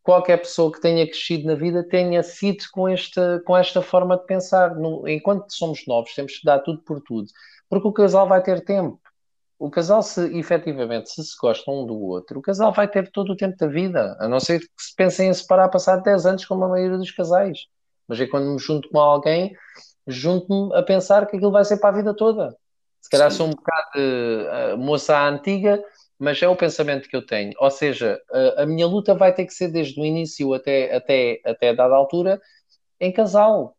qualquer 0.04 0.38
pessoa 0.38 0.72
que 0.72 0.82
tenha 0.82 1.06
crescido 1.06 1.48
na 1.48 1.56
vida 1.56 1.84
tenha 1.84 2.24
sido 2.24 2.64
com 2.72 2.88
esta, 2.88 3.42
com 3.46 3.56
esta 3.56 3.82
forma 3.82 4.18
de 4.18 4.26
pensar. 4.26 4.76
No, 4.76 5.08
enquanto 5.08 5.52
somos 5.54 5.86
novos, 5.88 6.14
temos 6.14 6.38
que 6.38 6.46
dar 6.46 6.60
tudo 6.60 6.82
por 6.82 7.02
tudo, 7.02 7.30
porque 7.70 7.88
o 7.88 7.94
casal 7.94 8.28
vai 8.28 8.42
ter 8.42 8.64
tempo. 8.64 9.00
O 9.58 9.70
casal, 9.70 10.02
se 10.02 10.38
efetivamente 10.38 11.10
se, 11.10 11.24
se 11.24 11.36
gostam 11.40 11.84
um 11.84 11.86
do 11.86 12.00
outro, 12.00 12.40
o 12.40 12.42
casal 12.42 12.72
vai 12.72 12.88
ter 12.88 13.12
todo 13.12 13.34
o 13.34 13.36
tempo 13.36 13.58
da 13.58 13.68
vida, 13.68 14.16
a 14.20 14.28
não 14.28 14.40
ser 14.40 14.60
que 14.62 14.68
se 14.78 14.96
pensem 14.96 15.30
em 15.30 15.34
separar 15.34 15.68
passar 15.70 15.98
10 15.98 16.26
anos, 16.26 16.46
como 16.46 16.64
a 16.64 16.70
maioria 16.70 16.98
dos 16.98 17.12
casais 17.12 17.68
mas 18.10 18.20
é 18.20 18.26
quando 18.26 18.52
me 18.52 18.58
junto 18.60 18.90
com 18.90 19.00
alguém, 19.00 19.56
junto-me 20.08 20.76
a 20.76 20.82
pensar 20.82 21.28
que 21.28 21.38
aquilo 21.38 21.52
vai 21.52 21.64
ser 21.64 21.78
para 21.78 21.90
a 21.90 21.98
vida 21.98 22.14
toda. 22.16 22.58
Se 23.00 23.10
calhar 23.10 23.30
Sim. 23.30 23.38
sou 23.38 23.48
um 23.48 23.52
bocado 23.52 23.90
uh, 23.96 24.78
moça 24.78 25.30
antiga, 25.30 25.82
mas 26.20 26.42
é 26.42 26.48
o 26.48 26.56
pensamento 26.56 27.08
que 27.08 27.16
eu 27.16 27.26
tenho. 27.26 27.54
Ou 27.58 27.72
seja, 27.72 28.22
uh, 28.30 28.62
a 28.62 28.66
minha 28.66 28.86
luta 28.86 29.16
vai 29.16 29.34
ter 29.34 29.46
que 29.46 29.54
ser 29.54 29.70
desde 29.70 30.00
o 30.00 30.06
início 30.06 30.54
até, 30.54 30.94
até, 30.94 31.40
até 31.46 31.74
dada 31.74 31.96
altura 31.96 32.42
em 33.00 33.12
casal. 33.12 33.76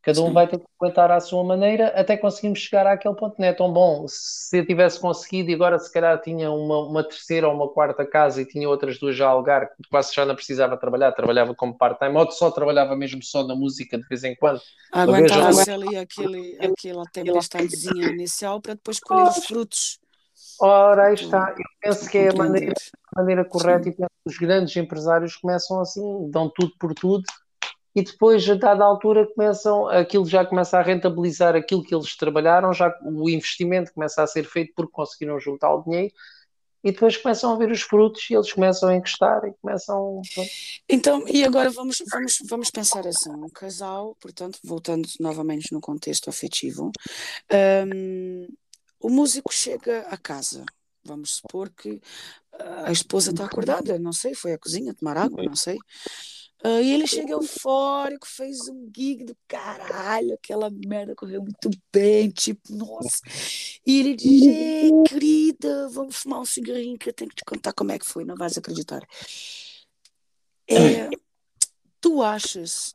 Cada 0.00 0.20
um 0.20 0.28
Sim. 0.28 0.32
vai 0.32 0.48
ter 0.48 0.58
que 0.58 0.64
aguentar 0.80 1.12
à 1.12 1.20
sua 1.20 1.44
maneira 1.44 1.88
até 1.88 2.16
conseguirmos 2.16 2.58
chegar 2.58 2.88
àquele 2.88 3.14
ponto. 3.14 3.36
Não 3.38 3.46
é 3.46 3.52
tão 3.52 3.72
bom. 3.72 4.04
Se 4.08 4.58
eu 4.58 4.66
tivesse 4.66 4.98
conseguido 4.98 5.50
e 5.50 5.54
agora 5.54 5.78
se 5.78 5.92
calhar 5.92 6.20
tinha 6.20 6.50
uma, 6.50 6.78
uma 6.78 7.04
terceira 7.04 7.46
ou 7.46 7.54
uma 7.54 7.68
quarta 7.68 8.04
casa 8.04 8.42
e 8.42 8.44
tinha 8.44 8.68
outras 8.68 8.98
duas 8.98 9.14
já 9.14 9.28
a 9.28 9.30
alugar, 9.30 9.70
quase 9.88 10.12
já 10.12 10.26
não 10.26 10.34
precisava 10.34 10.76
trabalhar, 10.76 11.12
trabalhava 11.12 11.54
como 11.54 11.78
part-time, 11.78 12.16
ou 12.16 12.28
só 12.32 12.50
trabalhava 12.50 12.96
mesmo 12.96 13.22
só 13.22 13.46
na 13.46 13.54
música 13.54 13.96
de 13.96 14.04
vez 14.08 14.24
em 14.24 14.34
quando. 14.34 14.60
Aguentava-se 14.90 15.70
ali 15.70 15.96
aquele, 15.96 16.58
aquela 16.60 17.04
tempestadezinha 17.04 18.08
inicial 18.08 18.60
para 18.60 18.74
depois 18.74 18.98
colher 18.98 19.28
os 19.28 19.44
frutos. 19.46 20.01
Ora, 20.62 21.08
aí 21.08 21.14
está. 21.14 21.54
Eu 21.58 21.64
penso 21.80 22.08
que 22.08 22.18
é 22.18 22.28
a 22.28 22.34
maneira, 22.34 22.72
a 23.14 23.20
maneira 23.20 23.44
correta 23.44 23.84
Sim. 23.84 23.90
e 23.90 23.92
penso 23.92 24.10
que 24.24 24.30
os 24.30 24.38
grandes 24.38 24.76
empresários 24.76 25.36
começam 25.36 25.80
assim, 25.80 26.30
dão 26.30 26.48
tudo 26.48 26.72
por 26.78 26.94
tudo 26.94 27.24
e 27.94 28.02
depois, 28.02 28.48
a 28.48 28.54
dada 28.54 28.84
altura, 28.84 29.26
começam, 29.34 29.86
aquilo 29.88 30.24
já 30.24 30.46
começa 30.46 30.78
a 30.78 30.82
rentabilizar 30.82 31.54
aquilo 31.54 31.82
que 31.82 31.94
eles 31.94 32.16
trabalharam, 32.16 32.72
já 32.72 32.90
o 33.02 33.28
investimento 33.28 33.92
começa 33.92 34.22
a 34.22 34.26
ser 34.26 34.44
feito 34.44 34.72
porque 34.74 34.92
conseguiram 34.92 35.38
juntar 35.38 35.74
o 35.74 35.82
dinheiro 35.82 36.12
e 36.82 36.90
depois 36.90 37.16
começam 37.16 37.52
a 37.52 37.56
ver 37.56 37.70
os 37.70 37.82
frutos 37.82 38.28
e 38.28 38.34
eles 38.34 38.52
começam 38.52 38.88
a 38.88 38.96
encostar 38.96 39.44
e 39.44 39.52
começam. 39.60 40.22
Então, 40.88 41.22
e 41.28 41.44
agora 41.44 41.70
vamos, 41.70 42.02
vamos, 42.10 42.38
vamos 42.48 42.70
pensar 42.70 43.06
assim: 43.06 43.30
um 43.30 43.48
casal, 43.48 44.16
portanto, 44.18 44.58
voltando 44.64 45.06
novamente 45.20 45.72
no 45.72 45.80
contexto 45.80 46.30
afetivo, 46.30 46.90
um, 47.52 48.48
o 49.02 49.10
músico 49.10 49.52
chega 49.52 50.00
a 50.08 50.16
casa. 50.16 50.64
Vamos 51.04 51.36
supor 51.36 51.68
que 51.70 52.00
a 52.84 52.92
esposa 52.92 53.30
está 53.30 53.44
acordada, 53.44 53.98
não 53.98 54.12
sei, 54.12 54.34
foi 54.34 54.52
à 54.52 54.58
cozinha 54.58 54.94
tomar 54.94 55.16
água, 55.16 55.42
não 55.42 55.56
sei. 55.56 55.78
Uh, 56.64 56.80
e 56.80 56.92
ele 56.92 57.08
chega 57.08 57.32
eufórico, 57.32 58.24
fez 58.24 58.68
um 58.68 58.88
gig 58.94 59.24
do 59.24 59.36
caralho, 59.48 60.34
aquela 60.34 60.70
merda 60.70 61.12
correu 61.12 61.42
muito 61.42 61.68
bem, 61.92 62.30
tipo, 62.30 62.72
nossa. 62.72 63.20
E 63.84 63.98
ele 63.98 64.14
diz: 64.14 65.08
querida, 65.08 65.88
vamos 65.88 66.14
fumar 66.14 66.40
um 66.40 66.44
cigarrinho 66.44 66.96
que 66.96 67.08
eu 67.08 67.12
tenho 67.12 67.30
que 67.30 67.36
te 67.36 67.44
contar 67.44 67.72
como 67.72 67.90
é 67.90 67.98
que 67.98 68.06
foi, 68.06 68.24
não 68.24 68.36
vais 68.36 68.56
acreditar. 68.56 69.04
É, 70.70 71.10
tu 72.00 72.22
achas, 72.22 72.94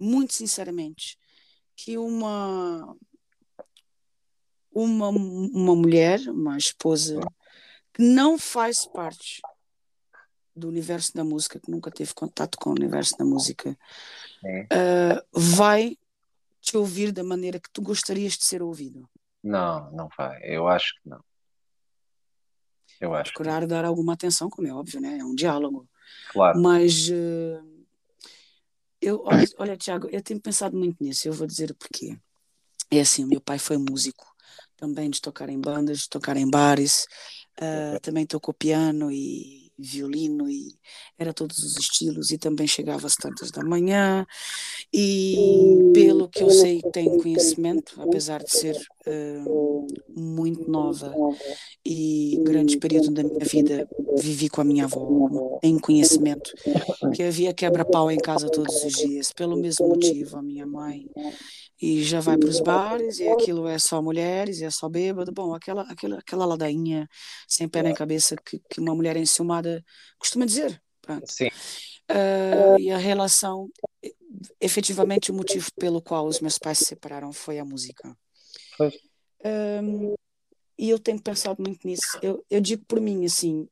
muito 0.00 0.32
sinceramente, 0.32 1.18
que 1.76 1.98
uma, 1.98 2.96
uma, 4.74 5.08
uma 5.08 5.76
mulher, 5.76 6.20
uma 6.28 6.56
esposa, 6.56 7.20
que 7.92 8.02
não 8.02 8.38
faz 8.38 8.86
parte 8.86 9.40
do 10.54 10.68
universo 10.68 11.14
da 11.14 11.24
música, 11.24 11.58
que 11.58 11.70
nunca 11.70 11.90
teve 11.90 12.12
contato 12.14 12.58
com 12.58 12.70
o 12.70 12.74
universo 12.74 13.16
da 13.16 13.24
música, 13.24 13.76
é. 14.44 14.62
uh, 14.62 15.22
vai 15.32 15.96
te 16.60 16.76
ouvir 16.76 17.10
da 17.10 17.24
maneira 17.24 17.58
que 17.58 17.70
tu 17.70 17.82
gostarias 17.82 18.34
de 18.34 18.44
ser 18.44 18.62
ouvido? 18.62 19.08
Não, 19.42 19.90
não 19.92 20.08
vai. 20.16 20.40
Eu 20.44 20.68
acho 20.68 20.94
que 21.00 21.08
não. 21.08 21.22
Eu 23.00 23.14
acho. 23.14 23.32
Procurar 23.32 23.66
dar 23.66 23.84
alguma 23.84 24.12
atenção, 24.12 24.48
como 24.48 24.68
é 24.68 24.72
óbvio, 24.72 25.00
né? 25.00 25.18
É 25.18 25.24
um 25.24 25.34
diálogo. 25.34 25.88
Claro. 26.30 26.60
Mas 26.60 27.08
uh, 27.08 27.84
eu, 29.00 29.22
olha, 29.24 29.44
olha, 29.58 29.76
Tiago, 29.76 30.08
eu 30.10 30.22
tenho 30.22 30.40
pensado 30.40 30.76
muito 30.76 31.02
nisso. 31.02 31.26
Eu 31.26 31.32
vou 31.32 31.46
dizer 31.46 31.72
o 31.72 31.74
porquê. 31.74 32.16
É 32.90 33.00
assim, 33.00 33.24
meu 33.24 33.40
pai 33.40 33.58
foi 33.58 33.76
músico, 33.78 34.31
também 34.82 35.08
de 35.08 35.20
tocar 35.20 35.48
em 35.48 35.60
bandas, 35.60 36.00
de 36.00 36.08
tocar 36.08 36.36
em 36.36 36.50
bares. 36.50 37.06
Uh, 37.60 38.00
também 38.00 38.26
tocou 38.26 38.52
piano 38.52 39.12
e 39.12 39.70
violino 39.78 40.50
e 40.50 40.76
era 41.16 41.32
todos 41.32 41.58
os 41.58 41.76
estilos 41.76 42.30
e 42.30 42.38
também 42.38 42.66
chegava 42.66 43.06
às 43.06 43.14
tantas 43.14 43.50
da 43.50 43.62
manhã 43.62 44.26
e 44.92 45.90
pelo 45.92 46.28
que 46.28 46.42
eu 46.42 46.50
sei 46.50 46.80
tenho 46.92 47.20
conhecimento 47.20 48.00
apesar 48.00 48.42
de 48.42 48.50
ser 48.50 48.76
uh, 49.06 49.86
muito 50.16 50.70
nova 50.70 51.14
e 51.84 52.38
grande 52.42 52.78
período 52.78 53.10
da 53.10 53.22
minha 53.22 53.44
vida 53.44 53.88
vivi 54.16 54.48
com 54.48 54.60
a 54.60 54.64
minha 54.64 54.84
avó 54.84 55.58
tenho 55.60 55.80
conhecimento 55.80 56.52
que 57.14 57.22
havia 57.22 57.54
quebra-pau 57.54 58.10
em 58.10 58.18
casa 58.18 58.50
todos 58.50 58.82
os 58.84 58.92
dias 58.92 59.32
pelo 59.32 59.56
mesmo 59.56 59.88
motivo 59.88 60.36
a 60.36 60.42
minha 60.42 60.66
mãe 60.66 61.06
e 61.82 62.04
já 62.04 62.20
vai 62.20 62.38
para 62.38 62.48
os 62.48 62.60
bares 62.60 63.18
e 63.18 63.28
aquilo 63.28 63.66
é 63.66 63.76
só 63.76 64.00
mulheres 64.00 64.60
e 64.60 64.64
é 64.64 64.70
só 64.70 64.88
bêbado. 64.88 65.32
Bom, 65.32 65.52
aquela, 65.52 65.82
aquela, 65.82 66.18
aquela 66.20 66.46
ladainha 66.46 67.08
sem 67.48 67.68
pé 67.68 67.82
nem 67.82 67.92
cabeça 67.92 68.36
que, 68.36 68.62
que 68.70 68.78
uma 68.78 68.94
mulher 68.94 69.16
enciumada 69.16 69.84
costuma 70.16 70.46
dizer. 70.46 70.80
Pronto. 71.00 71.26
Sim. 71.28 71.48
Uh, 72.08 72.78
e 72.78 72.90
a 72.92 72.98
relação, 72.98 73.68
efetivamente, 74.60 75.32
o 75.32 75.34
motivo 75.34 75.68
pelo 75.76 76.00
qual 76.00 76.26
os 76.26 76.40
meus 76.40 76.56
pais 76.56 76.78
se 76.78 76.84
separaram 76.84 77.32
foi 77.32 77.58
a 77.58 77.64
música. 77.64 78.16
Um, 79.44 80.14
e 80.78 80.90
eu 80.90 80.98
tenho 80.98 81.20
pensado 81.20 81.62
muito 81.62 81.86
nisso. 81.86 82.18
Eu, 82.22 82.44
eu 82.50 82.60
digo 82.60 82.84
por 82.86 83.00
mim, 83.00 83.24
assim, 83.24 83.68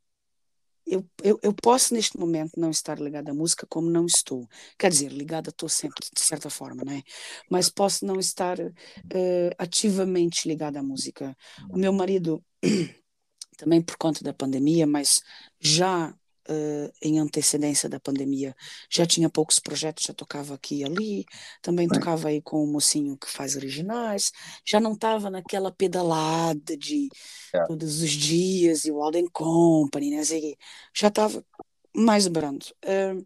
eu, 0.87 1.07
eu, 1.23 1.39
eu 1.43 1.55
posso 1.55 1.95
neste 1.95 2.19
momento 2.19 2.59
não 2.59 2.71
estar 2.71 2.99
ligada 2.99 3.31
à 3.31 3.35
música 3.35 3.67
como 3.69 3.89
não 3.89 4.07
estou. 4.07 4.49
Quer 4.79 4.91
dizer, 4.91 5.13
ligada 5.13 5.51
estou 5.51 5.69
sempre, 5.69 6.05
de 6.13 6.21
certa 6.21 6.51
forma, 6.51 6.85
né? 6.85 7.03
Mas 7.49 7.71
posso 7.71 8.05
não 8.05 8.19
estar 8.19 8.59
uh, 8.59 9.51
ativamente 9.57 10.49
ligada 10.49 10.81
à 10.81 10.83
música. 10.83 11.37
O 11.71 11.79
meu 11.79 11.93
marido, 11.93 12.45
também 13.57 13.81
por 13.81 13.97
conta 13.97 14.25
da 14.25 14.35
pandemia, 14.35 14.87
mas 14.87 15.21
já 15.61 16.15
uh, 16.51 16.93
em 17.01 17.19
antecedência 17.19 17.89
da 17.89 18.01
pandemia, 18.01 18.55
já 18.91 19.07
tinha 19.07 19.31
poucos 19.31 19.59
projetos, 19.59 20.05
já 20.05 20.13
tocava 20.13 20.55
aqui 20.55 20.81
e 20.81 20.85
ali, 20.85 21.25
também 21.63 21.89
tocava 21.89 22.29
aí 22.29 22.43
com 22.43 22.63
o 22.63 22.67
mocinho 22.67 23.17
que 23.17 23.31
faz 23.31 23.57
originais, 23.57 24.33
já 24.67 24.81
não 24.81 24.93
estava 24.93 25.31
naquela 25.31 25.71
pedalada 25.71 26.77
de 26.77 27.09
é. 27.55 27.65
todos 27.67 28.03
os 28.03 28.11
dias 28.11 28.85
e 28.85 28.91
o 28.91 29.03
Alden 29.03 29.29
Company, 29.33 30.11
né? 30.11 30.23
Já 30.95 31.09
estava 31.09 31.45
mais 31.95 32.27
brando. 32.27 32.67
Uh, 32.85 33.25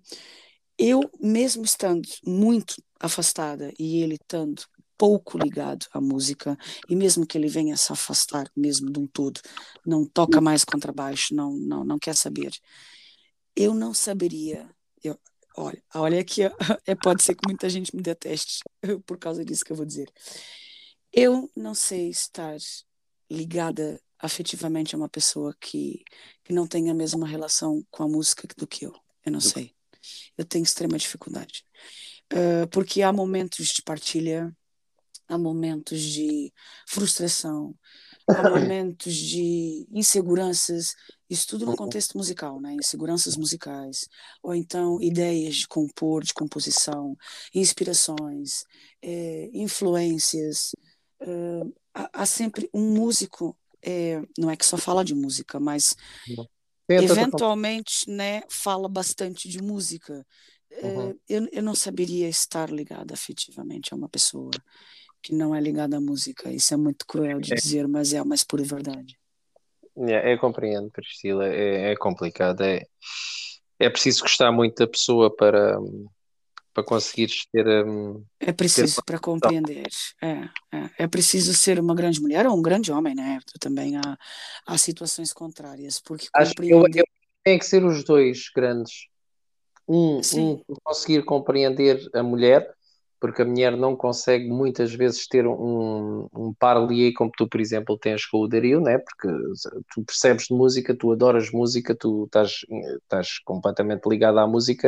eu, 0.79 1.01
mesmo 1.21 1.65
estando 1.65 2.09
muito 2.27 2.83
afastada 3.01 3.73
e 3.79 4.03
ele 4.03 4.15
estando 4.15 4.63
pouco 4.97 5.37
ligado 5.39 5.87
à 5.93 6.01
música, 6.01 6.57
e 6.89 6.97
mesmo 6.97 7.27
que 7.27 7.37
ele 7.37 7.49
venha 7.49 7.77
se 7.77 7.93
afastar 7.93 8.51
mesmo 8.57 8.91
de 8.91 8.99
um 8.99 9.07
todo, 9.07 9.41
não 9.85 10.07
toca 10.07 10.41
mais 10.41 10.65
contrabaixo, 10.65 11.35
não, 11.35 11.53
não, 11.53 11.85
não 11.85 11.99
quer 11.99 12.15
saber, 12.15 12.53
eu 13.57 13.75
não 13.75 13.95
saberia. 13.95 14.69
Eu, 15.03 15.19
olha, 15.57 15.83
olha 15.95 16.21
aqui, 16.21 16.43
é, 16.87 16.95
pode 16.95 17.23
ser 17.23 17.35
que 17.35 17.47
muita 17.47 17.69
gente 17.69 17.95
me 17.95 18.03
deteste 18.03 18.61
por 19.07 19.19
causa 19.19 19.45
disso 19.45 19.65
que 19.65 19.73
eu 19.73 19.77
vou 19.77 19.87
dizer. 19.87 20.11
Eu 21.13 21.51
não 21.57 21.75
sei 21.75 22.09
estar 22.09 22.57
ligada 23.31 24.01
afetivamente 24.19 24.95
a 24.95 24.99
uma 24.99 25.09
pessoa 25.09 25.55
que, 25.61 26.03
que 26.43 26.53
não 26.53 26.67
tem 26.67 26.91
a 26.91 26.95
mesma 26.95 27.27
relação 27.27 27.85
com 27.91 28.03
a 28.03 28.09
música 28.09 28.49
do 28.57 28.67
que 28.67 28.87
eu. 28.87 28.95
Eu 29.25 29.33
não 29.33 29.41
sei. 29.41 29.75
Eu 30.37 30.45
tenho 30.45 30.65
extrema 30.65 30.99
dificuldade. 30.99 31.65
Uh, 32.33 32.67
porque 32.71 33.03
há 33.03 33.13
momentos 33.13 33.69
de 33.69 33.83
partilha, 33.83 34.55
há 35.29 35.39
momentos 35.39 36.01
de 36.01 36.53
frustração, 36.89 37.75
há 38.29 38.49
momentos 38.49 39.15
de 39.15 39.87
inseguranças, 39.93 40.95
isso 41.29 41.47
tudo 41.47 41.67
no 41.67 41.77
contexto 41.77 42.17
musical, 42.17 42.61
né? 42.61 42.75
Inseguranças 42.75 43.37
musicais, 43.37 44.09
ou 44.43 44.55
então 44.55 45.01
ideias 45.01 45.57
de 45.57 45.69
compor, 45.69 46.23
de 46.23 46.33
composição, 46.33 47.17
inspirações, 47.55 48.65
é, 49.03 49.51
influências. 49.53 50.73
Uh, 51.21 51.75
há, 51.95 52.11
há, 52.13 52.27
sempre 52.27 52.69
um 52.73 52.95
músico, 52.95 53.57
é, 53.83 54.23
não 54.39 54.51
é 54.51 54.57
que 54.57 54.67
só 54.67 54.77
fala 54.77 55.05
de 55.05 55.15
música, 55.15 55.61
mas 55.61 55.95
eventualmente, 56.89 58.09
né, 58.09 58.43
fala 58.49 58.89
bastante 58.89 59.49
de 59.49 59.63
música. 59.63 60.27
Uhum. 60.83 61.17
eu, 61.29 61.49
eu 61.53 61.63
não 61.63 61.73
saberia 61.73 62.29
estar 62.29 62.69
ligada 62.69 63.15
afetivamente 63.15 63.95
a 63.95 63.97
uma 63.97 64.09
pessoa 64.09 64.51
que 65.25 65.35
não 65.35 65.55
é 65.55 65.61
ligada 65.61 65.97
à 65.97 66.01
música. 66.01 66.51
Isso 66.51 66.75
é 66.75 66.77
muito 66.77 67.07
cruel 67.07 67.41
de 67.41 67.55
é. 67.55 67.57
dizer, 67.57 67.89
mas 67.89 68.13
é 68.13 68.19
a 68.19 68.25
mais 68.25 68.45
pura 68.45 68.63
verdade. 68.63 69.19
É, 69.97 70.33
é 70.33 70.37
compreendo, 70.37 70.91
Priscila. 70.91 71.49
É, 71.49 71.93
é 71.93 71.97
complicado. 71.97 72.61
É, 72.61 72.83
é 73.79 73.89
preciso 73.89 74.21
gostar 74.21 74.53
muito 74.53 74.77
da 74.77 74.87
pessoa 74.87 75.35
para, 75.35 75.79
para 76.75 76.85
conseguires 76.85 77.47
ter. 77.51 77.67
Um, 77.67 78.23
é 78.39 78.53
preciso 78.53 78.97
ter... 78.97 79.03
para 79.07 79.19
compreender. 79.19 79.89
É, 80.23 80.29
é, 80.77 80.91
é, 80.99 81.09
preciso 81.09 81.55
ser 81.55 81.81
uma 81.81 81.95
grande 81.95 82.21
mulher 82.21 82.47
ou 82.47 82.55
um 82.55 82.63
grande 82.63 82.93
homem, 82.93 83.15
né? 83.15 83.39
Também 83.59 83.97
há, 83.97 84.19
há 84.67 84.77
situações 84.77 85.33
contrárias. 85.33 86.01
Porque 86.01 86.29
Acho 86.35 86.51
compreender... 86.51 86.91
que 86.93 86.99
eu, 86.99 87.03
eu, 87.03 87.07
tem 87.43 87.59
que 87.59 87.65
ser 87.65 87.83
os 87.83 88.05
dois 88.05 88.51
grandes. 88.55 89.07
Um, 89.89 90.21
um 90.37 90.63
conseguir 90.83 91.25
compreender 91.25 91.99
a 92.15 92.23
mulher 92.23 92.75
porque 93.25 93.41
a 93.41 93.45
mulher 93.47 93.75
não 93.75 93.97
consegue 93.97 94.51
muitas 94.51 94.93
vezes 94.93 95.27
ter 95.27 95.47
um, 95.47 96.29
um 96.37 96.53
parlier 96.53 97.15
como 97.15 97.31
tu, 97.35 97.49
por 97.49 97.59
exemplo, 97.59 97.97
tens 97.97 98.27
com 98.27 98.37
o 98.37 98.47
Dario, 98.47 98.83
né? 98.83 98.99
porque 98.99 99.35
tu 99.95 100.05
percebes 100.05 100.49
de 100.49 100.55
música, 100.55 100.95
tu 100.95 101.11
adoras 101.11 101.51
música, 101.51 101.95
tu 101.95 102.25
estás, 102.25 102.67
estás 103.03 103.39
completamente 103.39 104.07
ligada 104.07 104.43
à 104.43 104.47
música, 104.47 104.87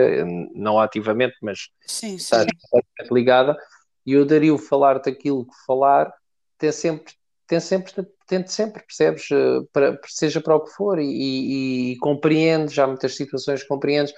não 0.54 0.78
ativamente, 0.78 1.34
mas 1.40 1.70
sim, 1.86 2.10
sim. 2.10 2.16
estás 2.16 2.44
completamente 2.70 3.14
ligada, 3.14 3.56
e 4.04 4.14
o 4.18 4.26
Dario 4.26 4.58
falar-te 4.58 5.08
aquilo 5.08 5.46
que 5.46 5.54
falar, 5.66 6.12
tem 6.58 6.70
sempre, 6.72 7.14
tem 7.46 7.58
sempre, 7.58 8.06
tente 8.26 8.52
sempre, 8.52 8.82
percebes, 8.84 9.30
eh, 9.30 9.60
para, 9.72 9.98
seja 10.08 10.42
para 10.42 10.56
o 10.56 10.60
que 10.60 10.72
for, 10.72 10.98
e, 10.98 11.06
e, 11.06 11.92
e 11.92 11.96
compreende, 12.00 12.74
já 12.74 12.86
muitas 12.86 13.16
situações 13.16 13.64
compreendes, 13.64 14.12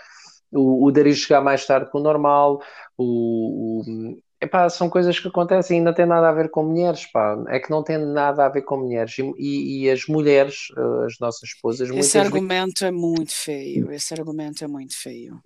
o, 0.53 0.87
o 0.87 0.91
Dario 0.91 1.15
chegar 1.15 1.41
mais 1.41 1.67
tarde 1.67 1.91
que 1.91 1.97
o 1.97 2.01
normal, 2.01 2.63
o, 2.97 3.83
o 3.83 4.19
epá, 4.41 4.69
são 4.69 4.89
coisas 4.89 5.19
que 5.19 5.29
acontecem 5.29 5.79
e 5.79 5.83
não 5.83 5.93
tem 5.93 6.07
nada 6.07 6.29
a 6.29 6.33
ver 6.33 6.51
com 6.51 6.65
mulheres, 6.65 7.07
pá. 7.07 7.43
É 7.49 7.59
que 7.59 7.71
não 7.71 7.83
tem 7.83 7.99
nada 7.99 8.47
a 8.47 8.49
ver 8.49 8.63
com 8.63 8.79
mulheres. 8.79 9.17
E, 9.19 9.33
e, 9.39 9.85
e 9.85 9.91
as 9.91 10.07
mulheres, 10.07 10.69
eh, 10.77 11.07
as 11.07 11.19
nossas 11.19 11.51
esposas. 11.51 11.91
Esse 11.91 12.19
argumento 12.19 12.81
vezes... 12.81 12.83
é 12.83 12.91
muito 12.91 13.33
feio. 13.33 13.93
Esse 13.93 14.15
argumento 14.15 14.65
é 14.65 14.69
muito 14.69 14.97
feio. 14.97 15.41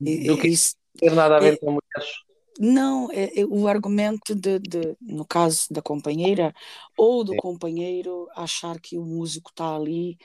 Do 0.00 0.36
que 0.36 0.48
isso 0.48 0.74
ter 0.98 1.12
nada 1.12 1.36
a 1.36 1.40
ver 1.40 1.58
com 1.58 1.66
mulheres. 1.66 2.12
Não, 2.58 3.10
é, 3.10 3.40
é, 3.40 3.44
o 3.44 3.66
argumento 3.66 4.34
de, 4.34 4.58
de, 4.60 4.96
no 5.00 5.24
caso 5.24 5.66
da 5.70 5.82
companheira 5.82 6.54
ou 6.96 7.24
do 7.24 7.32
Sim. 7.32 7.38
companheiro 7.38 8.28
achar 8.36 8.80
que 8.80 8.96
o 8.96 9.04
músico 9.04 9.50
está 9.50 9.74
ali 9.74 10.16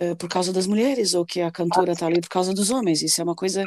uh, 0.00 0.14
por 0.16 0.28
causa 0.28 0.52
das 0.52 0.66
mulheres 0.66 1.14
ou 1.14 1.24
que 1.24 1.40
a 1.40 1.50
cantora 1.50 1.92
está 1.92 2.06
ali 2.06 2.20
por 2.20 2.28
causa 2.28 2.52
dos 2.52 2.70
homens. 2.70 3.02
Isso 3.02 3.20
é 3.20 3.24
uma 3.24 3.34
coisa, 3.34 3.64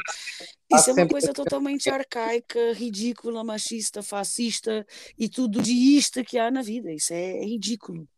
isso 0.72 0.90
é 0.90 0.92
uma 0.92 1.08
coisa 1.08 1.32
totalmente 1.32 1.90
arcaica, 1.90 2.72
ridícula, 2.72 3.42
machista, 3.42 4.02
fascista 4.02 4.86
e 5.18 5.28
tudo 5.28 5.60
de 5.60 5.72
isto 5.72 6.22
que 6.24 6.38
há 6.38 6.50
na 6.50 6.62
vida. 6.62 6.92
Isso 6.92 7.12
é, 7.12 7.38
é 7.38 7.44
ridículo 7.44 8.08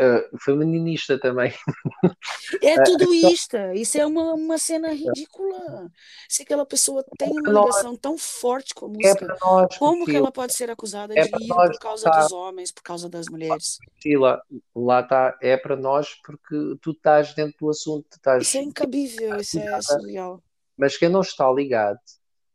uh, 0.00 0.38
feminista 0.38 1.18
também. 1.18 1.52
É 2.62 2.74
eh, 2.74 2.82
tudo 2.82 3.14
isto. 3.14 3.56
Isso 3.74 3.96
é 3.96 4.04
uma, 4.04 4.34
uma 4.34 4.58
cena 4.58 4.92
ridícula. 4.92 5.90
Se 6.28 6.42
aquela 6.42 6.66
pessoa 6.66 7.04
tem 7.16 7.30
uma 7.30 7.48
ligação 7.48 7.96
tão 7.96 8.18
forte 8.18 8.74
com 8.74 8.86
a 8.86 8.88
é 8.88 8.92
música, 8.92 9.24
é 9.24 9.78
como 9.78 10.04
que 10.04 10.16
ela 10.16 10.32
pode 10.32 10.52
ser 10.52 10.68
acusada 10.68 11.14
é 11.16 11.22
de 11.22 11.28
ir 11.28 11.48
por 11.48 11.78
causa 11.78 12.10
tá. 12.10 12.20
dos 12.20 12.32
homens, 12.32 12.72
por 12.72 12.82
causa 12.82 13.08
das 13.08 13.26
mulheres? 13.28 13.78
Sheila, 14.02 14.42
lá 14.74 15.00
está, 15.00 15.38
é 15.40 15.56
para 15.56 15.76
nós 15.76 16.08
porque 16.24 16.76
tu 16.82 16.90
estás 16.90 17.34
dentro 17.34 17.56
do 17.60 17.70
assunto. 17.70 18.06
Estás, 18.12 18.42
isso 18.42 18.58
é 18.58 18.62
incabível, 18.62 19.36
isso 19.36 19.58
é 19.58 19.80
surreal. 19.80 20.42
Mas 20.76 20.96
quem 20.96 21.08
não 21.08 21.20
está 21.20 21.50
ligado, 21.50 22.00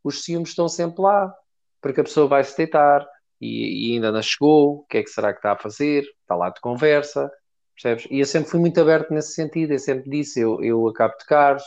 os 0.04 0.24
ciúmes 0.24 0.50
estão 0.50 0.68
sempre 0.68 1.02
lá, 1.02 1.34
porque 1.82 2.02
a 2.02 2.04
pessoa 2.04 2.28
vai 2.28 2.44
se 2.44 2.56
deitar, 2.58 3.08
e, 3.46 3.90
e, 3.90 3.94
ainda 3.94 4.12
não 4.12 4.22
chegou, 4.22 4.78
o 4.78 4.84
que 4.84 4.98
é 4.98 5.04
que 5.04 5.10
será 5.10 5.32
que 5.32 5.40
está 5.40 5.54
a 5.54 5.58
fazer? 5.58 6.04
Está 6.22 6.36
lá 6.36 6.50
de 6.50 6.60
conversa, 6.60 7.32
percebes? 7.76 8.08
E 8.10 8.20
eu 8.20 8.26
sempre 8.26 8.50
fui 8.50 8.60
muito 8.60 8.80
aberto 8.80 9.14
nesse 9.14 9.34
sentido, 9.34 9.72
eu 9.72 9.80
sempre 9.80 10.10
disse, 10.10 10.40
eu, 10.40 10.64
eu 10.64 10.88
acabo 10.88 11.14
de 11.14 11.20
tocar, 11.20 11.58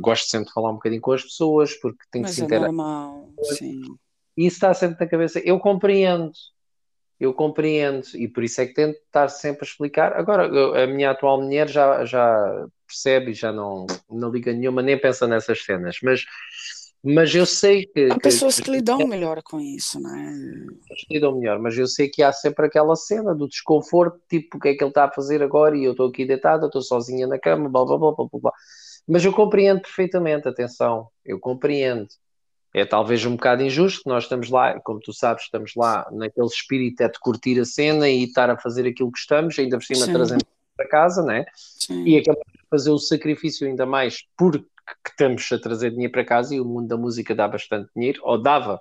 gosto 0.00 0.28
sempre 0.28 0.48
de 0.48 0.52
falar 0.52 0.70
um 0.70 0.74
bocadinho 0.74 1.00
com 1.00 1.12
as 1.12 1.22
pessoas, 1.22 1.74
porque 1.74 2.04
tenho 2.10 2.22
Mas 2.22 2.32
que 2.32 2.36
se 2.36 2.42
é 2.42 2.44
interagir. 2.44 2.74
normal, 2.74 3.30
sim. 3.42 3.82
E 4.36 4.46
isso 4.46 4.56
está 4.56 4.72
sempre 4.72 4.96
na 5.00 5.10
cabeça, 5.10 5.40
eu 5.40 5.58
compreendo, 5.58 6.32
eu 7.18 7.34
compreendo, 7.34 8.06
e 8.14 8.28
por 8.28 8.44
isso 8.44 8.60
é 8.60 8.66
que 8.66 8.74
tento 8.74 8.96
estar 8.96 9.28
sempre 9.28 9.64
a 9.64 9.68
explicar. 9.68 10.12
Agora, 10.12 10.82
a 10.82 10.86
minha 10.86 11.10
atual 11.10 11.42
mulher 11.42 11.68
já, 11.68 12.04
já 12.04 12.66
percebe, 12.86 13.34
já 13.34 13.52
não, 13.52 13.86
não 14.08 14.30
liga 14.30 14.52
nenhuma, 14.52 14.80
nem 14.80 14.98
pensa 14.98 15.26
nessas 15.26 15.64
cenas, 15.64 15.98
mas 16.02 16.24
mas 17.10 17.34
eu 17.34 17.46
sei 17.46 17.86
que. 17.86 18.10
Há 18.10 18.18
pessoas 18.18 18.56
que, 18.56 18.64
que 18.64 18.70
lidam 18.70 18.98
melhor 19.06 19.42
com 19.42 19.58
isso, 19.58 19.98
não 19.98 20.14
é? 20.14 20.30
Lidam 21.10 21.38
melhor, 21.38 21.58
mas 21.58 21.76
eu 21.78 21.86
sei 21.86 22.08
que 22.08 22.22
há 22.22 22.30
sempre 22.32 22.66
aquela 22.66 22.94
cena 22.96 23.34
do 23.34 23.48
desconforto, 23.48 24.20
tipo, 24.28 24.58
o 24.58 24.60
que 24.60 24.68
é 24.68 24.74
que 24.74 24.84
ele 24.84 24.90
está 24.90 25.04
a 25.06 25.10
fazer 25.10 25.42
agora 25.42 25.74
e 25.74 25.84
eu 25.84 25.92
estou 25.92 26.08
aqui 26.08 26.26
deitada, 26.26 26.66
estou 26.66 26.82
sozinha 26.82 27.26
na 27.26 27.38
cama, 27.38 27.68
blá 27.70 27.82
blá 27.84 27.96
blá 27.96 28.12
blá 28.12 28.26
blá. 28.30 28.52
Mas 29.06 29.24
eu 29.24 29.32
compreendo 29.32 29.80
perfeitamente, 29.80 30.48
atenção, 30.48 31.08
eu 31.24 31.40
compreendo. 31.40 32.08
É 32.74 32.84
talvez 32.84 33.24
um 33.24 33.36
bocado 33.36 33.62
injusto, 33.62 34.06
nós 34.06 34.24
estamos 34.24 34.50
lá, 34.50 34.78
como 34.80 35.00
tu 35.00 35.14
sabes, 35.14 35.44
estamos 35.44 35.72
lá 35.74 36.06
naquele 36.12 36.46
espírito 36.46 37.00
é 37.00 37.08
de 37.08 37.18
curtir 37.18 37.58
a 37.58 37.64
cena 37.64 38.06
e 38.06 38.24
estar 38.24 38.50
a 38.50 38.58
fazer 38.58 38.86
aquilo 38.86 39.10
que 39.10 39.18
estamos, 39.18 39.58
ainda 39.58 39.78
por 39.78 39.84
cima 39.84 40.04
Sim. 40.04 40.12
trazendo 40.12 40.44
para 40.76 40.86
casa, 40.86 41.22
né? 41.22 41.46
Sim. 41.54 42.04
E 42.04 42.18
acabamos 42.18 42.52
de 42.52 42.68
fazer 42.68 42.90
o 42.90 42.98
sacrifício 42.98 43.66
ainda 43.66 43.86
mais 43.86 44.18
por 44.36 44.62
que 45.04 45.10
estamos 45.10 45.50
a 45.52 45.58
trazer 45.58 45.90
dinheiro 45.90 46.12
para 46.12 46.24
casa 46.24 46.54
e 46.54 46.60
o 46.60 46.64
mundo 46.64 46.88
da 46.88 46.96
música 46.96 47.34
dá 47.34 47.46
bastante 47.46 47.90
dinheiro, 47.94 48.20
ou 48.24 48.40
dava, 48.40 48.80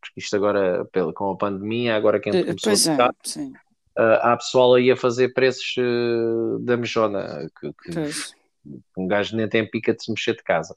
porque 0.00 0.20
isto 0.20 0.34
agora, 0.34 0.86
com 1.14 1.30
a 1.30 1.36
pandemia, 1.36 1.96
agora 1.96 2.20
quem 2.20 2.32
eh, 2.32 2.44
começou 2.44 2.70
pois 2.70 2.88
a 2.88 2.92
tocar, 2.92 3.10
é, 3.10 3.28
sim. 3.28 3.52
Uh, 3.98 4.16
há 4.22 4.36
pessoal 4.38 4.74
aí 4.74 4.90
a 4.90 4.96
fazer 4.96 5.34
preços 5.34 5.74
uh, 5.76 6.58
da 6.60 6.78
mejona, 6.78 7.46
que, 7.60 7.72
que 7.72 8.70
um 8.96 9.06
gajo 9.06 9.36
nem 9.36 9.46
tem 9.48 9.68
pica 9.68 9.92
de 9.92 10.02
se 10.02 10.10
mexer 10.10 10.34
de 10.34 10.42
casa. 10.42 10.74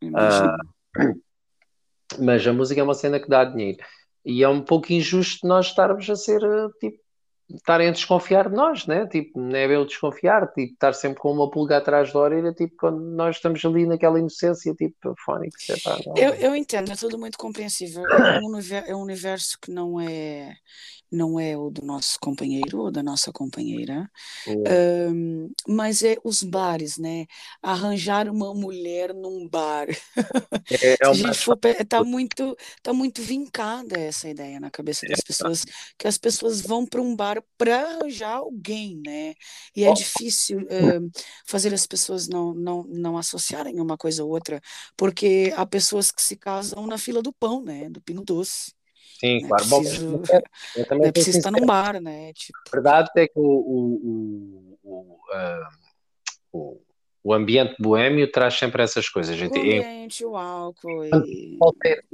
Uh, 0.00 1.20
mas 2.20 2.46
a 2.46 2.52
música 2.52 2.80
é 2.80 2.84
uma 2.84 2.94
cena 2.94 3.18
que 3.18 3.28
dá 3.28 3.44
dinheiro. 3.44 3.78
E 4.24 4.44
é 4.44 4.48
um 4.48 4.62
pouco 4.62 4.92
injusto 4.92 5.44
nós 5.44 5.66
estarmos 5.66 6.08
a 6.08 6.14
ser 6.14 6.40
tipo 6.78 7.01
estarem 7.54 7.88
a 7.88 7.92
desconfiar 7.92 8.48
de 8.48 8.54
nós, 8.54 8.86
né? 8.86 9.06
Tipo, 9.06 9.40
não 9.40 9.56
é 9.56 9.66
eu 9.66 9.84
desconfiar, 9.84 10.46
tipo, 10.48 10.72
estar 10.72 10.92
sempre 10.92 11.18
com 11.18 11.32
uma 11.32 11.50
pulga 11.50 11.78
atrás 11.78 12.12
da 12.12 12.18
orelha, 12.18 12.52
tipo, 12.52 12.74
quando 12.76 13.00
nós 13.00 13.36
estamos 13.36 13.64
ali 13.64 13.86
naquela 13.86 14.18
inocência, 14.18 14.74
tipo, 14.74 15.14
fónico. 15.24 15.56
Eu, 16.16 16.34
eu 16.34 16.56
entendo, 16.56 16.92
é 16.92 16.96
tudo 16.96 17.18
muito 17.18 17.38
compreensível. 17.38 18.04
É 18.06 18.40
um, 18.40 18.58
é 18.86 18.96
um 18.96 19.02
universo 19.02 19.58
que 19.60 19.70
não 19.70 20.00
é 20.00 20.54
não 21.12 21.38
é 21.38 21.56
o 21.56 21.70
do 21.70 21.82
nosso 21.84 22.18
companheiro 22.20 22.80
ou 22.80 22.90
da 22.90 23.02
nossa 23.02 23.32
companheira, 23.32 24.10
um, 25.12 25.50
mas 25.68 26.02
é 26.02 26.16
os 26.24 26.42
bares, 26.42 26.98
né? 26.98 27.26
Arranjar 27.62 28.28
uma 28.28 28.54
mulher 28.54 29.14
num 29.14 29.48
bar. 29.48 29.88
É, 30.70 30.96
é 31.04 31.08
uma... 31.08 31.32
tá 31.88 32.02
muito 32.04 32.56
tá 32.82 32.92
muito 32.92 33.22
vincada 33.22 33.98
essa 33.98 34.28
ideia 34.28 34.58
na 34.60 34.70
cabeça 34.70 35.06
das 35.06 35.20
é. 35.20 35.22
pessoas 35.22 35.64
que 35.98 36.06
as 36.08 36.18
pessoas 36.18 36.60
vão 36.60 36.86
para 36.86 37.00
um 37.02 37.14
bar 37.14 37.42
para 37.58 37.80
arranjar 37.96 38.36
alguém, 38.36 39.00
né? 39.04 39.34
E 39.76 39.84
é 39.84 39.90
Oh. 39.90 39.94
difícil 39.94 40.60
eh, 40.70 41.00
fazer 41.46 41.72
as 41.74 41.86
pessoas 41.86 42.28
não, 42.28 42.54
não, 42.54 42.84
não 42.84 43.18
associarem 43.18 43.80
uma 43.80 43.96
coisa 43.96 44.24
ou 44.24 44.30
outra, 44.30 44.60
porque 44.96 45.52
há 45.56 45.66
pessoas 45.66 46.10
que 46.10 46.22
se 46.22 46.36
casam 46.36 46.86
na 46.86 46.98
fila 46.98 47.22
do 47.22 47.32
pão, 47.32 47.62
né? 47.62 47.88
Do 47.90 48.00
Pingo 48.00 48.24
Doce. 48.24 48.72
Sim, 49.22 49.38
Não 49.40 49.44
é 49.44 49.48
claro. 49.48 49.64
Bom, 49.66 49.78
preciso, 49.82 50.22
eu 50.74 50.86
também 50.86 51.08
é 51.08 51.12
preciso 51.12 51.38
estar 51.38 51.50
num 51.52 51.64
bar, 51.64 52.00
né? 52.00 52.32
Tipo, 52.32 52.58
A 52.58 52.70
verdade 52.76 53.10
é 53.16 53.28
que 53.28 53.38
o, 53.38 53.42
o, 53.42 54.78
o, 54.82 54.90
o, 54.90 55.18
ah, 55.32 55.68
o- 56.52 56.80
o 57.24 57.32
ambiente 57.32 57.76
boémio 57.80 58.28
traz 58.32 58.54
sempre 58.58 58.82
essas 58.82 59.08
coisas. 59.08 59.36
o 59.36 59.38
gente. 59.38 59.56
Em- 59.56 59.78
ambiente, 59.78 60.24
o 60.24 60.36
álcool 60.36 61.04
e... 61.04 61.56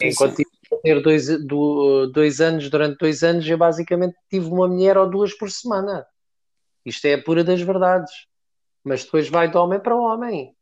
enquanto 0.02 0.36
tive 0.36 0.50
solteiro 0.68 1.02
dois, 1.02 1.46
do- 1.46 2.06
dois 2.08 2.42
anos, 2.42 2.68
durante 2.68 2.98
dois 2.98 3.22
anos, 3.22 3.48
eu 3.48 3.56
basicamente 3.56 4.14
tive 4.28 4.46
uma 4.48 4.68
mulher 4.68 4.98
ou 4.98 5.08
duas 5.08 5.32
por 5.32 5.50
semana. 5.50 6.06
Isto 6.84 7.06
é 7.06 7.14
a 7.14 7.22
pura 7.22 7.42
das 7.42 7.62
verdades. 7.62 8.12
Mas 8.84 9.02
depois 9.04 9.30
vai 9.30 9.50
de 9.50 9.56
homem 9.56 9.80
para 9.80 9.96
homem. 9.96 10.54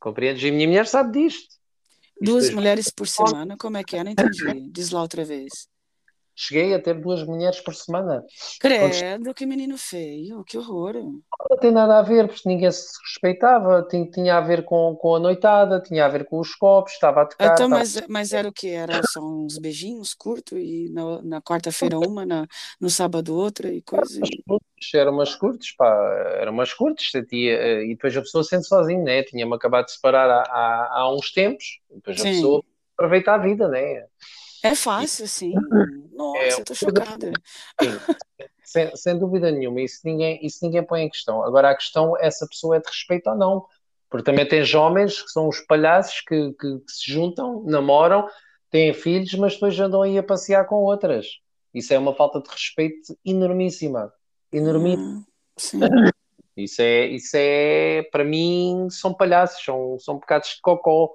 Compreendes? 0.00 0.42
E 0.42 0.48
a 0.48 0.52
minha 0.52 0.66
mulher 0.66 0.86
sabe 0.88 1.12
disto. 1.22 1.56
Duas 2.20 2.50
mulheres 2.50 2.90
por 2.90 3.06
semana, 3.06 3.56
como 3.56 3.76
é 3.76 3.84
que 3.84 3.96
é? 3.96 4.04
Não 4.04 4.10
entendi. 4.10 4.70
Diz 4.70 4.90
lá 4.90 5.02
outra 5.02 5.24
vez. 5.24 5.68
Cheguei 6.40 6.72
a 6.72 6.80
ter 6.80 6.94
duas 7.00 7.24
mulheres 7.24 7.60
por 7.60 7.74
semana. 7.74 8.24
Credo, 8.60 9.34
que 9.34 9.44
menino 9.44 9.76
feio, 9.76 10.44
que 10.44 10.56
horror. 10.56 10.94
Não 11.50 11.56
tem 11.58 11.72
nada 11.72 11.98
a 11.98 12.02
ver, 12.02 12.28
porque 12.28 12.48
ninguém 12.48 12.70
se 12.70 12.86
respeitava. 13.04 13.84
Tinha, 13.90 14.08
tinha 14.08 14.36
a 14.36 14.40
ver 14.40 14.64
com, 14.64 14.94
com 15.00 15.16
a 15.16 15.18
noitada, 15.18 15.80
tinha 15.80 16.06
a 16.06 16.08
ver 16.08 16.24
com 16.24 16.38
os 16.38 16.54
copos, 16.54 16.92
estava 16.92 17.22
a 17.22 17.26
tocar. 17.26 17.46
Então, 17.52 17.66
estava- 17.66 17.80
mas, 17.80 18.00
mas 18.08 18.32
era 18.32 18.48
o 18.48 18.52
que? 18.52 18.68
Era 18.68 19.02
só 19.02 19.20
uns 19.20 19.58
beijinhos 19.58 20.14
curtos 20.14 20.58
e 20.58 20.88
na, 20.90 21.22
na 21.22 21.42
quarta-feira 21.42 21.98
uma, 21.98 22.24
na, 22.24 22.46
no 22.80 22.88
sábado 22.88 23.34
outra 23.34 23.72
e 23.72 23.82
coisa. 23.82 24.20
umas 24.20 24.30
curtas, 24.46 24.94
eram 24.94 25.12
umas 25.12 25.34
curtas, 25.34 25.70
pá, 25.72 25.86
eram 26.40 26.52
umas 26.52 26.72
curtas, 26.72 27.10
sentia, 27.10 27.52
eh, 27.52 27.84
e 27.84 27.88
depois 27.94 28.16
a 28.16 28.20
pessoa 28.20 28.44
sente 28.44 28.66
sozinha, 28.66 29.02
né? 29.02 29.22
Tinha-me 29.22 29.54
acabado 29.54 29.86
de 29.86 29.92
separar 29.92 30.28
há, 30.30 30.42
há, 30.42 30.98
há 31.00 31.14
uns 31.14 31.32
tempos, 31.32 31.80
depois 31.90 32.20
a 32.20 32.24
Sim. 32.24 32.30
pessoa 32.32 32.62
aproveita 32.96 33.32
a 33.32 33.38
vida, 33.38 33.68
né? 33.68 34.04
É 34.62 34.74
fácil, 34.74 35.24
assim. 35.24 35.54
Nossa, 36.12 36.60
É, 36.60 36.64
tô 36.64 36.74
chocada. 36.74 37.30
Sim, 37.80 37.98
sem, 38.64 38.96
sem 38.96 39.18
dúvida 39.18 39.50
nenhuma, 39.50 39.80
isso 39.80 40.00
ninguém, 40.04 40.44
isso 40.44 40.58
ninguém 40.62 40.84
põe 40.84 41.02
em 41.02 41.08
questão. 41.08 41.42
Agora 41.44 41.70
a 41.70 41.74
questão 41.76 42.16
é 42.18 42.30
se 42.30 42.44
a 42.44 42.48
pessoa 42.48 42.76
é 42.76 42.80
de 42.80 42.88
respeito 42.88 43.30
ou 43.30 43.36
não, 43.36 43.66
porque 44.10 44.24
também 44.24 44.46
tens 44.46 44.74
homens 44.74 45.22
que 45.22 45.30
são 45.30 45.48
os 45.48 45.60
palhaços 45.60 46.20
que, 46.26 46.52
que, 46.52 46.78
que 46.80 46.92
se 46.92 47.10
juntam, 47.12 47.62
namoram, 47.64 48.28
têm 48.70 48.92
filhos, 48.92 49.32
mas 49.34 49.54
depois 49.54 49.78
andam 49.78 50.02
aí 50.02 50.18
a 50.18 50.22
passear 50.22 50.66
com 50.66 50.76
outras. 50.76 51.26
Isso 51.72 51.94
é 51.94 51.98
uma 51.98 52.14
falta 52.14 52.40
de 52.40 52.48
respeito 52.50 53.16
enormíssima. 53.24 54.12
Enormíssima. 54.52 55.20
Ah, 55.20 55.24
sim. 55.56 55.80
Isso 56.56 56.82
é, 56.82 57.06
isso 57.06 57.36
é, 57.36 58.02
para 58.10 58.24
mim, 58.24 58.88
são 58.90 59.14
palhaços, 59.14 59.64
são, 59.64 59.96
são 60.00 60.18
pecados 60.18 60.48
de 60.56 60.60
cocó, 60.60 61.08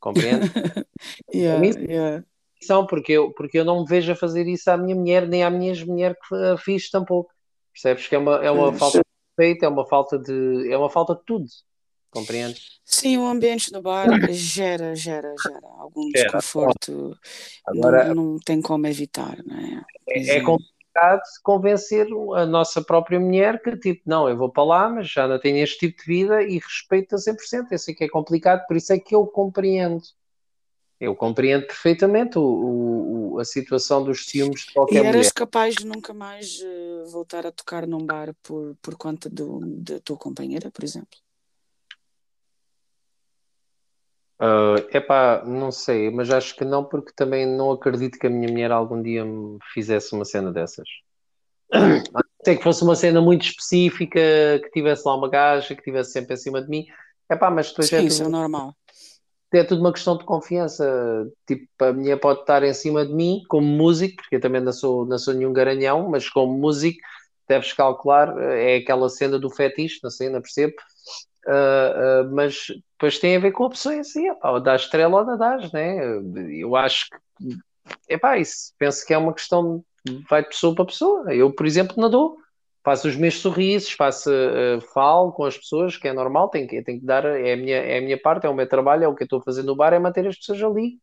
compreende? 0.00 0.50
Yeah, 1.34 1.60
mim- 1.60 1.86
yeah. 1.86 2.24
São, 2.60 2.86
porque 2.86 3.12
eu, 3.12 3.32
porque 3.32 3.58
eu 3.58 3.64
não 3.64 3.80
me 3.82 3.86
vejo 3.88 4.12
a 4.12 4.16
fazer 4.16 4.46
isso 4.46 4.70
à 4.70 4.76
minha 4.76 4.94
mulher, 4.96 5.26
nem 5.28 5.42
à 5.44 5.50
minha 5.50 5.70
ex-mulher 5.70 6.16
que 6.28 6.34
a 6.34 6.56
fiz 6.58 6.90
tampouco. 6.90 7.30
Percebes 7.72 8.06
que 8.08 8.14
é 8.14 8.18
uma, 8.18 8.36
é 8.44 8.50
uma 8.50 8.68
Pois. 8.70 8.78
falta 8.78 8.98
de 8.98 9.04
respeito, 9.38 9.64
é 9.64 9.68
uma 9.68 9.86
falta 9.86 10.18
de, 10.18 10.72
é 10.72 10.76
uma 10.76 10.90
falta 10.90 11.14
de 11.14 11.22
tudo, 11.24 11.46
compreende? 12.10 12.60
Sim, 12.84 13.18
o 13.18 13.26
ambiente 13.26 13.70
do 13.70 13.80
bar 13.80 14.08
gera, 14.32 14.94
gera, 14.94 15.34
gera 15.40 15.68
algum 15.78 16.10
Gera. 16.10 16.24
desconforto. 16.24 17.16
Agora, 17.66 18.12
Não, 18.12 18.14
não 18.32 18.38
tem 18.38 18.60
como 18.60 18.86
evitar, 18.86 19.36
né? 19.44 19.82
É, 20.08 20.36
é 20.38 20.40
complicado 20.40 21.20
convencer 21.44 22.08
a 22.34 22.44
nossa 22.46 22.82
própria 22.82 23.20
mulher 23.20 23.62
que, 23.62 23.76
tipo, 23.76 24.02
não, 24.06 24.28
eu 24.28 24.36
vou 24.36 24.50
para 24.50 24.64
lá, 24.64 24.88
mas 24.88 25.08
já 25.08 25.28
não 25.28 25.38
tenho 25.38 25.58
este 25.58 25.78
tipo 25.78 25.98
de 26.00 26.06
vida 26.06 26.42
e 26.42 26.58
respeito 26.58 27.14
a 27.14 27.18
100%. 27.18 27.70
Eu 27.70 27.78
sei 27.78 27.94
que 27.94 28.04
é 28.04 28.08
complicado, 28.08 28.66
por 28.66 28.76
isso 28.76 28.92
é 28.92 28.98
que 28.98 29.14
eu 29.14 29.24
compreendo. 29.26 30.02
Eu 31.00 31.14
compreendo 31.14 31.66
perfeitamente 31.66 32.38
o, 32.38 33.34
o- 33.34 33.38
a 33.38 33.44
situação 33.44 34.02
dos 34.02 34.26
ciúmes 34.26 34.62
de 34.62 34.70
E 34.70 34.74
qualquer 34.74 34.94
mulher. 35.00 35.14
eras 35.14 35.30
capaz 35.32 35.76
de 35.76 35.86
nunca 35.86 36.12
mais 36.12 36.60
eh, 36.60 37.04
voltar 37.10 37.46
a 37.46 37.52
tocar 37.52 37.86
num 37.86 38.04
bar 38.04 38.34
por, 38.42 38.74
por 38.82 38.96
conta 38.96 39.30
do, 39.30 39.60
da 39.64 40.00
tua 40.00 40.16
companheira, 40.16 40.70
por 40.72 40.82
exemplo? 40.82 41.18
Ah, 44.40 44.76
epá, 44.92 45.44
não 45.44 45.72
sei, 45.72 46.10
mas 46.10 46.30
acho 46.30 46.54
que 46.56 46.64
não, 46.64 46.84
porque 46.84 47.12
também 47.14 47.44
não 47.44 47.72
acredito 47.72 48.18
que 48.18 48.26
a 48.26 48.30
minha 48.30 48.50
mulher 48.50 48.70
algum 48.70 49.02
dia 49.02 49.24
me 49.24 49.58
fizesse 49.72 50.14
uma 50.14 50.24
cena 50.24 50.52
dessas. 50.52 50.88
Até 52.40 52.56
que 52.56 52.62
fosse 52.62 52.84
uma 52.84 52.94
cena 52.94 53.20
muito 53.20 53.42
específica, 53.44 54.20
que 54.62 54.70
tivesse 54.72 55.02
lá 55.06 55.16
uma 55.16 55.28
gaja, 55.28 55.74
que 55.74 55.80
estivesse 55.80 56.12
sempre 56.12 56.34
acima 56.34 56.62
de 56.62 56.68
mim. 56.68 56.86
Epá, 57.30 57.50
mas 57.50 57.68
depois 57.70 57.92
é 57.92 58.00
Sim, 58.00 58.06
isso 58.06 58.22
é 58.22 58.28
normal. 58.28 58.74
É 59.52 59.64
tudo 59.64 59.80
uma 59.80 59.92
questão 59.92 60.16
de 60.16 60.24
confiança. 60.24 61.30
Tipo, 61.46 61.66
a 61.80 61.92
mulher 61.92 62.20
pode 62.20 62.40
estar 62.40 62.62
em 62.62 62.74
cima 62.74 63.06
de 63.06 63.12
mim 63.12 63.42
como 63.48 63.66
músico, 63.66 64.16
porque 64.16 64.36
eu 64.36 64.40
também 64.40 64.60
não 64.60 64.72
sou, 64.72 65.06
não 65.06 65.18
sou 65.18 65.34
nenhum 65.34 65.52
garanhão, 65.52 66.08
mas 66.08 66.28
como 66.28 66.52
músico 66.52 67.00
deves 67.48 67.72
calcular, 67.72 68.36
é 68.38 68.76
aquela 68.76 69.08
cena 69.08 69.38
do 69.38 69.48
fetiche, 69.48 70.00
não 70.02 70.10
sei, 70.10 70.28
não 70.28 70.42
percebo. 70.42 70.74
Uh, 71.46 72.26
uh, 72.28 72.34
mas 72.34 72.66
depois 72.92 73.18
tem 73.18 73.36
a 73.36 73.40
ver 73.40 73.52
com 73.52 73.64
a 73.64 73.70
pessoa 73.70 73.94
em 73.94 74.04
si, 74.04 74.22
ou 74.42 74.60
dá 74.60 74.76
estrela 74.76 75.20
ou 75.20 75.24
não 75.24 75.38
dás, 75.38 75.72
né? 75.72 75.96
Eu 76.50 76.76
acho 76.76 77.06
que, 77.08 77.56
epá, 78.06 78.36
isso 78.36 78.74
penso 78.78 79.06
que 79.06 79.14
é 79.14 79.18
uma 79.18 79.32
questão, 79.32 79.82
vai 80.28 80.42
de 80.42 80.48
pessoa 80.48 80.74
para 80.74 80.84
pessoa. 80.84 81.34
Eu, 81.34 81.50
por 81.50 81.64
exemplo, 81.64 81.94
não 81.96 82.10
dou, 82.10 82.36
faço 82.84 83.08
os 83.08 83.16
meus 83.16 83.38
sorrisos, 83.40 83.90
faço, 83.92 84.30
uh, 84.30 84.80
falo 84.92 85.32
com 85.32 85.44
as 85.44 85.56
pessoas, 85.58 85.96
que 85.96 86.08
é 86.08 86.12
normal, 86.12 86.48
tenho 86.48 86.66
que, 86.66 86.82
tenho 86.82 87.00
que 87.00 87.06
dar, 87.06 87.24
é 87.24 87.52
a, 87.52 87.56
minha, 87.56 87.76
é 87.76 87.98
a 87.98 88.00
minha 88.00 88.18
parte, 88.20 88.46
é 88.46 88.48
o 88.48 88.54
meu 88.54 88.68
trabalho, 88.68 89.04
é 89.04 89.08
o 89.08 89.14
que 89.14 89.22
eu 89.22 89.26
estou 89.26 89.40
a 89.40 89.42
fazer 89.42 89.62
no 89.62 89.76
bar, 89.76 89.92
é 89.92 89.98
manter 89.98 90.26
as 90.26 90.36
pessoas 90.36 90.62
ali. 90.62 90.98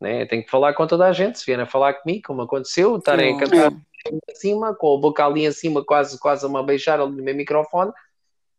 Né? 0.00 0.22
Eu 0.22 0.28
tenho 0.28 0.44
que 0.44 0.50
falar 0.50 0.74
com 0.74 0.86
toda 0.86 1.06
a 1.06 1.12
gente, 1.12 1.38
se 1.38 1.46
vierem 1.46 1.64
a 1.64 1.68
falar 1.68 1.94
comigo, 1.94 2.22
como 2.26 2.42
aconteceu, 2.42 2.96
estarem 2.96 3.34
a 3.34 3.38
cantar 3.38 3.72
É. 3.72 4.32
acima, 4.32 4.74
com 4.74 4.96
a 4.96 5.00
boca 5.00 5.24
ali 5.24 5.44
em 5.46 5.52
cima, 5.52 5.84
quase, 5.84 6.18
quase 6.18 6.44
a 6.44 6.48
me 6.48 6.62
beijar 6.64 7.00
ali 7.00 7.16
no 7.16 7.22
meu 7.22 7.34
microfone, 7.34 7.92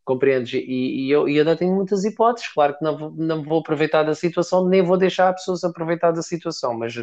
compreendes? 0.04 0.54
E, 0.54 1.06
e 1.06 1.10
eu, 1.10 1.28
e 1.28 1.36
eu 1.36 1.42
ainda 1.42 1.54
tenho 1.56 1.74
muitas 1.74 2.04
hipóteses, 2.04 2.48
claro 2.52 2.76
que 2.76 2.82
não, 2.82 2.96
vou- 2.96 3.10
não 3.14 3.42
vou 3.42 3.60
aproveitar 3.60 4.02
da 4.02 4.14
situação, 4.14 4.66
nem 4.66 4.82
vou 4.82 4.96
deixar 4.96 5.28
as 5.28 5.36
pessoas 5.36 5.64
aproveitar 5.64 6.12
da 6.12 6.22
situação, 6.22 6.72
mas 6.74 6.94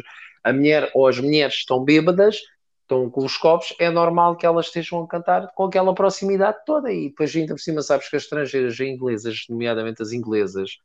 a 0.42 0.52
mulher 0.52 0.90
ou 0.92 1.06
as 1.06 1.18
mulheres 1.18 1.54
estão 1.54 1.82
bêbadas, 1.82 2.40
estão 2.86 3.10
com 3.10 3.24
os 3.24 3.36
copos, 3.36 3.74
é 3.78 3.90
normal 3.90 4.36
que 4.36 4.46
elas 4.46 4.66
estejam 4.66 5.02
a 5.02 5.08
cantar 5.08 5.52
com 5.54 5.64
aquela 5.64 5.94
proximidade 5.94 6.58
toda, 6.64 6.92
e 6.92 7.08
depois 7.08 7.34
ainda 7.34 7.54
por 7.54 7.60
cima 7.60 7.82
sabes 7.82 8.08
que 8.08 8.16
as 8.16 8.22
estrangeiras 8.22 8.78
inglesas, 8.80 9.44
nomeadamente 9.50 10.00
as 10.00 10.12
inglesas, 10.12 10.78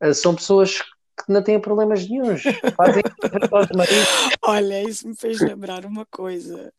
eh, 0.00 0.12
são 0.12 0.34
pessoas 0.34 0.80
que 0.80 1.32
não 1.32 1.42
têm 1.42 1.60
problemas 1.60 2.08
nenhuns, 2.08 2.42
fazem 2.76 3.02
aos 3.50 3.68
maridos, 3.74 4.08
Olha, 4.42 4.82
isso 4.82 5.06
me 5.06 5.14
fez 5.14 5.40
lembrar 5.40 5.84
uma 5.86 6.04
coisa. 6.06 6.72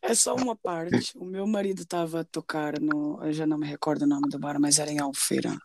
É 0.00 0.14
só 0.14 0.34
uma 0.34 0.56
parte. 0.56 1.16
O 1.16 1.24
meu 1.24 1.46
marido 1.46 1.82
estava 1.82 2.20
a 2.20 2.24
tocar 2.24 2.80
no. 2.80 3.20
Eu 3.22 3.32
já 3.32 3.46
não 3.46 3.58
me 3.58 3.66
recordo 3.66 4.02
o 4.02 4.06
nome 4.06 4.28
do 4.30 4.38
bar, 4.38 4.58
mas 4.58 4.78
era 4.78 4.90
em 4.90 4.98
Albufeira. 4.98 5.56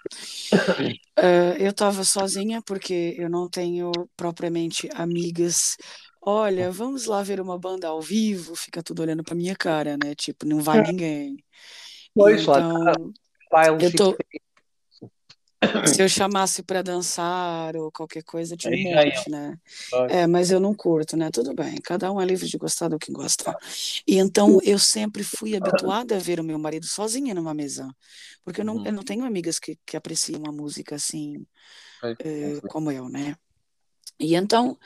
Eh, 1.18 1.56
eu 1.60 1.70
estava 1.70 2.04
sozinha 2.04 2.62
porque 2.62 3.16
eu 3.18 3.30
não 3.30 3.48
tenho 3.48 3.92
propriamente 4.18 4.90
amigas. 4.94 5.78
Olha, 6.26 6.72
vamos 6.72 7.06
lá 7.06 7.22
ver 7.22 7.39
uma 7.39 7.57
banda 7.57 7.88
ao 7.88 8.02
vivo. 8.02 8.56
Fica 8.56 8.81
tudo 8.81 9.02
olhando 9.02 9.23
para 9.23 9.35
minha 9.35 9.56
cara, 9.56 9.95
né? 9.97 10.15
Tipo, 10.15 10.45
não 10.45 10.60
vai 10.60 10.81
ninguém. 10.81 11.38
Pois, 12.15 12.45
lá 12.47 12.60
Então, 12.60 13.14
bailes 13.52 13.84
eu 13.84 13.91
tô. 13.95 14.18
Se 15.88 16.02
eu 16.02 16.07
chamasse 16.10 16.64
para 16.64 16.81
dançar 16.81 17.76
ou 17.76 17.91
qualquer 17.91 18.23
coisa, 18.23 18.56
tinha 18.56 18.73
um 18.76 18.81
monte, 18.81 19.30
né? 19.30 19.57
É, 20.10 20.26
mas 20.27 20.52
eu 20.52 20.60
não 20.60 20.73
curto, 20.73 21.18
né? 21.18 21.30
Tudo 21.31 21.53
bem, 21.53 21.76
cada 21.84 22.11
um 22.11 22.19
é 22.22 22.26
livre 22.26 22.47
de 22.47 22.57
gostar 22.57 22.88
do 22.88 22.97
que 22.99 23.11
gosta. 23.11 23.56
E 24.07 24.18
então 24.18 24.60
eu 24.64 24.80
sempre 24.80 25.23
fui 25.23 25.56
habituada 25.56 26.15
a 26.15 26.19
ver 26.19 26.39
o 26.39 26.43
meu 26.43 26.57
marido 26.60 26.85
sozinha 26.85 27.34
numa 27.34 27.53
mesa, 27.53 27.88
porque 28.43 28.61
eu 28.61 28.65
não, 28.65 28.76
Uhum. 28.76 28.85
eu 28.85 28.93
não 28.93 29.03
tenho 29.03 29.26
amigas 29.26 29.60
que, 29.60 29.77
que 29.85 29.97
apreciam 29.97 30.41
a 30.47 30.52
música 30.52 30.95
assim, 30.95 31.45
eh, 32.19 32.61
como 32.68 32.91
eu, 32.91 33.10
né? 33.10 33.35
E 34.20 34.36
então 34.36 34.78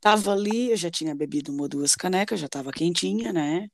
tava 0.00 0.32
ali, 0.32 0.70
eu 0.70 0.76
já 0.76 0.90
tinha 0.90 1.14
bebido 1.14 1.52
uma 1.52 1.62
ou 1.64 1.68
duas 1.68 1.94
canecas, 1.94 2.40
já 2.40 2.46
estava 2.46 2.72
quentinha, 2.72 3.32
né? 3.32 3.68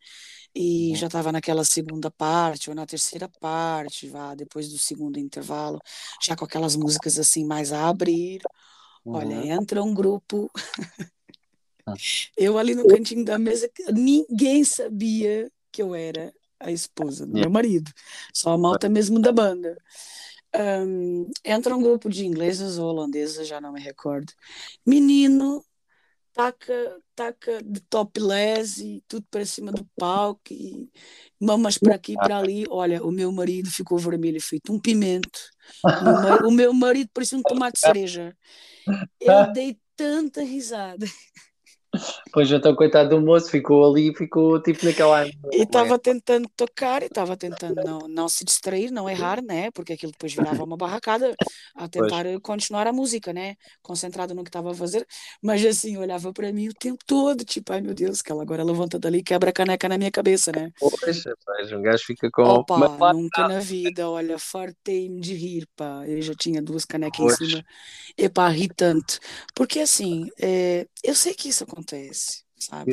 E 0.55 0.91
Uhum. 0.91 0.97
já 0.97 1.07
estava 1.09 1.33
naquela 1.33 1.65
segunda 1.65 2.11
parte 2.11 2.71
ou 2.71 2.77
na 2.77 2.87
terceira 2.87 3.29
parte, 3.41 4.09
vá, 4.09 4.35
depois 4.35 4.71
do 4.71 4.79
segundo 4.79 5.19
intervalo, 5.19 5.81
já 6.23 6.37
com 6.37 6.45
aquelas 6.45 6.77
músicas 6.77 7.19
assim 7.19 7.45
mais 7.47 7.73
a 7.73 7.89
abrir. 7.89 8.41
Olha, 9.13 9.35
Uhum. 9.35 9.47
entra 9.47 9.83
um 9.83 9.95
grupo. 9.95 10.51
Ah. 11.87 11.95
Eu 12.37 12.59
ali 12.59 12.75
no 12.75 12.87
cantinho 12.87 13.25
da 13.25 13.39
mesa, 13.39 13.71
ninguém 13.93 14.65
sabia 14.65 15.51
que 15.73 15.83
eu 15.83 15.95
era 15.95 16.33
a 16.61 16.73
esposa 16.73 17.27
do 17.27 17.33
Yeah. 17.33 17.47
meu 17.47 17.51
marido, 17.51 17.93
só 18.35 18.53
a 18.53 18.59
malta 18.59 18.89
mesmo 18.89 19.21
da 19.21 19.33
banda. 19.33 19.77
Ahn, 20.55 21.27
entra 21.45 21.77
um 21.77 21.83
grupo 21.83 22.09
de 22.09 22.25
ingleses 22.27 22.79
ou 22.79 22.89
holandeses, 22.89 23.47
já 23.49 23.61
não 23.61 23.73
me 23.73 23.81
recordo. 23.81 24.33
Menino, 24.87 25.65
taca, 26.33 27.01
taca 27.15 27.63
de 27.63 27.81
topless 27.83 28.83
e 28.85 29.03
tudo 29.09 29.27
para 29.31 29.47
cima 29.47 29.73
do 29.73 29.85
palco 29.99 30.41
e 30.53 30.91
mamas 31.41 31.79
para 31.79 31.95
aqui 31.97 32.19
para 32.19 32.39
ali. 32.39 32.65
Olha, 32.71 33.03
o 33.05 33.11
meu 33.13 33.33
marido 33.33 33.71
ficou 33.71 33.99
vermelho, 33.99 34.41
feito 34.43 34.73
um 34.73 34.81
pimento. 34.81 35.41
O 35.99 36.05
meu 36.05 36.17
marido, 36.19 36.49
o 36.49 36.51
meu 36.53 36.73
marido 36.75 37.11
parecia 37.15 37.39
um 37.39 37.45
tomate 37.45 37.81
cereja. 37.81 38.37
Eu 39.21 39.45
dei 39.47 39.79
tanta 39.97 40.43
risada. 40.43 41.07
Pois 42.33 42.51
então, 42.51 42.75
coitado 42.75 43.11
do 43.11 43.21
moço, 43.21 43.51
ficou 43.51 43.91
ali, 43.91 44.15
ficou 44.15 44.61
tipo 44.61 44.85
naquela. 44.85 45.27
E 45.27 45.63
estava 45.63 45.99
tentando 45.99 46.49
tocar 46.57 47.03
e 47.03 47.07
estava 47.07 47.37
tentando 47.37 47.83
não, 47.85 48.01
não 48.09 48.29
se 48.29 48.45
distrair, 48.45 48.91
não 48.91 49.09
errar, 49.09 49.43
né? 49.43 49.71
Porque 49.71 49.93
aquilo 49.93 50.13
depois 50.13 50.35
virava 50.35 50.65
uma 50.65 50.77
barracada 50.77 51.35
a 51.77 51.89
tentar 51.89 52.25
pois. 52.25 52.39
continuar 52.43 52.87
a 52.87 52.93
música, 52.93 53.33
né? 53.33 53.57
Concentrado 53.83 54.35
no 54.35 54.43
que 54.43 54.49
estava 54.49 54.73
a 54.73 54.75
fazer. 54.75 55.07
Mas 55.43 55.65
assim, 55.65 55.97
olhava 55.97 56.33
para 56.33 56.53
mim 56.53 56.69
o 56.69 56.75
tempo 56.75 56.99
todo, 57.07 57.45
tipo, 57.45 57.73
ai 57.73 57.81
meu 57.81 57.95
Deus, 57.95 58.21
que 58.21 58.33
ela 58.33 58.43
agora 58.43 58.65
levanta 58.65 58.99
dali 58.99 59.19
e 59.19 59.23
quebra 59.23 59.51
a 59.51 59.53
caneca 59.53 59.89
na 59.89 59.99
minha 59.99 60.11
cabeça, 60.11 60.51
né? 60.53 60.71
Poxa, 60.79 61.35
mas 61.47 61.73
um 61.73 61.83
gajo 61.83 62.05
fica 62.05 62.29
com. 62.31 62.43
Opa, 62.43 62.77
mas, 62.77 63.17
nunca 63.17 63.47
na 63.47 63.61
vida, 63.61 64.09
olha, 64.09 64.39
fartei-me 64.39 65.21
de 65.21 65.35
rir, 65.35 65.69
pá. 65.77 66.05
Eu 66.07 66.21
já 66.21 66.35
tinha 66.35 66.61
duas 66.61 66.85
canecas 66.85 67.19
pois. 67.19 67.41
em 67.41 67.47
cima. 67.47 67.65
E 68.17 68.29
pá, 68.29 68.49
ri 68.49 68.69
tanto. 68.69 69.19
Porque 69.55 69.81
assim, 69.81 70.29
é, 70.41 70.87
eu 71.03 71.15
sei 71.15 71.35
que 71.35 71.49
isso 71.49 71.65
acontece. 71.65 71.84
Sabe? 72.59 72.93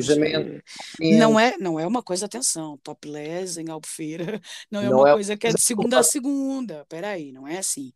É, 1.00 1.16
não 1.16 1.38
é, 1.38 1.56
não 1.58 1.80
é 1.80 1.86
uma 1.86 2.02
coisa, 2.02 2.26
atenção, 2.26 2.78
topless 2.82 3.60
em 3.60 3.70
Albufeira, 3.70 4.40
não 4.70 4.80
é 4.80 4.88
não 4.88 4.98
uma 4.98 5.10
é 5.10 5.12
coisa 5.14 5.36
que 5.36 5.46
é 5.46 5.52
de 5.52 5.60
segunda 5.60 5.98
a 5.98 6.02
segunda, 6.02 6.84
peraí, 6.88 7.32
não 7.32 7.46
é 7.46 7.58
assim. 7.58 7.92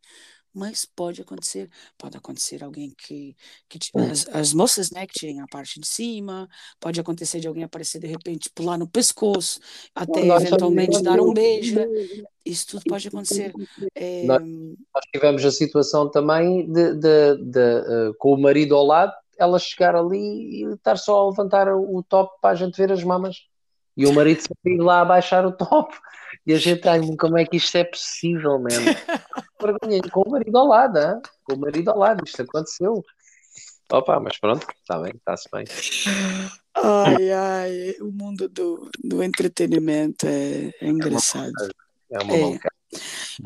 Mas 0.53 0.85
pode 0.85 1.21
acontecer, 1.21 1.69
pode 1.99 2.17
acontecer 2.17 2.63
alguém 2.63 2.91
que, 2.97 3.35
que 3.69 3.77
as, 4.11 4.27
as, 4.29 4.53
moças, 4.53 4.89
né, 4.89 5.05
que 5.05 5.13
tirem 5.13 5.39
a 5.39 5.45
parte 5.45 5.79
de 5.79 5.85
cima, 5.85 6.49
pode 6.79 6.99
acontecer 6.99 7.39
de 7.39 7.47
alguém 7.47 7.63
aparecer 7.63 7.99
de 7.99 8.07
repente, 8.07 8.49
pular 8.55 8.75
no 8.75 8.87
pescoço, 8.87 9.59
até 9.93 10.25
eventualmente 10.25 11.03
dar 11.03 11.19
um 11.19 11.31
beijo, 11.31 11.77
isso 12.43 12.65
tudo 12.69 12.83
pode 12.89 13.07
acontecer. 13.07 13.53
É... 13.93 14.23
Nós, 14.23 14.41
tivemos 15.13 15.45
a 15.45 15.51
situação 15.51 16.09
também 16.09 16.65
de, 16.71 16.95
de, 16.95 17.37
de 17.37 17.59
uh, 17.59 18.15
com 18.17 18.33
o 18.33 18.41
marido 18.41 18.75
ao 18.75 18.83
lado, 18.83 19.13
ela 19.37 19.59
chegar 19.59 19.95
ali 19.95 20.63
e 20.63 20.73
estar 20.73 20.97
só 20.97 21.19
a 21.19 21.29
levantar 21.29 21.67
o 21.73 22.03
top 22.03 22.35
para 22.41 22.51
a 22.51 22.55
gente 22.55 22.77
ver 22.77 22.91
as 22.91 23.03
mamas. 23.03 23.37
E 23.95 24.05
o 24.05 24.13
marido 24.13 24.41
sempre 24.41 24.75
ir 24.75 24.79
lá 24.79 25.01
abaixar 25.01 25.45
o 25.45 25.51
top. 25.51 25.95
E 26.45 26.53
a 26.53 26.57
gente, 26.57 26.87
ai, 26.87 27.01
como 27.17 27.37
é 27.37 27.45
que 27.45 27.57
isto 27.57 27.75
é 27.75 27.83
possível, 27.83 28.59
mesmo? 28.59 28.85
com 30.11 30.21
o 30.21 30.31
marido 30.31 30.57
ao 30.57 30.67
lado, 30.67 30.99
hein? 30.99 31.21
com 31.43 31.55
o 31.55 31.59
marido 31.59 31.89
ao 31.89 31.97
lado, 31.97 32.23
isto 32.25 32.41
aconteceu. 32.41 33.03
Opa, 33.91 34.19
mas 34.19 34.37
pronto, 34.37 34.67
está 34.79 34.99
bem, 34.99 35.13
está-se 35.15 35.49
bem. 35.51 35.65
Ai, 36.75 37.31
ai, 37.31 37.95
o 38.01 38.11
mundo 38.11 38.47
do, 38.49 38.89
do 39.03 39.23
entretenimento 39.23 40.27
é, 40.27 40.71
é 40.79 40.87
engraçado. 40.87 41.53
É 42.11 42.21
uma, 42.21 42.35
é 42.35 42.45
uma 42.45 42.55
é. 42.55 42.59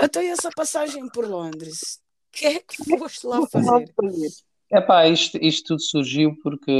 Então, 0.03 0.21
e 0.21 0.27
essa 0.27 0.49
passagem 0.49 1.07
por 1.09 1.27
Londres? 1.27 2.01
O 2.27 2.31
que 2.31 2.45
é 2.45 2.59
que 2.59 2.97
foste 2.97 3.27
lá 3.27 3.45
fazer? 3.47 3.93
Epá, 4.73 5.05
isto, 5.07 5.37
isto 5.41 5.67
tudo 5.67 5.81
surgiu 5.81 6.37
porque, 6.41 6.71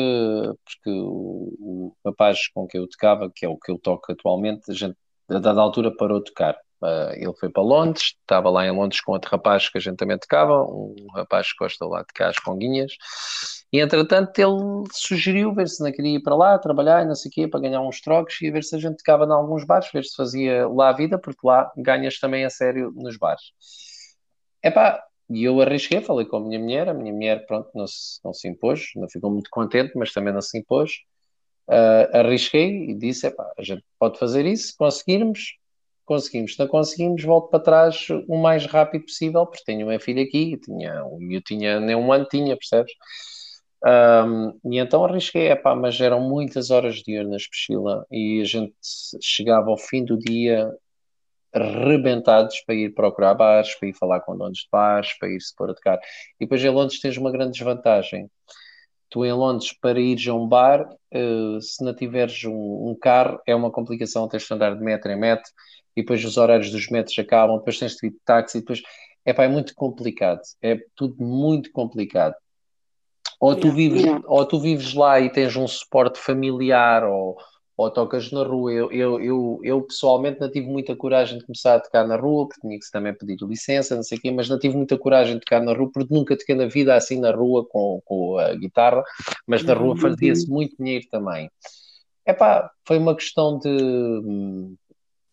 porque 0.64 0.90
o, 0.90 1.94
rapaz 2.06 2.48
com 2.54 2.66
quem 2.66 2.80
eu 2.80 2.88
tocava, 2.88 3.30
que 3.34 3.46
é 3.46 3.50
o 3.50 3.58
que 3.58 3.72
eu 3.72 3.78
toco 3.78 4.12
atualmente, 4.12 4.72
a 4.72 4.74
gente 4.74 4.96
a 5.30 5.40
dada 5.40 5.62
altura 5.62 5.96
parou 5.96 6.20
de 6.20 6.26
tocar. 6.26 6.56
Uh, 6.82 7.14
ele 7.14 7.34
foi 7.40 7.50
para 7.50 7.62
Londres, 7.62 8.16
estava 8.20 8.50
lá 8.50 8.66
em 8.66 8.72
Londres 8.72 9.02
com 9.02 9.12
outro 9.12 9.30
rapaz 9.30 9.70
que 9.70 9.78
a 9.78 9.82
gente 9.82 9.98
também 9.98 10.18
tocava, 10.18 10.64
um 10.64 10.96
rapaz 11.14 11.52
que 11.52 11.58
gosta 11.60 11.86
lá 11.86 12.00
de 12.02 12.08
tocar 12.08 12.30
as 12.30 12.40
conguinhas, 12.40 12.94
e 13.72 13.80
entretanto 13.80 14.38
ele 14.40 14.84
sugeriu 14.92 15.54
ver 15.54 15.68
se 15.68 15.84
não 15.84 15.92
queria 15.92 16.18
ir 16.18 16.24
para 16.24 16.36
lá, 16.36 16.58
trabalhar 16.58 17.04
e 17.04 17.06
não 17.06 17.14
sei 17.14 17.30
o 17.30 17.34
quê, 17.34 17.48
para 17.48 17.60
ganhar 17.60 17.82
uns 17.82 18.02
trocos 18.02 18.42
e 18.42 18.50
ver 18.50 18.64
se 18.64 18.76
a 18.76 18.80
gente 18.80 18.98
tocava 18.98 19.26
em 19.26 19.32
alguns 19.32 19.64
bares, 19.64 19.92
ver 19.94 20.04
se 20.04 20.16
fazia 20.16 20.68
lá 20.68 20.90
a 20.90 20.94
vida, 20.94 21.20
porque 21.20 21.46
lá 21.46 21.72
ganhas 21.78 22.20
também 22.20 22.46
a 22.46 22.50
sério 22.50 22.92
nos 22.96 23.16
bares. 23.16 23.44
Epá, 24.64 25.04
e 25.34 25.44
eu 25.44 25.62
arrisquei, 25.62 26.02
falei 26.02 26.26
com 26.26 26.38
a 26.38 26.42
minha 26.42 26.60
mulher, 26.60 26.90
a 26.90 26.94
minha 26.94 27.14
mulher, 27.14 27.46
pronto, 27.46 27.70
não 27.74 27.88
se, 27.88 28.20
não 28.24 28.34
se 28.34 28.48
impôs, 28.48 28.92
não 28.96 29.10
ficou 29.10 29.32
muito 29.32 29.50
contente, 29.50 29.94
mas 29.96 30.12
também 30.12 30.34
não 30.34 30.42
se 30.42 30.58
impôs. 30.58 30.92
Uh, 31.68 32.18
arrisquei 32.18 32.90
e 32.90 32.94
disse: 32.96 33.28
epá, 33.28 33.52
a 33.58 33.64
gente 33.64 33.84
pode 34.00 34.20
fazer 34.20 34.46
isso, 34.46 34.74
conseguirmos, 34.78 35.58
conseguimos. 36.06 36.54
Se 36.54 36.60
não 36.60 36.68
conseguimos, 36.68 37.24
volto 37.24 37.50
para 37.50 37.60
trás 37.60 38.08
o 38.28 38.38
mais 38.38 38.66
rápido 38.66 39.06
possível, 39.06 39.46
porque 39.46 39.64
tenho 39.66 39.88
uma 39.88 40.00
filha 40.00 40.24
aqui, 40.24 40.58
tinha, 40.58 41.04
eu 41.32 41.42
tinha 41.42 41.80
nem 41.80 41.96
um 41.96 42.12
ano, 42.12 42.26
tinha, 42.30 42.58
percebes? 42.58 42.92
Um, 43.84 44.60
e 44.72 44.78
então 44.78 45.04
arrisquei, 45.04 45.50
epá, 45.50 45.76
mas 45.76 46.00
eram 46.00 46.22
muitas 46.22 46.70
horas 46.70 46.98
de 46.98 47.14
ir 47.14 47.28
na 47.28 47.38
Espechila 47.38 48.06
e 48.12 48.42
a 48.42 48.46
gente 48.46 48.76
chegava 49.22 49.72
ao 49.72 49.78
fim 49.78 50.06
do 50.06 50.20
dia 50.20 50.72
rebentados 51.54 52.62
para 52.62 52.76
ir 52.76 52.94
procurar 52.94 53.34
bares, 53.34 53.76
para 53.76 53.90
ir 53.90 53.94
falar 53.94 54.22
com 54.22 54.38
donos 54.38 54.60
de 54.60 54.68
bares, 54.72 55.18
para 55.20 55.30
ir 55.30 55.42
se 55.42 55.56
pôr 55.56 55.70
a 55.70 55.74
tocar. 55.74 56.00
E 56.40 56.46
depois 56.46 56.64
em 56.64 56.70
Londres 56.70 57.00
tens 57.00 57.18
uma 57.18 57.32
grande 57.32 57.54
desvantagem. 57.54 58.30
Tu 59.10 59.26
em 59.26 59.34
Londres, 59.34 59.74
para 59.74 60.00
ires 60.00 60.26
a 60.28 60.34
um 60.34 60.48
bar, 60.48 60.88
uh, 60.90 61.62
se 61.62 61.84
não 61.84 61.94
tiveres 61.94 62.46
um, 62.46 62.90
um, 62.90 62.98
carro, 63.00 63.42
é 63.46 63.54
uma 63.54 63.70
complicação, 63.70 64.28
tens 64.28 64.44
de 64.44 64.54
andar 64.54 64.74
de 64.76 64.82
metro 64.82 65.12
em 65.12 65.20
metro, 65.20 65.52
e 65.96 66.02
depois 66.02 66.24
os 66.24 66.38
horários 66.38 66.72
dos 66.72 66.88
metros 66.88 67.20
acabam, 67.20 67.58
depois 67.58 67.78
tens 67.78 67.96
de 67.96 68.08
ir 68.08 68.12
de 68.12 68.20
táxi, 68.26 68.60
depois... 68.60 68.82
Epá, 69.26 69.44
é 69.44 69.48
muito 69.48 69.76
complicado, 69.76 70.42
é 70.62 70.80
tudo 70.96 71.24
muito 71.24 71.72
complicado. 71.72 72.34
Ou 73.40 73.56
tu, 73.56 73.72
vives, 73.72 74.04
ou 74.26 74.46
tu 74.46 74.60
vives 74.60 74.94
lá 74.94 75.20
e 75.20 75.30
tens 75.30 75.56
um 75.56 75.68
suporte 75.68 76.18
familiar, 76.18 77.04
ou, 77.04 77.38
ou 77.78 77.90
tocas 77.90 78.32
na 78.32 78.44
rua. 78.44 78.72
Eu, 78.72 78.92
eu, 78.92 79.22
eu, 79.22 79.60
eu, 79.64 79.82
pessoalmente 79.82 80.40
não 80.40 80.52
tive 80.52 80.68
muita 80.68 80.96
coragem 80.96 81.38
de 81.38 81.46
começar 81.46 81.76
a 81.76 81.80
tocar 81.80 82.08
na 82.08 82.16
rua, 82.16 82.48
porque 82.48 82.62
tinha 82.62 82.80
que 82.80 82.92
também 82.92 83.14
pedir 83.14 83.38
licença, 83.46 83.96
não 83.96 84.04
sei 84.04 84.18
o 84.18 84.22
quê, 84.22 84.32
mas 84.32 84.50
não 84.50 84.60
tive 84.60 84.76
muita 84.76 84.98
coragem 84.98 85.36
de 85.36 85.42
tocar 85.42 85.62
na 85.62 85.74
rua, 85.74 85.90
porque 85.92 86.14
nunca 86.14 86.38
toquei 86.38 86.56
na 86.56 86.68
vida 86.68 86.96
assim 86.96 87.20
na 87.20 87.32
rua 87.32 87.66
com, 87.66 88.02
com 88.06 88.38
a 88.38 88.54
guitarra, 88.56 89.04
mas 89.48 89.64
na 89.64 89.74
rua 89.74 89.98
fazia-se 89.98 90.50
muito 90.50 90.76
dinheiro 90.78 91.06
também. 91.10 91.50
Epá, 92.26 92.72
foi 92.86 92.98
uma 92.98 93.16
questão 93.16 93.58
de. 93.58 94.76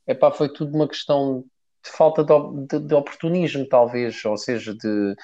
Epá, 0.07 0.31
foi 0.31 0.49
tudo 0.49 0.75
uma 0.75 0.89
questão 0.89 1.45
de 1.85 1.91
falta 1.91 2.25
de, 2.25 2.67
de, 2.67 2.87
de 2.87 2.95
oportunismo, 2.95 3.67
talvez, 3.69 4.25
ou 4.25 4.37
seja, 4.37 4.75
de 4.75 5.15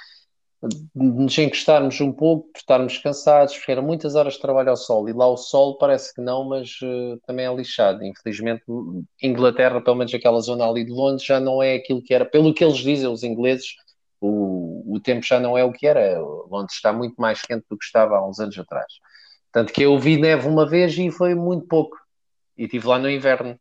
nos 0.94 1.36
encostarmos 1.38 2.00
um 2.00 2.12
pouco, 2.12 2.48
por 2.52 2.58
estarmos 2.58 2.98
cansados, 2.98 3.56
porque 3.56 3.72
eram 3.72 3.82
muitas 3.82 4.14
horas 4.14 4.34
de 4.34 4.40
trabalho 4.40 4.70
ao 4.70 4.76
sol, 4.76 5.08
e 5.08 5.12
lá 5.12 5.26
o 5.26 5.36
sol 5.36 5.76
parece 5.76 6.14
que 6.14 6.20
não, 6.20 6.44
mas 6.48 6.70
uh, 6.82 7.20
também 7.26 7.46
é 7.46 7.54
lixado. 7.54 8.04
Infelizmente, 8.04 8.62
Inglaterra, 9.22 9.80
pelo 9.80 9.96
menos 9.96 10.14
aquela 10.14 10.40
zona 10.40 10.66
ali 10.68 10.84
de 10.84 10.92
Londres, 10.92 11.24
já 11.24 11.38
não 11.40 11.62
é 11.62 11.74
aquilo 11.74 12.02
que 12.02 12.14
era, 12.14 12.24
pelo 12.24 12.54
que 12.54 12.64
eles 12.64 12.78
dizem, 12.78 13.08
os 13.08 13.22
ingleses, 13.22 13.74
o, 14.20 14.94
o 14.94 15.00
tempo 15.00 15.24
já 15.24 15.38
não 15.38 15.56
é 15.56 15.64
o 15.64 15.72
que 15.72 15.86
era. 15.86 16.18
Londres 16.20 16.76
está 16.76 16.92
muito 16.92 17.14
mais 17.20 17.42
quente 17.42 17.64
do 17.68 17.76
que 17.76 17.84
estava 17.84 18.16
há 18.16 18.26
uns 18.26 18.38
anos 18.38 18.58
atrás. 18.58 18.92
Tanto 19.52 19.72
que 19.72 19.82
eu 19.82 19.98
vi 19.98 20.16
neve 20.16 20.48
uma 20.48 20.66
vez 20.66 20.96
e 20.98 21.10
foi 21.10 21.34
muito 21.34 21.66
pouco, 21.66 21.96
e 22.56 22.64
estive 22.64 22.86
lá 22.86 22.98
no 22.98 23.10
inverno, 23.10 23.58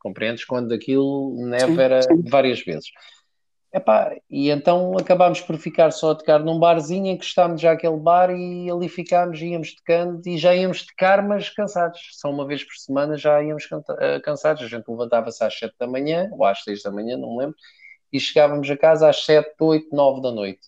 compreendes? 0.00 0.44
Quando 0.44 0.72
aquilo 0.72 1.34
neve 1.46 1.80
era 1.80 2.00
várias 2.28 2.60
vezes. 2.60 2.88
Epá, 3.70 4.16
e 4.30 4.48
então 4.50 4.96
acabámos 4.96 5.42
por 5.42 5.58
ficar 5.58 5.90
só 5.90 6.12
a 6.12 6.14
tocar 6.14 6.38
num 6.40 6.58
barzinho, 6.58 7.06
encostámos 7.06 7.60
já 7.60 7.72
aquele 7.72 7.98
bar 7.98 8.30
e 8.30 8.70
ali 8.70 8.88
ficámos, 8.88 9.42
íamos 9.42 9.74
tocando 9.74 10.26
e 10.26 10.38
já 10.38 10.54
íamos 10.54 10.86
tocar, 10.86 11.22
mas 11.22 11.50
cansados. 11.50 12.00
Só 12.12 12.30
uma 12.30 12.46
vez 12.46 12.64
por 12.64 12.74
semana 12.76 13.18
já 13.18 13.42
íamos 13.42 13.68
eh, 14.00 14.20
cansados. 14.20 14.62
A 14.62 14.68
gente 14.68 14.88
levantava-se 14.88 15.44
às 15.44 15.58
7 15.58 15.74
da 15.78 15.86
manhã, 15.86 16.30
ou 16.32 16.46
às 16.46 16.62
6 16.64 16.82
da 16.82 16.90
manhã, 16.90 17.18
não 17.18 17.32
me 17.32 17.40
lembro, 17.40 17.56
e 18.10 18.18
chegávamos 18.18 18.70
a 18.70 18.76
casa 18.76 19.08
às 19.08 19.24
7, 19.24 19.54
8, 19.60 19.94
9 19.94 20.22
da 20.22 20.32
noite. 20.32 20.60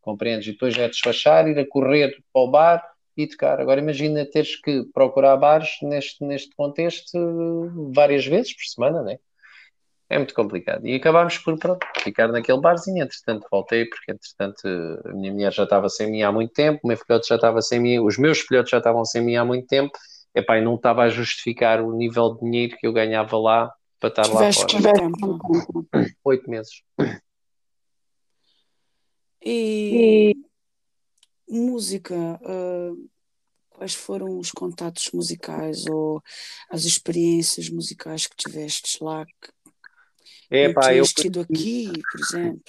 Compreendes? 0.00 0.46
E 0.48 0.52
depois 0.52 0.78
é 0.78 0.88
despachar, 0.88 1.48
ir 1.48 1.58
a 1.58 1.66
correr 1.68 2.16
para 2.32 2.42
o 2.42 2.50
bar 2.50 2.88
e 3.16 3.26
tocar. 3.26 3.60
Agora 3.60 3.80
imagina 3.80 4.24
teres 4.26 4.56
que 4.60 4.84
procurar 4.94 5.36
bares 5.36 5.76
neste, 5.82 6.24
neste 6.24 6.54
contexto 6.54 7.90
várias 7.92 8.24
vezes 8.26 8.54
por 8.54 8.64
semana, 8.64 9.02
né? 9.02 9.14
é 9.14 9.33
muito 10.18 10.34
complicado. 10.34 10.86
E 10.86 10.94
acabámos 10.94 11.38
por 11.38 11.58
pronto, 11.58 11.86
ficar 12.02 12.28
naquele 12.28 12.60
barzinho. 12.60 13.02
Entretanto, 13.02 13.46
voltei, 13.50 13.86
porque 13.86 14.12
entretanto 14.12 14.68
a 15.04 15.12
minha 15.12 15.32
mulher 15.32 15.52
já 15.52 15.64
estava 15.64 15.88
sem 15.88 16.10
mim 16.10 16.22
há 16.22 16.32
muito 16.32 16.52
tempo, 16.52 16.80
o 16.84 16.88
meu 16.88 16.96
filhote 16.96 17.28
já 17.28 17.36
estava 17.36 17.60
sem 17.62 17.80
mim, 17.80 17.98
os 17.98 18.18
meus 18.18 18.40
filhotes 18.40 18.70
já 18.70 18.78
estavam 18.78 19.04
sem 19.04 19.22
mim 19.22 19.36
há 19.36 19.44
muito 19.44 19.66
tempo. 19.66 19.92
Epá, 20.34 20.58
e 20.58 20.64
não 20.64 20.74
estava 20.74 21.02
a 21.02 21.08
justificar 21.08 21.80
o 21.80 21.92
nível 21.96 22.34
de 22.34 22.40
dinheiro 22.40 22.76
que 22.76 22.86
eu 22.86 22.92
ganhava 22.92 23.38
lá 23.38 23.72
para 24.00 24.08
estar 24.08 24.22
Tiveste 24.24 24.76
lá 24.80 24.92
fora. 24.92 26.08
Oito 26.24 26.50
meses. 26.50 26.82
E, 29.46 30.34
e... 31.48 31.60
música, 31.60 32.14
uh, 32.14 33.10
quais 33.70 33.94
foram 33.94 34.38
os 34.38 34.50
contatos 34.50 35.10
musicais 35.12 35.84
ou 35.86 36.22
as 36.70 36.84
experiências 36.84 37.68
musicais 37.68 38.26
que 38.26 38.36
tiveste 38.36 39.02
lá 39.02 39.24
que 39.24 39.52
é, 40.54 40.72
pá, 40.72 40.94
eu 40.94 41.04
tido 41.04 41.40
aqui, 41.40 41.90
por 42.10 42.20
exemplo. 42.20 42.62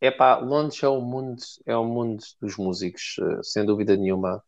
É 0.00 0.10
pá, 0.10 0.36
Londres 0.36 0.82
é 0.82 0.88
o 0.88 1.00
mundo, 1.00 1.42
é 1.66 1.76
o 1.76 1.84
mundo 1.84 2.22
dos 2.40 2.56
músicos, 2.56 3.16
eh, 3.20 3.40
sem 3.42 3.64
dúvida 3.64 3.96
nenhuma. 3.96 4.42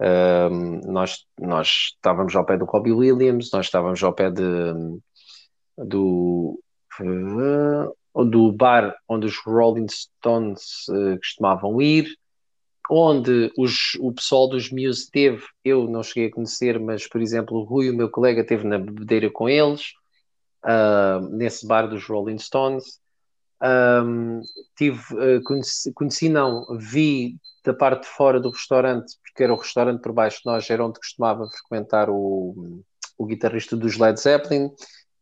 Um, 0.00 0.80
nós, 0.92 1.24
nós 1.40 1.68
estávamos 1.94 2.34
ao 2.34 2.44
pé 2.44 2.58
do 2.58 2.64
Robbie 2.64 2.92
Williams, 2.92 3.50
nós 3.52 3.66
estávamos 3.66 4.02
ao 4.02 4.12
pé 4.12 4.30
de, 4.30 4.42
do, 5.78 6.60
uh, 7.00 8.24
do 8.24 8.52
bar 8.52 8.96
onde 9.08 9.26
os 9.26 9.38
Rolling 9.38 9.86
Stones 9.88 10.88
uh, 10.88 11.16
costumavam 11.18 11.80
ir, 11.80 12.08
onde 12.90 13.52
os, 13.56 13.94
o 14.00 14.12
pessoal 14.12 14.48
dos 14.48 14.70
Muse 14.70 15.08
teve, 15.10 15.44
eu 15.64 15.88
não 15.88 16.02
cheguei 16.02 16.28
a 16.28 16.32
conhecer, 16.32 16.80
mas 16.80 17.06
por 17.06 17.22
exemplo 17.22 17.58
o 17.58 17.64
Rui, 17.64 17.88
o 17.88 17.96
meu 17.96 18.10
colega, 18.10 18.44
teve 18.44 18.66
na 18.66 18.78
bebedeira 18.78 19.30
com 19.30 19.48
eles, 19.48 19.92
uh, 20.64 21.28
nesse 21.30 21.66
bar 21.66 21.88
dos 21.88 22.04
Rolling 22.06 22.38
Stones. 22.38 23.00
Um, 23.62 24.40
tive, 24.76 25.00
conheci, 25.44 25.92
conheci, 25.92 26.28
não, 26.28 26.66
vi 26.78 27.36
da 27.64 27.72
parte 27.72 28.02
de 28.02 28.08
fora 28.08 28.40
do 28.40 28.50
restaurante, 28.50 29.16
porque 29.22 29.44
era 29.44 29.52
o 29.52 29.56
restaurante 29.56 30.02
por 30.02 30.12
baixo 30.12 30.38
de 30.38 30.46
nós, 30.46 30.68
era 30.68 30.84
onde 30.84 30.98
costumava 30.98 31.46
frequentar 31.48 32.10
o, 32.10 32.82
o 33.16 33.26
guitarrista 33.26 33.76
dos 33.76 33.96
Led 33.96 34.18
Zeppelin, 34.20 34.70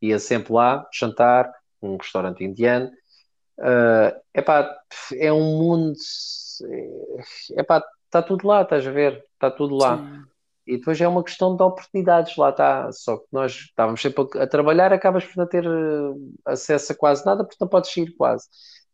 ia 0.01 0.19
sempre 0.19 0.53
lá 0.53 0.87
jantar, 0.93 1.53
um 1.83 1.97
restaurante 1.97 2.43
indiano. 2.43 2.91
Uh, 3.59 4.19
epá, 4.33 4.75
é 5.15 5.31
um 5.31 5.59
mundo. 5.59 5.99
É, 6.65 7.61
epá, 7.61 7.85
está 8.07 8.23
tudo 8.23 8.47
lá, 8.47 8.63
estás 8.63 8.87
a 8.87 8.91
ver? 8.91 9.23
Está 9.35 9.51
tudo 9.51 9.77
lá. 9.77 9.99
Sim. 9.99 10.23
E 10.67 10.77
depois 10.77 11.01
é 11.01 11.09
uma 11.09 11.25
questão 11.25 11.57
de 11.57 11.63
oportunidades, 11.63 12.37
lá 12.37 12.51
está. 12.51 12.93
Só 12.93 13.17
que 13.17 13.27
nós 13.33 13.53
estávamos 13.53 14.01
sempre 14.01 14.25
a, 14.39 14.47
trabalhar, 14.47 14.93
acabas 14.93 15.25
por 15.25 15.37
não 15.37 15.47
ter 15.47 15.67
uh, 15.67 16.33
acesso 16.45 16.93
a 16.93 16.97
quase 16.97 17.25
nada, 17.27 17.45
porque 17.45 17.59
não 17.61 17.69
podes 17.69 17.97
ir 17.97 18.15
quase 18.17 18.47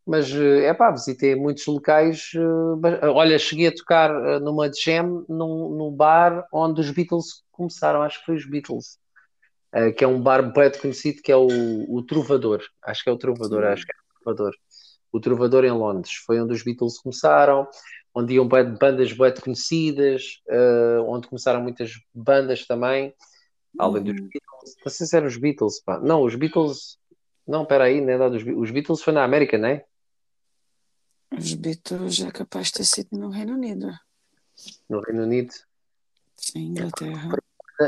mas 0.06 0.32
é 0.32 0.72
pá, 0.72 0.92
visitei 0.92 1.34
muitos 1.34 1.66
locais. 1.66 2.30
Eh, 2.34 3.08
olha, 3.08 3.38
cheguei 3.38 3.66
a 3.66 3.74
tocar 3.74 4.10
eh, 4.10 4.38
numa 4.38 4.70
jam 4.72 5.26
num, 5.28 5.70
num 5.70 5.90
bar 5.90 6.46
onde 6.52 6.80
os 6.80 6.90
Beatles 6.90 7.42
começaram, 7.50 8.02
acho 8.02 8.20
que 8.20 8.26
foi 8.26 8.36
os 8.36 8.48
Beatles, 8.48 8.98
que 9.96 10.04
é 10.04 10.06
um 10.06 10.20
bar 10.22 10.52
bem 10.52 10.70
conhecido 10.80 11.20
que 11.22 11.32
é 11.32 11.36
o, 11.36 11.48
o 11.88 12.02
Trovador, 12.02 12.62
acho 12.84 13.02
que 13.02 13.10
é 13.10 13.12
o 13.12 13.18
Trovador, 13.18 13.64
acho 13.64 13.84
que 13.84 13.92
é 13.92 13.96
o 13.96 14.22
Trovador. 14.22 14.54
O 15.12 15.20
Trovador 15.20 15.64
em 15.64 15.72
Londres, 15.72 16.12
foi 16.26 16.40
onde 16.40 16.52
os 16.52 16.62
Beatles 16.62 16.98
começaram, 16.98 17.66
onde 18.18 18.32
iam 18.32 18.48
bandas 18.48 19.12
bem 19.12 19.34
conhecidas, 19.34 20.40
onde 21.06 21.28
começaram 21.28 21.60
muitas 21.60 21.92
bandas 22.14 22.66
também, 22.66 23.14
além 23.78 24.02
dos 24.02 24.18
uhum. 24.18 24.28
Beatles. 24.28 24.76
Não 24.82 24.90
sei 24.90 25.06
se 25.06 25.16
eram 25.16 25.26
os 25.26 25.36
Beatles, 25.36 25.80
pá. 25.82 26.00
Não, 26.00 26.22
os 26.22 26.34
Beatles. 26.34 26.98
Não, 27.46 27.62
espera 27.62 27.84
aí, 27.84 28.00
não 28.00 28.12
é 28.12 28.30
dos 28.30 28.42
Os 28.42 28.70
Beatles 28.70 29.02
foi 29.02 29.12
na 29.12 29.22
América, 29.22 29.58
não 29.58 29.68
é? 29.68 29.84
Os 31.36 31.52
Beatles 31.52 32.20
é 32.22 32.30
capaz 32.30 32.68
de 32.68 32.72
ter 32.72 32.84
sido 32.84 33.18
no 33.18 33.28
Reino 33.28 33.52
Unido. 33.52 33.92
No 34.88 35.00
Reino 35.00 35.24
Unido? 35.24 35.52
Sim, 36.36 36.70
Inglaterra. 36.70 37.36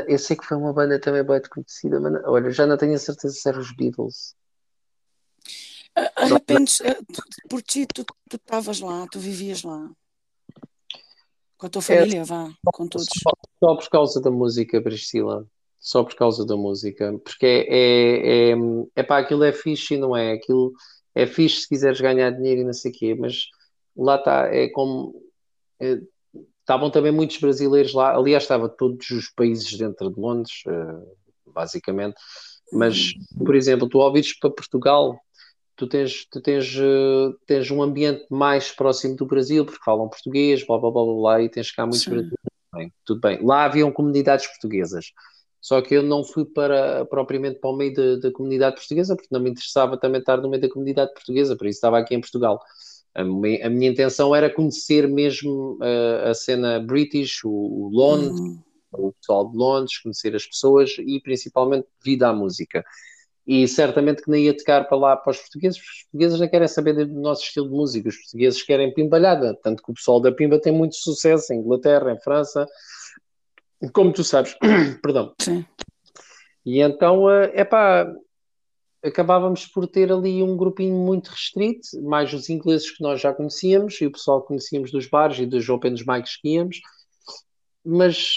Eu 0.07 0.19
sei 0.19 0.37
que 0.37 0.45
foi 0.45 0.57
uma 0.57 0.71
banda 0.71 1.01
também 1.01 1.23
bem 1.23 1.41
conhecida, 1.49 1.99
mas 1.99 2.23
olha, 2.25 2.51
já 2.51 2.67
não 2.67 2.77
tenho 2.77 2.93
a 2.93 2.99
certeza 2.99 3.33
se 3.33 3.49
eram 3.49 3.59
os 3.59 3.75
Beatles. 3.75 4.35
De 5.97 6.33
repente, 6.33 6.83
por 7.49 7.63
ti, 7.63 7.87
tu 7.87 8.05
estavas 8.31 8.79
lá, 8.79 9.07
tu 9.11 9.19
vivias 9.19 9.63
lá. 9.63 9.89
Com 11.59 11.67
a 11.67 11.69
tua 11.69 11.81
família, 11.81 12.21
é, 12.21 12.23
vá, 12.23 12.49
com 12.73 12.87
todos. 12.87 13.05
Só, 13.21 13.31
só, 13.59 13.75
por 13.75 13.89
causa 13.89 14.21
da 14.21 14.31
música, 14.31 14.81
Priscila. 14.81 15.45
Só 15.77 16.05
por 16.05 16.15
causa 16.15 16.45
da 16.45 16.55
música. 16.55 17.19
Porque 17.21 17.45
é, 17.45 17.65
é, 17.67 18.51
é, 18.51 18.55
é 18.95 19.03
pá, 19.03 19.19
aquilo 19.19 19.43
é 19.43 19.51
fixe 19.51 19.95
e 19.95 19.97
não 19.97 20.15
é. 20.15 20.31
Aquilo 20.31 20.71
é 21.13 21.27
fixe 21.27 21.63
se 21.63 21.67
quiseres 21.67 21.99
ganhar 21.99 22.31
dinheiro 22.31 22.61
e 22.61 22.63
não 22.63 22.71
sei 22.71 22.91
o 22.91 22.93
quê, 22.93 23.13
mas 23.13 23.47
lá 23.95 24.15
está, 24.15 24.47
é 24.47 24.69
como. 24.69 25.13
É, 25.81 25.99
estavam 26.61 26.89
também 26.89 27.11
muitos 27.11 27.37
brasileiros 27.37 27.93
lá, 27.93 28.15
aliás, 28.15 28.43
estava 28.43 28.69
todos 28.69 29.09
os 29.09 29.29
países 29.29 29.75
dentro 29.75 30.13
de 30.13 30.19
Londres, 30.19 30.61
uh, 30.67 31.51
basicamente, 31.51 32.15
mas, 32.71 33.11
por 33.43 33.55
exemplo, 33.55 33.89
tu 33.89 33.99
ao 33.99 34.13
vires 34.13 34.37
para 34.37 34.51
Portugal, 34.51 35.19
tu 35.79 35.87
tens, 35.87 36.25
tu 36.29 36.41
tens, 36.41 36.75
uh, 36.75 37.33
tens 37.47 37.71
um 37.71 37.81
ambiente 37.81 38.25
mais 38.29 38.69
próximo 38.69 39.15
do 39.15 39.25
Brasil, 39.25 39.65
porque 39.65 39.81
falam 39.81 40.09
português, 40.09 40.65
blá 40.67 40.77
blá 40.77 40.91
blá 40.91 41.03
blá, 41.05 41.41
e 41.41 41.47
tens 41.47 41.71
cá 41.71 41.83
muitos 41.85 42.01
Sim. 42.01 42.09
brasileiros. 42.09 42.37
Bem, 42.75 42.93
tudo 43.05 43.21
bem. 43.21 43.39
Lá 43.41 43.63
haviam 43.63 43.89
comunidades 43.89 44.45
portuguesas. 44.45 45.13
Só 45.61 45.81
que 45.81 45.93
eu 45.93 46.03
não 46.03 46.23
fui 46.23 46.43
para 46.43 47.05
propriamente 47.05 47.59
para 47.59 47.69
o 47.69 47.77
meio 47.77 48.19
da, 48.19 48.29
comunidade 48.31 48.75
portuguesa, 48.75 49.15
porque 49.15 49.29
não 49.31 49.39
me 49.39 49.49
interessava 49.49 49.97
também 49.97 50.19
estar 50.19 50.37
no 50.37 50.49
meio 50.49 50.61
da 50.61 50.69
comunidade 50.69 51.13
portuguesa, 51.13 51.55
por 51.55 51.65
isso 51.67 51.77
estava 51.77 51.97
aqui 51.97 52.13
em 52.13 52.21
Portugal. 52.21 52.59
A, 53.15 53.23
me, 53.23 53.61
a 53.61 53.69
minha 53.69 53.89
intenção 53.89 54.35
era 54.35 54.53
conhecer 54.53 55.07
mesmo 55.07 55.77
uh, 55.81 56.29
a 56.29 56.33
cena 56.33 56.79
British, 56.79 57.43
o, 57.45 57.49
o 57.49 57.89
Londres, 57.89 58.37
uhum. 58.37 58.61
o 58.93 59.13
pessoal 59.13 59.49
de 59.49 59.57
Londres, 59.57 59.97
conhecer 59.97 60.35
as 60.35 60.45
pessoas 60.45 60.97
e 60.99 61.21
principalmente 61.21 61.87
devido 62.03 62.23
à 62.23 62.33
música. 62.33 62.83
E 63.51 63.67
certamente 63.67 64.21
que 64.21 64.29
nem 64.29 64.43
ia 64.43 64.55
tocar 64.55 64.87
para 64.87 64.95
lá 64.95 65.17
para 65.17 65.31
os 65.31 65.39
portugueses, 65.39 65.79
porque 65.79 65.91
os 65.91 66.03
portugueses 66.03 66.39
não 66.39 66.47
querem 66.47 66.67
saber 66.67 66.93
do 66.93 67.19
nosso 67.19 67.41
estilo 67.41 67.67
de 67.67 67.73
música, 67.73 68.07
os 68.07 68.15
portugueses 68.15 68.61
querem 68.61 68.93
pimbalhada, 68.93 69.57
tanto 69.63 69.81
que 69.81 69.89
o 69.89 69.93
pessoal 69.95 70.21
da 70.21 70.31
Pimba 70.31 70.61
tem 70.61 70.71
muito 70.71 70.95
sucesso 70.95 71.51
em 71.51 71.57
Inglaterra, 71.57 72.11
em 72.11 72.19
França, 72.21 72.67
como 73.91 74.13
tu 74.13 74.23
sabes, 74.23 74.55
perdão. 75.01 75.33
Sim. 75.41 75.65
E 76.63 76.79
então, 76.79 77.27
é 77.27 77.51
eh, 77.55 77.65
pá, 77.65 78.13
acabávamos 79.03 79.65
por 79.65 79.87
ter 79.87 80.11
ali 80.11 80.43
um 80.43 80.55
grupinho 80.55 80.95
muito 80.95 81.29
restrito, 81.29 81.87
mais 82.03 82.31
os 82.31 82.51
ingleses 82.51 82.91
que 82.91 83.01
nós 83.01 83.19
já 83.19 83.33
conhecíamos 83.33 83.99
e 83.99 84.05
o 84.05 84.11
pessoal 84.11 84.41
que 84.41 84.49
conhecíamos 84.49 84.91
dos 84.91 85.07
bares 85.07 85.39
e 85.39 85.47
dos 85.47 85.67
open 85.69 85.95
mics 86.07 86.37
que 86.39 86.49
íamos, 86.49 86.81
mas 87.83 88.35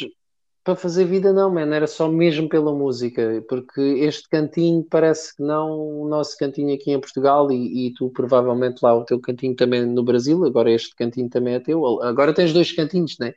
para 0.64 0.76
fazer 0.76 1.04
vida 1.06 1.32
não, 1.32 1.52
man, 1.52 1.74
era 1.74 1.86
só 1.86 2.08
mesmo 2.08 2.48
pela 2.48 2.72
música, 2.72 3.44
porque 3.48 3.80
este 3.80 4.28
cantinho 4.28 4.84
parece 4.88 5.36
que 5.36 5.42
não 5.42 6.02
o 6.02 6.08
nosso 6.08 6.36
cantinho 6.38 6.74
aqui 6.74 6.92
em 6.92 7.00
Portugal 7.00 7.50
e, 7.50 7.88
e, 7.88 7.94
tu 7.94 8.10
provavelmente 8.10 8.80
lá 8.80 8.94
o 8.94 9.04
teu 9.04 9.20
cantinho 9.20 9.56
também 9.56 9.84
no 9.84 10.04
Brasil, 10.04 10.44
agora 10.44 10.70
este 10.70 10.94
cantinho 10.94 11.28
também 11.28 11.54
é 11.54 11.60
teu, 11.60 12.00
agora 12.02 12.32
tens 12.32 12.52
dois 12.52 12.70
cantinhos, 12.70 13.16
não 13.18 13.26
é? 13.26 13.34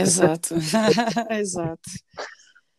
Exato, 0.00 0.54
exato. 1.30 1.90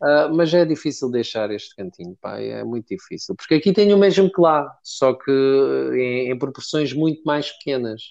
Uh, 0.02 0.34
mas 0.34 0.54
é 0.54 0.66
difícil 0.66 1.10
deixar 1.10 1.52
este 1.52 1.76
cantinho, 1.76 2.18
pá, 2.20 2.40
é 2.40 2.64
muito 2.64 2.88
difícil, 2.88 3.36
porque 3.36 3.54
aqui 3.54 3.72
tenho 3.72 3.96
o 3.96 4.00
mesmo 4.00 4.30
que 4.30 4.42
lá, 4.42 4.76
só 4.84 5.14
que 5.14 5.32
em, 5.32 6.32
em 6.32 6.38
proporções 6.38 6.94
muito 6.94 7.22
mais 7.24 7.52
pequenas, 7.52 8.02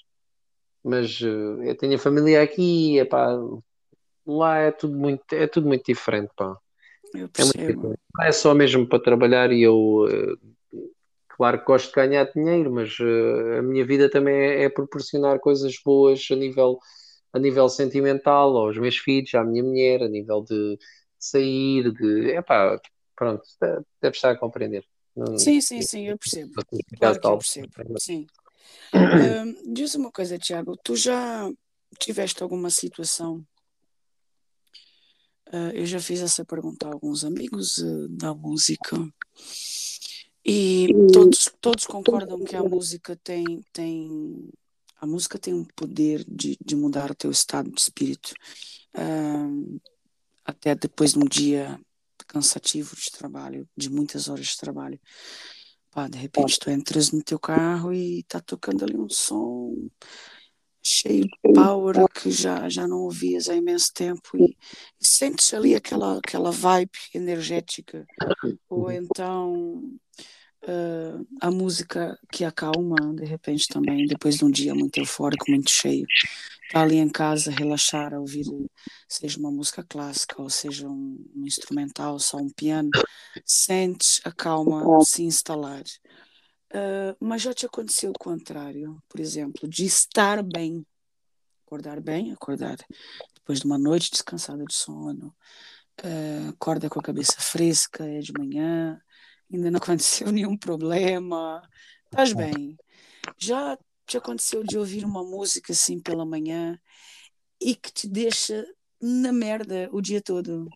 mas 0.85 1.21
uh, 1.21 1.63
eu 1.63 1.77
tenho 1.77 1.97
a 1.97 1.99
família 1.99 2.41
aqui, 2.41 2.99
é 3.01 3.05
pá, 3.05 3.37
lá 4.27 4.59
é 4.59 4.71
tudo 4.71 4.97
muito, 4.97 5.25
é 5.33 5.47
tudo 5.47 5.67
muito 5.67 5.85
diferente, 5.85 6.31
pá. 6.37 6.57
Eu 7.15 7.29
percebo. 7.29 7.95
É, 8.21 8.29
é 8.29 8.33
só 8.33 8.55
mesmo 8.55 8.89
para 8.89 9.03
trabalhar 9.03 9.53
e 9.53 9.63
eu, 9.63 10.07
eh, 10.11 10.79
claro 11.29 11.59
que 11.59 11.65
gosto 11.65 11.89
de 11.89 11.95
ganhar 11.95 12.25
dinheiro, 12.33 12.73
mas 12.73 12.99
uh, 12.99 13.59
a 13.59 13.63
minha 13.63 13.85
vida 13.85 14.11
também 14.11 14.35
é, 14.35 14.65
é, 14.65 14.69
proporcionar 14.69 15.39
coisas 15.41 15.75
boas 15.85 16.27
a 16.31 16.37
nível, 16.37 16.79
a 17.33 17.39
nível 17.39 17.69
sentimental, 17.69 18.57
aos 18.57 18.79
meus 18.79 18.97
filhos, 18.97 19.35
à 19.35 19.45
minha 19.45 19.63
mulher, 19.63 20.03
a 20.03 20.09
nível 20.09 20.43
de 20.43 20.79
sair, 21.19 21.93
de, 21.93 22.33
é 22.33 22.43
pá, 22.43 22.81
pronto, 23.15 23.43
deve 24.01 24.17
estar 24.17 24.31
a 24.31 24.39
compreender. 24.39 24.85
sim, 25.37 25.61
sim, 25.61 25.83
sim, 25.83 26.09
eu 26.09 26.19
percebo. 26.19 26.53
Claro 26.99 27.21
que 27.21 27.27
eu 27.27 27.39
percebo, 27.39 27.69
sim. 27.99 28.27
Uh, 28.95 29.73
diz 29.73 29.95
uma 29.95 30.11
coisa, 30.11 30.39
Tiago, 30.39 30.77
tu 30.77 30.95
já 30.97 31.51
tiveste 31.99 32.43
alguma 32.43 32.71
situação 32.71 33.45
Uh, 35.53 35.71
eu 35.75 35.85
já 35.85 36.01
fiz 36.01 36.21
essa 36.23 36.45
pergunta 36.47 36.87
a 36.87 36.93
alguns 36.93 37.25
amigos 37.25 37.77
uh, 37.77 38.09
da 38.09 38.33
música 38.33 38.97
e 40.43 40.89
todos, 41.13 41.53
todos 41.61 41.87
concordam 41.87 42.43
que 42.43 42.57
a 42.57 42.63
música 42.63 43.15
tem, 43.23 43.63
tem 43.71 44.49
a 44.97 45.07
música 45.07 45.39
tem 45.39 45.53
um 45.53 45.65
poder 45.77 46.25
de, 46.27 46.57
de 46.65 46.75
mudar 46.75 47.11
o 47.11 47.15
teu 47.15 47.31
estado 47.31 47.71
de 47.71 47.81
espírito 47.81 48.33
uh, 48.97 49.81
até 50.43 50.75
depois 50.75 51.13
de 51.13 51.19
um 51.19 51.27
dia 51.27 51.79
cansativo 52.27 52.97
de 52.97 53.11
trabalho, 53.11 53.69
de 53.77 53.91
muitas 53.91 54.29
horas 54.29 54.47
de 54.47 54.57
trabalho. 54.57 54.99
Pá, 55.91 56.09
de 56.09 56.17
repente 56.17 56.59
tu 56.59 56.71
entras 56.71 57.11
no 57.13 57.23
teu 57.23 57.39
carro 57.39 57.93
e 57.93 58.23
tá 58.23 58.41
tocando 58.41 58.85
ali 58.85 58.97
um 58.97 59.11
som 59.11 59.77
cheio 60.83 61.25
de 61.25 61.53
power 61.55 61.97
que 62.09 62.31
já, 62.31 62.69
já 62.69 62.87
não 62.89 63.03
ouvias 63.03 63.49
há 63.49 63.55
imenso 63.55 63.93
tempo 63.95 64.37
e, 64.37 64.57
e 65.01 65.07
sentes 65.07 65.53
ali 65.55 65.75
aquela, 65.75 66.19
aquela 66.19 66.51
vibe 66.51 66.91
energética? 67.15 68.07
Ou 68.69 68.91
então 68.91 69.83
uh, 70.65 71.27
a 71.41 71.51
música 71.51 72.19
que 72.31 72.45
acalma 72.45 72.97
de 73.15 73.25
repente 73.25 73.69
também 73.69 74.07
depois 74.07 74.37
de 74.37 74.45
um 74.45 74.51
dia 74.51 74.75
muito 74.75 74.99
eufórico, 74.99 75.51
muito 75.51 75.71
cheio? 75.71 76.07
Tá 76.71 76.83
ali 76.83 76.97
em 76.97 77.09
casa 77.09 77.51
relaxar 77.51 78.15
a 78.15 78.21
ouvir 78.21 78.47
seja 79.07 79.39
uma 79.39 79.51
música 79.51 79.85
clássica 79.87 80.41
ou 80.41 80.49
seja 80.49 80.89
um, 80.89 81.23
um 81.37 81.47
instrumental, 81.47 82.19
só 82.19 82.39
um 82.39 82.49
piano 82.49 82.89
sentes 83.45 84.21
a 84.25 84.33
calma 84.33 84.83
se 85.05 85.23
instalar 85.23 85.83
Uh, 86.75 87.15
mas 87.21 87.43
já 87.43 87.53
te 87.53 87.67
aconteceu 87.67 88.11
o 88.11 88.19
contrário, 88.19 89.03
por 89.07 89.21
exemplo, 89.21 89.69
de 89.69 89.85
estar 89.85 90.43
bem, 90.43 90.87
acordar 91.67 92.01
bem, 92.01 92.33
acordar 92.33 92.79
depois 93.35 93.61
de 93.61 93.67
uma 93.67 93.77
noite 93.77 94.11
descansada 94.11 94.65
de 94.65 94.73
sono, 94.73 95.35
uh, 96.03 96.49
acorda 96.49 96.89
com 96.89 96.99
a 96.99 97.03
cabeça 97.03 97.35
fresca, 97.39 98.07
é 98.07 98.21
de 98.21 98.33
manhã, 98.33 98.99
ainda 99.53 99.71
não 99.71 99.77
aconteceu 99.83 100.33
nenhum 100.33 100.57
problema, 100.57 101.63
estás 102.07 102.33
bem. 102.33 102.79
Já 103.39 103.79
te 104.07 104.17
aconteceu 104.17 104.65
de 104.65 104.79
ouvir 104.79 105.05
uma 105.05 105.23
música 105.23 105.73
assim 105.73 106.01
pela 106.01 106.25
manhã 106.25 106.81
e 107.61 107.75
que 107.75 107.93
te 107.93 108.09
deixa 108.09 108.65
na 109.01 109.33
merda 109.33 109.91
o 109.93 110.01
dia 110.01 110.23
todo? 110.23 110.69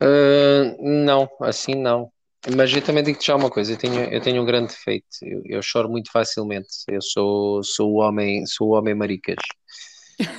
Uh, 0.00 0.76
não, 0.80 1.28
assim 1.40 1.74
não. 1.74 2.12
Mas 2.56 2.72
eu 2.74 2.82
também 2.82 3.04
digo-te 3.04 3.26
já 3.26 3.36
uma 3.36 3.50
coisa, 3.50 3.72
eu 3.72 3.78
tenho, 3.78 4.02
eu 4.04 4.20
tenho 4.20 4.42
um 4.42 4.46
grande 4.46 4.68
defeito, 4.68 5.06
eu, 5.22 5.42
eu 5.44 5.62
choro 5.62 5.90
muito 5.90 6.10
facilmente, 6.10 6.68
eu 6.88 7.00
sou, 7.02 7.62
sou 7.62 7.92
o 7.92 7.96
homem, 7.96 8.46
sou 8.46 8.68
o 8.68 8.72
homem 8.72 8.94
maricas. 8.94 9.36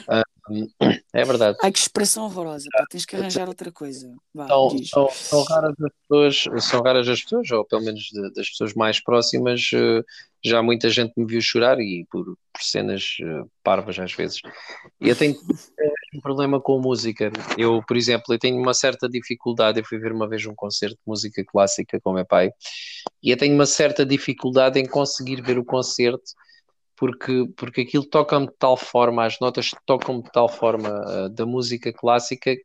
Uh, 0.08 0.22
é 1.14 1.24
verdade. 1.24 1.58
Ai, 1.62 1.72
que 1.72 1.80
expressão 1.80 2.26
horrorosa, 2.26 2.68
pá, 2.72 2.86
tens 2.90 3.06
que 3.06 3.16
arranjar 3.16 3.48
outra 3.48 3.72
coisa. 3.72 4.14
Vá, 4.34 4.48
são, 4.48 4.70
são, 4.84 5.10
são, 5.10 5.44
raras 5.44 5.76
as 5.80 5.92
pessoas, 6.02 6.64
são 6.64 6.82
raras 6.82 7.08
as 7.08 7.22
pessoas, 7.22 7.52
ou 7.52 7.66
pelo 7.66 7.84
menos 7.84 8.04
de, 8.04 8.34
das 8.34 8.50
pessoas 8.50 8.74
mais 8.74 9.02
próximas, 9.02 9.70
uh, 9.74 10.04
já 10.44 10.62
muita 10.62 10.90
gente 10.90 11.14
me 11.16 11.26
viu 11.26 11.42
chorar 11.42 11.80
e 11.80 12.06
por, 12.10 12.26
por 12.26 12.62
cenas 12.62 13.18
uh, 13.22 13.50
parvas 13.64 13.98
às 14.00 14.14
vezes. 14.14 14.42
E 15.00 15.10
eu 15.10 15.16
tenho 15.16 15.36
um 16.14 16.20
problema 16.20 16.60
com 16.60 16.80
música. 16.80 17.32
Eu, 17.58 17.82
por 17.88 17.96
exemplo, 17.96 18.34
eu 18.34 18.40
tenho 18.40 18.58
uma 18.58 18.74
certa 18.74 19.08
dificuldade. 19.08 19.80
Eu 19.80 19.86
fui 19.86 20.00
ver 20.00 20.12
uma 20.12 20.28
vez 20.28 20.46
um 20.46 20.56
concerto 20.56 20.96
de 20.96 21.02
música 21.06 21.44
clássica 21.46 22.00
com 22.02 22.12
o 22.12 22.14
meu 22.14 22.26
pai 22.26 22.52
e 23.24 23.30
eu 23.30 23.38
tenho 23.38 23.54
uma 23.54 23.66
certa 23.66 24.06
dificuldade 24.06 24.80
em 24.80 24.86
conseguir 24.86 25.42
ver 25.42 25.58
o 25.60 25.66
concerto 25.66 26.32
porque, 27.02 27.48
porque 27.58 27.82
aquilo 27.82 28.06
toca-me 28.06 28.46
de 28.46 28.54
tal 28.60 28.78
forma, 28.78 29.26
as 29.26 29.40
notas 29.40 29.72
tocam-me 29.88 30.22
de 30.22 30.32
tal 30.32 30.48
forma 30.48 30.90
uh, 30.90 31.30
da 31.30 31.48
música 31.48 31.92
clássica 31.92 32.56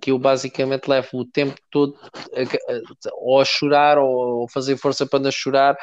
que 0.00 0.10
eu 0.10 0.18
basicamente 0.18 0.88
levo 0.88 1.08
o 1.12 1.24
tempo 1.24 1.54
todo 1.70 1.96
a, 2.02 2.72
a, 2.72 3.10
ou 3.20 3.40
a 3.40 3.44
chorar 3.44 3.96
ou 3.98 4.46
a 4.46 4.48
fazer 4.48 4.76
força 4.76 5.06
para 5.06 5.20
não 5.20 5.30
chorar 5.30 5.76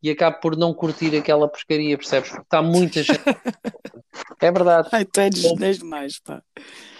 e 0.00 0.08
acabo 0.08 0.38
por 0.38 0.56
não 0.56 0.72
curtir 0.72 1.16
aquela 1.16 1.48
porcaria, 1.48 1.98
percebes? 1.98 2.28
Porque 2.28 2.44
está 2.44 2.62
muita 2.62 3.02
gente. 3.02 3.18
é 4.40 4.52
verdade. 4.52 4.88
Ai, 4.92 5.04
tu 5.04 5.18
és 5.18 5.78
demais, 5.78 6.20
pá. 6.20 6.40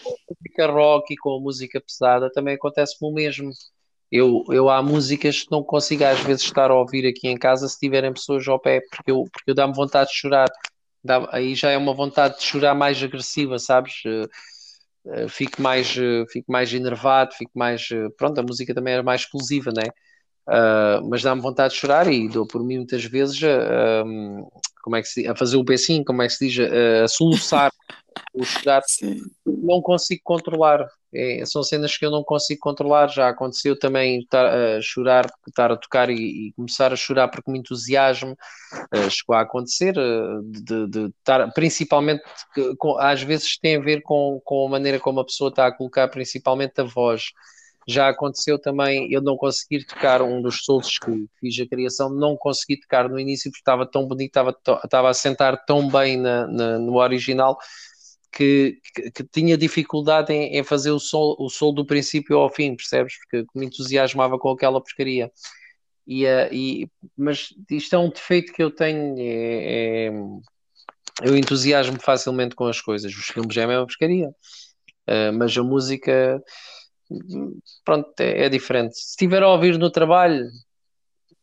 Com 0.03 0.11
a 0.11 0.35
música 0.35 0.67
rock 0.67 1.15
e 1.15 1.17
com 1.17 1.37
a 1.37 1.41
música 1.41 1.81
pesada 1.81 2.33
também 2.33 2.57
acontece-me 2.57 3.09
o 3.09 3.15
mesmo. 3.15 3.53
Eu, 4.11 4.43
eu 4.49 4.71
há 4.71 4.83
músicas 4.83 5.43
que 5.43 5.51
não 5.51 5.63
consigo 5.63 6.05
às 6.05 6.19
vezes 6.21 6.43
estar 6.43 6.71
a 6.71 6.75
ouvir 6.75 7.07
aqui 7.07 7.29
em 7.29 7.37
casa 7.37 7.69
se 7.69 7.79
tiverem 7.79 8.13
pessoas 8.13 8.47
ao 8.49 8.59
pé, 8.59 8.81
porque 8.91 9.11
eu, 9.11 9.25
porque 9.31 9.51
eu 9.51 9.55
dá-me 9.55 9.75
vontade 9.75 10.11
de 10.11 10.17
chorar. 10.17 10.49
Dá, 11.05 11.29
aí 11.31 11.55
já 11.55 11.71
é 11.71 11.77
uma 11.77 11.95
vontade 11.95 12.39
de 12.39 12.45
chorar 12.45 12.75
mais 12.75 13.03
agressiva, 13.03 13.59
sabes? 13.59 14.03
Uh, 14.07 15.25
uh, 15.25 15.29
fico 15.29 15.61
mais, 15.61 15.95
uh, 15.97 16.27
fico 16.31 16.51
mais 16.51 16.73
enervado, 16.73 17.35
fico 17.35 17.53
mais. 17.55 17.89
pronto, 18.17 18.39
a 18.39 18.43
música 18.43 18.75
também 18.75 18.95
era 18.95 19.03
mais 19.03 19.23
explosiva, 19.23 19.71
né? 19.77 19.85
Uh, 20.49 21.07
mas 21.11 21.23
dá-me 21.23 21.43
vontade 21.43 21.75
de 21.75 21.81
chorar 21.81 22.11
e 22.11 22.27
dou 22.27 22.47
por 22.47 22.65
mim 22.65 22.79
muitas 22.79 23.05
vezes 23.05 23.39
a, 23.45 24.03
como 24.83 24.97
é 24.97 25.03
que 25.03 25.09
se, 25.09 25.29
a 25.29 25.37
fazer 25.37 25.59
o 25.59 25.63
becinho, 25.63 26.03
como 26.03 26.23
é 26.23 26.27
que 26.27 26.33
se 26.33 26.49
diz, 26.49 26.59
a, 26.59 27.05
a 27.05 27.09
soluçar 27.09 27.71
o 28.33 28.45
chorar. 28.45 28.83
Sim. 28.87 29.21
Não 29.45 29.83
consigo 29.83 30.23
controlar. 30.25 30.87
É, 31.15 31.43
são 31.47 31.63
cenas 31.63 31.97
que 31.97 32.05
eu 32.05 32.11
não 32.11 32.23
consigo 32.23 32.61
controlar. 32.61 33.09
Já 33.09 33.29
aconteceu 33.29 33.79
também 33.79 34.21
estar 34.21 34.47
a 34.47 34.81
chorar, 34.81 35.27
estar 35.47 35.73
a 35.73 35.77
tocar 35.77 36.11
e, 36.11 36.49
e 36.49 36.53
começar 36.53 36.93
a 36.93 36.97
chorar 36.97 37.29
porque 37.29 37.51
me 37.51 37.59
entusiasmo. 37.59 38.37
Uh, 38.95 39.11
chegou 39.11 39.35
a 39.35 39.41
acontecer, 39.41 39.97
uh, 39.97 40.43
de, 40.43 40.87
de, 40.89 41.07
estar, 41.19 41.51
principalmente, 41.53 42.23
com, 42.79 42.99
às 42.99 43.23
vezes 43.23 43.59
tem 43.59 43.77
a 43.77 43.81
ver 43.81 44.03
com, 44.03 44.41
com 44.45 44.67
a 44.67 44.71
maneira 44.71 45.01
como 45.01 45.21
a 45.21 45.25
pessoa 45.25 45.49
está 45.49 45.67
a 45.67 45.73
colocar, 45.73 46.09
principalmente 46.09 46.81
a 46.81 46.85
voz. 46.85 47.33
Já 47.89 48.11
aconteceu 48.11 48.59
também 48.59 49.11
eu 49.11 49.23
não 49.23 49.35
conseguir 49.35 49.87
tocar 49.87 50.21
um 50.21 50.43
dos 50.43 50.63
solos 50.63 50.99
que 50.99 51.27
fiz 51.41 51.59
a 51.59 51.67
criação, 51.67 52.11
não 52.11 52.37
consegui 52.37 52.79
tocar 52.79 53.09
no 53.09 53.19
início 53.19 53.51
porque 53.51 53.63
estava 53.63 53.87
tão 53.87 54.07
bonito, 54.07 54.29
estava, 54.29 54.55
estava 54.85 55.09
a 55.09 55.15
sentar 55.15 55.65
tão 55.65 55.89
bem 55.89 56.19
na, 56.19 56.47
na, 56.47 56.79
no 56.79 56.99
original 56.99 57.57
que, 58.33 58.79
que, 58.95 59.11
que, 59.11 59.25
tinha 59.25 59.57
dificuldade 59.57 60.33
em, 60.33 60.57
em, 60.57 60.63
fazer 60.63 60.91
o 60.91 60.99
sol, 60.99 61.37
o 61.39 61.49
sol 61.49 61.73
do 61.73 61.87
princípio 61.87 62.39
ao 62.39 62.51
fim, 62.51 62.77
percebes? 62.77 63.15
Porque 63.19 63.47
me 63.55 63.67
entusiasmava 63.67 64.39
com 64.39 64.51
aquela 64.51 64.81
porcaria. 64.83 65.31
E, 66.07 66.25
uh, 66.25 66.53
e, 66.53 66.91
mas 67.17 67.49
isto 67.71 67.95
é 67.95 67.99
um 67.99 68.11
defeito 68.11 68.53
que 68.53 68.63
eu 68.63 68.71
tenho. 68.71 69.17
É, 69.19 70.07
é, 70.07 70.11
eu 71.23 71.37
entusiasmo 71.37 71.99
facilmente 72.01 72.55
com 72.55 72.67
as 72.67 72.81
coisas. 72.81 73.13
Os 73.15 73.27
filmes 73.27 73.55
já 73.55 73.63
é 73.63 73.65
a 73.65 73.69
mesma 73.69 73.87
porcaria. 73.87 74.29
Uh, 75.09 75.33
mas 75.33 75.57
a 75.57 75.63
música 75.63 76.43
pronto, 77.85 78.13
é, 78.21 78.45
é, 78.45 78.49
diferente. 78.49 78.97
Se 78.97 79.11
estiver 79.11 79.43
a 79.43 79.49
ouvir 79.49 79.79
no 79.79 79.91
trabalho, 79.91 80.47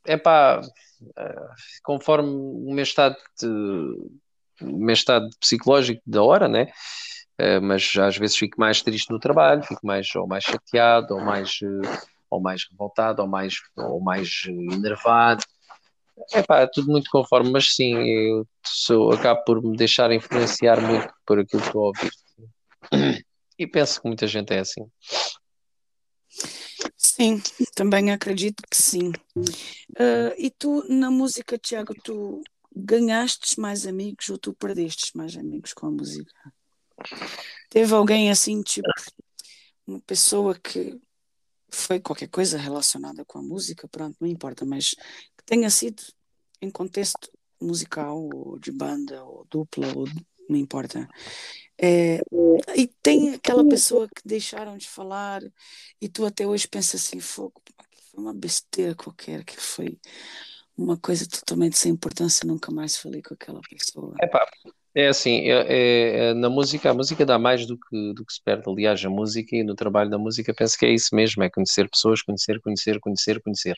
é 0.05 0.17
pá, 0.17 0.61
uh, 0.61 1.55
conforme 1.83 2.29
o 2.29 2.73
meu 2.73 2.83
estado, 2.83 3.15
de, 3.41 3.47
o 4.61 4.77
meu 4.77 4.93
estado 4.93 5.29
psicológico 5.39 6.01
da 6.05 6.23
hora, 6.23 6.47
né? 6.47 6.71
Uh, 7.39 7.61
mas 7.61 7.91
às 7.97 8.17
vezes 8.17 8.37
fico 8.37 8.59
mais 8.59 8.81
triste 8.81 9.11
no 9.11 9.19
trabalho, 9.19 9.63
fico 9.63 9.85
mais 9.85 10.07
ou 10.15 10.25
mais 10.25 10.43
chateado, 10.43 11.15
ou 11.15 11.21
mais, 11.21 11.59
uh, 11.61 12.07
ou 12.29 12.39
mais 12.39 12.65
revoltado, 12.69 13.21
ou 13.21 13.27
mais, 13.27 13.55
ou 13.75 13.99
mais 13.99 14.43
enervado. 14.47 15.43
É 16.33 16.41
pá, 16.41 16.65
tudo 16.65 16.91
muito 16.91 17.09
conforme, 17.11 17.51
mas 17.51 17.75
sim, 17.75 17.93
eu 17.97 18.47
sou, 18.65 19.11
acabo 19.11 19.43
por 19.43 19.61
me 19.61 19.75
deixar 19.75 20.11
influenciar 20.11 20.79
muito 20.81 21.13
por 21.25 21.39
aquilo 21.39 21.61
que 21.61 21.67
estou 21.67 21.83
a 21.83 21.87
ouvir. 21.87 23.25
E 23.57 23.65
penso 23.65 24.01
que 24.01 24.07
muita 24.07 24.27
gente 24.27 24.53
é 24.53 24.59
assim. 24.59 24.85
Sim, 26.97 27.41
também 27.73 28.11
acredito 28.11 28.61
que 28.69 28.75
sim. 28.75 29.11
Uh, 29.37 30.35
e 30.37 30.51
tu, 30.51 30.83
na 30.89 31.09
música, 31.09 31.57
Tiago, 31.57 31.93
tu 32.03 32.41
ganhaste 32.75 33.59
mais 33.59 33.87
amigos 33.87 34.29
ou 34.29 34.37
tu 34.37 34.53
perdeste 34.53 35.15
mais 35.15 35.35
amigos 35.37 35.73
com 35.73 35.87
a 35.87 35.91
música? 35.91 36.33
Teve 37.69 37.93
alguém 37.93 38.29
assim, 38.29 38.61
tipo, 38.61 38.87
uma 39.87 40.01
pessoa 40.01 40.57
que 40.57 40.99
foi 41.69 41.99
qualquer 41.99 42.27
coisa 42.27 42.57
relacionada 42.57 43.23
com 43.25 43.39
a 43.39 43.41
música, 43.41 43.87
pronto, 43.87 44.17
não 44.19 44.27
importa, 44.27 44.65
mas 44.65 44.91
que 44.91 45.45
tenha 45.45 45.69
sido 45.69 46.01
em 46.61 46.69
contexto 46.69 47.31
musical, 47.61 48.29
ou 48.33 48.59
de 48.59 48.71
banda, 48.71 49.23
ou 49.23 49.45
dupla, 49.49 49.87
ou 49.95 50.07
não 50.49 50.57
importa, 50.57 51.07
é, 51.77 52.21
e 52.75 52.87
tem 53.01 53.33
aquela 53.33 53.67
pessoa 53.67 54.07
que 54.07 54.21
deixaram 54.23 54.77
de 54.77 54.87
falar 54.87 55.41
e 55.99 56.07
tu 56.07 56.25
até 56.25 56.47
hoje 56.47 56.67
pensa 56.67 56.95
assim, 56.95 57.19
fogo, 57.19 57.61
foi 58.11 58.23
uma 58.23 58.33
besteira 58.33 58.95
qualquer, 58.95 59.43
que 59.43 59.59
foi 59.59 59.99
uma 60.77 60.97
coisa 60.97 61.27
totalmente 61.27 61.77
sem 61.77 61.93
importância, 61.93 62.47
nunca 62.47 62.71
mais 62.71 62.97
falei 62.97 63.21
com 63.21 63.33
aquela 63.33 63.61
pessoa. 63.69 64.13
Epá, 64.21 64.45
é 64.93 65.07
assim, 65.07 65.49
é, 65.49 66.29
é, 66.29 66.33
na 66.33 66.49
música, 66.49 66.89
a 66.89 66.93
música 66.93 67.25
dá 67.25 67.37
mais 67.39 67.65
do 67.65 67.77
que, 67.77 68.13
do 68.13 68.25
que 68.25 68.33
se 68.33 68.41
perde. 68.43 68.63
Aliás, 68.67 69.03
a 69.03 69.09
música 69.09 69.55
e 69.55 69.63
no 69.63 69.75
trabalho 69.75 70.09
da 70.09 70.17
música 70.17 70.53
penso 70.53 70.77
que 70.77 70.85
é 70.85 70.89
isso 70.89 71.15
mesmo, 71.15 71.43
é 71.43 71.49
conhecer 71.49 71.89
pessoas, 71.89 72.21
conhecer, 72.21 72.59
conhecer, 72.61 72.99
conhecer, 72.99 73.41
conhecer. 73.41 73.75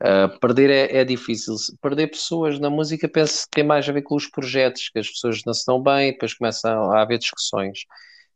Uh, 0.00 0.38
perder 0.38 0.70
é, 0.70 0.98
é, 0.98 1.04
difícil. 1.04 1.54
Perder 1.82 2.08
pessoas 2.08 2.58
na 2.60 2.70
música 2.70 3.08
penso 3.08 3.42
que 3.44 3.50
tem 3.50 3.64
mais 3.64 3.88
a 3.88 3.92
ver 3.92 4.02
com 4.02 4.14
os 4.14 4.28
projetos, 4.28 4.90
que 4.90 4.98
as 4.98 5.08
pessoas 5.08 5.42
não 5.44 5.52
se 5.52 5.64
dão 5.66 5.82
bem, 5.82 6.12
depois 6.12 6.34
começam 6.34 6.92
a 6.92 7.02
haver 7.02 7.18
discussões. 7.18 7.80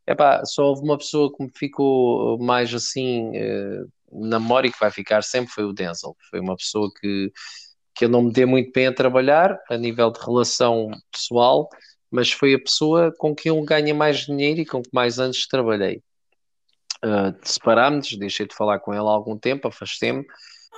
Epá, 0.06 0.44
só 0.44 0.64
houve 0.64 0.82
uma 0.82 0.98
pessoa 0.98 1.32
que 1.32 1.44
me 1.44 1.50
ficou 1.54 2.36
mais 2.38 2.74
assim 2.74 3.28
uh, 3.30 3.88
na 4.12 4.38
memória 4.40 4.70
que 4.70 4.78
vai 4.78 4.90
ficar 4.90 5.22
sempre 5.22 5.52
foi 5.52 5.64
o 5.64 5.72
Denzel. 5.72 6.16
Foi 6.30 6.40
uma 6.40 6.56
pessoa 6.56 6.90
que, 7.00 7.32
que 7.94 8.04
eu 8.04 8.08
não 8.08 8.22
me 8.22 8.32
dei 8.32 8.46
muito 8.46 8.72
bem 8.72 8.86
a 8.86 8.94
trabalhar 8.94 9.58
a 9.70 9.76
nível 9.76 10.10
de 10.10 10.20
relação 10.20 10.90
pessoal, 11.10 11.68
mas 12.10 12.32
foi 12.32 12.54
a 12.54 12.58
pessoa 12.58 13.12
com 13.18 13.34
quem 13.34 13.50
eu 13.50 13.62
ganhei 13.62 13.92
mais 13.92 14.18
dinheiro 14.20 14.60
e 14.60 14.66
com 14.66 14.82
que 14.82 14.90
mais 14.92 15.18
anos 15.18 15.46
trabalhei. 15.46 16.02
Uh, 17.04 17.34
Separámos, 17.42 18.16
deixei 18.16 18.46
de 18.46 18.54
falar 18.54 18.78
com 18.78 18.92
ele 18.92 19.02
há 19.02 19.10
algum 19.10 19.36
tempo, 19.36 19.66
afastei-me 19.66 20.24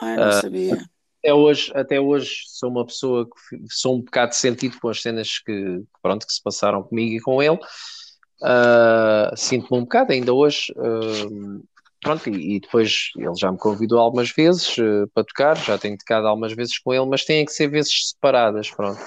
Ai, 0.01 0.17
não 0.17 0.29
uh, 0.29 0.33
sabia. 0.33 0.77
Até 1.19 1.35
hoje, 1.35 1.73
até 1.75 2.01
hoje 2.01 2.43
sou 2.47 2.71
uma 2.71 2.85
pessoa 2.85 3.27
que 3.27 3.59
sou 3.71 3.97
um 3.97 4.03
bocado 4.03 4.35
sentido 4.35 4.79
com 4.79 4.89
as 4.89 5.01
cenas 5.01 5.39
que, 5.39 5.83
pronto, 6.03 6.27
que 6.27 6.33
se 6.33 6.43
passaram 6.43 6.83
comigo 6.83 7.15
e 7.15 7.21
com 7.21 7.43
ele. 7.43 7.59
Uh, 8.43 9.35
Sinto-me 9.37 9.79
um 9.79 9.83
bocado, 9.85 10.13
ainda 10.13 10.35
hoje. 10.35 10.73
Uh, 10.77 11.65
pronto, 12.05 12.29
e, 12.29 12.57
e, 12.57 12.61
depois 12.61 13.11
ele 13.17 13.35
já 13.37 13.51
me 13.51 13.59
convidou 13.59 13.99
algumas 13.99 14.31
vezes 14.31 14.77
uh, 14.79 15.09
para 15.13 15.25
tocar, 15.25 15.57
já 15.57 15.79
tenho 15.79 15.97
tocado 15.99 16.29
algumas 16.29 16.53
vezes 16.53 16.79
com 16.79 16.93
ele, 16.93 17.07
mas 17.07 17.25
têm 17.25 17.45
que 17.45 17.53
ser 17.53 17.69
vezes 17.69 18.11
separadas, 18.11 18.71
pronto. 18.71 19.01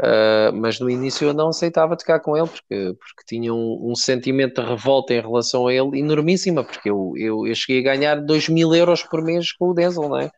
Uh, 0.00 0.52
mas 0.54 0.80
no 0.80 0.90
início 0.90 1.28
eu 1.28 1.34
não 1.34 1.50
aceitava 1.50 1.96
tocar 1.96 2.18
com 2.18 2.36
ele 2.36 2.48
porque, 2.48 2.96
porque 2.98 3.24
tinha 3.28 3.54
um, 3.54 3.90
um, 3.92 3.94
sentimento 3.94 4.60
de 4.60 4.66
revolta 4.66 5.14
em 5.14 5.20
relação 5.20 5.68
a 5.68 5.72
ele 5.72 6.00
enormíssima, 6.00 6.64
porque 6.64 6.90
eu, 6.90 7.12
eu, 7.16 7.46
eu 7.46 7.54
cheguei 7.54 7.80
a 7.80 7.94
ganhar 7.94 8.16
2 8.16 8.48
mil 8.48 8.74
euros 8.74 9.02
por 9.04 9.22
mês 9.22 9.52
com 9.52 9.68
o 9.68 9.74
Denzel, 9.74 10.08
não 10.08 10.18
é? 10.18 10.30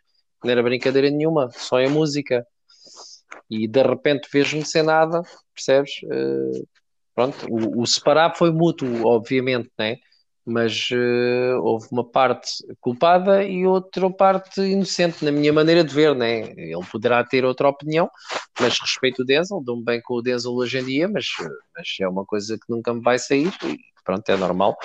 Não 0.43 0.51
era 0.51 0.63
brincadeira 0.63 1.09
nenhuma, 1.09 1.49
só 1.53 1.81
em 1.81 1.89
música. 1.89 2.47
E 3.49 3.67
de 3.69 3.83
repente 3.83 4.29
vejo-me 4.31 4.67
sem 4.67 4.83
nada, 4.83 5.23
percebes? 5.55 5.93
Uh, 6.03 6.67
pronto, 7.15 7.47
o, 7.49 7.83
o 7.83 7.87
separar 7.87 8.37
foi 8.37 8.51
mútuo, 8.51 9.07
obviamente, 9.07 9.71
né? 9.79 9.97
Mas 10.47 10.89
uh, 10.91 11.61
houve 11.63 11.89
uma 11.91 12.05
parte 12.05 12.51
culpada 12.81 13.43
e 13.45 13.67
outra 13.67 14.11
parte 14.11 14.61
inocente, 14.61 15.25
na 15.25 15.33
minha 15.33 15.53
maneira 15.53 15.83
de 15.83 15.95
ver, 15.95 16.15
né? 16.15 16.53
Ele 16.57 16.85
poderá 16.91 17.25
ter 17.25 17.45
outra 17.45 17.69
opinião, 17.69 18.11
mas 18.61 18.79
respeito 18.79 19.23
o 19.23 19.25
Denzel, 19.25 19.63
dou-me 19.65 19.85
bem 19.85 20.01
com 20.03 20.15
o 20.15 20.23
Denzel 20.23 20.53
hoje 20.53 20.79
em 20.79 20.85
dia, 20.85 21.09
mas, 21.09 21.27
mas 21.75 21.89
é 22.01 22.09
uma 22.09 22.25
coisa 22.25 22.57
que 22.59 22.65
nunca 22.69 22.93
me 22.93 23.01
vai 23.01 23.19
sair 23.19 23.53
e 23.65 23.79
pronto, 24.05 24.29
é 24.29 24.37
normal. 24.37 24.77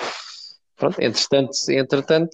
Pronto, 0.80 0.98
entretanto, 0.98 1.50
entretanto, 1.68 2.30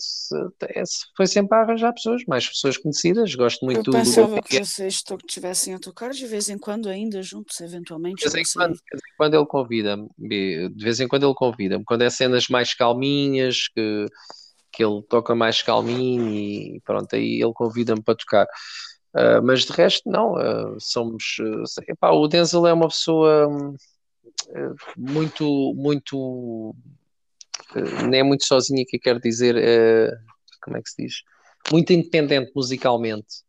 é, 0.62 0.85
foi 1.16 1.27
sempre 1.27 1.59
a 1.59 1.62
arranjar 1.62 1.93
pessoas, 1.93 2.23
mais 2.28 2.48
pessoas 2.48 2.77
conhecidas. 2.77 3.35
Gosto 3.35 3.64
muito 3.64 3.90
Eu 3.90 3.93
pensava 3.93 4.36
do... 4.36 4.43
que 4.43 4.64
vocês 4.64 5.02
estivessem 5.27 5.74
a 5.74 5.81
tocar 5.81 6.10
de 6.10 6.24
vez 6.28 6.48
em 6.48 6.56
quando 6.56 6.89
ainda 6.89 7.20
juntos, 7.24 7.60
eventualmente. 7.60 8.24
De 8.24 8.31
vez 8.31 8.48
em 8.48 8.52
quando, 8.56 8.74
de 8.74 9.16
quando 9.18 9.35
ele 9.35 9.47
convida-me, 9.47 10.09
de 10.16 10.70
vez 10.77 11.01
em 11.01 11.09
quando 11.09 11.27
ele 11.27 11.35
convida-me, 11.35 11.85
quando 11.85 12.02
é 12.02 12.09
cenas 12.09 12.47
mais 12.47 12.73
calminhas, 12.73 13.66
que, 13.66 14.06
que 14.70 14.85
ele 14.85 15.02
toca 15.02 15.35
mais 15.35 15.60
calminho 15.60 16.32
e 16.32 16.81
pronto, 16.85 17.16
aí 17.16 17.43
ele 17.43 17.52
convida-me 17.52 18.01
para 18.01 18.14
tocar. 18.14 18.47
Uh, 19.12 19.43
mas 19.43 19.64
de 19.64 19.73
resto, 19.73 20.09
não, 20.09 20.35
uh, 20.35 20.77
somos. 20.78 21.39
Uh, 21.40 21.64
epá, 21.89 22.12
o 22.12 22.28
Denzel 22.28 22.64
é 22.68 22.73
uma 22.73 22.86
pessoa 22.86 23.48
muito, 24.97 25.74
muito 25.74 26.77
não 27.74 28.15
é 28.15 28.23
muito 28.23 28.45
sozinha 28.45 28.85
que 28.87 28.97
eu 28.97 29.01
quero 29.01 29.20
dizer, 29.20 29.57
uh, 29.57 30.16
como 30.62 30.77
é 30.77 30.83
que 30.83 30.91
se 30.91 31.03
diz? 31.03 31.15
Muito 31.70 31.93
independente 31.93 32.53
musicalmente. 32.55 33.43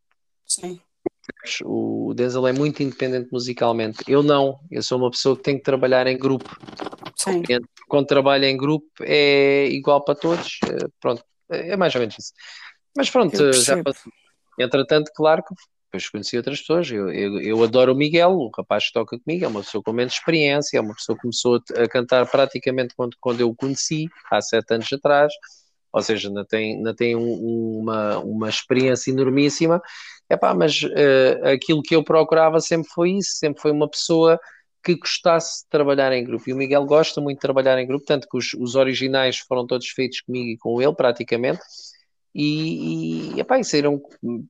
Sim. 0.45 0.79
O 1.65 2.13
Denzel 2.15 2.47
é 2.47 2.53
muito 2.53 2.81
independente 2.81 3.29
musicalmente. 3.31 4.03
Eu 4.07 4.23
não, 4.23 4.59
eu 4.71 4.81
sou 4.81 4.97
uma 4.97 5.11
pessoa 5.11 5.35
que 5.35 5.43
tem 5.43 5.57
que 5.57 5.63
trabalhar 5.63 6.07
em 6.07 6.17
grupo. 6.17 6.49
Sim. 7.15 7.43
Quando 7.87 8.07
trabalho 8.07 8.45
em 8.45 8.57
grupo 8.57 8.87
é 9.01 9.67
igual 9.67 10.03
para 10.03 10.15
todos. 10.15 10.59
Uh, 10.65 10.91
pronto, 10.99 11.23
é 11.49 11.75
mais 11.75 11.93
ou 11.95 12.01
menos 12.01 12.15
isso. 12.17 12.33
Mas 12.95 13.09
pronto, 13.09 13.53
já 13.53 13.81
passou. 13.83 14.11
Entretanto, 14.59 15.11
claro 15.15 15.43
que 15.43 15.53
depois 15.87 16.09
conheci 16.09 16.37
outras 16.37 16.59
pessoas. 16.59 16.91
Eu, 16.91 17.11
eu, 17.11 17.39
eu, 17.41 17.63
adoro 17.63 17.93
o 17.93 17.95
Miguel, 17.95 18.31
o 18.31 18.51
rapaz 18.55 18.87
que 18.87 18.93
toca 18.93 19.17
comigo, 19.19 19.45
é 19.45 19.47
uma 19.47 19.61
pessoa 19.61 19.81
com 19.81 19.93
menos 19.93 20.13
experiência, 20.13 20.77
é 20.77 20.81
uma 20.81 20.93
pessoa 20.93 21.15
que 21.15 21.21
começou 21.21 21.55
a, 21.55 21.83
a 21.83 21.89
cantar 21.89 22.25
praticamente 22.29 22.93
quando, 22.95 23.15
quando 23.19 23.41
eu 23.41 23.49
o 23.49 23.55
conheci, 23.55 24.07
há 24.29 24.41
sete 24.41 24.73
anos 24.73 24.91
atrás, 24.91 25.33
ou 25.91 26.01
seja, 26.01 26.27
ainda 26.27 26.45
tem, 26.45 26.75
ainda 26.75 26.95
tem 26.95 27.15
um, 27.15 27.79
uma, 27.79 28.19
uma 28.19 28.49
experiência 28.49 29.11
enormíssima. 29.11 29.81
Epá, 30.29 30.53
mas 30.53 30.83
uh, 30.83 31.47
aquilo 31.53 31.81
que 31.81 31.95
eu 31.95 32.03
procurava 32.03 32.59
sempre 32.59 32.89
foi 32.89 33.11
isso, 33.11 33.31
sempre 33.37 33.61
foi 33.61 33.71
uma 33.71 33.89
pessoa 33.89 34.37
que 34.83 34.95
gostasse 34.95 35.63
de 35.63 35.69
trabalhar 35.69 36.11
em 36.11 36.23
grupo. 36.23 36.49
E 36.49 36.53
o 36.53 36.55
Miguel 36.55 36.85
gosta 36.85 37.21
muito 37.21 37.37
de 37.37 37.41
trabalhar 37.41 37.79
em 37.79 37.87
grupo, 37.87 38.05
tanto 38.05 38.27
que 38.29 38.37
os, 38.37 38.53
os 38.53 38.75
originais 38.75 39.37
foram 39.39 39.65
todos 39.65 39.87
feitos 39.87 40.21
comigo 40.21 40.49
e 40.49 40.57
com 40.57 40.81
ele, 40.81 40.93
praticamente 40.93 41.61
e, 42.39 43.33
e, 43.33 43.39
epá, 43.39 43.63
saíram 43.63 43.99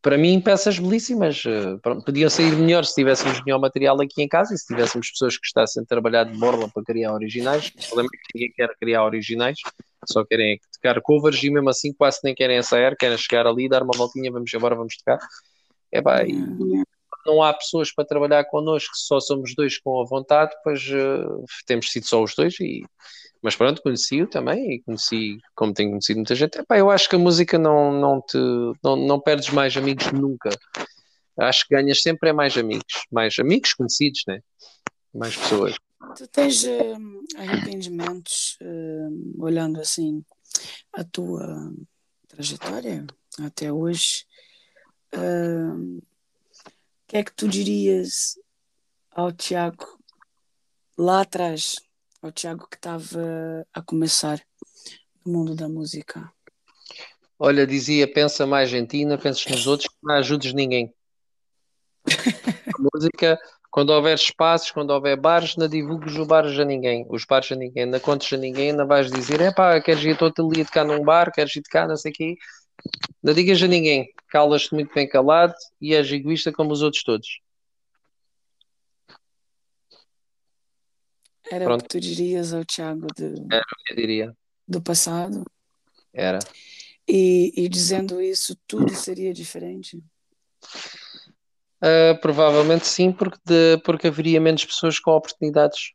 para 0.01 0.17
mim 0.17 0.41
peças 0.41 0.77
belíssimas. 0.77 1.41
Eh, 1.45 1.77
podiam 2.05 2.29
sair 2.29 2.53
melhor 2.53 2.83
se 2.83 2.93
tivéssemos 2.93 3.41
melhor 3.45 3.59
material 3.59 4.01
aqui 4.01 4.21
em 4.21 4.27
casa 4.27 4.53
e 4.53 4.57
se 4.57 4.67
tivéssemos 4.67 5.09
pessoas 5.09 5.35
que 5.35 5.43
gostassem 5.43 5.83
de 5.83 5.87
trabalhar 5.87 6.25
de 6.25 6.37
borla 6.37 6.67
para 6.67 6.83
criar 6.83 7.13
originais. 7.13 7.69
O 7.69 7.87
problema 7.87 8.09
é 8.13 8.17
que 8.17 8.23
ninguém 8.35 8.51
quer 8.51 8.75
criar 8.77 9.05
originais, 9.05 9.57
só 10.05 10.25
querem 10.25 10.59
tocar 10.73 11.01
covers 11.01 11.41
e 11.41 11.49
mesmo 11.49 11.69
assim 11.69 11.93
quase 11.93 12.19
nem 12.25 12.35
querem 12.35 12.57
ensaiar, 12.57 12.93
querem 12.97 13.17
chegar 13.17 13.47
ali, 13.47 13.69
dar 13.69 13.83
uma 13.83 13.97
voltinha, 13.97 14.29
vamos 14.29 14.53
embora, 14.53 14.75
vamos 14.75 14.97
tocar. 14.97 15.17
Epá, 15.89 16.25
e 16.25 16.33
não 17.25 17.41
há 17.41 17.53
pessoas 17.53 17.93
para 17.93 18.03
trabalhar 18.03 18.43
connosco, 18.45 18.97
só 18.97 19.21
somos 19.21 19.55
dois 19.55 19.79
com 19.79 20.01
a 20.01 20.05
vontade, 20.05 20.51
pois 20.61 20.81
uh, 20.89 21.45
temos 21.65 21.89
sido 21.89 22.05
só 22.05 22.21
os 22.21 22.35
dois 22.35 22.59
e 22.59 22.83
mas 23.41 23.55
pronto, 23.55 23.81
conheci-o 23.81 24.27
também 24.27 24.73
e 24.73 24.81
conheci, 24.81 25.37
como 25.55 25.73
tenho 25.73 25.91
conhecido 25.91 26.17
muita 26.17 26.35
gente. 26.35 26.57
Epá, 26.57 26.77
eu 26.77 26.89
acho 26.89 27.09
que 27.09 27.15
a 27.15 27.19
música 27.19 27.57
não, 27.57 27.91
não 27.91 28.21
te 28.21 28.37
não, 28.83 28.95
não 28.95 29.19
perdes 29.19 29.49
mais 29.49 29.75
amigos 29.77 30.11
nunca. 30.11 30.49
Acho 31.39 31.67
que 31.67 31.75
ganhas 31.75 32.01
sempre 32.01 32.29
é 32.29 32.33
mais 32.33 32.57
amigos, 32.57 33.05
mais 33.11 33.37
amigos 33.39 33.73
conhecidos, 33.73 34.23
né? 34.27 34.41
Mais 35.13 35.35
pessoas. 35.35 35.75
Tu 36.15 36.27
tens 36.27 36.63
uh, 36.63 37.23
arrependimentos 37.37 38.57
uh, 38.61 39.43
olhando 39.43 39.79
assim 39.79 40.23
a 40.93 41.03
tua 41.03 41.71
trajetória 42.27 43.05
até 43.39 43.71
hoje? 43.71 44.25
Uh, 45.13 45.97
o 45.97 46.01
que 47.07 47.17
é 47.17 47.23
que 47.23 47.33
tu 47.33 47.47
dirias 47.47 48.37
ao 49.11 49.31
Tiago 49.31 49.85
lá 50.97 51.21
atrás? 51.21 51.75
Ao 52.21 52.31
Tiago 52.31 52.67
que 52.69 52.77
estava 52.77 53.65
a 53.73 53.81
começar 53.81 54.41
no 55.25 55.33
mundo 55.33 55.55
da 55.55 55.69
música? 55.69 56.31
Olha, 57.39 57.67
dizia, 57.67 58.11
pensa 58.11 58.47
mais 58.47 58.73
em 58.73 58.85
ti, 58.85 59.05
não 59.05 59.17
penses 59.17 59.45
nos 59.45 59.67
outros, 59.67 59.89
não 60.01 60.15
ajudes 60.15 60.53
ninguém. 60.53 60.93
a 62.75 62.81
música, 62.93 63.39
quando 63.69 63.91
houver 63.91 64.15
espaços, 64.15 64.71
quando 64.71 64.89
houver 64.89 65.15
bares, 65.15 65.55
não 65.55 65.67
divulgues 65.67 66.15
os 66.15 66.25
bares 66.25 66.57
a 66.57 66.65
ninguém, 66.65 67.05
os 67.09 67.25
bares 67.25 67.51
a 67.51 67.55
ninguém, 67.55 67.85
não 67.85 67.99
contes 67.99 68.33
a 68.33 68.37
ninguém, 68.37 68.73
não 68.73 68.87
vais 68.87 69.11
dizer, 69.11 69.39
é 69.39 69.53
pá, 69.53 69.79
queres 69.79 70.03
ir 70.03 70.17
todo 70.17 70.49
ali 70.49 70.61
a 70.61 70.65
tocar 70.65 70.83
num 70.83 71.03
bar, 71.03 71.31
queres 71.31 71.55
ir 71.55 71.61
tocar, 71.61 71.87
não 71.87 71.95
sei 71.95 72.11
o 72.11 72.15
quê. 72.15 72.35
Não 73.21 73.33
digas 73.33 73.61
a 73.61 73.67
ninguém, 73.67 74.11
calas-te 74.29 74.73
muito 74.73 74.93
bem 74.93 75.07
calado 75.07 75.53
e 75.79 75.93
és 75.93 76.11
egoísta 76.11 76.51
como 76.51 76.71
os 76.71 76.81
outros 76.81 77.03
todos. 77.03 77.27
Era 81.51 81.65
Pronto. 81.65 81.81
o 81.81 81.83
que 81.83 81.89
tu 81.89 81.99
dirias 81.99 82.53
ao 82.53 82.65
Tiago 82.65 83.07
de, 83.15 83.25
Era 83.51 83.61
o 83.63 83.83
que 83.85 83.93
eu 83.93 83.95
diria. 83.95 84.37
do 84.67 84.81
passado? 84.81 85.43
Era. 86.13 86.39
E, 87.07 87.53
e 87.55 87.69
dizendo 87.69 88.21
isso, 88.21 88.55
tudo 88.67 88.93
seria 88.93 89.33
diferente? 89.33 89.97
Uh, 91.81 92.19
provavelmente 92.21 92.87
sim, 92.87 93.11
porque, 93.11 93.37
de, 93.45 93.77
porque 93.85 94.07
haveria 94.07 94.41
menos 94.41 94.65
pessoas 94.65 94.99
com 94.99 95.11
oportunidades. 95.11 95.93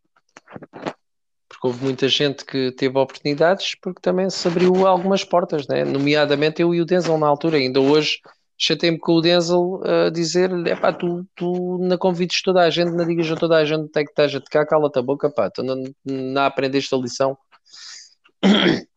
Porque 1.48 1.66
houve 1.66 1.84
muita 1.84 2.08
gente 2.08 2.44
que 2.44 2.72
teve 2.72 2.96
oportunidades, 2.98 3.74
porque 3.80 4.00
também 4.00 4.30
se 4.30 4.48
abriu 4.48 4.86
algumas 4.86 5.22
portas, 5.22 5.66
né? 5.66 5.84
nomeadamente 5.84 6.62
eu 6.62 6.74
e 6.74 6.80
o 6.80 6.84
Denzel 6.86 7.18
na 7.18 7.26
altura. 7.26 7.58
Ainda 7.58 7.80
hoje 7.80 8.20
chatei-me 8.62 8.98
com 8.98 9.14
o 9.14 9.20
Denzel 9.20 9.80
a 9.84 10.08
dizer-lhe: 10.08 10.70
é 10.70 10.76
pá, 10.76 10.92
tu, 10.92 11.26
tu 11.34 11.78
não 11.80 11.98
convides 11.98 12.40
toda 12.42 12.62
a 12.62 12.70
gente, 12.70 12.92
não 12.92 13.04
digas 13.04 13.30
a 13.30 13.36
toda 13.36 13.56
a 13.56 13.64
gente 13.64 13.86
até 13.86 14.04
que 14.04 14.10
estás 14.10 14.32
a 14.34 14.40
tocar, 14.40 14.64
cala-te 14.66 14.98
a 15.00 15.02
boca, 15.02 15.28
pá, 15.28 15.50
tu 15.50 15.62
não, 15.64 15.82
não 16.04 16.42
aprendeste 16.42 16.94
a 16.94 16.98
lição. 16.98 17.36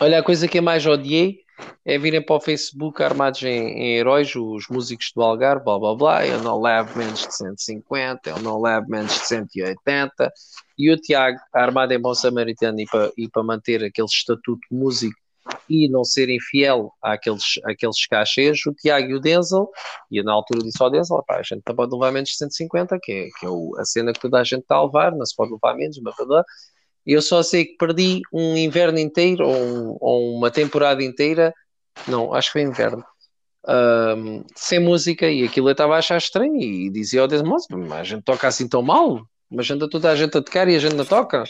Olha, 0.00 0.20
a 0.20 0.22
coisa 0.22 0.46
que 0.46 0.58
eu 0.58 0.62
mais 0.62 0.86
odiei 0.86 1.40
é 1.84 1.98
virem 1.98 2.24
para 2.24 2.36
o 2.36 2.40
Facebook 2.40 3.02
armados 3.02 3.42
em, 3.42 3.48
em, 3.48 3.96
heróis, 3.98 4.34
os 4.34 4.68
músicos 4.70 5.10
do 5.14 5.20
Algarve, 5.22 5.64
blá 5.64 5.78
blá 5.78 5.94
blá, 5.94 6.26
eu 6.26 6.40
não 6.42 6.60
levo 6.60 6.96
menos 6.96 7.26
de 7.26 7.34
150, 7.34 8.30
eu 8.30 8.38
não 8.38 8.62
levo 8.62 8.88
menos 8.88 9.12
de 9.12 9.26
180, 9.26 10.32
e 10.78 10.90
o 10.90 10.96
Tiago, 10.96 11.38
armado 11.52 11.92
em 11.92 12.00
bom 12.00 12.14
samaritano 12.14 12.80
e 12.80 12.86
para, 12.86 13.10
e 13.16 13.28
para 13.28 13.42
manter 13.42 13.84
aquele 13.84 14.06
estatuto 14.06 14.60
músico 14.70 15.18
e 15.68 15.88
não 15.88 16.04
serem 16.04 16.38
fiel 16.40 16.92
àqueles, 17.02 17.44
àqueles 17.64 18.06
cachês, 18.06 18.64
o 18.66 18.72
Tiago 18.72 19.08
e 19.10 19.14
o 19.14 19.20
Denzel, 19.20 19.68
e 20.10 20.22
na 20.22 20.32
altura 20.32 20.62
disse 20.62 20.82
ao 20.82 20.90
Denzel, 20.90 21.22
a 21.28 21.42
gente 21.42 21.62
não 21.66 21.74
pode 21.74 21.92
levar 21.92 22.12
menos 22.12 22.30
de 22.30 22.36
150, 22.36 22.98
que 23.02 23.12
é, 23.12 23.28
que 23.38 23.46
é 23.46 23.48
o, 23.48 23.74
a 23.78 23.84
cena 23.84 24.12
que 24.12 24.20
toda 24.20 24.38
a 24.38 24.44
gente 24.44 24.62
está 24.62 24.76
a 24.76 24.84
levar, 24.84 25.12
não 25.12 25.24
se 25.24 25.34
pode 25.34 25.52
levar 25.52 25.74
menos, 25.74 25.98
blá, 25.98 26.12
blá, 26.16 26.26
blá. 26.26 26.44
Eu 27.06 27.22
só 27.22 27.42
sei 27.42 27.64
que 27.64 27.76
perdi 27.76 28.20
um 28.32 28.56
inverno 28.56 28.98
inteiro, 28.98 29.46
ou, 29.46 29.56
um, 29.56 29.96
ou 30.00 30.36
uma 30.36 30.50
temporada 30.50 31.02
inteira, 31.02 31.54
não, 32.06 32.34
acho 32.34 32.48
que 32.48 32.52
foi 32.54 32.62
inverno, 32.62 33.04
um, 33.68 34.44
sem 34.56 34.78
música, 34.78 35.30
e 35.30 35.44
aquilo 35.44 35.68
eu 35.68 35.72
estava 35.72 35.94
a 35.94 35.98
achar 35.98 36.18
estranho, 36.18 36.60
e 36.60 36.90
dizia 36.90 37.22
ao 37.22 37.28
Denzel, 37.28 37.56
mas 37.70 37.92
a 37.92 38.04
gente 38.04 38.22
toca 38.22 38.48
assim 38.48 38.68
tão 38.68 38.82
mal, 38.82 39.22
mas 39.50 39.70
anda 39.70 39.88
toda 39.88 40.10
a 40.10 40.16
gente 40.16 40.36
a 40.36 40.42
tocar 40.42 40.68
e 40.68 40.76
a 40.76 40.78
gente 40.78 40.94
não 40.94 41.04
toca. 41.04 41.44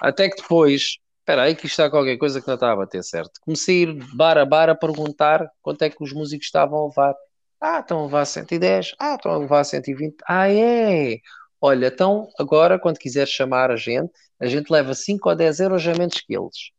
Até 0.00 0.28
que 0.28 0.42
depois 0.42 0.98
espera 1.30 1.42
aí 1.42 1.54
que 1.54 1.66
está 1.66 1.88
qualquer 1.88 2.16
coisa 2.16 2.40
que 2.40 2.48
não 2.48 2.54
está 2.54 2.72
a 2.72 2.76
bater 2.76 3.04
certo. 3.04 3.40
Comecei 3.40 3.84
a 3.84 3.90
ir 3.90 4.16
bar 4.16 4.36
a 4.36 4.44
bar 4.44 4.68
a 4.68 4.74
perguntar 4.74 5.48
quanto 5.62 5.82
é 5.82 5.90
que 5.90 6.02
os 6.02 6.12
músicos 6.12 6.46
estavam 6.46 6.78
a 6.80 6.86
levar. 6.88 7.14
Ah, 7.60 7.78
estão 7.78 8.00
a 8.00 8.04
levar 8.04 8.24
110. 8.24 8.94
Ah, 8.98 9.14
estão 9.14 9.32
a 9.32 9.38
levar 9.38 9.64
120. 9.64 10.16
Ah, 10.26 10.50
é? 10.50 11.18
Olha, 11.60 11.86
então 11.86 12.28
agora, 12.38 12.78
quando 12.78 12.98
quiseres 12.98 13.30
chamar 13.30 13.70
a 13.70 13.76
gente, 13.76 14.10
a 14.40 14.46
gente 14.46 14.70
leva 14.70 14.92
5 14.92 15.28
ou 15.28 15.36
10 15.36 15.60
euros 15.60 15.86
a 15.86 15.94
menos 15.94 16.20
que 16.20 16.34
eles. 16.34 16.72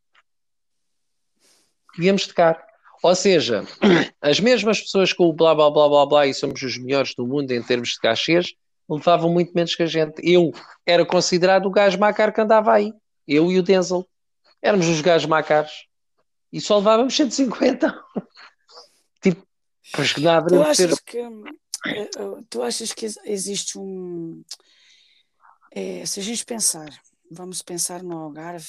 Devíamos 1.96 2.28
tocar. 2.28 2.62
Ou 3.04 3.16
seja, 3.16 3.64
as 4.22 4.40
mesmas 4.40 4.82
pessoas 4.82 5.14
com 5.14 5.26
o 5.26 5.34
blá 5.34 5.56
blá 5.56 5.72
blá 5.72 5.88
blá 5.88 6.06
blá 6.06 6.28
e 6.28 6.34
somos 6.34 6.62
os 6.62 6.78
melhores 6.78 7.16
do 7.16 7.26
mundo 7.26 7.52
em 7.52 7.64
termos 7.64 7.90
de 7.90 8.00
cachês, 8.00 8.54
levavam 8.90 9.32
muito 9.32 9.54
menos 9.54 9.76
que 9.76 9.84
a 9.84 9.88
gente. 9.88 10.22
Eu 10.22 10.52
era 10.86 11.06
considerado 11.06 11.68
o 11.68 11.72
gajo 11.72 11.98
macar 11.98 12.34
que 12.34 12.42
andava 12.42 12.74
aí. 12.74 12.94
Eu 13.28 13.50
e 13.50 13.58
o 13.58 13.64
Denzel. 13.64 14.06
Éramos 14.62 14.88
os 14.88 15.02
gajos 15.02 15.28
macaros 15.28 15.88
e 16.52 16.60
só 16.62 16.78
levávamos 16.78 17.16
150. 17.16 18.04
tipo, 19.22 19.46
pois 19.94 20.14
que 20.14 20.22
nada 20.22 20.48
tu 20.48 20.62
achas 20.62 21.00
que 21.00 21.18
eh, 21.18 22.10
eh, 22.16 22.44
Tu 22.50 22.62
achas 22.62 22.94
que 22.94 23.08
existe 23.26 23.78
um, 23.78 24.44
É, 25.74 26.06
se 26.06 26.20
a 26.20 26.24
gente 26.24 26.44
pensar, 26.44 26.90
vamos 27.32 27.62
pensar 27.62 28.04
no 28.04 28.18
Algarve, 28.18 28.68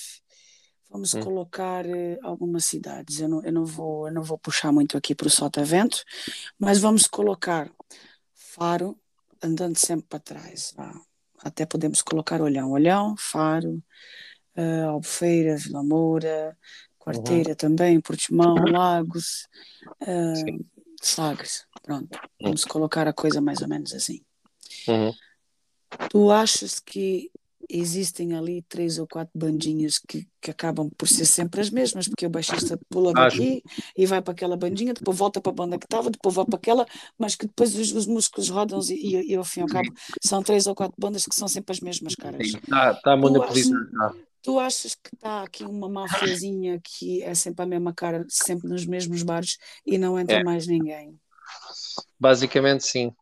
vamos 0.88 1.12
Hum. 1.14 1.20
colocar 1.20 1.84
eh, 1.84 2.16
algumas 2.22 2.64
cidades. 2.64 3.18
Eu 3.20 3.28
não, 3.28 3.42
eu 3.44 3.52
não 3.52 3.66
vou, 3.66 4.06
eu 4.06 4.14
não 4.14 4.22
vou 4.22 4.38
puxar 4.38 4.70
muito 4.72 4.96
aqui 4.96 5.14
para 5.14 5.26
o 5.26 5.30
Sotavento, 5.30 6.04
mas 6.58 6.78
vamos 6.78 7.08
colocar 7.08 7.68
Faro, 8.34 8.96
andando 9.42 9.76
sempre 9.76 10.06
para 10.08 10.20
trás. 10.20 10.74
Até 11.38 11.66
podemos 11.66 12.02
colocar 12.02 12.40
Olhão, 12.40 12.70
Olhão, 12.70 13.16
Faro, 13.18 13.82
eh, 14.56 14.82
Albufeira, 14.82 15.56
Vila 15.56 15.82
Moura, 15.82 16.56
Quarteira 16.98 17.54
também, 17.56 18.00
Portimão, 18.00 18.54
Lagos, 18.70 19.48
eh, 20.00 20.34
Sim. 20.36 20.60
Sagres. 21.00 21.66
Pronto, 21.82 22.18
vamos 22.40 22.64
colocar 22.64 23.08
a 23.08 23.12
coisa 23.12 23.40
mais 23.40 23.60
ou 23.60 23.68
menos 23.68 23.92
assim. 23.92 24.20
Uhum. 24.86 25.12
Tu 26.08 26.30
achas 26.30 26.78
que 26.78 27.30
existem 27.68 28.34
ali 28.34 28.62
três 28.62 28.98
ou 28.98 29.06
quatro 29.06 29.32
bandinhas 29.34 29.98
que, 29.98 30.26
que 30.40 30.50
acabam 30.50 30.90
por 30.96 31.08
ser 31.08 31.24
sempre 31.24 31.60
as 31.60 31.70
mesmas, 31.70 32.06
porque 32.06 32.26
o 32.26 32.30
baixista 32.30 32.78
pula 32.88 33.12
Acho. 33.16 33.38
daqui 33.38 33.62
e 33.96 34.06
vai 34.06 34.20
para 34.20 34.32
aquela 34.32 34.56
bandinha, 34.56 34.92
depois 34.94 35.16
volta 35.16 35.40
para 35.40 35.52
a 35.52 35.54
banda 35.54 35.78
que 35.78 35.86
estava, 35.86 36.10
depois 36.10 36.34
vai 36.34 36.44
para 36.44 36.56
aquela, 36.56 36.86
mas 37.18 37.34
que 37.34 37.46
depois 37.46 37.74
os, 37.74 37.92
os 37.92 38.06
músicos 38.06 38.48
rodam 38.48 38.80
e, 38.88 39.16
e, 39.16 39.32
e 39.32 39.34
ao 39.34 39.44
fim 39.44 39.60
e 39.60 39.62
ao 39.62 39.68
cabo 39.68 39.92
são 40.20 40.42
três 40.42 40.66
ou 40.66 40.74
quatro 40.74 40.96
bandas 40.98 41.24
que 41.24 41.34
são 41.34 41.48
sempre 41.48 41.72
as 41.72 41.80
mesmas 41.80 42.14
caras. 42.14 42.46
Está 42.46 42.94
tá 42.94 43.16
monopolizado. 43.16 43.88
Tu 44.42 44.58
achas 44.58 44.94
que 44.94 45.14
está 45.14 45.42
aqui 45.42 45.64
uma 45.64 45.88
mafiazinha 45.88 46.80
que 46.82 47.22
é 47.22 47.34
sempre 47.34 47.62
a 47.62 47.66
mesma 47.66 47.94
cara, 47.94 48.24
sempre 48.28 48.68
nos 48.68 48.84
mesmos 48.84 49.22
bares 49.22 49.56
e 49.86 49.96
não 49.96 50.18
entra 50.18 50.38
É. 50.38 50.44
mais 50.44 50.66
ninguém? 50.66 51.16
Basicamente, 52.18 52.84
sim. 52.84 53.12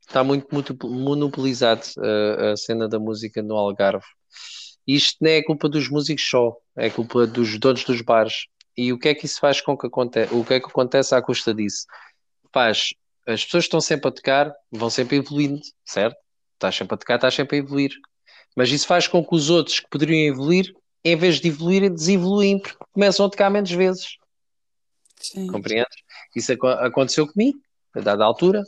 Está 0.00 0.22
muito, 0.22 0.46
muito 0.52 0.76
monopolizado 0.88 1.82
uh, 1.98 2.52
a 2.52 2.56
cena 2.56 2.88
da 2.88 2.98
música 2.98 3.42
no 3.42 3.56
Algarve. 3.56 4.06
Isto 4.86 5.18
não 5.20 5.30
é 5.30 5.42
culpa 5.42 5.68
dos 5.68 5.88
músicos 5.90 6.28
só, 6.28 6.56
é 6.76 6.88
culpa 6.88 7.26
dos 7.26 7.58
donos 7.58 7.84
dos 7.84 8.00
bares. 8.02 8.46
E 8.76 8.92
o 8.92 8.98
que 8.98 9.08
é 9.08 9.14
que 9.14 9.26
isso 9.26 9.40
faz 9.40 9.60
com 9.60 9.76
que 9.76 9.86
acontece? 9.86 10.32
O 10.32 10.44
que 10.44 10.54
é 10.54 10.60
que 10.60 10.66
acontece 10.66 11.14
à 11.14 11.20
custa 11.20 11.52
disso? 11.52 11.86
Faz, 12.52 12.90
as 13.26 13.44
pessoas 13.44 13.64
estão 13.64 13.80
sempre 13.80 14.08
a 14.08 14.12
tocar, 14.12 14.54
vão 14.70 14.88
sempre 14.88 15.16
evoluindo, 15.16 15.60
certo? 15.84 16.16
Estás 16.54 16.76
sempre 16.76 16.94
a 16.94 16.98
tocar, 16.98 17.16
estás 17.16 17.34
sempre 17.34 17.56
a 17.56 17.58
evoluir. 17.58 17.90
Mas 18.56 18.70
isso 18.72 18.86
faz 18.86 19.06
com 19.06 19.22
que 19.24 19.34
os 19.34 19.50
outros 19.50 19.78
que 19.80 19.88
poderiam 19.88 20.32
evoluir, 20.32 20.74
em 21.04 21.14
vez 21.14 21.38
de 21.40 21.48
evoluírem, 21.48 21.92
desevoluem, 21.92 22.58
porque 22.58 22.76
começam 22.92 23.26
a 23.26 23.30
tocar 23.30 23.50
menos 23.50 23.70
vezes. 23.70 24.16
Sim. 25.20 25.46
Compreendes? 25.46 25.94
Isso 26.34 26.52
aco- 26.52 26.66
aconteceu 26.66 27.26
comigo, 27.30 27.58
a 27.94 28.00
dada 28.00 28.24
altura. 28.24 28.62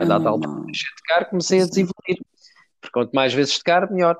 A 0.00 0.04
É 0.04 0.06
dada 0.06 0.28
altura, 0.28 0.48
normal. 0.48 0.66
deixei 0.66 0.88
de 0.88 0.96
tocar, 0.96 1.24
comecei 1.26 1.58
a 1.60 1.66
desevoluir. 1.66 2.24
Porque 2.80 2.92
quanto 2.92 3.12
mais 3.12 3.32
vezes 3.34 3.58
tocar, 3.58 3.90
melhor. 3.90 4.18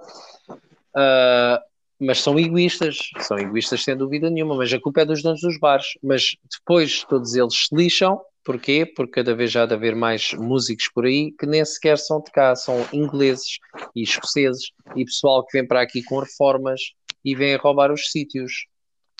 Ah, 0.94 1.60
mas 1.98 2.20
são 2.20 2.38
egoístas, 2.38 2.98
são 3.20 3.38
egoístas 3.38 3.82
sem 3.82 3.96
dúvida 3.96 4.28
nenhuma, 4.30 4.56
mas 4.56 4.72
a 4.72 4.80
culpa 4.80 5.00
é 5.00 5.04
dos 5.04 5.22
donos 5.22 5.40
dos 5.40 5.58
bares. 5.58 5.86
Mas 6.02 6.36
depois 6.58 7.04
todos 7.04 7.34
eles 7.34 7.54
se 7.66 7.74
lixam, 7.74 8.20
porquê? 8.44 8.86
Porque 8.94 9.12
cada 9.12 9.34
vez 9.34 9.50
já 9.50 9.62
há 9.62 9.66
de 9.66 9.74
haver 9.74 9.94
mais 9.96 10.32
músicos 10.34 10.88
por 10.92 11.06
aí 11.06 11.32
que 11.32 11.46
nem 11.46 11.64
sequer 11.64 11.98
são 11.98 12.20
de 12.22 12.30
cá, 12.30 12.54
são 12.54 12.86
ingleses 12.92 13.58
e 13.94 14.02
escoceses 14.02 14.70
e 14.94 15.04
pessoal 15.04 15.44
que 15.46 15.58
vem 15.58 15.66
para 15.66 15.80
aqui 15.80 16.02
com 16.02 16.18
reformas 16.20 16.80
e 17.24 17.34
vem 17.34 17.54
a 17.54 17.58
roubar 17.58 17.90
os 17.90 18.10
sítios. 18.10 18.66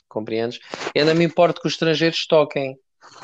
Compreendes? 0.08 0.60
Eu 0.94 1.06
não 1.06 1.14
me 1.14 1.24
importo 1.24 1.60
que 1.60 1.66
os 1.66 1.72
estrangeiros 1.74 2.26
toquem. 2.26 2.78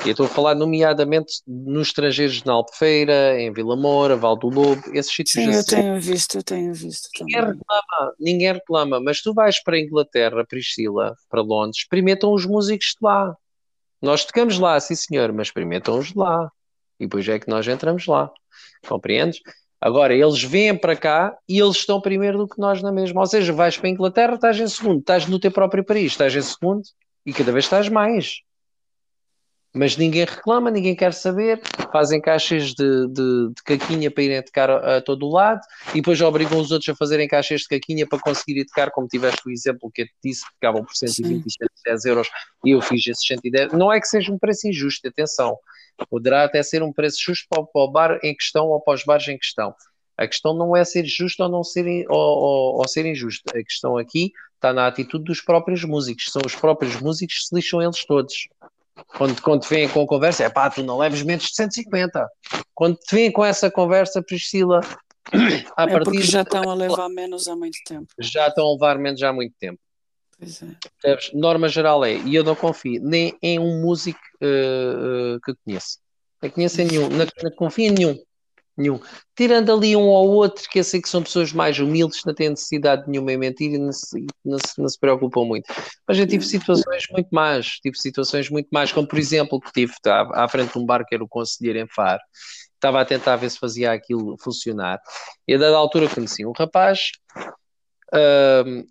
E 0.05 0.09
eu 0.09 0.11
estou 0.11 0.25
a 0.25 0.29
falar 0.29 0.55
nomeadamente 0.55 1.41
nos 1.47 1.87
estrangeiros 1.87 2.43
na 2.43 2.53
Albufeira, 2.53 3.39
em 3.41 3.51
Vila 3.51 3.75
Moura, 3.75 4.15
Val 4.15 4.37
do 4.37 4.47
Lobo, 4.47 4.81
esses 4.93 5.13
sítios 5.13 5.33
Sim, 5.33 5.51
eu 5.53 5.59
assim. 5.59 5.75
tenho 5.75 5.99
visto, 5.99 6.37
eu 6.37 6.43
tenho 6.43 6.73
visto 6.73 7.09
Ninguém 7.19 7.41
também. 7.41 7.57
reclama, 7.57 8.13
ninguém 8.19 8.53
reclama, 8.53 8.99
mas 8.99 9.21
tu 9.21 9.33
vais 9.33 9.61
para 9.63 9.75
a 9.77 9.79
Inglaterra, 9.79 10.45
Priscila, 10.45 11.15
para 11.29 11.41
Londres, 11.41 11.77
experimentam 11.79 12.33
os 12.33 12.45
músicos 12.45 12.87
de 12.89 13.05
lá. 13.05 13.35
Nós 14.01 14.25
tocamos 14.25 14.57
lá, 14.57 14.79
sim 14.79 14.95
senhor, 14.95 15.31
mas 15.31 15.47
experimentam 15.47 15.97
os 15.99 16.07
de 16.07 16.17
lá. 16.17 16.49
E 16.99 17.05
depois 17.05 17.27
é 17.27 17.39
que 17.39 17.49
nós 17.49 17.67
entramos 17.67 18.05
lá. 18.07 18.31
Compreendes? 18.87 19.39
Agora, 19.79 20.13
eles 20.13 20.43
vêm 20.43 20.77
para 20.77 20.95
cá 20.95 21.35
e 21.49 21.59
eles 21.59 21.77
estão 21.77 21.99
primeiro 21.99 22.37
do 22.37 22.47
que 22.47 22.59
nós 22.59 22.81
na 22.81 22.91
mesma. 22.91 23.21
Ou 23.21 23.27
seja, 23.27 23.51
vais 23.51 23.77
para 23.77 23.87
a 23.87 23.91
Inglaterra, 23.91 24.35
estás 24.35 24.59
em 24.59 24.67
segundo, 24.67 24.99
estás 24.99 25.25
no 25.27 25.39
teu 25.39 25.51
próprio 25.51 25.83
país, 25.83 26.11
estás 26.11 26.35
em 26.35 26.41
segundo 26.41 26.83
e 27.25 27.33
cada 27.33 27.51
vez 27.51 27.65
estás 27.65 27.89
mais. 27.89 28.41
Mas 29.73 29.95
ninguém 29.95 30.25
reclama, 30.25 30.69
ninguém 30.69 30.93
quer 30.95 31.13
saber, 31.13 31.61
fazem 31.93 32.19
caixas 32.19 32.73
de, 32.73 33.07
de, 33.07 33.49
de 33.55 33.63
caquinha 33.63 34.11
para 34.11 34.23
irem 34.23 34.43
tocar 34.43 34.69
a, 34.69 34.97
a 34.97 35.01
todo 35.01 35.25
o 35.25 35.31
lado 35.31 35.61
e 35.91 35.95
depois 35.95 36.19
obrigam 36.21 36.59
os 36.59 36.71
outros 36.71 36.89
a 36.89 36.95
fazerem 36.95 37.27
caixas 37.27 37.61
de 37.61 37.67
caquinha 37.67 38.05
para 38.05 38.19
conseguir 38.19 38.59
ir 38.59 38.65
tocar, 38.65 38.91
como 38.91 39.07
tiveste 39.07 39.41
o 39.47 39.49
exemplo 39.51 39.89
que 39.93 40.01
eu 40.01 40.05
te 40.07 40.13
disse, 40.23 40.45
que 40.45 40.51
ficavam 40.55 40.83
por 40.83 40.93
120 40.93 41.45
e 41.45 41.51
110 41.51 42.05
euros 42.05 42.27
e 42.65 42.71
eu 42.71 42.81
fiz 42.81 43.07
esses 43.07 43.25
110. 43.25 43.71
Não 43.71 43.91
é 43.93 44.01
que 44.01 44.07
seja 44.07 44.31
um 44.31 44.37
preço 44.37 44.67
injusto, 44.67 45.07
atenção, 45.07 45.57
poderá 46.09 46.43
até 46.43 46.61
ser 46.63 46.83
um 46.83 46.91
preço 46.91 47.17
justo 47.23 47.45
para, 47.49 47.61
o- 47.61 47.67
para 47.67 47.81
o 47.81 47.91
bar 47.91 48.19
em 48.23 48.35
questão 48.35 48.67
ou 48.67 48.81
para 48.81 48.93
os 48.95 49.03
bares 49.05 49.27
em 49.29 49.37
questão. 49.37 49.73
A 50.17 50.27
questão 50.27 50.53
não 50.53 50.75
é 50.75 50.83
ser 50.83 51.05
justo 51.05 51.41
ou 51.43 51.49
não 51.49 51.63
ser, 51.63 52.05
ou, 52.09 52.17
ou, 52.17 52.77
ou 52.79 52.87
ser 52.87 53.05
injusto. 53.05 53.43
A 53.55 53.63
questão 53.63 53.97
aqui 53.97 54.31
está 54.55 54.71
na 54.73 54.85
atitude 54.85 55.23
dos 55.23 55.41
próprios 55.41 55.83
músicos. 55.83 56.25
São 56.31 56.41
os 56.45 56.55
próprios 56.55 56.99
músicos 57.01 57.37
que 57.39 57.45
se 57.45 57.55
lixam 57.55 57.81
eles 57.81 58.05
todos. 58.05 58.33
Quando, 59.07 59.41
quando 59.41 59.61
te 59.61 59.69
vêm 59.69 59.89
com 59.89 60.03
a 60.03 60.07
conversa, 60.07 60.43
é 60.43 60.49
pá, 60.49 60.69
tu 60.69 60.83
não 60.83 60.97
leves 60.97 61.23
menos 61.23 61.45
de 61.45 61.55
150. 61.55 62.27
Quando 62.73 62.97
te 62.97 63.15
vêm 63.15 63.31
com 63.31 63.43
essa 63.45 63.69
conversa, 63.69 64.21
Priscila, 64.21 64.81
à 65.77 65.83
É 65.83 65.87
partida 65.87 66.23
já 66.23 66.41
estão 66.41 66.69
a 66.69 66.73
levar 66.73 67.09
menos 67.09 67.47
há 67.47 67.55
muito 67.55 67.77
tempo. 67.85 68.07
já 68.19 68.47
estão 68.47 68.67
a 68.67 68.73
levar 68.73 68.97
menos 68.97 69.21
há 69.23 69.31
muito 69.31 69.53
tempo. 69.59 69.79
Pois 70.37 70.61
é. 70.63 71.17
Norma 71.33 71.69
geral 71.69 72.03
é, 72.03 72.15
e 72.15 72.33
eu 72.33 72.43
não 72.43 72.55
confio 72.55 72.99
nem 73.03 73.37
em 73.43 73.59
um 73.59 73.79
músico 73.81 74.19
eh, 74.41 75.35
eh, 75.35 75.37
que 75.45 75.53
conheço. 75.63 75.99
Não 76.41 76.49
conheço 76.49 76.81
em 76.81 76.85
nenhum, 76.85 77.09
não, 77.09 77.27
não 77.43 77.51
confio 77.55 77.85
em 77.85 77.91
nenhum. 77.91 78.17
Nenhum. 78.77 78.99
Tirando 79.35 79.71
ali 79.71 79.95
um 79.95 80.07
ou 80.07 80.29
outro, 80.29 80.67
que 80.69 80.79
eu 80.79 80.83
sei 80.83 81.01
que 81.01 81.09
são 81.09 81.21
pessoas 81.21 81.51
mais 81.51 81.77
humildes, 81.77 82.23
não 82.25 82.33
têm 82.33 82.49
necessidade 82.49 83.03
nenhuma 83.07 83.33
em 83.33 83.37
mentir 83.37 83.71
e 83.71 83.77
não 83.77 83.91
se, 83.91 84.25
não 84.43 84.57
se, 84.57 84.81
não 84.81 84.87
se 84.87 84.99
preocupam 84.99 85.45
muito. 85.45 85.65
Mas 86.07 86.17
eu 86.17 86.25
tive 86.25 86.45
situações 86.45 87.03
muito 87.11 87.27
más, 87.31 87.67
tive 87.81 87.97
situações 87.97 88.49
muito 88.49 88.69
más, 88.71 88.91
como 88.91 89.07
por 89.07 89.19
exemplo, 89.19 89.59
que 89.59 89.71
tive 89.71 89.91
estava 89.91 90.31
à 90.35 90.47
frente 90.47 90.73
de 90.73 90.79
um 90.79 90.85
bar 90.85 91.05
que 91.05 91.13
era 91.13 91.23
o 91.23 91.27
conselheiro 91.27 91.79
em 91.79 91.87
Faro, 91.87 92.21
estava 92.73 93.01
a 93.01 93.05
tentar 93.05 93.35
ver 93.35 93.49
se 93.49 93.59
fazia 93.59 93.91
aquilo 93.91 94.35
funcionar, 94.41 94.99
e 95.47 95.53
a 95.53 95.57
dada 95.57 95.75
altura 95.75 96.09
conheci 96.09 96.45
um 96.45 96.53
rapaz 96.57 97.11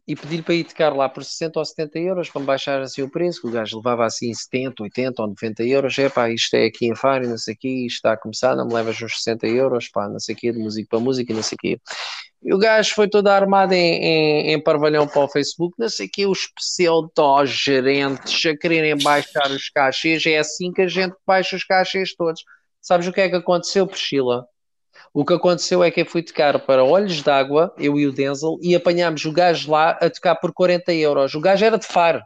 e 0.07 0.17
pedi-lhe 0.17 0.43
para 0.43 0.55
ir 0.55 0.65
tocar 0.65 0.95
lá 0.97 1.09
por 1.09 1.23
60 1.23 1.59
ou 1.59 1.65
70 1.65 1.99
euros 1.99 2.31
para 2.31 2.41
me 2.41 2.47
baixar 2.47 2.81
assim 2.81 3.03
o 3.03 3.11
preço, 3.11 3.43
que 3.43 3.49
o 3.49 3.51
gajo 3.51 3.77
levava 3.77 4.07
assim 4.07 4.33
70, 4.33 4.83
80 4.83 5.23
ou 5.23 5.29
90 5.29 5.63
euros, 5.65 5.99
é 5.99 6.09
pá, 6.09 6.31
isto 6.31 6.55
é 6.55 6.65
aqui 6.65 6.87
em 6.87 6.95
Faro, 6.95 7.29
não 7.29 7.37
sei 7.37 7.55
o 7.55 7.57
quê, 7.59 7.69
isto 7.87 7.97
está 7.97 8.13
a 8.13 8.17
começar, 8.17 8.57
não 8.57 8.67
me 8.67 8.73
levas 8.73 9.01
uns 9.03 9.23
60 9.23 9.47
euros, 9.47 9.89
pá, 9.89 10.09
não 10.09 10.19
sei 10.19 10.35
o 10.35 10.39
quê, 10.39 10.53
de 10.53 10.59
música 10.59 10.89
para 10.89 11.01
música 11.01 11.35
não 11.35 11.43
sei 11.43 11.57
o 11.57 11.59
quê. 11.59 11.81
E 12.43 12.55
o 12.55 12.59
gajo 12.59 12.95
foi 12.95 13.09
todo 13.09 13.29
armado 13.29 13.75
em, 13.75 14.03
em, 14.03 14.53
em 14.55 14.63
parvalhão 14.63 15.07
para 15.07 15.23
o 15.23 15.29
Facebook, 15.29 15.75
não 15.79 15.91
sei 15.91 16.07
o 16.07 16.11
quê, 16.11 16.27
os 16.27 16.47
pseudo-gerentes 16.55 18.47
a 18.47 18.57
quererem 18.57 18.97
baixar 19.03 19.51
os 19.51 19.69
cachês, 19.69 20.25
é 20.25 20.39
assim 20.39 20.73
que 20.73 20.81
a 20.81 20.89
gente 20.89 21.15
baixa 21.27 21.57
os 21.57 21.65
cachês 21.65 22.15
todos. 22.15 22.43
Sabes 22.81 23.07
o 23.07 23.13
que 23.13 23.21
é 23.21 23.29
que 23.29 23.37
aconteceu, 23.37 23.87
Priscila? 23.87 24.47
O 25.12 25.24
que 25.24 25.35
aconteceu 25.35 25.82
é 25.82 25.90
que 25.90 26.02
eu 26.02 26.06
fui 26.06 26.22
tocar 26.22 26.59
para 26.60 26.85
Olhos 26.85 27.22
d'Água, 27.22 27.74
eu 27.78 27.98
e 27.98 28.06
o 28.06 28.12
Denzel, 28.12 28.59
e 28.62 28.74
apanhámos 28.74 29.24
o 29.24 29.32
gajo 29.32 29.70
lá 29.70 29.90
a 29.90 30.09
tocar 30.09 30.36
por 30.36 30.52
40 30.52 30.93
euros. 30.94 31.35
O 31.35 31.40
gajo 31.40 31.64
era 31.64 31.78
de 31.78 31.86
Faro. 31.86 32.22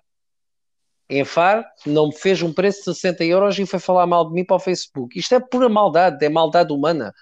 Em 1.08 1.24
Faro, 1.24 1.64
não 1.86 2.08
me 2.08 2.14
fez 2.14 2.42
um 2.42 2.52
preço 2.52 2.78
de 2.78 2.96
60 2.96 3.24
euros 3.24 3.58
e 3.58 3.66
foi 3.66 3.78
falar 3.78 4.06
mal 4.06 4.26
de 4.26 4.34
mim 4.34 4.44
para 4.44 4.56
o 4.56 4.60
Facebook. 4.60 5.18
Isto 5.18 5.34
é 5.34 5.40
pura 5.40 5.68
maldade, 5.68 6.24
é 6.24 6.28
maldade 6.28 6.72
humana. 6.72 7.12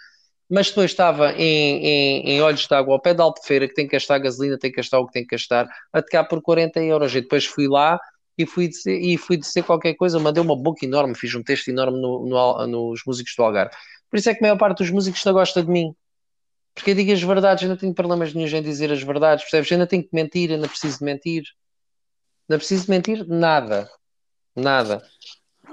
Mas 0.48 0.68
depois 0.68 0.90
estava 0.90 1.32
em, 1.32 1.86
em, 1.86 2.30
em 2.30 2.42
Olhos 2.42 2.66
d'Água, 2.66 2.94
ao 2.94 3.00
pé 3.00 3.14
da 3.14 3.24
Albufeira, 3.24 3.66
que 3.66 3.74
tem 3.74 3.86
que 3.86 3.92
gastar 3.92 4.18
gasolina, 4.18 4.58
tem 4.58 4.70
que 4.70 4.76
gastar 4.76 4.98
o 4.98 5.06
que 5.06 5.12
tem 5.12 5.22
que 5.26 5.34
gastar, 5.34 5.66
a 5.92 6.02
tocar 6.02 6.24
por 6.24 6.42
40 6.42 6.80
euros. 6.80 7.14
E 7.14 7.22
depois 7.22 7.44
fui 7.46 7.66
lá 7.66 7.98
e 8.36 8.46
fui 8.46 8.68
dizer, 8.68 9.00
e 9.00 9.16
fui 9.16 9.36
dizer 9.36 9.62
qualquer 9.62 9.94
coisa, 9.94 10.18
mandei 10.18 10.42
uma 10.42 10.56
boca 10.56 10.84
enorme, 10.84 11.14
fiz 11.14 11.34
um 11.34 11.42
texto 11.42 11.68
enorme 11.68 12.00
no, 12.00 12.26
no, 12.26 12.66
nos 12.66 13.02
músicos 13.06 13.34
do 13.36 13.42
Algarve. 13.42 13.74
Por 14.12 14.18
isso 14.18 14.28
é 14.28 14.34
que 14.34 14.40
a 14.40 14.43
maior 14.43 14.59
parte 14.59 14.76
dos 14.80 14.90
músicos 14.90 15.24
não 15.24 15.32
gosta 15.32 15.62
de 15.62 15.70
mim. 15.70 15.97
Porque 16.74 16.90
eu 16.90 16.94
digo 16.94 17.12
as 17.12 17.22
verdades, 17.22 17.62
eu 17.62 17.70
não 17.70 17.78
tenho 17.78 17.94
problemas 17.94 18.34
nenhum 18.34 18.47
em 18.47 18.62
dizer 18.62 18.93
as 18.93 19.02
verdades, 19.02 19.43
percebes? 19.43 19.70
Eu 19.70 19.78
não 19.78 19.86
tenho 19.86 20.02
que 20.02 20.10
mentir, 20.12 20.51
eu 20.51 20.59
não 20.59 20.68
preciso 20.68 21.02
mentir. 21.02 21.44
Não 22.47 22.59
preciso 22.59 22.90
mentir 22.90 23.26
nada. 23.26 23.90
Nada. 24.55 25.02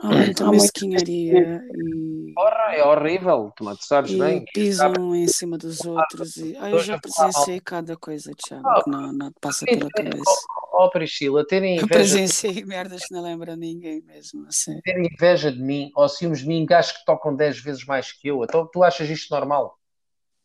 Há 0.02 0.08
muita 0.08 0.50
mesquinharia 0.50 1.62
e, 1.76 2.34
Porra, 2.34 2.74
é 2.74 2.84
horrível, 2.84 3.52
tu, 3.56 3.66
tu 3.76 3.86
sabes 3.86 4.12
e 4.12 4.20
bem. 4.20 4.46
pisam 4.54 5.14
em 5.14 5.28
cima 5.28 5.58
dos 5.58 5.82
outros. 5.82 6.38
E, 6.38 6.56
ah, 6.58 6.70
eu 6.70 6.80
já 6.80 6.98
presenciei 6.98 7.60
cada 7.60 7.98
coisa, 7.98 8.32
Tiago, 8.34 8.84
que 8.84 8.90
não, 8.90 9.12
não 9.12 9.30
te 9.30 9.40
passa 9.42 9.66
pela 9.66 9.90
cabeça. 9.90 10.24
Ó 10.72 10.86
oh, 10.86 10.90
Priscila, 10.90 11.46
terem 11.46 11.78
Eu 11.78 11.84
inveja, 11.84 11.88
presenciei 11.88 12.64
merdas 12.64 13.06
que 13.06 13.14
não 13.14 13.22
lembra 13.22 13.58
ninguém 13.58 14.02
mesmo, 14.02 14.48
assim. 14.48 14.80
terem 14.82 15.10
inveja 15.12 15.52
de 15.52 15.62
mim 15.62 15.92
ou 15.96 16.08
ciúmes 16.08 16.40
de 16.40 16.48
mim, 16.48 16.66
gajos 16.66 16.94
que 16.94 17.06
tocam 17.06 17.36
10 17.36 17.60
vezes 17.60 17.86
mais 17.86 18.14
que 18.14 18.30
eu. 18.30 18.44
Então 18.44 18.66
tu 18.72 18.84
achas 18.84 19.10
isto 19.10 19.34
normal? 19.34 19.78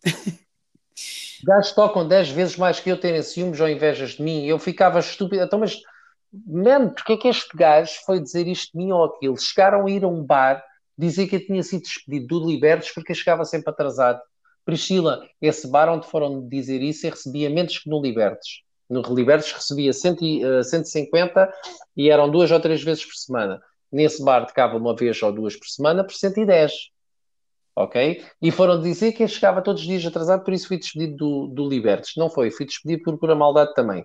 gajos 1.45 1.73
tocam 1.73 2.07
10 2.09 2.31
vezes 2.31 2.57
mais 2.57 2.81
que 2.81 2.91
eu 2.91 2.99
terem 2.99 3.23
ciúmes 3.23 3.61
ou 3.61 3.69
invejas 3.69 4.13
de 4.13 4.23
mim. 4.23 4.45
Eu 4.45 4.59
ficava 4.59 4.99
estúpido. 4.99 5.45
Então, 5.45 5.61
mas, 5.61 5.81
man, 6.47 6.91
porque 6.91 7.15
é 7.15 7.17
que 7.17 7.29
este 7.29 7.57
gajo 7.57 7.93
foi 8.05 8.21
dizer 8.21 8.47
isto 8.47 8.73
de 8.73 8.79
mim 8.79 8.93
ou 8.93 9.05
aquilo? 9.05 9.37
Chegaram 9.39 9.87
a 9.87 9.91
ir 9.91 10.05
a 10.05 10.09
um 10.09 10.23
bar 10.23 10.63
dizer 10.97 11.27
que 11.27 11.37
eu 11.37 11.47
tinha 11.47 11.63
sido 11.63 11.83
despedido 11.83 12.41
do 12.41 12.47
Libertos 12.47 12.91
porque 12.91 13.15
chegava 13.15 13.45
sempre 13.45 13.71
atrasado. 13.71 14.21
Priscila, 14.65 15.27
esse 15.41 15.69
bar 15.69 15.89
onde 15.89 16.07
foram 16.07 16.47
dizer 16.49 16.83
isso, 16.83 17.07
eu 17.07 17.11
recebia 17.11 17.51
menos 17.51 17.79
que 17.79 17.89
no 17.89 18.01
Libertos. 18.01 18.63
No 18.89 19.03
Libertos 19.03 19.53
recebia 19.53 19.93
100, 19.93 20.59
uh, 20.61 20.65
150 20.65 21.53
e 21.97 22.11
eram 22.11 22.31
duas 22.31 22.51
ou 22.51 22.61
três 22.61 22.83
vezes 22.83 23.05
por 23.05 23.15
semana. 23.15 23.61
Nesse 23.93 24.23
bar 24.25 24.47
tocava 24.47 24.77
uma 24.77 24.95
vez 24.97 25.23
ou 25.23 25.33
duas 25.33 25.57
por 25.57 25.67
semana 25.67 26.05
por 26.05 26.15
110 26.15 26.73
ok? 27.77 28.25
E 28.41 28.51
foram 28.51 28.81
dizer 28.81 29.13
que 29.13 29.23
eu 29.23 29.29
chegava 29.29 29.63
todos 29.63 29.83
os 29.83 29.87
dias 29.89 30.07
atrasado, 30.07 30.45
por 30.45 30.55
isso 30.55 30.69
fui 30.69 30.79
despedido 30.79 31.17
do, 31.17 31.47
do 31.49 31.69
Libertes. 31.69 32.13
Não 32.17 32.31
foi, 32.31 32.51
fui 32.51 32.67
despedido 32.67 33.03
por 33.03 33.19
pura 33.19 33.35
maldade 33.35 33.75
também. 33.75 34.05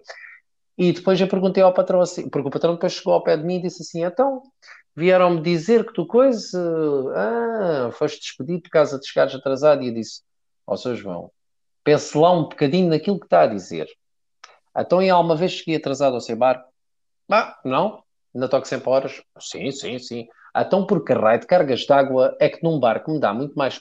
E 0.79 0.93
depois 0.93 1.19
eu 1.19 1.27
perguntei 1.27 1.61
ao 1.61 1.73
patrão 1.73 1.99
assim, 1.99 2.29
porque 2.29 2.47
o 2.47 2.51
patrão 2.51 2.75
depois 2.75 2.93
chegou 2.93 3.13
ao 3.13 3.21
pé 3.21 3.35
de 3.35 3.43
mim 3.43 3.57
e 3.57 3.63
disse 3.63 3.81
assim: 3.81 4.01
então, 4.01 4.41
vieram-me 4.95 5.41
dizer 5.41 5.85
que 5.85 5.91
tu 5.91 6.07
coisa, 6.07 6.57
ah, 7.13 7.91
foste 7.91 8.21
despedido 8.21 8.61
por 8.61 8.69
causa 8.69 8.97
de 8.97 9.05
chegares 9.05 9.35
atrasado. 9.35 9.83
E 9.83 9.89
eu 9.89 9.93
disse: 9.93 10.21
Ó, 10.65 10.73
oh, 10.73 10.77
Sr. 10.77 10.95
João, 10.95 11.31
pense 11.83 12.17
lá 12.17 12.31
um 12.31 12.43
bocadinho 12.43 12.89
naquilo 12.89 13.19
que 13.19 13.25
está 13.25 13.41
a 13.41 13.47
dizer. 13.47 13.89
Então, 14.77 15.01
em 15.01 15.09
alguma 15.09 15.35
vez 15.35 15.51
cheguei 15.51 15.75
atrasado 15.75 16.13
ao 16.13 16.21
seu 16.21 16.37
barco? 16.37 16.71
Ah, 17.29 17.59
não, 17.65 18.01
ainda 18.33 18.47
toco 18.47 18.65
sempre 18.65 18.89
horas. 18.89 19.21
Sim, 19.37 19.71
sim, 19.71 19.99
sim. 19.99 20.27
Então, 20.55 20.87
por 20.87 21.03
que 21.03 21.11
raio 21.11 21.41
de 21.41 21.47
cargas 21.47 21.85
d'água 21.85 22.37
é 22.39 22.47
que 22.47 22.63
num 22.63 22.79
barco 22.79 23.11
me 23.11 23.19
dá 23.19 23.33
muito 23.33 23.53
mais 23.55 23.77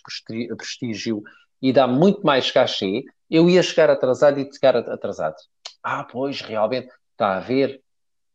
prestígio 0.59 1.23
e 1.63 1.73
dá 1.73 1.87
muito 1.87 2.23
mais 2.27 2.51
cachê, 2.51 3.05
eu 3.31 3.49
ia 3.49 3.63
chegar 3.63 3.89
atrasado 3.89 4.41
e 4.41 4.53
chegar 4.53 4.77
atrasado. 4.77 5.37
Ah, 5.83 6.05
pois, 6.05 6.41
realmente, 6.41 6.89
está 7.13 7.37
a 7.37 7.41
ver 7.41 7.83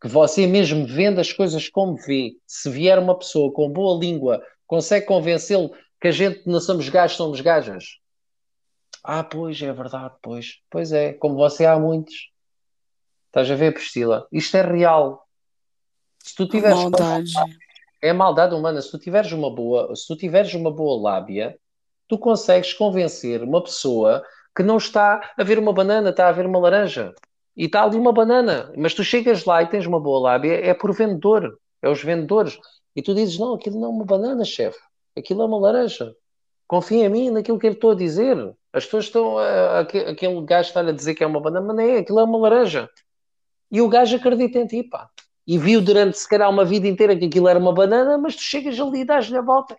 que 0.01 0.07
você 0.07 0.45
mesmo 0.45 0.85
vendo 0.85 1.19
as 1.19 1.31
coisas 1.31 1.69
como 1.69 1.95
vê, 1.95 2.37
se 2.45 2.69
vier 2.69 2.99
uma 2.99 3.17
pessoa 3.17 3.51
com 3.51 3.69
boa 3.69 3.99
língua, 3.99 4.43
consegue 4.67 5.05
convencê-lo 5.05 5.73
que 5.99 6.09
a 6.09 6.11
gente 6.11 6.43
não 6.45 6.59
somos 6.59 6.89
gajos, 6.89 7.15
somos 7.17 7.39
gajas. 7.39 7.99
Ah, 9.03 9.23
pois, 9.23 9.61
é 9.61 9.71
verdade, 9.71 10.13
pois. 10.21 10.59
Pois 10.69 10.91
é, 10.91 11.13
como 11.13 11.35
você 11.35 11.65
há 11.65 11.77
muitos. 11.77 12.31
Estás 13.27 13.49
a 13.49 13.55
ver, 13.55 13.73
Priscila? 13.73 14.27
Isto 14.31 14.57
é 14.57 14.61
real. 14.61 15.27
Se 16.19 16.35
tu 16.35 16.47
tiveres... 16.47 16.77
Maldade 16.77 17.33
é 18.03 18.11
maldade 18.11 18.53
humana. 18.53 18.81
Se 18.81 18.91
tu 18.91 18.99
tiveres 18.99 19.31
uma 19.31 19.49
boa, 19.49 19.95
se 19.95 20.05
tu 20.05 20.17
tiveres 20.17 20.53
uma 20.53 20.69
boa 20.69 21.01
lábia, 21.01 21.57
tu 22.05 22.17
consegues 22.17 22.73
convencer 22.73 23.41
uma 23.41 23.63
pessoa 23.63 24.21
que 24.55 24.61
não 24.61 24.75
está 24.75 25.33
a 25.37 25.43
ver 25.43 25.57
uma 25.57 25.71
banana, 25.71 26.09
está 26.09 26.27
a 26.27 26.31
ver 26.33 26.45
uma 26.45 26.59
laranja. 26.59 27.15
E 27.55 27.65
está 27.65 27.83
ali 27.83 27.97
uma 27.97 28.11
banana. 28.11 28.71
Mas 28.77 28.93
tu 28.93 29.03
chegas 29.03 29.45
lá 29.45 29.61
e 29.61 29.67
tens 29.67 29.85
uma 29.85 29.99
boa 29.99 30.19
lábia, 30.19 30.53
é 30.53 30.73
por 30.73 30.93
vendedor. 30.93 31.57
É 31.81 31.89
os 31.89 32.03
vendedores. 32.03 32.57
E 32.95 33.01
tu 33.01 33.13
dizes, 33.13 33.37
não, 33.37 33.53
aquilo 33.53 33.79
não 33.79 33.87
é 33.87 33.89
uma 33.89 34.05
banana, 34.05 34.43
chefe. 34.43 34.79
Aquilo 35.17 35.41
é 35.41 35.45
uma 35.45 35.59
laranja. 35.59 36.15
Confia 36.67 37.05
em 37.05 37.09
mim 37.09 37.29
naquilo 37.29 37.59
que 37.59 37.67
eu 37.67 37.73
estou 37.73 37.91
a 37.91 37.95
dizer. 37.95 38.37
As 38.71 38.85
pessoas 38.85 39.05
estão. 39.05 39.37
A, 39.37 39.79
aquele 39.81 40.41
gajo 40.45 40.69
está 40.69 40.81
a 40.81 40.91
dizer 40.91 41.13
que 41.13 41.23
é 41.23 41.27
uma 41.27 41.39
banana, 41.39 41.67
mas 41.67 41.75
não 41.75 41.83
é, 41.83 41.97
aquilo 41.97 42.19
é 42.19 42.23
uma 42.23 42.37
laranja. 42.37 42.89
E 43.71 43.81
o 43.81 43.89
gajo 43.89 44.15
acredita 44.15 44.59
em 44.59 44.67
ti, 44.67 44.83
pá 44.83 45.09
e 45.45 45.57
viu 45.57 45.81
durante 45.81 46.17
se 46.17 46.27
calhar 46.27 46.49
uma 46.49 46.65
vida 46.65 46.87
inteira 46.87 47.17
que 47.17 47.25
aquilo 47.25 47.47
era 47.47 47.59
uma 47.59 47.73
banana, 47.73 48.17
mas 48.17 48.35
tu 48.35 48.41
chegas 48.41 48.79
ali 48.79 49.01
e 49.01 49.05
dás-lhe 49.05 49.37
a 49.37 49.41
volta. 49.41 49.77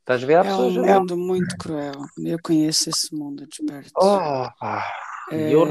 Estás 0.00 0.22
a 0.22 0.26
ver? 0.26 0.36
Há 0.36 0.44
é 0.44 0.52
um 0.54 1.00
mundo 1.00 1.16
muito 1.16 1.56
cruel. 1.56 2.04
Eu 2.18 2.38
conheço 2.42 2.90
esse 2.90 3.14
mundo 3.14 3.46
de 3.46 3.64
perto. 3.64 3.90
Oh, 3.96 4.48
ah, 4.60 4.86
é... 5.32 5.52
Eu 5.52 5.64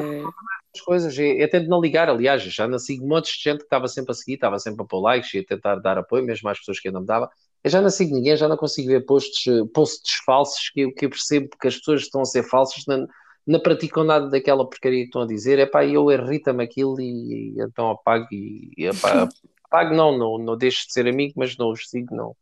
coisas, 0.81 1.17
eu, 1.17 1.49
tento 1.49 1.67
não 1.67 1.81
ligar, 1.81 2.09
aliás, 2.09 2.41
já 2.43 2.67
não 2.67 2.79
sigo 2.79 3.07
montes 3.07 3.37
de 3.37 3.43
gente 3.43 3.59
que 3.59 3.65
estava 3.65 3.87
sempre 3.87 4.11
a 4.11 4.15
seguir, 4.15 4.33
estava 4.35 4.59
sempre 4.59 4.83
a 4.83 4.85
pôr 4.85 5.01
likes 5.01 5.33
e 5.33 5.39
a 5.39 5.45
tentar 5.45 5.75
dar 5.75 5.97
apoio, 5.97 6.23
mesmo 6.23 6.49
às 6.49 6.59
pessoas 6.59 6.79
que 6.79 6.87
eu 6.87 6.91
não 6.91 7.01
me 7.01 7.07
dava. 7.07 7.29
Eu 7.63 7.69
já 7.69 7.81
não 7.81 7.89
sigo 7.89 8.15
ninguém, 8.15 8.35
já 8.35 8.47
não 8.47 8.57
consigo 8.57 8.89
ver 8.89 9.05
posts, 9.05 9.45
posts 9.73 10.15
falsos 10.25 10.69
que, 10.69 10.91
que 10.91 11.05
eu 11.05 11.09
percebo 11.09 11.49
que 11.59 11.67
as 11.67 11.77
pessoas 11.77 12.01
estão 12.01 12.21
a 12.21 12.25
ser 12.25 12.43
falsas, 12.43 12.83
não, 12.87 13.07
não 13.45 13.59
praticam 13.59 14.03
nada 14.03 14.29
daquela 14.29 14.67
porcaria 14.67 14.99
que 14.99 15.05
estão 15.05 15.21
a 15.21 15.27
dizer, 15.27 15.59
é 15.59 15.65
pá, 15.65 15.85
eu 15.85 16.11
irrita-me 16.11 16.63
aquilo 16.63 16.99
e, 16.99 17.53
e, 17.55 17.61
então 17.61 17.91
apago 17.91 18.27
e, 18.31 18.71
e 18.77 18.85
epá, 18.85 19.29
apago 19.63 19.95
não, 19.95 20.17
não, 20.17 20.37
não 20.37 20.57
deixo 20.57 20.87
de 20.87 20.93
ser 20.93 21.07
amigo, 21.07 21.33
mas 21.37 21.57
não 21.57 21.71
os 21.71 21.89
sigo, 21.89 22.15
não. 22.15 22.35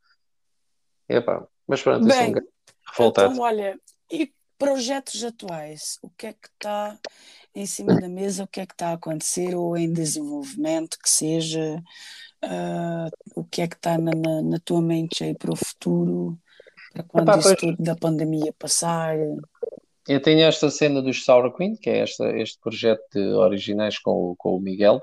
É 1.08 1.20
pá, 1.20 1.46
mas 1.68 1.82
pronto, 1.82 2.06
Bem, 2.06 2.18
assim, 2.18 2.34
revoltado. 2.88 3.34
Então, 3.34 3.44
olha, 3.44 3.80
e 4.12 4.32
projetos 4.58 5.24
atuais, 5.24 5.98
o 6.04 6.10
que 6.10 6.28
é 6.28 6.34
que 6.34 6.48
está 6.48 6.98
em 7.54 7.66
cima 7.66 8.00
da 8.00 8.08
mesa, 8.08 8.44
o 8.44 8.48
que 8.48 8.62
é 8.62 8.66
que 8.66 8.74
está 8.74 8.90
a 8.90 8.94
acontecer 8.94 9.56
ou 9.56 9.76
em 9.78 9.92
desenvolvimento, 9.92 10.98
que 11.02 11.10
seja, 11.10 11.82
uh, 12.44 13.10
o 13.36 13.44
que 13.44 13.62
é 13.62 13.68
que 13.68 13.76
está 13.76 13.98
na, 13.98 14.12
na, 14.12 14.42
na, 14.42 14.60
tua 14.60 14.82
mente 14.82 15.24
aí 15.24 15.36
para 15.36 15.52
o 15.52 15.56
futuro, 15.56 16.38
para 16.94 17.04
quando 17.04 17.30
Epá, 17.30 17.42
pois... 17.42 17.60
tudo 17.60 17.76
da 17.80 17.96
pandemia 17.96 18.54
passar? 18.58 19.18
Eu 20.08 20.22
tenho 20.22 20.42
esta 20.42 20.70
cena 20.70 21.02
dos 21.02 21.24
Sour 21.24 21.56
Queen, 21.56 21.76
que 21.76 21.90
é 21.90 22.00
esta, 22.00 22.30
este 22.38 22.60
projeto 22.60 23.04
de 23.14 23.34
originais 23.34 24.00
com, 24.00 24.34
com 24.38 24.56
o 24.56 24.60
Miguel, 24.60 25.02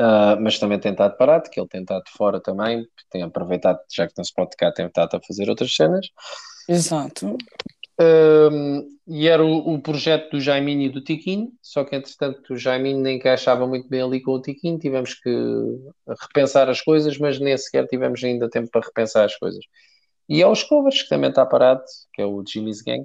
uh, 0.00 0.40
mas 0.40 0.58
também 0.58 0.78
tem 0.78 0.92
estado 0.92 1.16
parado, 1.16 1.48
que 1.50 1.60
ele 1.60 1.68
tem 1.68 1.82
estado 1.82 2.04
fora 2.16 2.40
também, 2.40 2.86
tem 3.10 3.22
aproveitado, 3.22 3.78
já 3.90 4.06
que 4.06 4.14
não 4.16 4.24
se 4.24 4.34
pode 4.34 4.50
tocar, 4.50 4.72
tem 4.72 4.86
estado 4.86 5.16
a 5.16 5.20
fazer 5.20 5.48
outras 5.48 5.74
cenas. 5.74 6.08
Exato. 6.68 7.38
Uh, 8.00 8.86
e 9.08 9.26
era 9.26 9.44
o, 9.44 9.74
o, 9.74 9.82
projeto 9.82 10.30
do 10.30 10.40
Jaiminho 10.40 10.82
e 10.82 10.88
do 10.88 11.02
Tiquinho, 11.02 11.50
só 11.60 11.82
que 11.82 11.96
entretanto 11.96 12.52
o 12.52 12.56
Jaiminho 12.56 13.00
nem 13.00 13.16
encaixava 13.16 13.66
muito 13.66 13.88
bem 13.88 14.02
ali 14.02 14.22
com 14.22 14.32
o 14.32 14.40
Tiquinho, 14.40 14.78
tivemos 14.78 15.14
que 15.14 15.30
repensar 16.20 16.68
as 16.68 16.80
coisas, 16.80 17.18
mas 17.18 17.40
nem 17.40 17.56
sequer 17.56 17.88
tivemos 17.88 18.22
ainda 18.22 18.48
tempo 18.48 18.70
para 18.70 18.86
repensar 18.86 19.24
as 19.24 19.36
coisas. 19.36 19.64
E 20.28 20.42
aos 20.42 20.62
covers, 20.62 21.02
que 21.02 21.08
também 21.08 21.30
está 21.30 21.44
parado, 21.44 21.82
que 22.12 22.22
é 22.22 22.26
o 22.26 22.44
Jimmy's 22.46 22.82
Gang. 22.82 23.04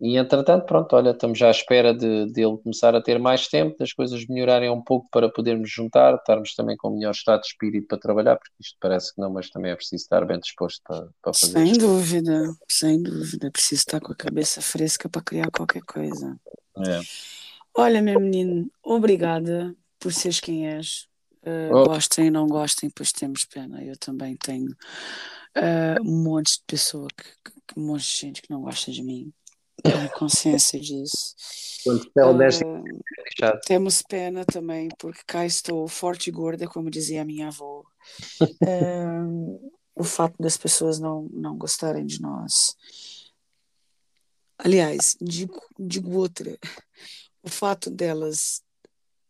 E 0.00 0.16
entretanto, 0.16 0.64
pronto, 0.64 0.94
olha, 0.94 1.10
estamos 1.10 1.36
já 1.36 1.48
à 1.48 1.50
espera 1.50 1.92
de, 1.92 2.26
de 2.26 2.40
ele 2.40 2.56
começar 2.58 2.94
a 2.94 3.02
ter 3.02 3.18
mais 3.18 3.48
tempo, 3.48 3.76
das 3.76 3.92
coisas 3.92 4.24
melhorarem 4.26 4.70
um 4.70 4.80
pouco 4.80 5.08
para 5.10 5.28
podermos 5.28 5.68
juntar, 5.68 6.14
estarmos 6.14 6.54
também 6.54 6.76
com 6.76 6.88
o 6.88 6.94
melhor 6.94 7.10
estado 7.10 7.40
de 7.40 7.48
espírito 7.48 7.88
para 7.88 7.98
trabalhar, 7.98 8.36
porque 8.36 8.54
isto 8.60 8.76
parece 8.80 9.12
que 9.12 9.20
não, 9.20 9.28
mas 9.28 9.50
também 9.50 9.72
é 9.72 9.76
preciso 9.76 10.04
estar 10.04 10.24
bem 10.24 10.38
disposto 10.38 10.80
para, 10.86 11.08
para 11.20 11.34
fazer 11.34 11.52
Sem 11.52 11.72
isto. 11.72 11.80
dúvida, 11.80 12.54
sem 12.68 13.02
dúvida, 13.02 13.48
é 13.48 13.50
preciso 13.50 13.80
estar 13.80 14.00
com 14.00 14.12
a 14.12 14.16
cabeça 14.16 14.62
fresca 14.62 15.08
para 15.08 15.22
criar 15.22 15.50
qualquer 15.50 15.82
coisa. 15.82 16.38
É. 16.76 17.00
Olha, 17.76 18.00
meu 18.00 18.20
menino, 18.20 18.70
obrigada 18.84 19.74
por 19.98 20.12
seres 20.12 20.38
quem 20.38 20.68
és. 20.68 21.08
Uh, 21.42 21.74
oh. 21.74 21.84
Gostem, 21.86 22.30
não 22.30 22.46
gostem, 22.46 22.88
pois 22.90 23.10
temos 23.10 23.44
pena. 23.44 23.82
Eu 23.82 23.96
também 23.96 24.36
tenho 24.36 24.70
uh, 25.56 26.02
um 26.02 26.22
monte 26.22 26.58
de 26.58 26.64
pessoa 26.66 27.08
que, 27.16 27.24
que, 27.66 27.80
um 27.80 27.86
monte 27.86 28.02
de 28.02 28.20
gente 28.20 28.42
que 28.42 28.50
não 28.50 28.60
gosta 28.60 28.92
de 28.92 29.02
mim 29.02 29.32
tenho 29.82 30.10
consciência 30.10 30.78
disso. 30.78 31.34
Uh, 32.64 33.60
temos 33.64 34.02
pena 34.02 34.44
também, 34.44 34.88
porque 34.98 35.20
cá 35.26 35.46
estou 35.46 35.86
forte 35.88 36.28
e 36.28 36.32
gorda, 36.32 36.66
como 36.66 36.90
dizia 36.90 37.22
a 37.22 37.24
minha 37.24 37.48
avó. 37.48 37.84
Uh, 38.62 39.72
o 39.94 40.04
fato 40.04 40.36
das 40.40 40.56
pessoas 40.56 40.98
não, 40.98 41.28
não 41.32 41.56
gostarem 41.56 42.06
de 42.06 42.20
nós. 42.20 42.76
Aliás, 44.58 45.16
digo, 45.20 45.60
digo 45.78 46.16
outra. 46.18 46.58
O 47.42 47.48
fato 47.48 47.90
delas 47.90 48.62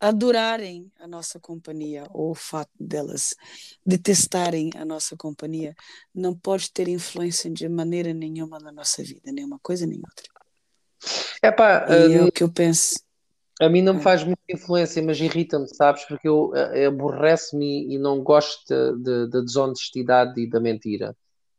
adorarem 0.01 0.91
a 0.99 1.07
nossa 1.07 1.41
companhia 1.41 2.07
ou 2.11 2.31
o 2.31 2.35
fato 2.35 2.71
delas 2.79 3.35
detestarem 3.85 4.71
a 4.77 4.85
nossa 4.85 5.17
companhia 5.17 5.75
não 6.15 6.35
pode 6.35 6.71
ter 6.73 6.89
influência 6.89 7.51
de 7.51 7.69
maneira 7.69 8.15
nenhuma 8.15 8.59
na 8.61 8.71
nossa 8.71 9.03
vida, 9.03 9.33
nenhuma 9.33 9.59
coisa 9.59 9.87
nem 9.87 9.99
outra. 9.99 10.38
É 11.43 11.51
pá, 11.51 11.87
e 11.89 12.15
é 12.15 12.23
o 12.25 12.33
que 12.33 12.43
eu 12.43 12.53
penso. 12.53 12.95
A 13.61 13.69
mim 13.69 13.83
não 13.83 13.95
me 13.95 14.01
é. 14.01 14.03
faz 14.03 14.23
muita 14.23 14.41
influência, 14.49 15.03
mas 15.03 15.21
irrita-me, 15.21 15.67
sabes? 15.69 16.05
Porque 16.05 16.29
eu, 16.29 16.53
eu 16.75 16.91
aborrece-me 16.91 17.93
e 17.93 17.99
não 17.99 18.23
gosto 18.23 18.97
da 18.97 19.41
desonestidade 19.41 20.41
e 20.41 20.49
da 20.49 20.61
mentira. 20.61 21.17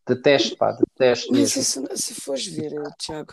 Detesto, 0.08 0.58
pá, 0.58 0.72
detesto 0.72 1.32
Mas 1.32 1.56
isso, 1.56 1.88
se 1.94 2.16
fores 2.16 2.48
ver, 2.48 2.72
Tiago, 2.98 3.32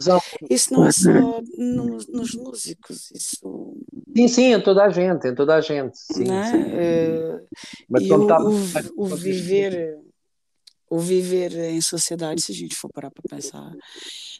isso 0.50 0.74
não 0.74 0.84
é 0.84 0.92
só 0.92 1.40
nos, 1.56 2.06
nos 2.06 2.34
músicos, 2.34 3.10
isso... 3.12 3.74
Sim, 4.14 4.28
sim, 4.28 4.52
em 4.52 4.60
toda 4.60 4.84
a 4.84 4.90
gente, 4.90 5.26
em 5.26 5.34
toda 5.34 5.54
a 5.54 5.60
gente, 5.62 5.96
sim. 5.96 6.30
É? 6.30 6.44
sim. 6.44 6.62
Uh, 6.62 7.46
Mas 7.88 8.02
e 8.02 8.12
o, 8.12 8.26
o, 8.96 9.04
o 9.04 9.16
viver 9.16 9.98
o 10.88 10.98
viver 10.98 11.52
em 11.70 11.80
sociedade, 11.80 12.42
se 12.42 12.52
a 12.52 12.54
gente 12.54 12.76
for 12.76 12.88
parar 12.92 13.10
para 13.10 13.22
pensar, 13.28 13.72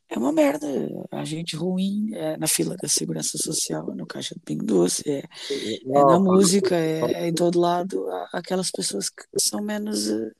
é 0.08 0.18
uma 0.18 0.32
merda. 0.32 0.66
A 1.10 1.24
gente 1.24 1.56
ruim 1.56 2.10
é 2.14 2.36
na 2.36 2.46
fila 2.46 2.76
da 2.80 2.88
segurança 2.88 3.36
social, 3.38 3.86
no 3.94 4.06
caixa 4.06 4.34
do 4.34 4.40
Pingo 4.40 4.64
Doce, 4.64 5.02
é, 5.08 5.24
é 5.50 6.04
na 6.04 6.18
música, 6.18 6.76
é, 6.76 7.00
é, 7.00 7.28
em 7.28 7.34
todo 7.34 7.58
lado. 7.58 8.06
Aquelas 8.32 8.70
pessoas 8.70 9.10
que 9.10 9.24
são 9.38 9.60
menos. 9.60 10.08
Eh, 10.08 10.30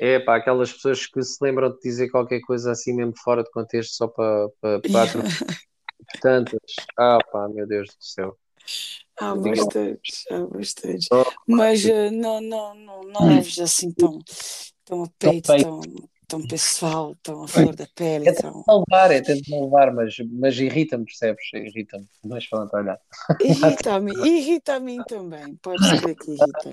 é, 0.00 0.18
pá, 0.18 0.36
aquelas 0.36 0.72
pessoas 0.72 1.06
que 1.06 1.22
se 1.22 1.38
lembram 1.40 1.70
de 1.70 1.78
dizer 1.80 2.10
qualquer 2.10 2.40
coisa 2.40 2.72
assim 2.72 2.92
mesmo 2.92 3.14
fora 3.16 3.44
de 3.44 3.50
contexto 3.50 3.94
só 3.94 4.08
para, 4.08 4.48
para, 4.60 4.80
para 4.90 6.20
tantas. 6.20 6.60
Ah, 6.98 7.18
pá, 7.30 7.48
meu 7.48 7.66
Deus 7.66 7.88
do 7.88 8.04
céu. 8.04 8.36
Há 9.18 9.34
bastante, 9.36 10.24
há 10.30 10.46
bastante. 10.46 11.08
Mas 11.46 11.84
uh, 11.84 12.10
não, 12.10 12.40
não, 12.40 12.74
não, 12.74 13.02
não 13.02 13.28
leves 13.28 13.58
assim 13.58 13.92
tão, 13.92 14.18
tão 14.84 15.04
a 15.04 15.08
peito, 15.18 15.46
tão, 15.46 15.80
tão 16.26 16.46
pessoal, 16.46 17.14
tão 17.22 17.44
a 17.44 17.48
flor 17.48 17.76
da 17.76 17.86
pele. 17.94 18.28
É 18.28 18.32
tão... 18.32 18.64
levar, 18.66 19.12
é 19.12 19.20
tento 19.20 19.48
não 19.50 19.64
levar, 19.64 19.92
mas, 19.92 20.16
mas 20.30 20.58
irrita-me, 20.58 21.04
percebes? 21.04 21.44
Irrita-me. 21.52 22.08
Mas 22.24 22.46
pronto, 22.48 22.74
olha. 22.74 22.98
Irrita-me, 23.40 24.12
irrita 24.26 24.74
a 24.76 24.80
mim 24.80 25.02
também, 25.06 25.54
pode 25.56 25.86
ser 25.86 26.14
que 26.16 26.30
irrita. 26.30 26.70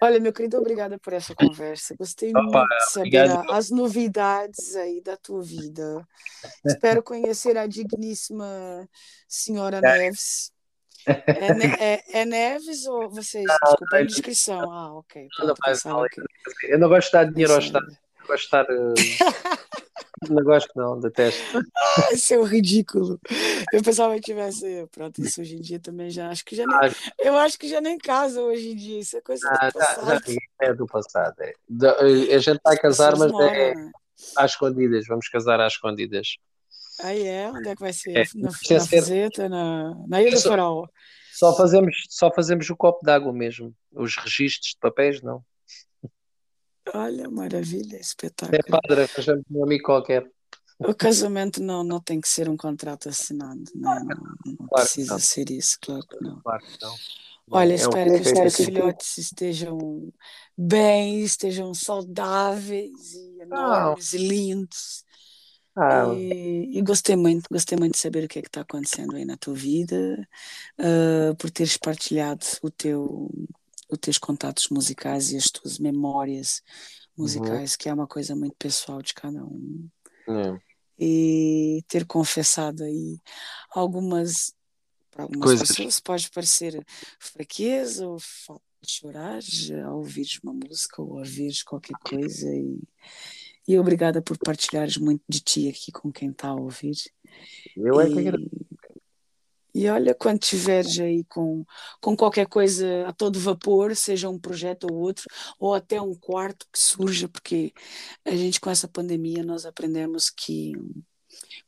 Olha, 0.00 0.20
meu 0.20 0.32
querido, 0.32 0.56
obrigada 0.56 0.98
por 0.98 1.12
essa 1.12 1.34
conversa. 1.34 1.96
Gostei 1.96 2.30
Opa, 2.30 2.42
muito 2.42 2.68
de 2.68 2.90
saber 2.92 3.24
obrigado. 3.24 3.50
as 3.50 3.70
novidades 3.70 4.76
aí 4.76 5.02
da 5.02 5.16
tua 5.16 5.42
vida. 5.42 6.06
Espero 6.64 7.02
conhecer 7.02 7.58
a 7.58 7.66
digníssima 7.66 8.88
senhora 9.28 9.78
é. 9.84 9.98
Neves. 9.98 10.52
É, 11.06 11.94
é, 11.94 12.20
é, 12.20 12.24
Neves 12.24 12.86
ou 12.86 13.08
vocês? 13.10 13.44
Desculpa, 13.44 13.96
a 13.96 14.02
descrição. 14.02 14.70
Ah, 14.70 14.94
ok. 14.94 15.28
Pronto, 15.36 15.54
não, 15.84 16.06
eu 16.68 16.78
não 16.78 16.88
gosto 16.88 17.06
de 17.06 17.12
dar 17.12 17.24
dinheiro 17.24 17.52
ao 17.52 17.58
Estado 17.58 17.86
gosto 18.30 18.42
de 18.42 18.44
estar. 18.44 18.66
Uh... 18.70 18.94
não 20.30 20.44
gosto, 20.44 20.70
não, 20.76 21.00
detesto. 21.00 21.58
Ah, 21.58 22.12
isso 22.12 22.34
é 22.34 22.38
um 22.38 22.44
ridículo. 22.44 23.18
Eu 23.72 23.82
pensava 23.82 24.14
que 24.14 24.20
tivesse. 24.20 24.86
Pronto, 24.92 25.20
isso 25.20 25.40
hoje 25.40 25.56
em 25.56 25.60
dia 25.60 25.80
também 25.80 26.10
já 26.10 26.28
acho 26.28 26.44
que 26.44 26.54
já 26.54 26.64
nem. 26.66 26.76
Ah, 26.76 26.90
eu 27.18 27.36
acho 27.36 27.58
que 27.58 27.68
já 27.68 27.80
nem 27.80 27.98
casa 27.98 28.40
hoje 28.40 28.70
em 28.70 28.76
dia. 28.76 29.00
Isso 29.00 29.16
é 29.16 29.20
coisa 29.20 29.48
ah, 29.48 29.68
do 29.68 29.72
passado. 29.72 30.22
É 30.60 30.74
do 30.74 30.86
passado. 30.86 31.40
É. 31.40 31.52
Eh, 31.52 32.34
a 32.34 32.38
gente 32.38 32.60
vai 32.62 32.76
casar, 32.76 33.16
mas 33.16 33.32
é 33.32 33.74
né? 33.74 33.90
às 34.36 34.52
escondidas. 34.52 35.06
Vamos 35.06 35.28
casar 35.28 35.60
às 35.60 35.72
escondidas. 35.72 36.36
Aí 37.02 37.26
é? 37.26 37.50
Onde 37.50 37.68
é 37.68 37.74
que 37.74 37.80
vai 37.80 37.92
ser? 37.92 38.16
É, 38.16 38.24
na, 38.34 38.50
na 38.50 38.80
Fazeta, 38.84 39.48
na, 39.48 39.94
na 40.06 40.22
Ilha 40.22 40.36
do 40.36 40.42
Farol. 40.42 40.88
Só 41.32 41.56
fazemos, 41.56 42.04
só 42.08 42.30
fazemos 42.32 42.68
o 42.68 42.76
copo 42.76 43.04
d'água 43.04 43.32
mesmo. 43.32 43.74
Os 43.92 44.16
registros 44.16 44.72
de 44.72 44.78
papéis, 44.80 45.22
não. 45.22 45.42
Olha, 46.92 47.30
maravilha, 47.30 47.96
espetáculo. 47.96 48.58
É 48.58 48.62
padre, 48.62 49.06
fazemos 49.06 49.44
um 49.50 49.64
amigo 49.64 49.84
qualquer. 49.84 50.28
O 50.78 50.94
casamento 50.94 51.62
não, 51.62 51.84
não 51.84 52.00
tem 52.00 52.20
que 52.20 52.28
ser 52.28 52.48
um 52.48 52.56
contrato 52.56 53.08
assinado, 53.08 53.62
não, 53.74 53.94
não, 53.96 54.16
não 54.46 54.56
claro 54.66 54.86
precisa 54.86 55.12
não. 55.12 55.18
ser 55.18 55.50
isso, 55.50 55.76
claro 55.80 56.06
que 56.06 56.24
não. 56.24 56.40
Claro 56.40 56.64
que 56.64 56.82
não. 56.82 56.94
Olha, 57.50 57.72
é 57.72 57.74
espero 57.74 58.10
um... 58.10 58.14
que 58.14 58.20
os 58.20 58.32
teus 58.32 58.56
filhotes 58.56 59.18
estejam 59.18 60.12
bem, 60.56 61.22
estejam 61.22 61.74
saudáveis 61.74 63.12
e 63.12 63.42
enormes 63.42 64.12
e 64.14 64.18
lindos. 64.18 65.04
Ah. 65.80 66.12
E, 66.14 66.78
e, 66.78 66.82
gostei 66.82 67.16
muito, 67.16 67.46
gostei 67.50 67.78
muito 67.78 67.94
de 67.94 67.98
saber 67.98 68.24
o 68.24 68.28
que 68.28 68.38
é 68.38 68.42
está 68.42 68.60
acontecendo 68.60 69.16
aí 69.16 69.24
na 69.24 69.36
tua 69.36 69.54
vida, 69.54 70.28
uh, 70.78 71.34
por 71.36 71.50
teres 71.50 71.78
partilhado 71.78 72.44
o 72.62 72.70
teu 72.70 73.30
os 73.88 73.98
teus 73.98 74.18
contatos 74.18 74.68
musicais 74.68 75.32
e 75.32 75.36
as 75.36 75.50
tuas 75.50 75.78
memórias 75.78 76.62
musicais, 77.16 77.72
uhum. 77.72 77.76
que 77.78 77.88
é 77.88 77.94
uma 77.94 78.06
coisa 78.06 78.36
muito 78.36 78.54
pessoal 78.56 79.02
de 79.02 79.12
cada 79.12 79.42
um. 79.42 79.88
Uhum. 80.28 80.60
E 80.98 81.82
ter 81.88 82.06
confessado 82.06 82.84
aí 82.84 83.18
algumas 83.74 84.54
para 85.10 85.24
algumas 85.24 85.44
Coisas. 85.44 85.68
pessoas 85.68 85.98
pode 85.98 86.30
parecer 86.30 86.84
fraqueza 87.18 88.06
ou 88.06 88.18
falta 88.20 88.62
de 88.80 88.92
chorar 88.92 89.40
ao 89.86 89.96
ouvires 89.98 90.38
uma 90.42 90.52
música 90.52 91.02
ou 91.02 91.18
ouvires 91.18 91.62
qualquer 91.62 91.96
coisa 92.04 92.48
e, 92.48 92.78
e 93.70 93.78
obrigada 93.78 94.20
por 94.20 94.36
partilhares 94.36 94.96
muito 94.96 95.22
de 95.28 95.40
ti 95.40 95.68
aqui 95.68 95.92
com 95.92 96.10
quem 96.10 96.30
está 96.30 96.48
a 96.48 96.54
ouvir. 96.54 96.96
Eu 97.76 98.00
é 98.00 98.10
que 98.10 98.18
agradeço. 98.18 98.50
E 99.72 99.88
olha, 99.88 100.12
quando 100.12 100.40
tiveres 100.40 100.98
aí 100.98 101.22
com, 101.24 101.64
com 102.00 102.16
qualquer 102.16 102.48
coisa 102.48 103.06
a 103.06 103.12
todo 103.12 103.38
vapor, 103.38 103.94
seja 103.94 104.28
um 104.28 104.36
projeto 104.36 104.88
ou 104.90 104.98
outro, 104.98 105.24
ou 105.60 105.72
até 105.72 106.02
um 106.02 106.12
quarto 106.12 106.66
que 106.72 106.78
surja, 106.80 107.28
porque 107.28 107.72
a 108.24 108.32
gente 108.32 108.60
com 108.60 108.68
essa 108.68 108.88
pandemia 108.88 109.44
nós 109.44 109.64
aprendemos 109.64 110.28
que 110.28 110.72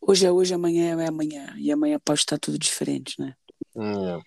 hoje 0.00 0.26
é 0.26 0.32
hoje, 0.32 0.52
amanhã 0.52 1.00
é 1.00 1.06
amanhã, 1.06 1.54
e 1.56 1.70
amanhã 1.70 2.00
pode 2.04 2.18
estar 2.18 2.38
tudo 2.38 2.58
diferente, 2.58 3.20
né? 3.20 3.36
Hum. 3.76 4.20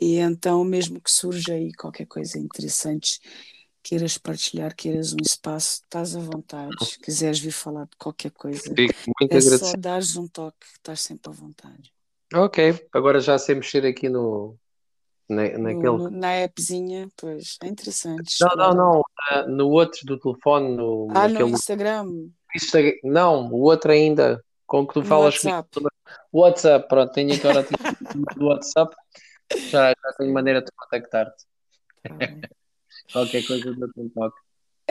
E 0.00 0.16
então, 0.16 0.64
mesmo 0.64 0.98
que 0.98 1.10
surja 1.10 1.52
aí 1.52 1.74
qualquer 1.74 2.06
coisa 2.06 2.38
interessante, 2.38 3.20
queiras 3.82 4.18
partilhar, 4.18 4.74
queiras 4.74 5.12
um 5.12 5.22
espaço, 5.22 5.82
estás 5.82 6.14
à 6.14 6.20
vontade. 6.20 6.70
Quiseres 7.02 7.38
vir 7.38 7.52
falar 7.52 7.84
de 7.84 7.96
qualquer 7.98 8.30
coisa, 8.30 8.62
Fico 8.74 8.94
é 9.30 9.40
só 9.40 9.72
dares 9.76 10.16
um 10.16 10.26
toque, 10.28 10.66
estás 10.76 11.00
sempre 11.00 11.30
à 11.30 11.34
vontade. 11.34 11.92
Ok, 12.34 12.86
agora 12.92 13.20
já 13.20 13.38
sei 13.38 13.54
mexer 13.54 13.86
aqui 13.86 14.08
no. 14.08 14.56
Na, 15.28 15.42
naquele... 15.42 15.82
No, 15.82 16.10
na 16.10 16.44
appzinha, 16.44 17.08
pois, 17.14 17.58
é 17.62 17.66
interessante. 17.66 18.34
Não, 18.40 18.56
não, 18.56 18.74
não, 18.74 19.48
no 19.48 19.68
outro 19.68 20.00
do 20.06 20.18
telefone. 20.18 20.74
No, 20.74 21.08
ah, 21.10 21.28
naquele... 21.28 21.50
no 21.50 21.56
Instagram? 21.56 22.30
Instagram? 22.56 22.96
Não, 23.04 23.50
o 23.50 23.60
outro 23.60 23.92
ainda, 23.92 24.42
com 24.66 24.86
que 24.86 24.94
tu 24.94 25.00
no 25.00 25.06
falas. 25.06 25.34
WhatsApp. 25.44 25.68
WhatsApp, 26.32 26.88
pronto, 26.88 27.12
tenho 27.12 27.34
agora 27.34 27.62
do 28.36 28.46
WhatsApp, 28.46 28.96
já, 29.70 29.90
já 29.90 30.12
tenho 30.16 30.32
maneira 30.32 30.62
de 30.62 30.70
contactar-te. 30.74 31.44
Ah. 32.08 32.57
Qualquer 33.12 33.46
coisa 33.46 33.72
do 33.72 33.92
teu 33.92 34.10
toque. 34.10 34.40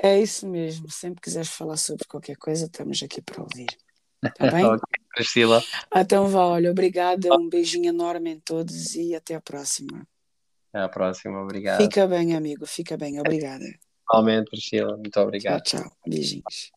É 0.02 0.20
isso 0.20 0.48
mesmo, 0.48 0.90
sempre 0.92 1.22
quiseres 1.22 1.50
falar 1.50 1.78
sobre 1.78 2.06
qualquer 2.06 2.38
coisa, 2.38 2.66
estamos 2.66 3.02
aqui 3.02 3.22
para 3.22 3.42
ouvir. 3.42 3.68
Tá 4.36 4.48
bem? 4.54 4.66
ok, 4.66 4.80
Priscila. 5.14 5.62
Então 5.96 6.28
vá, 6.28 6.46
olha, 6.46 6.72
obrigada, 6.72 7.34
um 7.36 7.50
beijinho 7.50 7.90
enorme 7.90 8.32
em 8.32 8.40
todos 8.40 8.96
e 8.96 9.16
até 9.16 9.36
a 9.36 9.42
próxima. 9.42 10.08
Até 10.72 10.84
a 10.84 10.90
próxima, 10.90 11.42
obrigado. 11.42 11.82
Fica 11.82 12.06
bem, 12.06 12.36
amigo, 12.36 12.66
fica 12.66 12.96
bem, 12.96 13.20
obrigada. 13.20 13.66
Igualmente, 14.04 14.52
Priscila, 14.52 14.96
muito 14.96 15.20
obrigado. 15.20 15.64
Tchau, 15.64 15.82
tchau, 15.82 15.98
beijinhos. 16.06 16.72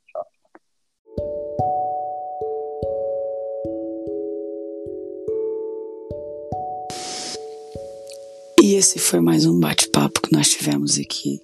E 8.63 8.75
esse 8.75 8.99
foi 8.99 9.21
mais 9.21 9.47
um 9.47 9.59
bate-papo 9.59 10.21
que 10.21 10.37
nós 10.37 10.51
tivemos 10.51 10.99
aqui 10.99 11.41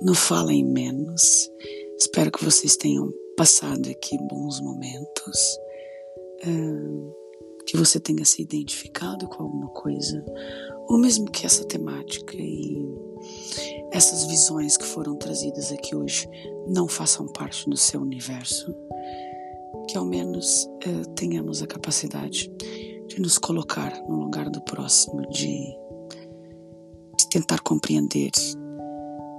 no 0.00 0.14
Fala 0.14 0.52
em 0.52 0.64
Menos. 0.64 1.48
Espero 1.96 2.32
que 2.32 2.44
vocês 2.44 2.76
tenham 2.76 3.08
passado 3.36 3.88
aqui 3.88 4.18
bons 4.18 4.60
momentos, 4.60 5.58
que 7.66 7.76
você 7.76 8.00
tenha 8.00 8.24
se 8.24 8.42
identificado 8.42 9.28
com 9.28 9.44
alguma 9.44 9.68
coisa, 9.68 10.24
ou 10.88 10.98
mesmo 10.98 11.30
que 11.30 11.46
essa 11.46 11.64
temática 11.64 12.34
e 12.36 12.84
essas 13.92 14.24
visões 14.24 14.76
que 14.76 14.84
foram 14.84 15.16
trazidas 15.16 15.70
aqui 15.70 15.94
hoje 15.94 16.28
não 16.66 16.88
façam 16.88 17.28
parte 17.28 17.70
do 17.70 17.76
seu 17.76 18.00
universo, 18.00 18.74
que 19.88 19.96
ao 19.96 20.04
menos 20.04 20.64
uh, 20.64 21.08
tenhamos 21.14 21.62
a 21.62 21.66
capacidade 21.66 22.50
de 23.06 23.20
nos 23.20 23.38
colocar 23.38 24.02
no 24.08 24.16
lugar 24.16 24.50
do 24.50 24.60
próximo, 24.62 25.28
de 25.28 25.83
tentar 27.34 27.58
compreender 27.62 28.30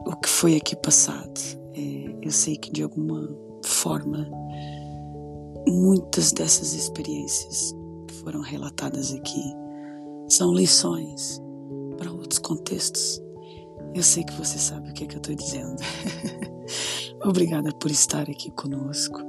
o 0.05 0.17
que 0.17 0.27
foi 0.27 0.57
aqui 0.57 0.75
passado. 0.75 1.39
É, 1.73 2.13
eu 2.21 2.31
sei 2.31 2.57
que 2.57 2.69
de 2.69 2.83
alguma 2.83 3.25
forma 3.63 4.29
muitas 5.65 6.33
dessas 6.33 6.73
experiências 6.73 7.73
que 8.05 8.15
foram 8.15 8.41
relatadas 8.41 9.13
aqui 9.13 9.41
são 10.27 10.53
lições 10.53 11.41
para 11.97 12.11
outros 12.11 12.39
contextos. 12.39 13.21
Eu 13.93 14.03
sei 14.03 14.25
que 14.25 14.33
você 14.33 14.57
sabe 14.57 14.89
o 14.89 14.93
que, 14.93 15.05
é 15.05 15.07
que 15.07 15.15
eu 15.15 15.21
estou 15.21 15.35
dizendo. 15.35 15.77
Obrigada 17.23 17.71
por 17.79 17.89
estar 17.89 18.29
aqui 18.29 18.51
conosco. 18.51 19.21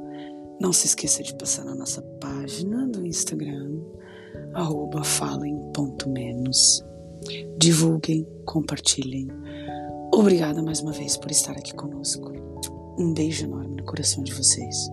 Não 0.61 0.73
se 0.73 0.87
esqueça 0.87 1.23
de 1.23 1.37
passar 1.37 1.65
na 1.65 1.75
nossa 1.77 2.03
página 2.21 2.85
do 2.89 3.07
Instagram, 3.07 3.81
arroba 4.55 5.05
falem.menos 5.05 6.85
divulguem, 7.59 8.27
compartilhem. 8.45 9.29
Obrigada 10.13 10.63
mais 10.63 10.81
uma 10.81 10.93
vez 10.93 11.17
por 11.17 11.31
estar 11.31 11.53
aqui 11.53 11.75
conosco. 11.75 12.33
Um 12.99 13.13
beijo 13.13 13.45
enorme 13.45 13.77
no 13.77 13.85
coração 13.85 14.23
de 14.25 14.33
vocês. 14.33 14.89